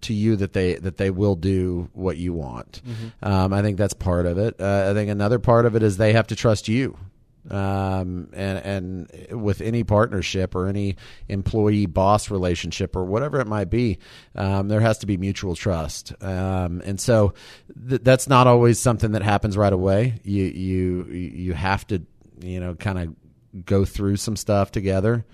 to 0.03 0.15
you 0.15 0.35
that 0.37 0.55
they 0.55 0.75
that 0.75 0.97
they 0.97 1.11
will 1.11 1.37
do 1.37 1.89
what 1.93 2.17
you 2.17 2.33
want. 2.33 2.83
Mm-hmm. 2.87 3.33
Um, 3.33 3.53
I 3.53 3.63
think 3.63 3.79
that's 3.79 3.95
part 3.95 4.27
of 4.27 4.37
it. 4.39 4.57
Uh, 4.61 4.89
I 4.91 4.95
think 4.95 5.11
another 5.11 5.39
part 5.39 5.67
of 5.67 5.77
it 5.77 5.83
is 5.83 5.97
they 5.99 6.13
have 6.15 6.27
to 6.29 6.37
trust 6.37 6.69
you. 6.69 6.97
Um, 7.49 8.29
and 8.35 9.09
and 9.31 9.43
with 9.43 9.61
any 9.63 9.83
partnership 9.85 10.55
or 10.55 10.67
any 10.67 10.97
employee 11.29 11.87
boss 11.87 12.31
relationship 12.31 12.95
or 12.97 13.05
whatever 13.05 13.41
it 13.41 13.47
might 13.47 13.71
be, 13.71 13.99
um, 14.35 14.69
there 14.69 14.81
has 14.81 14.99
to 14.99 15.07
be 15.07 15.17
mutual 15.17 15.55
trust. 15.57 16.13
Um, 16.23 16.83
and 16.85 17.01
so 17.01 17.33
th- 17.89 18.03
that's 18.05 18.29
not 18.29 18.47
always 18.47 18.79
something 18.79 19.13
that 19.13 19.23
happens 19.23 19.57
right 19.57 19.73
away. 19.73 20.21
You 20.23 20.45
you 20.45 21.05
you 21.07 21.55
have 21.55 21.87
to 21.87 22.03
you 22.43 22.61
know 22.61 22.75
kind 22.75 22.99
of 22.99 23.15
go 23.67 23.85
through 23.85 24.17
some 24.17 24.37
stuff 24.37 24.71
together 24.71 25.25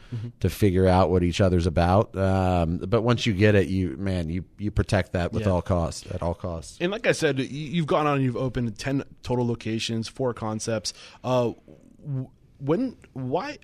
to 0.41 0.49
figure 0.49 0.87
out 0.87 1.11
what 1.11 1.23
each 1.23 1.41
other's 1.43 1.67
about. 1.67 2.17
Um, 2.17 2.79
but 2.79 3.03
once 3.03 3.27
you 3.27 3.35
get 3.35 3.55
it, 3.55 3.67
you 3.69 3.95
man, 3.99 4.31
you 4.31 4.45
you 4.59 4.71
protect 4.71 5.13
that 5.13 5.33
with 5.33 5.43
Yeah. 5.43 5.51
all 5.51 5.61
costs 5.61 6.07
at 6.11 6.23
all 6.23 6.33
costs. 6.35 6.79
And 6.81 6.91
like 6.93 7.07
I 7.07 7.13
said, 7.13 7.39
you- 7.41 7.45
you've 7.47 7.87
gone 7.87 8.07
on 8.07 8.15
and 8.17 8.25
you've 8.25 8.37
opened 8.37 8.79
10 8.79 9.03
total 9.23 9.47
locations, 9.47 10.09
four 10.09 10.33
concepts. 10.33 10.95
Uh, 11.23 11.53
when, 12.61 12.97
why? 13.13 13.59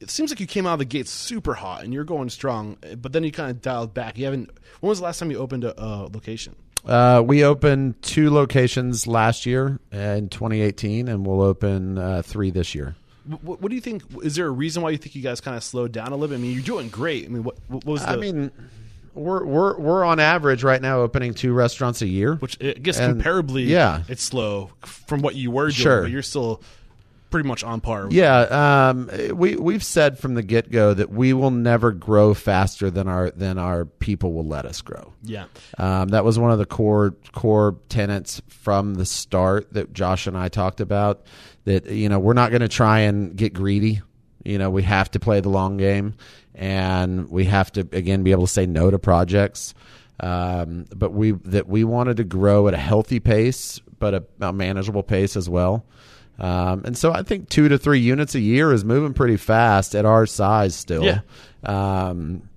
It 0.00 0.10
seems 0.10 0.30
like 0.30 0.40
you 0.40 0.46
came 0.46 0.66
out 0.66 0.74
of 0.74 0.78
the 0.80 0.84
gate 0.84 1.08
super 1.08 1.54
hot 1.54 1.84
and 1.84 1.94
you're 1.94 2.04
going 2.04 2.28
strong, 2.28 2.76
but 3.00 3.12
then 3.12 3.24
you 3.24 3.32
kind 3.32 3.50
of 3.50 3.62
dialed 3.62 3.94
back. 3.94 4.18
You 4.18 4.24
haven't, 4.26 4.50
when 4.80 4.88
was 4.88 4.98
the 4.98 5.04
last 5.04 5.18
time 5.18 5.30
you 5.30 5.38
opened 5.38 5.64
a, 5.64 5.80
a 5.82 6.08
location? 6.12 6.56
Uh, 6.84 7.22
we 7.24 7.42
opened 7.44 8.02
two 8.02 8.30
locations 8.30 9.06
last 9.06 9.46
year 9.46 9.80
in 9.90 10.28
2018, 10.28 11.08
and 11.08 11.24
we'll 11.26 11.40
open 11.40 11.96
uh, 11.96 12.20
three 12.22 12.50
this 12.50 12.74
year. 12.74 12.94
What, 13.40 13.62
what 13.62 13.70
do 13.70 13.74
you 13.74 13.80
think? 13.80 14.02
Is 14.22 14.36
there 14.36 14.46
a 14.46 14.50
reason 14.50 14.82
why 14.82 14.90
you 14.90 14.98
think 14.98 15.14
you 15.14 15.22
guys 15.22 15.40
kind 15.40 15.56
of 15.56 15.64
slowed 15.64 15.92
down 15.92 16.08
a 16.08 16.10
little 16.16 16.28
bit? 16.28 16.34
I 16.34 16.38
mean, 16.42 16.52
you're 16.52 16.60
doing 16.62 16.90
great. 16.90 17.24
I 17.24 17.28
mean, 17.28 17.42
what, 17.42 17.56
what 17.68 17.86
was 17.86 18.02
the, 18.02 18.10
I 18.10 18.16
mean, 18.16 18.50
we're 19.14 19.46
we're 19.46 19.78
we're 19.78 20.04
on 20.04 20.20
average 20.20 20.62
right 20.62 20.82
now 20.82 21.00
opening 21.00 21.32
two 21.32 21.54
restaurants 21.54 22.02
a 22.02 22.06
year. 22.06 22.34
which 22.34 22.62
I 22.62 22.72
guess 22.74 22.98
and- 22.98 23.22
comparably, 23.22 23.66
yeah. 23.66 24.02
it's 24.08 24.22
slow 24.22 24.72
from 24.82 25.22
what 25.22 25.36
you 25.36 25.50
were 25.50 25.70
doing, 25.70 25.72
Sure. 25.72 26.02
but 26.02 26.10
you're 26.10 26.20
still 26.22 26.60
pretty 27.34 27.48
much 27.48 27.64
on 27.64 27.80
par. 27.80 28.06
Yeah, 28.12 28.90
um, 28.92 29.10
we 29.32 29.56
we've 29.56 29.82
said 29.82 30.20
from 30.20 30.34
the 30.34 30.42
get 30.44 30.70
go 30.70 30.94
that 30.94 31.10
we 31.10 31.32
will 31.32 31.50
never 31.50 31.90
grow 31.90 32.32
faster 32.32 32.92
than 32.92 33.08
our 33.08 33.30
than 33.30 33.58
our 33.58 33.86
people 33.86 34.32
will 34.32 34.46
let 34.46 34.64
us 34.66 34.80
grow. 34.82 35.12
Yeah. 35.24 35.46
Um, 35.76 36.10
that 36.10 36.24
was 36.24 36.38
one 36.38 36.52
of 36.52 36.60
the 36.60 36.64
core 36.64 37.16
core 37.32 37.76
tenets 37.88 38.40
from 38.46 38.94
the 38.94 39.04
start 39.04 39.72
that 39.72 39.92
Josh 39.92 40.28
and 40.28 40.38
I 40.38 40.46
talked 40.46 40.80
about. 40.80 41.26
That 41.64 41.86
you 41.86 42.08
know 42.08 42.20
we're 42.20 42.34
not 42.34 42.50
going 42.52 42.60
to 42.60 42.68
try 42.68 43.00
and 43.00 43.34
get 43.34 43.52
greedy. 43.52 44.00
You 44.44 44.58
know 44.58 44.70
we 44.70 44.84
have 44.84 45.10
to 45.10 45.18
play 45.18 45.40
the 45.40 45.48
long 45.48 45.76
game, 45.76 46.14
and 46.54 47.28
we 47.28 47.46
have 47.46 47.72
to 47.72 47.80
again 47.80 48.22
be 48.22 48.30
able 48.30 48.46
to 48.46 48.52
say 48.52 48.64
no 48.64 48.92
to 48.92 48.98
projects. 49.00 49.74
Um, 50.20 50.86
but 50.94 51.12
we 51.12 51.32
that 51.32 51.66
we 51.66 51.82
wanted 51.82 52.18
to 52.18 52.24
grow 52.24 52.68
at 52.68 52.74
a 52.74 52.78
healthy 52.78 53.18
pace, 53.18 53.80
but 53.98 54.14
a, 54.14 54.24
a 54.40 54.52
manageable 54.52 55.02
pace 55.02 55.36
as 55.36 55.48
well. 55.48 55.84
Um, 56.38 56.82
and 56.84 56.96
so 56.98 57.12
I 57.12 57.22
think 57.22 57.48
two 57.48 57.68
to 57.68 57.78
three 57.78 58.00
units 58.00 58.34
a 58.34 58.40
year 58.40 58.72
is 58.72 58.84
moving 58.84 59.14
pretty 59.14 59.36
fast 59.36 59.94
at 59.94 60.04
our 60.04 60.26
size 60.26 60.74
still. 60.74 61.04
Yeah. 61.04 61.20
Um, 61.62 62.48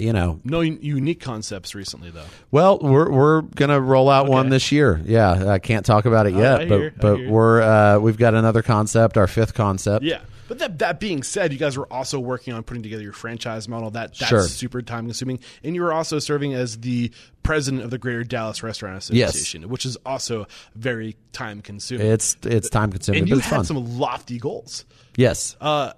you 0.00 0.12
know, 0.12 0.40
No 0.44 0.60
unique 0.60 1.20
concepts 1.20 1.74
recently, 1.74 2.10
though. 2.10 2.24
well, 2.50 2.78
we're 2.78 3.10
we're 3.10 3.42
gonna 3.42 3.80
roll 3.80 4.08
out 4.08 4.28
one 4.28 4.48
this 4.48 4.72
year. 4.72 5.00
Yeah, 5.04 5.50
I 5.50 5.58
can't 5.58 5.84
talk 5.86 6.04
about 6.06 6.26
it 6.26 6.34
yet, 6.34 6.62
I 6.62 6.68
but 6.68 6.78
hear, 6.80 6.94
but 6.98 7.26
we're 7.26 7.60
uh, 7.62 7.98
we've 7.98 8.18
got 8.18 8.34
another 8.34 8.62
concept, 8.62 9.16
our 9.16 9.26
fifth 9.26 9.54
concept. 9.54 10.04
Yeah. 10.04 10.20
But 10.48 10.58
that, 10.58 10.78
that 10.80 10.98
being 10.98 11.22
said, 11.22 11.52
you 11.52 11.60
guys 11.60 11.78
were 11.78 11.86
also 11.92 12.18
working 12.18 12.54
on 12.54 12.64
putting 12.64 12.82
together 12.82 13.04
your 13.04 13.12
franchise 13.12 13.68
model. 13.68 13.92
That 13.92 14.14
that's 14.18 14.28
Sure. 14.28 14.42
super 14.42 14.82
time 14.82 15.04
consuming, 15.04 15.38
and 15.62 15.76
you 15.76 15.82
were 15.82 15.92
also 15.92 16.18
serving 16.18 16.54
as 16.54 16.78
the 16.78 17.12
president 17.44 17.84
of 17.84 17.90
the 17.90 17.98
Greater 17.98 18.24
Dallas 18.24 18.60
Restaurant 18.60 18.96
Yes. 19.12 19.30
Association, 19.30 19.68
which 19.68 19.86
is 19.86 19.96
also 20.04 20.48
very 20.74 21.14
time 21.32 21.62
consuming. 21.62 22.08
It's 22.08 22.36
it's 22.42 22.68
time 22.68 22.90
consuming, 22.90 23.20
and 23.20 23.28
but 23.28 23.34
you 23.36 23.38
it's 23.38 23.46
had 23.46 23.56
fun. 23.58 23.64
some 23.64 23.98
lofty 24.00 24.38
goals. 24.40 24.84
yes. 25.16 25.54
Uh, 25.60 25.92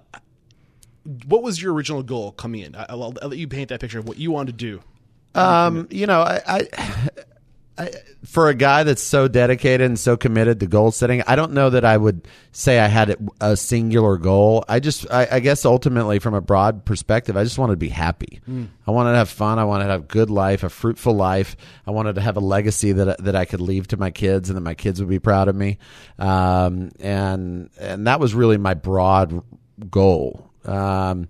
what 1.25 1.43
was 1.43 1.61
your 1.61 1.73
original 1.73 2.03
goal 2.03 2.31
coming 2.31 2.61
in? 2.61 2.75
I, 2.75 2.85
I'll, 2.89 3.13
I'll 3.21 3.29
let 3.29 3.37
you 3.37 3.47
paint 3.47 3.69
that 3.69 3.79
picture 3.79 3.99
of 3.99 4.07
what 4.07 4.17
you 4.17 4.31
wanted 4.31 4.57
to 4.57 4.65
do. 4.65 4.81
Um, 5.35 5.87
you 5.89 6.05
know, 6.05 6.21
I, 6.21 6.41
I, 6.45 7.09
I, 7.77 7.91
for 8.23 8.49
a 8.49 8.53
guy 8.53 8.83
that's 8.83 9.01
so 9.01 9.27
dedicated 9.27 9.81
and 9.81 9.97
so 9.97 10.15
committed 10.15 10.59
to 10.59 10.67
goal 10.67 10.91
setting, 10.91 11.23
I 11.25 11.35
don't 11.35 11.53
know 11.53 11.71
that 11.71 11.83
I 11.83 11.97
would 11.97 12.27
say 12.51 12.79
I 12.79 12.87
had 12.87 13.17
a 13.41 13.57
singular 13.57 14.17
goal. 14.17 14.63
I 14.69 14.79
just, 14.79 15.09
I, 15.09 15.27
I 15.31 15.39
guess, 15.39 15.65
ultimately, 15.65 16.19
from 16.19 16.35
a 16.35 16.41
broad 16.41 16.85
perspective, 16.85 17.35
I 17.35 17.43
just 17.43 17.57
wanted 17.57 17.73
to 17.73 17.77
be 17.77 17.89
happy. 17.89 18.41
I 18.85 18.91
wanted 18.91 19.13
to 19.13 19.17
have 19.17 19.29
fun. 19.29 19.57
I 19.57 19.63
wanted 19.63 19.85
to 19.85 19.91
have 19.91 20.01
a 20.01 20.05
good 20.05 20.29
life, 20.29 20.63
a 20.63 20.69
fruitful 20.69 21.15
life. 21.15 21.57
I 21.87 21.91
wanted 21.91 22.13
to 22.15 22.21
have 22.21 22.37
a 22.37 22.41
legacy 22.41 22.91
that 22.91 23.23
that 23.23 23.35
I 23.35 23.45
could 23.45 23.61
leave 23.61 23.87
to 23.87 23.97
my 23.97 24.11
kids, 24.11 24.49
and 24.51 24.57
that 24.57 24.61
my 24.61 24.75
kids 24.75 24.99
would 24.99 25.09
be 25.09 25.19
proud 25.19 25.47
of 25.47 25.55
me. 25.55 25.79
Um, 26.19 26.91
and 26.99 27.71
and 27.79 28.05
that 28.05 28.19
was 28.19 28.35
really 28.35 28.57
my 28.57 28.75
broad 28.75 29.43
goal. 29.89 30.52
Um, 30.65 31.27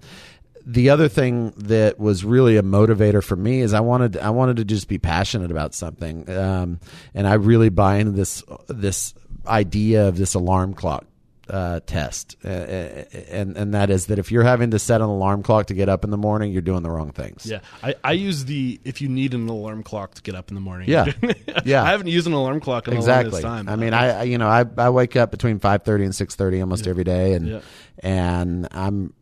the 0.65 0.91
other 0.91 1.09
thing 1.09 1.51
that 1.57 1.99
was 1.99 2.23
really 2.23 2.55
a 2.57 2.63
motivator 2.63 3.23
for 3.23 3.35
me 3.35 3.59
is 3.59 3.73
I 3.73 3.81
wanted 3.81 4.17
I 4.17 4.29
wanted 4.29 4.57
to 4.57 4.65
just 4.65 4.87
be 4.87 4.97
passionate 4.97 5.51
about 5.51 5.73
something, 5.73 6.29
um, 6.29 6.79
and 7.13 7.27
I 7.27 7.33
really 7.33 7.69
buy 7.69 7.97
into 7.97 8.11
this 8.13 8.43
this 8.67 9.13
idea 9.45 10.07
of 10.07 10.17
this 10.17 10.35
alarm 10.35 10.73
clock 10.73 11.05
uh, 11.49 11.81
test, 11.85 12.37
uh, 12.45 12.47
and 12.47 13.57
and 13.57 13.73
that 13.73 13.89
is 13.89 14.05
that 14.05 14.19
if 14.19 14.31
you're 14.31 14.43
having 14.43 14.71
to 14.71 14.79
set 14.79 15.01
an 15.01 15.07
alarm 15.09 15.43
clock 15.43 15.65
to 15.65 15.73
get 15.73 15.89
up 15.89 16.05
in 16.05 16.11
the 16.11 16.17
morning, 16.17 16.53
you're 16.53 16.61
doing 16.61 16.81
the 16.81 16.89
wrong 16.89 17.11
things. 17.11 17.45
Yeah, 17.45 17.59
I, 17.83 17.95
I 18.01 18.13
use 18.13 18.45
the 18.45 18.79
if 18.85 19.01
you 19.01 19.09
need 19.09 19.33
an 19.33 19.49
alarm 19.49 19.83
clock 19.83 20.13
to 20.15 20.21
get 20.21 20.33
up 20.33 20.49
in 20.49 20.55
the 20.55 20.61
morning. 20.61 20.89
Yeah. 20.89 21.11
Yeah. 21.65 21.83
I 21.83 21.91
haven't 21.91 22.07
used 22.07 22.27
an 22.27 22.33
alarm 22.33 22.59
clock 22.61 22.87
in 22.87 22.93
exactly. 22.95 23.41
a 23.41 23.45
long 23.45 23.65
time. 23.65 23.69
I 23.69 23.75
mean, 23.75 23.93
I 23.93 24.23
you 24.23 24.37
know 24.37 24.47
I 24.47 24.65
I 24.77 24.89
wake 24.89 25.15
up 25.17 25.31
between 25.31 25.59
five 25.59 25.83
thirty 25.83 26.05
and 26.05 26.15
six 26.15 26.35
thirty 26.35 26.61
almost 26.61 26.87
every 26.87 27.03
day, 27.03 27.33
and 27.33 27.47
Yeah. 27.47 27.59
and 27.99 28.67
I'm 28.71 29.13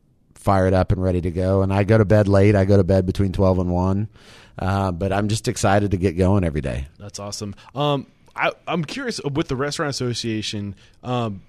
fired 0.41 0.73
up 0.73 0.91
and 0.91 1.01
ready 1.01 1.21
to 1.21 1.31
go. 1.31 1.61
And 1.61 1.71
I 1.71 1.83
go 1.83 1.97
to 1.97 2.05
bed 2.05 2.27
late. 2.27 2.55
I 2.55 2.65
go 2.65 2.77
to 2.77 2.83
bed 2.83 3.05
between 3.05 3.31
twelve 3.31 3.59
and 3.59 3.71
one, 3.71 4.09
uh, 4.59 4.91
but 4.91 5.13
I'm 5.13 5.27
just 5.27 5.47
excited 5.47 5.91
to 5.91 5.97
get 5.97 6.17
going 6.17 6.43
every 6.43 6.61
day. 6.61 6.87
That's 6.99 7.19
awesome. 7.19 7.55
Um, 7.75 8.07
I, 8.35 8.51
I'm 8.67 8.83
curious 8.83 9.21
with 9.23 9.47
the 9.47 9.55
restaurant 9.55 9.89
association. 9.89 10.75
Um, 11.03 11.43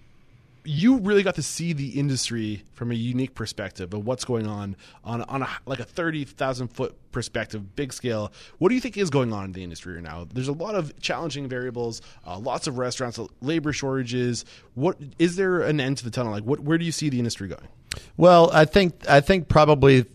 you 0.64 0.98
really 0.98 1.24
got 1.24 1.34
to 1.34 1.42
see 1.42 1.72
the 1.72 1.98
industry 1.98 2.62
from 2.74 2.92
a 2.92 2.94
unique 2.94 3.34
perspective 3.34 3.92
of 3.94 4.06
what's 4.06 4.24
going 4.24 4.46
on 4.46 4.76
on 5.02 5.22
on 5.22 5.42
a, 5.42 5.48
like 5.66 5.80
a 5.80 5.84
thirty 5.84 6.24
thousand 6.24 6.68
foot 6.68 6.94
perspective, 7.10 7.74
big 7.74 7.92
scale. 7.92 8.30
What 8.58 8.68
do 8.68 8.76
you 8.76 8.80
think 8.80 8.96
is 8.96 9.10
going 9.10 9.32
on 9.32 9.46
in 9.46 9.52
the 9.52 9.64
industry 9.64 9.94
right 9.94 10.04
now? 10.04 10.26
There's 10.32 10.48
a 10.48 10.52
lot 10.52 10.76
of 10.76 10.96
challenging 11.00 11.48
variables, 11.48 12.00
uh, 12.26 12.38
lots 12.38 12.68
of 12.68 12.78
restaurants, 12.78 13.18
labor 13.40 13.72
shortages. 13.72 14.44
What 14.74 14.98
is 15.18 15.34
there 15.34 15.62
an 15.62 15.80
end 15.80 15.98
to 15.98 16.04
the 16.04 16.10
tunnel? 16.10 16.30
Like, 16.30 16.44
what 16.44 16.60
where 16.60 16.78
do 16.78 16.84
you 16.84 16.92
see 16.92 17.08
the 17.08 17.18
industry 17.18 17.48
going? 17.48 17.68
Well, 18.16 18.50
I 18.52 18.64
think 18.64 19.08
I 19.08 19.20
think 19.20 19.48
probably 19.48 20.06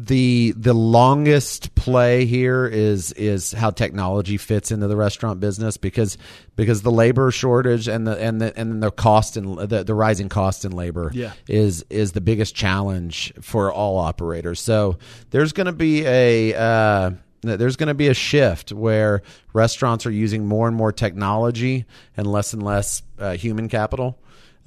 the 0.00 0.54
the 0.56 0.74
longest 0.74 1.74
play 1.74 2.24
here 2.24 2.66
is 2.66 3.10
is 3.12 3.50
how 3.50 3.70
technology 3.70 4.36
fits 4.36 4.70
into 4.70 4.86
the 4.86 4.96
restaurant 4.96 5.40
business 5.40 5.76
because 5.76 6.16
because 6.54 6.82
the 6.82 6.92
labor 6.92 7.32
shortage 7.32 7.88
and 7.88 8.06
the 8.06 8.16
and 8.22 8.40
the 8.40 8.56
and 8.56 8.80
the 8.80 8.92
cost 8.92 9.36
and 9.36 9.58
the, 9.58 9.82
the 9.82 9.94
rising 9.94 10.28
cost 10.28 10.64
in 10.64 10.70
labor 10.70 11.10
Yeah. 11.12 11.32
is 11.48 11.84
is 11.90 12.12
the 12.12 12.20
biggest 12.20 12.54
challenge 12.54 13.32
for 13.40 13.72
all 13.72 13.98
operators. 13.98 14.60
So 14.60 14.98
there's 15.30 15.52
going 15.52 15.66
to 15.66 15.72
be 15.72 16.04
a 16.06 16.54
uh, 16.54 17.10
there's 17.42 17.76
going 17.76 17.88
to 17.88 17.94
be 17.94 18.08
a 18.08 18.14
shift 18.14 18.72
where 18.72 19.22
restaurants 19.52 20.06
are 20.06 20.10
using 20.12 20.46
more 20.46 20.68
and 20.68 20.76
more 20.76 20.92
technology 20.92 21.86
and 22.16 22.24
less 22.26 22.52
and 22.52 22.62
less 22.62 23.02
uh, 23.18 23.32
human 23.32 23.68
capital. 23.68 24.16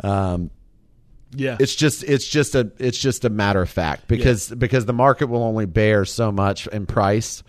Um, 0.04 0.52
Yeah, 1.34 1.58
it's 1.60 1.76
just 1.76 2.04
it's 2.04 2.28
just 2.28 2.56
a 2.56 2.72
it's 2.78 2.98
just 2.98 3.26
a 3.26 3.30
matter 3.30 3.62
of 3.62 3.70
fact 3.70 4.08
because 4.08 4.50
because 4.50 4.86
the 4.86 4.94
market 4.94 5.28
will 5.28 5.44
only 5.44 5.66
bear 5.66 6.06
so 6.06 6.32
much 6.32 6.68
in 6.68 6.86
price 6.86 7.44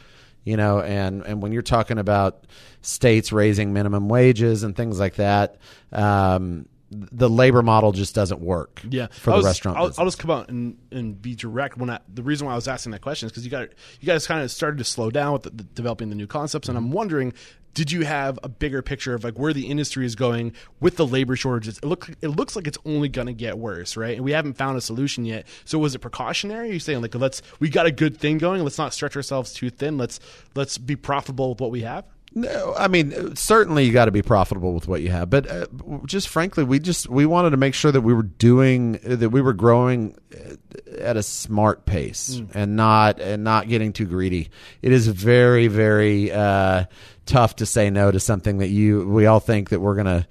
you 0.45 0.57
know 0.57 0.81
and 0.81 1.23
and 1.23 1.43
when 1.43 1.53
you're 1.53 1.63
talking 1.63 1.99
about 1.99 2.47
states 2.81 3.33
raising 3.33 3.73
minimum 3.73 4.09
wages 4.09 4.63
and 4.63 4.77
things 4.77 4.99
like 4.99 5.15
that 5.15 5.57
um 5.93 6.67
the 6.93 7.29
labor 7.29 7.63
model 7.63 7.93
just 7.93 8.15
doesn't 8.15 8.41
work 8.41 8.81
Yeah, 8.89 9.07
for 9.09 9.31
the 9.31 9.37
was- 9.37 9.47
restaurant 9.47 9.79
I'll. 9.79 9.93
I'll 9.99 10.05
just 10.05 10.19
come 10.19 10.31
out 10.31 10.49
and, 10.49 10.77
and 10.91 11.21
be 11.21 11.35
direct. 11.35 11.77
When 11.79 11.91
I, 11.91 12.01
the 12.13 12.23
reason 12.23 12.47
why 12.47 12.53
I 12.53 12.57
was 12.57 12.69
asking 12.69 12.93
that 12.93 13.01
question 13.01 13.27
is 13.27 13.33
because 13.33 13.45
you 13.45 13.51
got 13.51 13.69
you 14.01 14.07
guys 14.07 14.27
kind 14.27 14.43
of 14.43 14.51
started 14.51 14.79
to 14.79 14.85
slow 14.85 15.11
down 15.11 15.33
with 15.33 15.43
the, 15.45 15.51
the, 15.51 15.65
developing 15.65 16.09
the 16.11 16.15
new 16.17 16.27
concepts, 16.27 16.69
and 16.69 16.77
I'm 16.79 16.85
Mm-hmm. 16.85 16.93
wondering, 16.95 17.33
did 17.75 17.91
you 17.91 18.03
have 18.05 18.39
a 18.43 18.49
bigger 18.51 18.83
picture 18.83 19.15
of 19.15 19.25
like 19.25 19.39
where 19.39 19.55
the 19.55 19.67
industry 19.69 20.05
is 20.05 20.15
going 20.15 20.53
with 20.81 20.97
the 20.97 21.07
labor 21.07 21.37
shortages? 21.37 21.79
It 21.79 21.85
look 21.87 22.11
it 22.21 22.29
looks 22.29 22.55
like 22.55 22.67
it's 22.67 22.77
only 22.85 23.09
going 23.09 23.29
to 23.29 23.33
get 23.33 23.57
worse, 23.57 23.97
right? 23.97 24.17
And 24.17 24.25
we 24.25 24.33
haven't 24.33 24.55
found 24.59 24.77
a 24.77 24.81
solution 24.83 25.25
yet. 25.25 25.47
So 25.65 25.79
was 25.79 25.95
it 25.95 26.01
precautionary? 26.01 26.69
Are 26.69 26.73
you 26.73 26.81
saying 26.81 27.01
like 27.01 27.15
let's 27.15 27.41
we 27.61 27.71
got 27.71 27.87
a 27.87 27.91
good 27.93 28.19
thing 28.19 28.37
going, 28.39 28.63
let's 28.63 28.77
not 28.79 28.93
stretch 28.93 29.17
ourselves 29.17 29.55
too 29.55 29.71
thin. 29.71 29.97
Let's 29.97 30.21
let's 30.55 30.77
be 30.77 30.97
profitable 30.97 31.49
with 31.51 31.61
what 31.63 31.71
we 31.71 31.81
have. 31.81 32.05
No, 32.35 32.75
I 32.77 32.89
mean 32.89 33.37
certainly 33.37 33.85
you 33.85 33.93
got 33.93 34.07
to 34.07 34.11
be 34.11 34.23
profitable 34.23 34.73
with 34.73 34.89
what 34.89 35.03
you 35.03 35.11
have, 35.11 35.29
but 35.29 35.51
uh, 35.51 35.67
just 36.07 36.29
frankly, 36.29 36.65
we 36.65 36.79
just 36.79 37.09
we 37.09 37.27
wanted 37.27 37.51
to 37.51 37.57
make 37.59 37.75
sure 37.75 37.93
that 37.93 38.01
we 38.01 38.15
were 38.15 38.23
doing 38.23 38.93
that 39.03 39.31
we 39.31 39.43
were 39.43 39.53
growing 39.53 40.17
uh, 40.35 40.55
at 40.99 41.17
a 41.17 41.23
smart 41.23 41.85
pace 41.85 42.41
and 42.55 42.77
not 42.77 43.21
and 43.21 43.45
not 43.45 43.69
getting 43.69 43.93
too 43.93 44.07
greedy. 44.07 44.49
It 44.81 44.93
is 44.93 45.07
very 45.09 45.67
very 45.69 46.33
uh, 46.33 46.85
tough 47.27 47.57
to 47.57 47.67
say 47.67 47.91
no 47.91 48.11
to 48.11 48.21
something 48.21 48.59
that 48.59 48.69
you 48.69 49.07
we 49.09 49.27
all 49.27 49.41
think 49.41 49.69
that 49.71 49.81
we're 49.81 49.97
gonna 49.97 50.27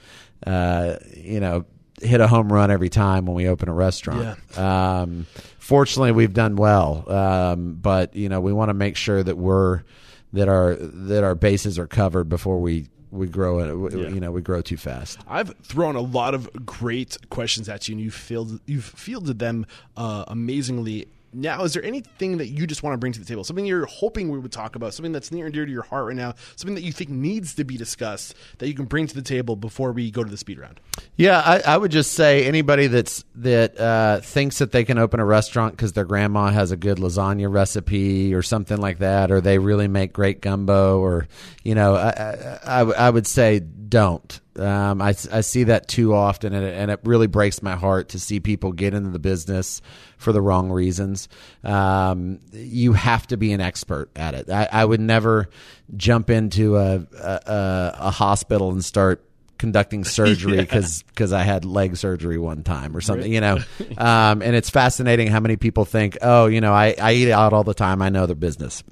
uh, 0.48 0.96
you 1.16 1.40
know 1.40 1.66
hit 2.02 2.20
a 2.20 2.28
home 2.28 2.52
run 2.52 2.72
every 2.72 2.90
time 2.90 3.28
when 3.28 3.36
we 3.36 3.48
open 3.48 3.70
a 3.70 3.74
restaurant. 3.74 4.40
Um, 4.58 5.28
fortunately, 5.60 6.12
we've 6.14 6.34
done 6.34 6.56
well, 6.56 7.06
um, 7.12 7.76
but 7.76 8.16
you 8.16 8.28
know 8.28 8.42
we 8.42 8.54
want 8.54 8.70
to 8.70 8.74
make 8.74 8.96
sure 8.98 9.22
that 9.22 9.38
we're 9.38 9.84
that 10.34 10.48
our 10.48 10.76
that 10.76 11.24
our 11.24 11.36
bases 11.36 11.78
are 11.78 11.88
covered 11.88 12.30
before 12.30 12.60
we 12.60 12.88
we 13.12 13.28
grow 13.28 13.60
it. 13.60 13.94
You 13.94 14.20
know, 14.20 14.32
we 14.32 14.42
grow 14.42 14.62
too 14.62 14.78
fast. 14.78 15.20
I've 15.28 15.54
thrown 15.64 15.96
a 15.96 16.02
lot 16.02 16.34
of 16.34 16.66
great 16.66 17.18
questions 17.30 17.68
at 17.68 17.88
you, 17.88 17.96
and 17.96 18.02
you've 18.02 18.16
fielded, 18.16 18.62
you've 18.66 18.86
fielded 18.86 19.40
them 19.40 19.66
uh, 19.98 20.26
amazingly. 20.28 21.08
Now, 21.34 21.64
is 21.64 21.74
there 21.74 21.84
anything 21.84 22.38
that 22.38 22.48
you 22.48 22.68
just 22.68 22.84
want 22.84 22.94
to 22.94 22.98
bring 22.98 23.14
to 23.14 23.20
the 23.20 23.26
table? 23.26 23.44
Something 23.44 23.66
you're 23.66 23.86
hoping 23.86 24.30
we 24.30 24.40
would 24.40 24.52
talk 24.52 24.76
about? 24.76 24.94
Something 24.94 25.12
that's 25.12 25.32
near 25.32 25.46
and 25.46 25.54
dear 25.54 25.66
to 25.66 25.72
your 25.72 25.84
heart 25.84 26.08
right 26.08 26.16
now? 26.16 26.36
Something 26.56 26.76
that 26.76 26.84
you 26.84 26.92
think 26.92 27.10
needs 27.10 27.56
to 27.56 27.64
be 27.64 27.78
discussed 27.78 28.36
that 28.58 28.68
you 28.68 28.74
can 28.74 28.86
bring 28.86 29.08
to 29.08 29.16
the 29.16 29.22
table 29.22 29.56
before 29.56 29.92
we 29.92 30.12
go 30.12 30.24
to 30.24 30.30
the 30.30 30.38
speed 30.38 30.60
round? 30.60 30.80
Yeah, 31.16 31.40
I, 31.40 31.60
I 31.60 31.78
would 31.78 31.92
just 31.92 32.14
say 32.14 32.46
anybody 32.46 32.88
that's 32.88 33.24
that 33.36 33.80
uh, 33.80 34.20
thinks 34.22 34.60
that 34.60 34.72
they 34.72 34.84
can 34.84 34.98
open 34.98 35.20
a 35.20 35.26
restaurant 35.26 35.76
because 35.76 35.94
their 35.94 36.06
grandma 36.06 36.50
has 36.50 36.72
a 36.72 36.78
good 36.78 36.98
lasagna 36.98 37.52
recipe 37.52 38.34
or 38.34 38.42
something 38.42 38.78
like 38.78 39.00
that, 39.00 39.32
or 39.32 39.40
they 39.40 39.58
really 39.58 39.88
make 39.88 40.14
great 40.14 40.42
gumbo, 40.42 41.00
or 41.00 41.28
you 41.64 41.76
know, 41.76 41.96
I 41.96 42.82
I, 42.82 43.10
would 43.10 43.28
say 43.28 43.60
don't. 43.60 44.40
Um, 44.58 45.02
I, 45.02 45.10
I 45.32 45.42
see 45.42 45.64
that 45.66 45.88
too 45.88 46.14
often, 46.14 46.54
and 46.54 46.66
it, 46.66 46.74
and 46.74 46.92
it 46.92 47.00
really 47.04 47.28
breaks 47.28 47.62
my 47.62 47.76
heart 47.76 48.10
to 48.10 48.20
see 48.20 48.40
people 48.40 48.74
get 48.74 48.94
into 48.94 49.10
the 49.10 49.20
business 49.20 49.82
for 50.18 50.34
the 50.34 50.42
wrong 50.42 50.70
reasons. 50.72 51.30
Um, 51.64 52.40
you 52.52 52.94
have 52.94 53.28
to 53.28 53.38
be 53.38 53.54
an 53.54 53.62
expert 53.62 54.10
at 54.16 54.34
it. 54.34 54.50
I, 54.50 54.68
I 54.72 54.84
would 54.86 55.00
never 55.00 55.50
jump 55.96 56.30
into 56.30 56.78
a, 56.78 56.96
a, 57.18 57.96
a 58.00 58.12
hospital 58.12 58.72
and 58.72 58.84
start 58.84 59.24
conducting 59.58 60.04
surgery 60.06 60.58
because 60.60 61.32
I 61.32 61.44
had 61.44 61.64
leg 61.64 61.96
surgery 61.96 62.38
one 62.38 62.64
time 62.64 62.98
or 62.98 63.00
something, 63.02 63.32
you 63.32 63.42
know. 63.42 63.60
Um, 63.98 64.42
and 64.42 64.56
it's 64.56 64.70
fascinating 64.70 65.28
how 65.28 65.40
many 65.40 65.58
people 65.58 65.86
think, 65.86 66.18
oh, 66.22 66.48
you 66.48 66.60
know, 66.62 66.74
I, 66.74 66.96
I 67.00 67.14
eat 67.14 67.32
out 67.32 67.54
all 67.54 67.64
the 67.64 67.74
time. 67.74 68.02
I 68.02 68.10
know 68.10 68.26
the 68.26 68.36
business. 68.36 68.84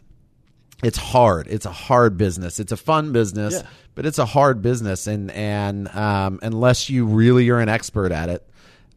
It's 0.84 0.98
hard. 0.98 1.48
It's 1.48 1.66
a 1.66 1.72
hard 1.72 2.18
business. 2.18 2.60
It's 2.60 2.72
a 2.72 2.78
fun 2.78 3.12
business, 3.12 3.54
Yeah. 3.56 3.68
but 3.96 4.06
it's 4.06 4.18
a 4.20 4.26
hard 4.26 4.62
business. 4.62 5.08
And 5.08 5.30
and 5.32 5.88
um, 5.90 6.40
unless 6.42 6.90
you 6.90 7.06
really 7.06 7.50
are 7.50 7.60
an 7.60 7.68
expert 7.70 8.12
at 8.12 8.30
it, 8.30 8.46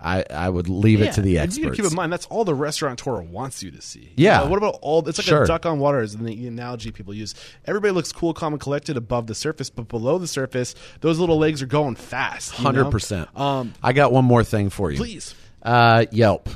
I, 0.05 0.25
I 0.31 0.49
would 0.49 0.69
leave 0.69 1.01
it 1.01 1.13
to 1.15 1.23
the 1.23 1.39
and 1.39 1.57
You 1.57 1.63
experts. 1.65 1.77
keep 1.81 1.91
in 1.91 1.95
mind 1.97 2.13
that's 2.13 2.27
all 2.27 2.45
the 2.45 2.55
restaurateur 2.57 3.21
wants 3.23 3.63
you 3.63 3.71
to 3.71 3.81
see. 3.81 4.01
You 4.17 4.25
Yeah. 4.27 4.39
know, 4.39 4.47
what 4.47 4.59
about 4.59 4.79
all? 4.83 5.09
It's 5.09 5.19
like 5.19 5.27
Sure. 5.27 5.45
a 5.45 5.47
duck 5.47 5.65
on 5.65 5.79
water 5.79 6.01
is 6.01 6.17
the 6.17 6.47
analogy 6.49 6.91
people 6.91 7.15
use. 7.15 7.35
Everybody 7.67 7.93
looks 7.93 8.11
cool, 8.13 8.35
calm, 8.35 8.53
and 8.53 8.61
collected 8.61 8.97
above 8.97 9.29
the 9.29 9.35
surface, 9.37 9.71
but 9.71 9.87
below 9.89 10.19
the 10.19 10.27
surface, 10.27 10.75
those 11.03 11.19
little 11.21 11.39
legs 11.39 11.63
are 11.63 11.67
going 11.67 11.95
fast. 11.95 12.51
Hundred 12.53 12.91
percent. 12.91 13.29
Um, 13.39 13.75
I 13.83 13.93
got 13.93 14.11
one 14.13 14.25
more 14.25 14.43
thing 14.45 14.71
for 14.71 14.91
you. 14.91 14.97
please. 14.99 15.35
Uh, 15.63 16.07
Yelp. 16.11 16.49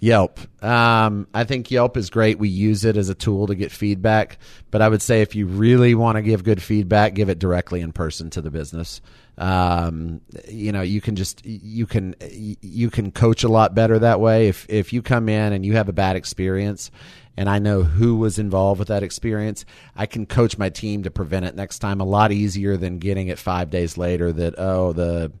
Yelp. 0.00 0.40
Um, 0.64 1.26
I 1.34 1.44
think 1.44 1.70
Yelp 1.70 1.96
is 1.96 2.08
great. 2.08 2.38
We 2.38 2.48
use 2.48 2.84
it 2.84 2.96
as 2.96 3.10
a 3.10 3.14
tool 3.14 3.46
to 3.48 3.54
get 3.54 3.70
feedback, 3.70 4.38
but 4.70 4.80
I 4.80 4.88
would 4.88 5.02
say 5.02 5.20
if 5.20 5.34
you 5.34 5.46
really 5.46 5.94
want 5.94 6.16
to 6.16 6.22
give 6.22 6.42
good 6.42 6.62
feedback, 6.62 7.14
give 7.14 7.28
it 7.28 7.38
directly 7.38 7.82
in 7.82 7.92
person 7.92 8.30
to 8.30 8.40
the 8.40 8.50
business. 8.50 9.02
Um, 9.36 10.22
you 10.48 10.72
know, 10.72 10.82
you 10.82 11.00
can 11.00 11.16
just 11.16 11.44
you 11.44 11.86
can 11.86 12.14
you 12.30 12.90
can 12.90 13.10
coach 13.10 13.44
a 13.44 13.48
lot 13.48 13.74
better 13.74 13.98
that 13.98 14.20
way. 14.20 14.48
If 14.48 14.66
if 14.68 14.92
you 14.92 15.02
come 15.02 15.28
in 15.28 15.52
and 15.52 15.64
you 15.64 15.76
have 15.76 15.88
a 15.88 15.94
bad 15.94 16.16
experience, 16.16 16.90
and 17.36 17.48
I 17.48 17.58
know 17.58 17.82
who 17.82 18.16
was 18.16 18.38
involved 18.38 18.78
with 18.78 18.88
that 18.88 19.02
experience, 19.02 19.64
I 19.96 20.06
can 20.06 20.26
coach 20.26 20.58
my 20.58 20.68
team 20.70 21.04
to 21.04 21.10
prevent 21.10 21.46
it 21.46 21.56
next 21.56 21.78
time 21.78 22.00
a 22.00 22.04
lot 22.04 22.32
easier 22.32 22.76
than 22.76 22.98
getting 22.98 23.28
it 23.28 23.38
five 23.38 23.70
days 23.70 23.96
later 23.96 24.32
that 24.32 24.54
oh 24.58 24.92
the 24.92 25.32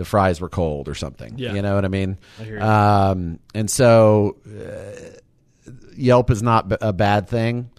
the 0.00 0.06
fries 0.06 0.40
were 0.40 0.48
cold 0.48 0.88
or 0.88 0.94
something. 0.94 1.34
Yeah. 1.36 1.52
You 1.52 1.60
know 1.60 1.74
what 1.74 1.84
I 1.84 1.88
mean? 1.88 2.16
I. 2.38 3.10
Um, 3.10 3.38
and 3.54 3.70
so 3.70 4.38
uh, 4.48 5.72
Yelp 5.94 6.30
is 6.30 6.42
not 6.42 6.70
b- 6.70 6.76
a 6.80 6.94
bad 6.94 7.28
thing, 7.28 7.70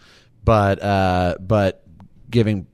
but 0.43 0.80
uh, 0.84 1.38
but 1.39 1.84
giving 2.30 2.68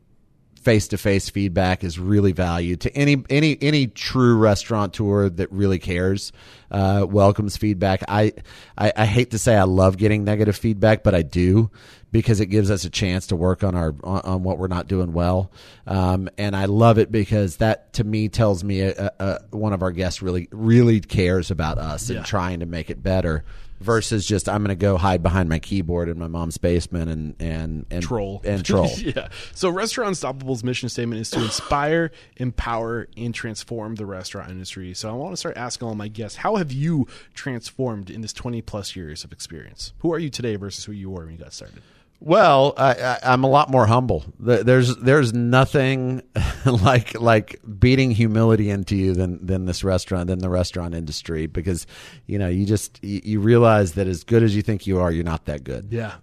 face 0.62 0.90
to 0.90 0.98
face 0.98 1.30
feedback 1.30 1.86
is 1.86 1.98
really 1.98 2.34
valued 2.34 2.82
to 2.82 2.94
any 2.94 3.24
any 3.30 3.58
any 3.62 3.88
true 3.88 4.36
restaurateur 4.36 5.30
that 5.30 5.50
really 5.50 5.80
cares. 5.80 6.34
Uh, 6.70 7.06
welcomes 7.10 7.56
feedback. 7.56 8.04
I, 8.10 8.34
I 8.78 8.92
I 8.98 9.06
hate 9.06 9.32
to 9.32 9.40
say 9.40 9.56
I 9.56 9.64
love 9.64 9.96
getting 9.96 10.26
negative 10.26 10.58
feedback, 10.58 11.04
but 11.04 11.16
I 11.16 11.22
do 11.22 11.72
because 12.12 12.40
it 12.40 12.46
gives 12.48 12.72
us 12.72 12.86
a 12.86 12.90
chance 12.90 13.28
to 13.28 13.36
work 13.36 13.64
on 13.64 13.76
our 13.76 13.94
on, 14.04 14.22
on 14.22 14.44
what 14.44 14.58
we're 14.58 14.68
not 14.68 14.88
doing 14.88 15.14
well. 15.14 15.52
Um, 15.86 16.30
and 16.38 16.56
I 16.56 16.66
love 16.66 16.98
it 16.98 17.12
because 17.12 17.58
that 17.58 17.94
to 17.94 18.04
me 18.04 18.30
tells 18.30 18.64
me 18.64 18.82
a, 18.82 19.12
a, 19.20 19.40
one 19.52 19.74
of 19.74 19.82
our 19.82 19.92
guests 19.92 20.22
really 20.22 20.48
really 20.52 21.00
cares 21.02 21.52
about 21.52 21.78
us 21.78 22.10
Yeah. 22.10 22.18
and 22.18 22.26
trying 22.26 22.60
to 22.62 22.66
make 22.66 22.90
it 22.90 23.04
better. 23.04 23.44
Versus 23.80 24.26
just 24.26 24.50
I'm 24.50 24.64
going 24.64 24.76
to 24.76 24.82
go 24.82 24.98
hide 24.98 25.22
behind 25.22 25.50
my 25.50 25.60
keyboard 25.60 26.10
in 26.10 26.18
my 26.18 26.26
mom's 26.26 26.58
basement 26.58 27.12
and 27.12 27.36
and 27.40 27.86
and 27.92 28.02
troll 28.02 28.42
and 28.44 28.66
troll. 28.66 28.90
yeah. 28.98 29.28
So 29.54 29.70
Restaurant 29.70 30.16
Unstoppable's 30.16 30.64
mission 30.64 30.90
statement 30.90 31.22
is 31.22 31.30
to 31.30 31.44
inspire, 31.44 32.10
empower, 32.38 33.08
and 33.16 33.36
transform 33.36 33.94
the 33.94 34.08
restaurant 34.08 34.50
industry. 34.50 34.96
So 34.96 35.10
I 35.10 35.14
want 35.14 35.34
to 35.34 35.38
start 35.38 35.58
asking 35.58 35.88
all 35.88 35.94
my 35.94 36.08
guests, 36.08 36.38
how 36.38 36.56
have 36.56 36.72
you 36.72 37.06
transformed 37.36 38.10
in 38.10 38.22
this 38.22 38.34
20 38.34 38.64
plus 38.64 38.96
years 38.96 39.24
of 39.24 39.32
experience? 39.32 39.94
Who 40.00 40.12
are 40.12 40.18
you 40.18 40.32
today 40.32 40.56
versus 40.56 40.84
who 40.86 40.92
you 40.92 41.12
were 41.12 41.26
when 41.26 41.34
you 41.34 41.38
got 41.38 41.54
started? 41.54 41.84
Well, 42.20 42.74
I, 42.78 43.20
I'm 43.24 43.44
a 43.44 43.50
lot 43.50 43.70
more 43.70 43.86
humble. 43.86 44.26
There's 44.40 44.96
there's 44.98 45.34
nothing 45.34 46.24
like 46.66 47.20
like 47.20 47.62
beating 47.80 48.10
humility 48.12 48.70
into 48.70 48.96
you 48.96 49.14
than 49.14 49.46
than 49.46 49.66
this 49.66 49.84
restaurant 49.84 50.28
than 50.28 50.40
the 50.40 50.50
restaurant 50.50 50.96
industry 50.96 51.46
because 51.46 51.86
you 52.26 52.40
know 52.40 52.48
you 52.48 52.66
just 52.66 53.04
you, 53.04 53.22
you 53.24 53.40
realize 53.40 53.94
that 53.94 54.08
as 54.08 54.24
good 54.24 54.42
as 54.42 54.56
you 54.56 54.64
think 54.64 54.88
you 54.88 55.00
are, 55.00 55.12
you're 55.12 55.24
not 55.24 55.46
that 55.46 55.64
good. 55.64 55.90
Yeah, 55.92 56.16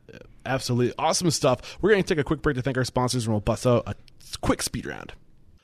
absolutely. 0.45 0.95
Awesome 0.99 1.31
stuff. 1.31 1.79
We're 1.81 1.91
going 1.91 2.03
to 2.03 2.09
take 2.09 2.21
a 2.21 2.25
quick 2.25 2.43
break 2.43 2.57
to 2.57 2.63
thank 2.63 2.77
our 2.77 2.85
sponsors 2.85 3.27
and 3.27 3.33
we'll 3.33 3.41
bust 3.41 3.67
out 3.67 3.85
a 3.87 3.95
quick 4.41 4.63
speed 4.63 4.87
round. 4.87 5.13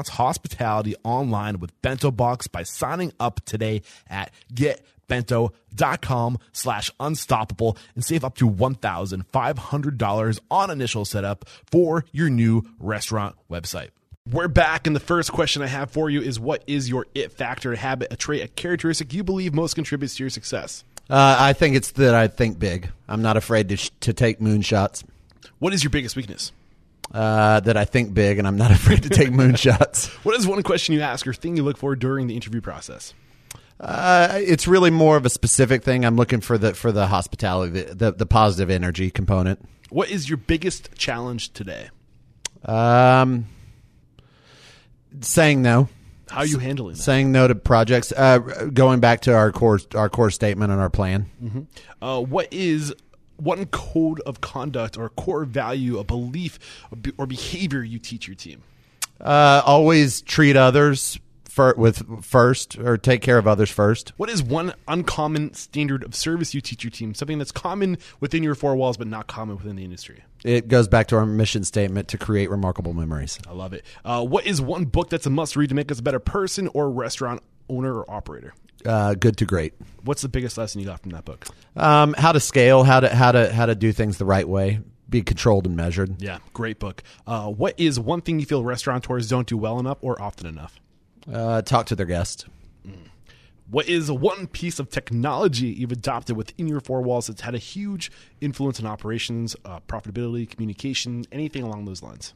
restaurant's 0.00 0.10
hospitality 0.16 0.96
online 1.04 1.58
with 1.60 1.78
bento 1.82 2.10
box 2.10 2.46
by 2.46 2.62
signing 2.62 3.12
up 3.20 3.44
today 3.44 3.82
at 4.08 4.32
getbento.com 4.52 6.38
slash 6.52 6.90
unstoppable 6.98 7.76
and 7.94 8.02
save 8.04 8.24
up 8.24 8.36
to 8.36 8.48
$1500 8.48 10.40
on 10.50 10.70
initial 10.70 11.04
setup 11.04 11.44
for 11.70 12.04
your 12.12 12.30
new 12.30 12.64
restaurant 12.78 13.36
website 13.50 13.90
We're 14.30 14.48
back, 14.48 14.86
and 14.86 14.96
the 14.96 15.00
first 15.00 15.32
question 15.32 15.60
I 15.62 15.66
have 15.66 15.90
for 15.90 16.08
you 16.08 16.22
is 16.22 16.40
what 16.40 16.62
is 16.66 16.88
your 16.88 17.06
it 17.14 17.32
factor, 17.32 17.72
a 17.72 17.76
habit, 17.76 18.08
a 18.10 18.16
trait, 18.16 18.42
a 18.42 18.48
characteristic 18.48 19.12
you 19.12 19.22
believe 19.22 19.52
most 19.54 19.74
contributes 19.74 20.14
to 20.16 20.22
your 20.22 20.30
success? 20.30 20.84
Uh, 21.10 21.36
I 21.38 21.52
think 21.54 21.74
it's 21.76 21.90
that 21.92 22.14
I 22.14 22.28
think 22.28 22.58
big. 22.58 22.90
I'm 23.08 23.20
not 23.22 23.36
afraid 23.36 23.68
to 23.70 23.76
sh- 23.76 23.90
to 24.00 24.12
take 24.12 24.38
moonshots. 24.38 25.04
What 25.58 25.74
is 25.74 25.82
your 25.82 25.90
biggest 25.90 26.14
weakness? 26.16 26.52
Uh, 27.12 27.58
that 27.60 27.76
I 27.76 27.84
think 27.86 28.14
big, 28.14 28.38
and 28.38 28.46
I'm 28.46 28.56
not 28.56 28.70
afraid 28.80 29.02
to 29.02 29.08
take 29.08 29.30
moonshots. 29.30 30.08
What 30.24 30.36
is 30.36 30.46
one 30.46 30.62
question 30.62 30.94
you 30.94 31.00
ask 31.00 31.26
or 31.26 31.32
thing 31.34 31.56
you 31.56 31.64
look 31.64 31.76
for 31.76 31.96
during 31.96 32.28
the 32.28 32.36
interview 32.36 32.60
process? 32.60 33.14
Uh, 33.80 34.28
it's 34.34 34.68
really 34.68 34.90
more 34.90 35.16
of 35.16 35.26
a 35.26 35.30
specific 35.30 35.82
thing. 35.82 36.04
I'm 36.04 36.14
looking 36.16 36.40
for 36.40 36.56
the 36.58 36.72
for 36.74 36.92
the 36.92 37.06
hospitality, 37.08 37.82
the 37.82 37.94
the, 37.94 38.12
the 38.12 38.26
positive 38.26 38.70
energy 38.70 39.10
component. 39.10 39.58
What 39.88 40.08
is 40.10 40.28
your 40.28 40.36
biggest 40.36 40.94
challenge 40.94 41.52
today? 41.52 41.88
Um, 42.64 43.46
saying 45.20 45.62
no, 45.62 45.88
How 46.28 46.40
are 46.40 46.46
you 46.46 46.58
handling 46.58 46.94
that? 46.94 47.02
saying 47.02 47.32
no 47.32 47.48
to 47.48 47.54
projects. 47.54 48.12
Uh, 48.12 48.38
going 48.72 49.00
back 49.00 49.22
to 49.22 49.34
our 49.34 49.50
core 49.50 49.80
our 49.94 50.08
core 50.08 50.30
statement 50.30 50.70
and 50.70 50.80
our 50.80 50.90
plan. 50.90 51.66
Uh, 52.00 52.20
what 52.20 52.52
is 52.52 52.94
one 53.40 53.66
code 53.66 54.20
of 54.20 54.40
conduct 54.40 54.96
or 54.96 55.08
core 55.10 55.44
value, 55.44 55.98
a 55.98 56.04
belief 56.04 56.58
or, 57.18 57.26
behavior 57.26 57.82
you 57.82 57.98
teach 57.98 58.26
your 58.26 58.36
team? 58.36 58.62
Uh, 59.20 59.62
always 59.64 60.22
treat 60.22 60.56
others 60.56 61.18
fir- 61.44 61.74
with 61.76 62.24
first, 62.24 62.78
or 62.78 62.96
take 62.96 63.20
care 63.20 63.36
of 63.36 63.46
others 63.46 63.70
first. 63.70 64.12
What 64.16 64.30
is 64.30 64.42
one 64.42 64.72
uncommon 64.88 65.54
standard 65.54 66.02
of 66.04 66.14
service 66.14 66.54
you 66.54 66.60
teach 66.60 66.84
your 66.84 66.90
team? 66.90 67.14
Something 67.14 67.38
that's 67.38 67.52
common 67.52 67.98
within 68.20 68.42
your 68.42 68.54
four 68.54 68.76
walls, 68.76 68.96
but 68.96 69.06
not 69.06 69.26
common 69.26 69.56
within 69.56 69.76
the 69.76 69.84
industry. 69.84 70.22
It 70.44 70.68
goes 70.68 70.88
back 70.88 71.08
to 71.08 71.16
our 71.16 71.26
mission 71.26 71.64
statement 71.64 72.08
to 72.08 72.18
create 72.18 72.48
remarkable 72.50 72.94
memories. 72.94 73.38
I 73.46 73.52
love 73.52 73.72
it. 73.72 73.84
Uh, 74.04 74.24
what 74.24 74.46
is 74.46 74.60
one 74.60 74.86
book 74.86 75.10
that's 75.10 75.26
a 75.26 75.30
must 75.30 75.56
read 75.56 75.68
to 75.68 75.74
make 75.74 75.92
us 75.92 75.98
a 75.98 76.02
better 76.02 76.20
person 76.20 76.68
or 76.68 76.90
restaurant 76.90 77.42
owner 77.68 77.94
or 77.98 78.10
operator? 78.10 78.54
Uh, 78.84 79.14
good 79.14 79.36
to 79.38 79.44
great. 79.44 79.74
What's 80.04 80.22
the 80.22 80.28
biggest 80.28 80.56
lesson 80.56 80.80
you 80.80 80.86
got 80.86 81.00
from 81.00 81.10
that 81.10 81.24
book? 81.24 81.46
Um, 81.76 82.14
how 82.16 82.32
to 82.32 82.40
scale, 82.40 82.84
how 82.84 83.00
to 83.00 83.14
how 83.14 83.32
to 83.32 83.52
how 83.52 83.66
to 83.66 83.74
do 83.74 83.92
things 83.92 84.18
the 84.18 84.24
right 84.24 84.48
way, 84.48 84.80
be 85.08 85.22
controlled 85.22 85.66
and 85.66 85.76
measured. 85.76 86.20
Yeah, 86.22 86.38
great 86.52 86.78
book. 86.78 87.02
Uh, 87.26 87.48
what 87.48 87.78
is 87.78 88.00
one 88.00 88.20
thing 88.22 88.40
you 88.40 88.46
feel 88.46 88.64
restaurateurs 88.64 89.28
don't 89.28 89.46
do 89.46 89.56
well 89.56 89.78
enough 89.78 89.98
or 90.00 90.20
often 90.20 90.46
enough? 90.46 90.80
Uh, 91.30 91.62
talk 91.62 91.86
to 91.86 91.96
their 91.96 92.06
guests. 92.06 92.46
What 93.70 93.88
is 93.88 94.10
one 94.10 94.48
piece 94.48 94.80
of 94.80 94.90
technology 94.90 95.68
you've 95.68 95.92
adopted 95.92 96.36
within 96.36 96.66
your 96.66 96.80
four 96.80 97.02
walls 97.02 97.28
that's 97.28 97.42
had 97.42 97.54
a 97.54 97.58
huge 97.58 98.10
influence 98.40 98.80
on 98.80 98.86
operations, 98.86 99.54
uh, 99.64 99.78
profitability, 99.86 100.50
communication, 100.50 101.24
anything 101.30 101.62
along 101.62 101.84
those 101.84 102.02
lines? 102.02 102.34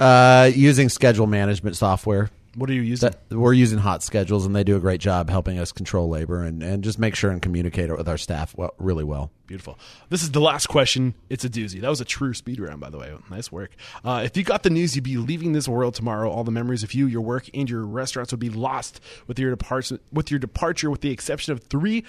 Uh, 0.00 0.50
using 0.52 0.88
schedule 0.88 1.28
management 1.28 1.76
software. 1.76 2.28
What 2.54 2.70
are 2.70 2.72
you 2.72 2.82
using? 2.82 3.10
That, 3.10 3.36
we're 3.36 3.52
using 3.52 3.78
hot 3.78 4.02
schedules, 4.02 4.46
and 4.46 4.54
they 4.54 4.64
do 4.64 4.76
a 4.76 4.80
great 4.80 5.00
job 5.00 5.28
helping 5.28 5.58
us 5.58 5.72
control 5.72 6.08
labor 6.08 6.42
and, 6.42 6.62
and 6.62 6.84
just 6.84 6.98
make 6.98 7.16
sure 7.16 7.30
and 7.30 7.42
communicate 7.42 7.90
it 7.90 7.96
with 7.96 8.08
our 8.08 8.16
staff 8.16 8.56
well, 8.56 8.74
really 8.78 9.04
well. 9.04 9.30
Beautiful. 9.46 9.78
This 10.08 10.22
is 10.22 10.30
the 10.30 10.40
last 10.40 10.68
question. 10.68 11.14
It's 11.28 11.44
a 11.44 11.50
doozy. 11.50 11.80
That 11.80 11.88
was 11.90 12.00
a 12.00 12.04
true 12.04 12.32
speed 12.32 12.60
round, 12.60 12.80
by 12.80 12.90
the 12.90 12.98
way. 12.98 13.14
Nice 13.30 13.50
work. 13.50 13.72
Uh, 14.04 14.22
if 14.24 14.36
you 14.36 14.44
got 14.44 14.62
the 14.62 14.70
news, 14.70 14.94
you'd 14.94 15.04
be 15.04 15.16
leaving 15.16 15.52
this 15.52 15.68
world 15.68 15.94
tomorrow. 15.94 16.30
All 16.30 16.44
the 16.44 16.52
memories 16.52 16.82
of 16.82 16.94
you, 16.94 17.06
your 17.06 17.22
work, 17.22 17.50
and 17.52 17.68
your 17.68 17.84
restaurants 17.84 18.32
would 18.32 18.40
be 18.40 18.50
lost 18.50 19.00
with 19.26 19.38
your 19.38 19.50
departure. 19.50 19.98
With 20.12 20.30
your 20.30 20.38
departure, 20.38 20.90
with 20.90 21.00
the 21.00 21.10
exception 21.10 21.52
of 21.52 21.64
three 21.64 22.04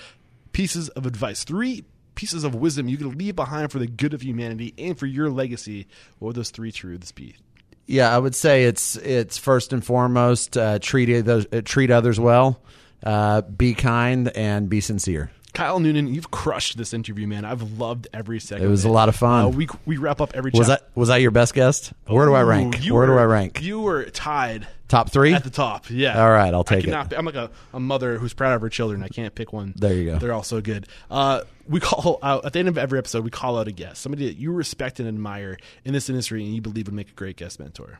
pieces 0.53 0.89
of 0.89 1.05
advice, 1.05 1.43
three 1.43 1.85
pieces 2.13 2.43
of 2.43 2.55
wisdom 2.55 2.87
you 2.87 2.97
could 2.97 3.15
leave 3.15 3.35
behind 3.35 3.71
for 3.71 3.79
the 3.79 3.87
good 3.87 4.13
of 4.13 4.21
humanity 4.21 4.73
and 4.77 4.97
for 4.97 5.05
your 5.05 5.29
legacy. 5.29 5.87
What 6.19 6.27
would 6.27 6.35
those 6.37 6.49
three 6.49 6.71
truths 6.71 7.11
be? 7.11 7.35
Yeah, 7.87 8.15
I 8.15 8.17
would 8.17 8.35
say 8.35 8.65
it's 8.65 8.95
it's 8.95 9.37
first 9.37 9.71
and 9.71 9.85
foremost 9.85 10.57
uh, 10.57 10.79
treat 10.79 11.09
others, 11.15 11.45
uh, 11.51 11.61
treat 11.63 11.91
others 11.91 12.19
well, 12.19 12.59
uh, 13.03 13.41
be 13.41 13.73
kind, 13.75 14.29
and 14.29 14.69
be 14.69 14.81
sincere. 14.81 15.31
Kyle 15.55 15.79
Noonan, 15.79 16.13
you've 16.13 16.29
crushed 16.31 16.77
this 16.77 16.93
interview, 16.93 17.25
man. 17.27 17.45
I've 17.45 17.79
loved 17.79 18.07
every 18.13 18.39
second. 18.39 18.65
It 18.65 18.69
was 18.69 18.85
a 18.85 18.89
lot 18.89 19.09
of 19.09 19.15
fun. 19.15 19.45
Uh, 19.45 19.47
we 19.49 19.67
we 19.85 19.97
wrap 19.97 20.21
up 20.21 20.31
every. 20.35 20.51
Was 20.53 20.67
that 20.67 20.87
was 20.93 21.07
that 21.07 21.17
your 21.17 21.31
best 21.31 21.53
guest? 21.53 21.93
Where 22.07 22.25
do 22.25 22.33
I 22.35 22.43
rank? 22.43 22.75
Where 22.85 23.05
do 23.07 23.13
were- 23.13 23.19
I 23.19 23.23
rank? 23.23 23.61
You 23.63 23.79
were 23.79 24.03
tied 24.05 24.67
Top 24.87 25.09
three. 25.11 25.33
at 25.33 25.43
the 25.43 25.49
top. 25.49 25.89
Yeah. 25.89 26.21
All 26.21 26.29
right, 26.29 26.53
I'll 26.53 26.63
take 26.63 26.75
I 26.75 26.79
it. 26.79 26.83
cannot, 26.85 27.11
it. 27.11 27.17
I'm 27.17 27.25
like 27.25 27.33
a, 27.35 27.49
a 27.73 27.79
mother 27.79 28.19
who's 28.19 28.33
proud 28.33 28.53
of 28.53 28.61
her 28.61 28.69
children. 28.69 29.01
I 29.01 29.07
can't 29.07 29.33
pick 29.33 29.51
one. 29.51 29.73
There 29.75 29.93
you 29.95 30.11
go. 30.11 30.19
They're 30.19 30.31
all 30.33 30.43
so 30.43 30.61
good. 30.61 30.87
Uh, 31.09 31.41
we 31.67 31.79
call 31.81 32.19
out 32.21 32.45
at 32.45 32.53
the 32.53 32.59
end 32.59 32.67
of 32.67 32.77
every 32.77 32.99
episode. 32.99 33.23
We 33.23 33.31
call 33.31 33.57
out 33.57 33.67
a 33.67 33.71
guest, 33.71 34.01
somebody 34.01 34.27
that 34.27 34.37
you 34.37 34.51
respect 34.51 34.99
and 34.99 35.07
admire 35.07 35.57
in 35.83 35.93
this 35.93 36.07
industry, 36.09 36.43
and 36.45 36.53
you 36.53 36.61
believe 36.61 36.85
would 36.87 36.93
make 36.95 37.09
a 37.09 37.13
great 37.13 37.35
guest 37.37 37.59
mentor. 37.59 37.99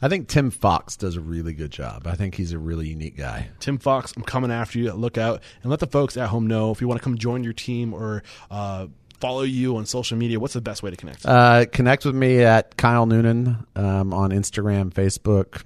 I 0.00 0.08
think 0.08 0.28
Tim 0.28 0.50
Fox 0.50 0.96
does 0.96 1.16
a 1.16 1.20
really 1.20 1.52
good 1.52 1.72
job. 1.72 2.06
I 2.06 2.14
think 2.14 2.36
he's 2.36 2.52
a 2.52 2.58
really 2.58 2.88
unique 2.88 3.16
guy. 3.16 3.48
Tim 3.58 3.78
Fox, 3.78 4.12
I'm 4.16 4.22
coming 4.22 4.52
after 4.52 4.78
you. 4.78 4.92
Look 4.92 5.18
out 5.18 5.42
and 5.62 5.70
let 5.70 5.80
the 5.80 5.88
folks 5.88 6.16
at 6.16 6.28
home 6.28 6.46
know 6.46 6.70
if 6.70 6.80
you 6.80 6.86
want 6.86 7.00
to 7.00 7.04
come 7.04 7.18
join 7.18 7.42
your 7.42 7.52
team 7.52 7.92
or 7.92 8.22
uh, 8.50 8.86
follow 9.18 9.42
you 9.42 9.76
on 9.76 9.86
social 9.86 10.16
media. 10.16 10.38
What's 10.38 10.54
the 10.54 10.60
best 10.60 10.82
way 10.82 10.90
to 10.90 10.96
connect? 10.96 11.26
Uh, 11.26 11.66
connect 11.66 12.04
with 12.04 12.14
me 12.14 12.42
at 12.42 12.76
Kyle 12.76 13.06
Noonan 13.06 13.66
um, 13.74 14.14
on 14.14 14.30
Instagram, 14.30 14.92
Facebook, 14.92 15.62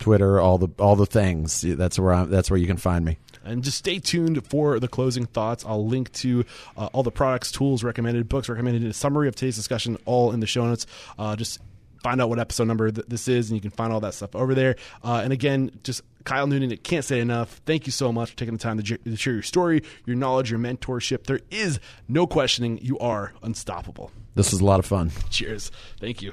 Twitter, 0.00 0.40
all 0.40 0.58
the 0.58 0.68
all 0.78 0.96
the 0.96 1.06
things. 1.06 1.60
That's 1.60 1.98
where 1.98 2.12
I'm, 2.12 2.30
that's 2.30 2.50
where 2.50 2.58
you 2.58 2.66
can 2.66 2.76
find 2.76 3.04
me. 3.04 3.18
And 3.44 3.62
just 3.62 3.78
stay 3.78 3.98
tuned 3.98 4.44
for 4.46 4.78
the 4.78 4.88
closing 4.88 5.24
thoughts. 5.24 5.64
I'll 5.64 5.86
link 5.86 6.12
to 6.14 6.44
uh, 6.76 6.86
all 6.92 7.02
the 7.02 7.10
products, 7.10 7.50
tools 7.50 7.82
recommended, 7.82 8.28
books 8.28 8.48
recommended, 8.48 8.84
a 8.84 8.92
summary 8.92 9.28
of 9.28 9.36
today's 9.36 9.56
discussion, 9.56 9.96
all 10.04 10.32
in 10.32 10.40
the 10.40 10.46
show 10.46 10.66
notes. 10.66 10.86
Uh, 11.18 11.34
just 11.34 11.58
find 12.02 12.20
out 12.20 12.28
what 12.28 12.38
episode 12.38 12.64
number 12.68 12.90
th- 12.90 13.06
this 13.08 13.28
is, 13.28 13.50
and 13.50 13.56
you 13.56 13.60
can 13.60 13.70
find 13.70 13.92
all 13.92 14.00
that 14.00 14.14
stuff 14.14 14.34
over 14.34 14.54
there. 14.54 14.76
Uh, 15.02 15.20
and 15.22 15.32
again, 15.32 15.70
just 15.82 16.02
Kyle 16.24 16.46
Noonan, 16.46 16.70
it 16.72 16.84
can't 16.84 17.04
say 17.04 17.20
enough. 17.20 17.60
Thank 17.66 17.86
you 17.86 17.92
so 17.92 18.12
much 18.12 18.30
for 18.30 18.36
taking 18.36 18.54
the 18.54 18.60
time 18.60 18.76
to, 18.76 18.82
j- 18.82 18.96
to 18.98 19.16
share 19.16 19.32
your 19.32 19.42
story, 19.42 19.82
your 20.06 20.16
knowledge, 20.16 20.50
your 20.50 20.60
mentorship. 20.60 21.24
There 21.24 21.40
is 21.50 21.80
no 22.08 22.26
questioning 22.26 22.78
you 22.82 22.98
are 22.98 23.32
unstoppable. 23.42 24.10
This 24.34 24.52
was 24.52 24.60
a 24.60 24.64
lot 24.64 24.78
of 24.78 24.86
fun. 24.86 25.10
Cheers. 25.30 25.70
Thank 26.00 26.22
you. 26.22 26.32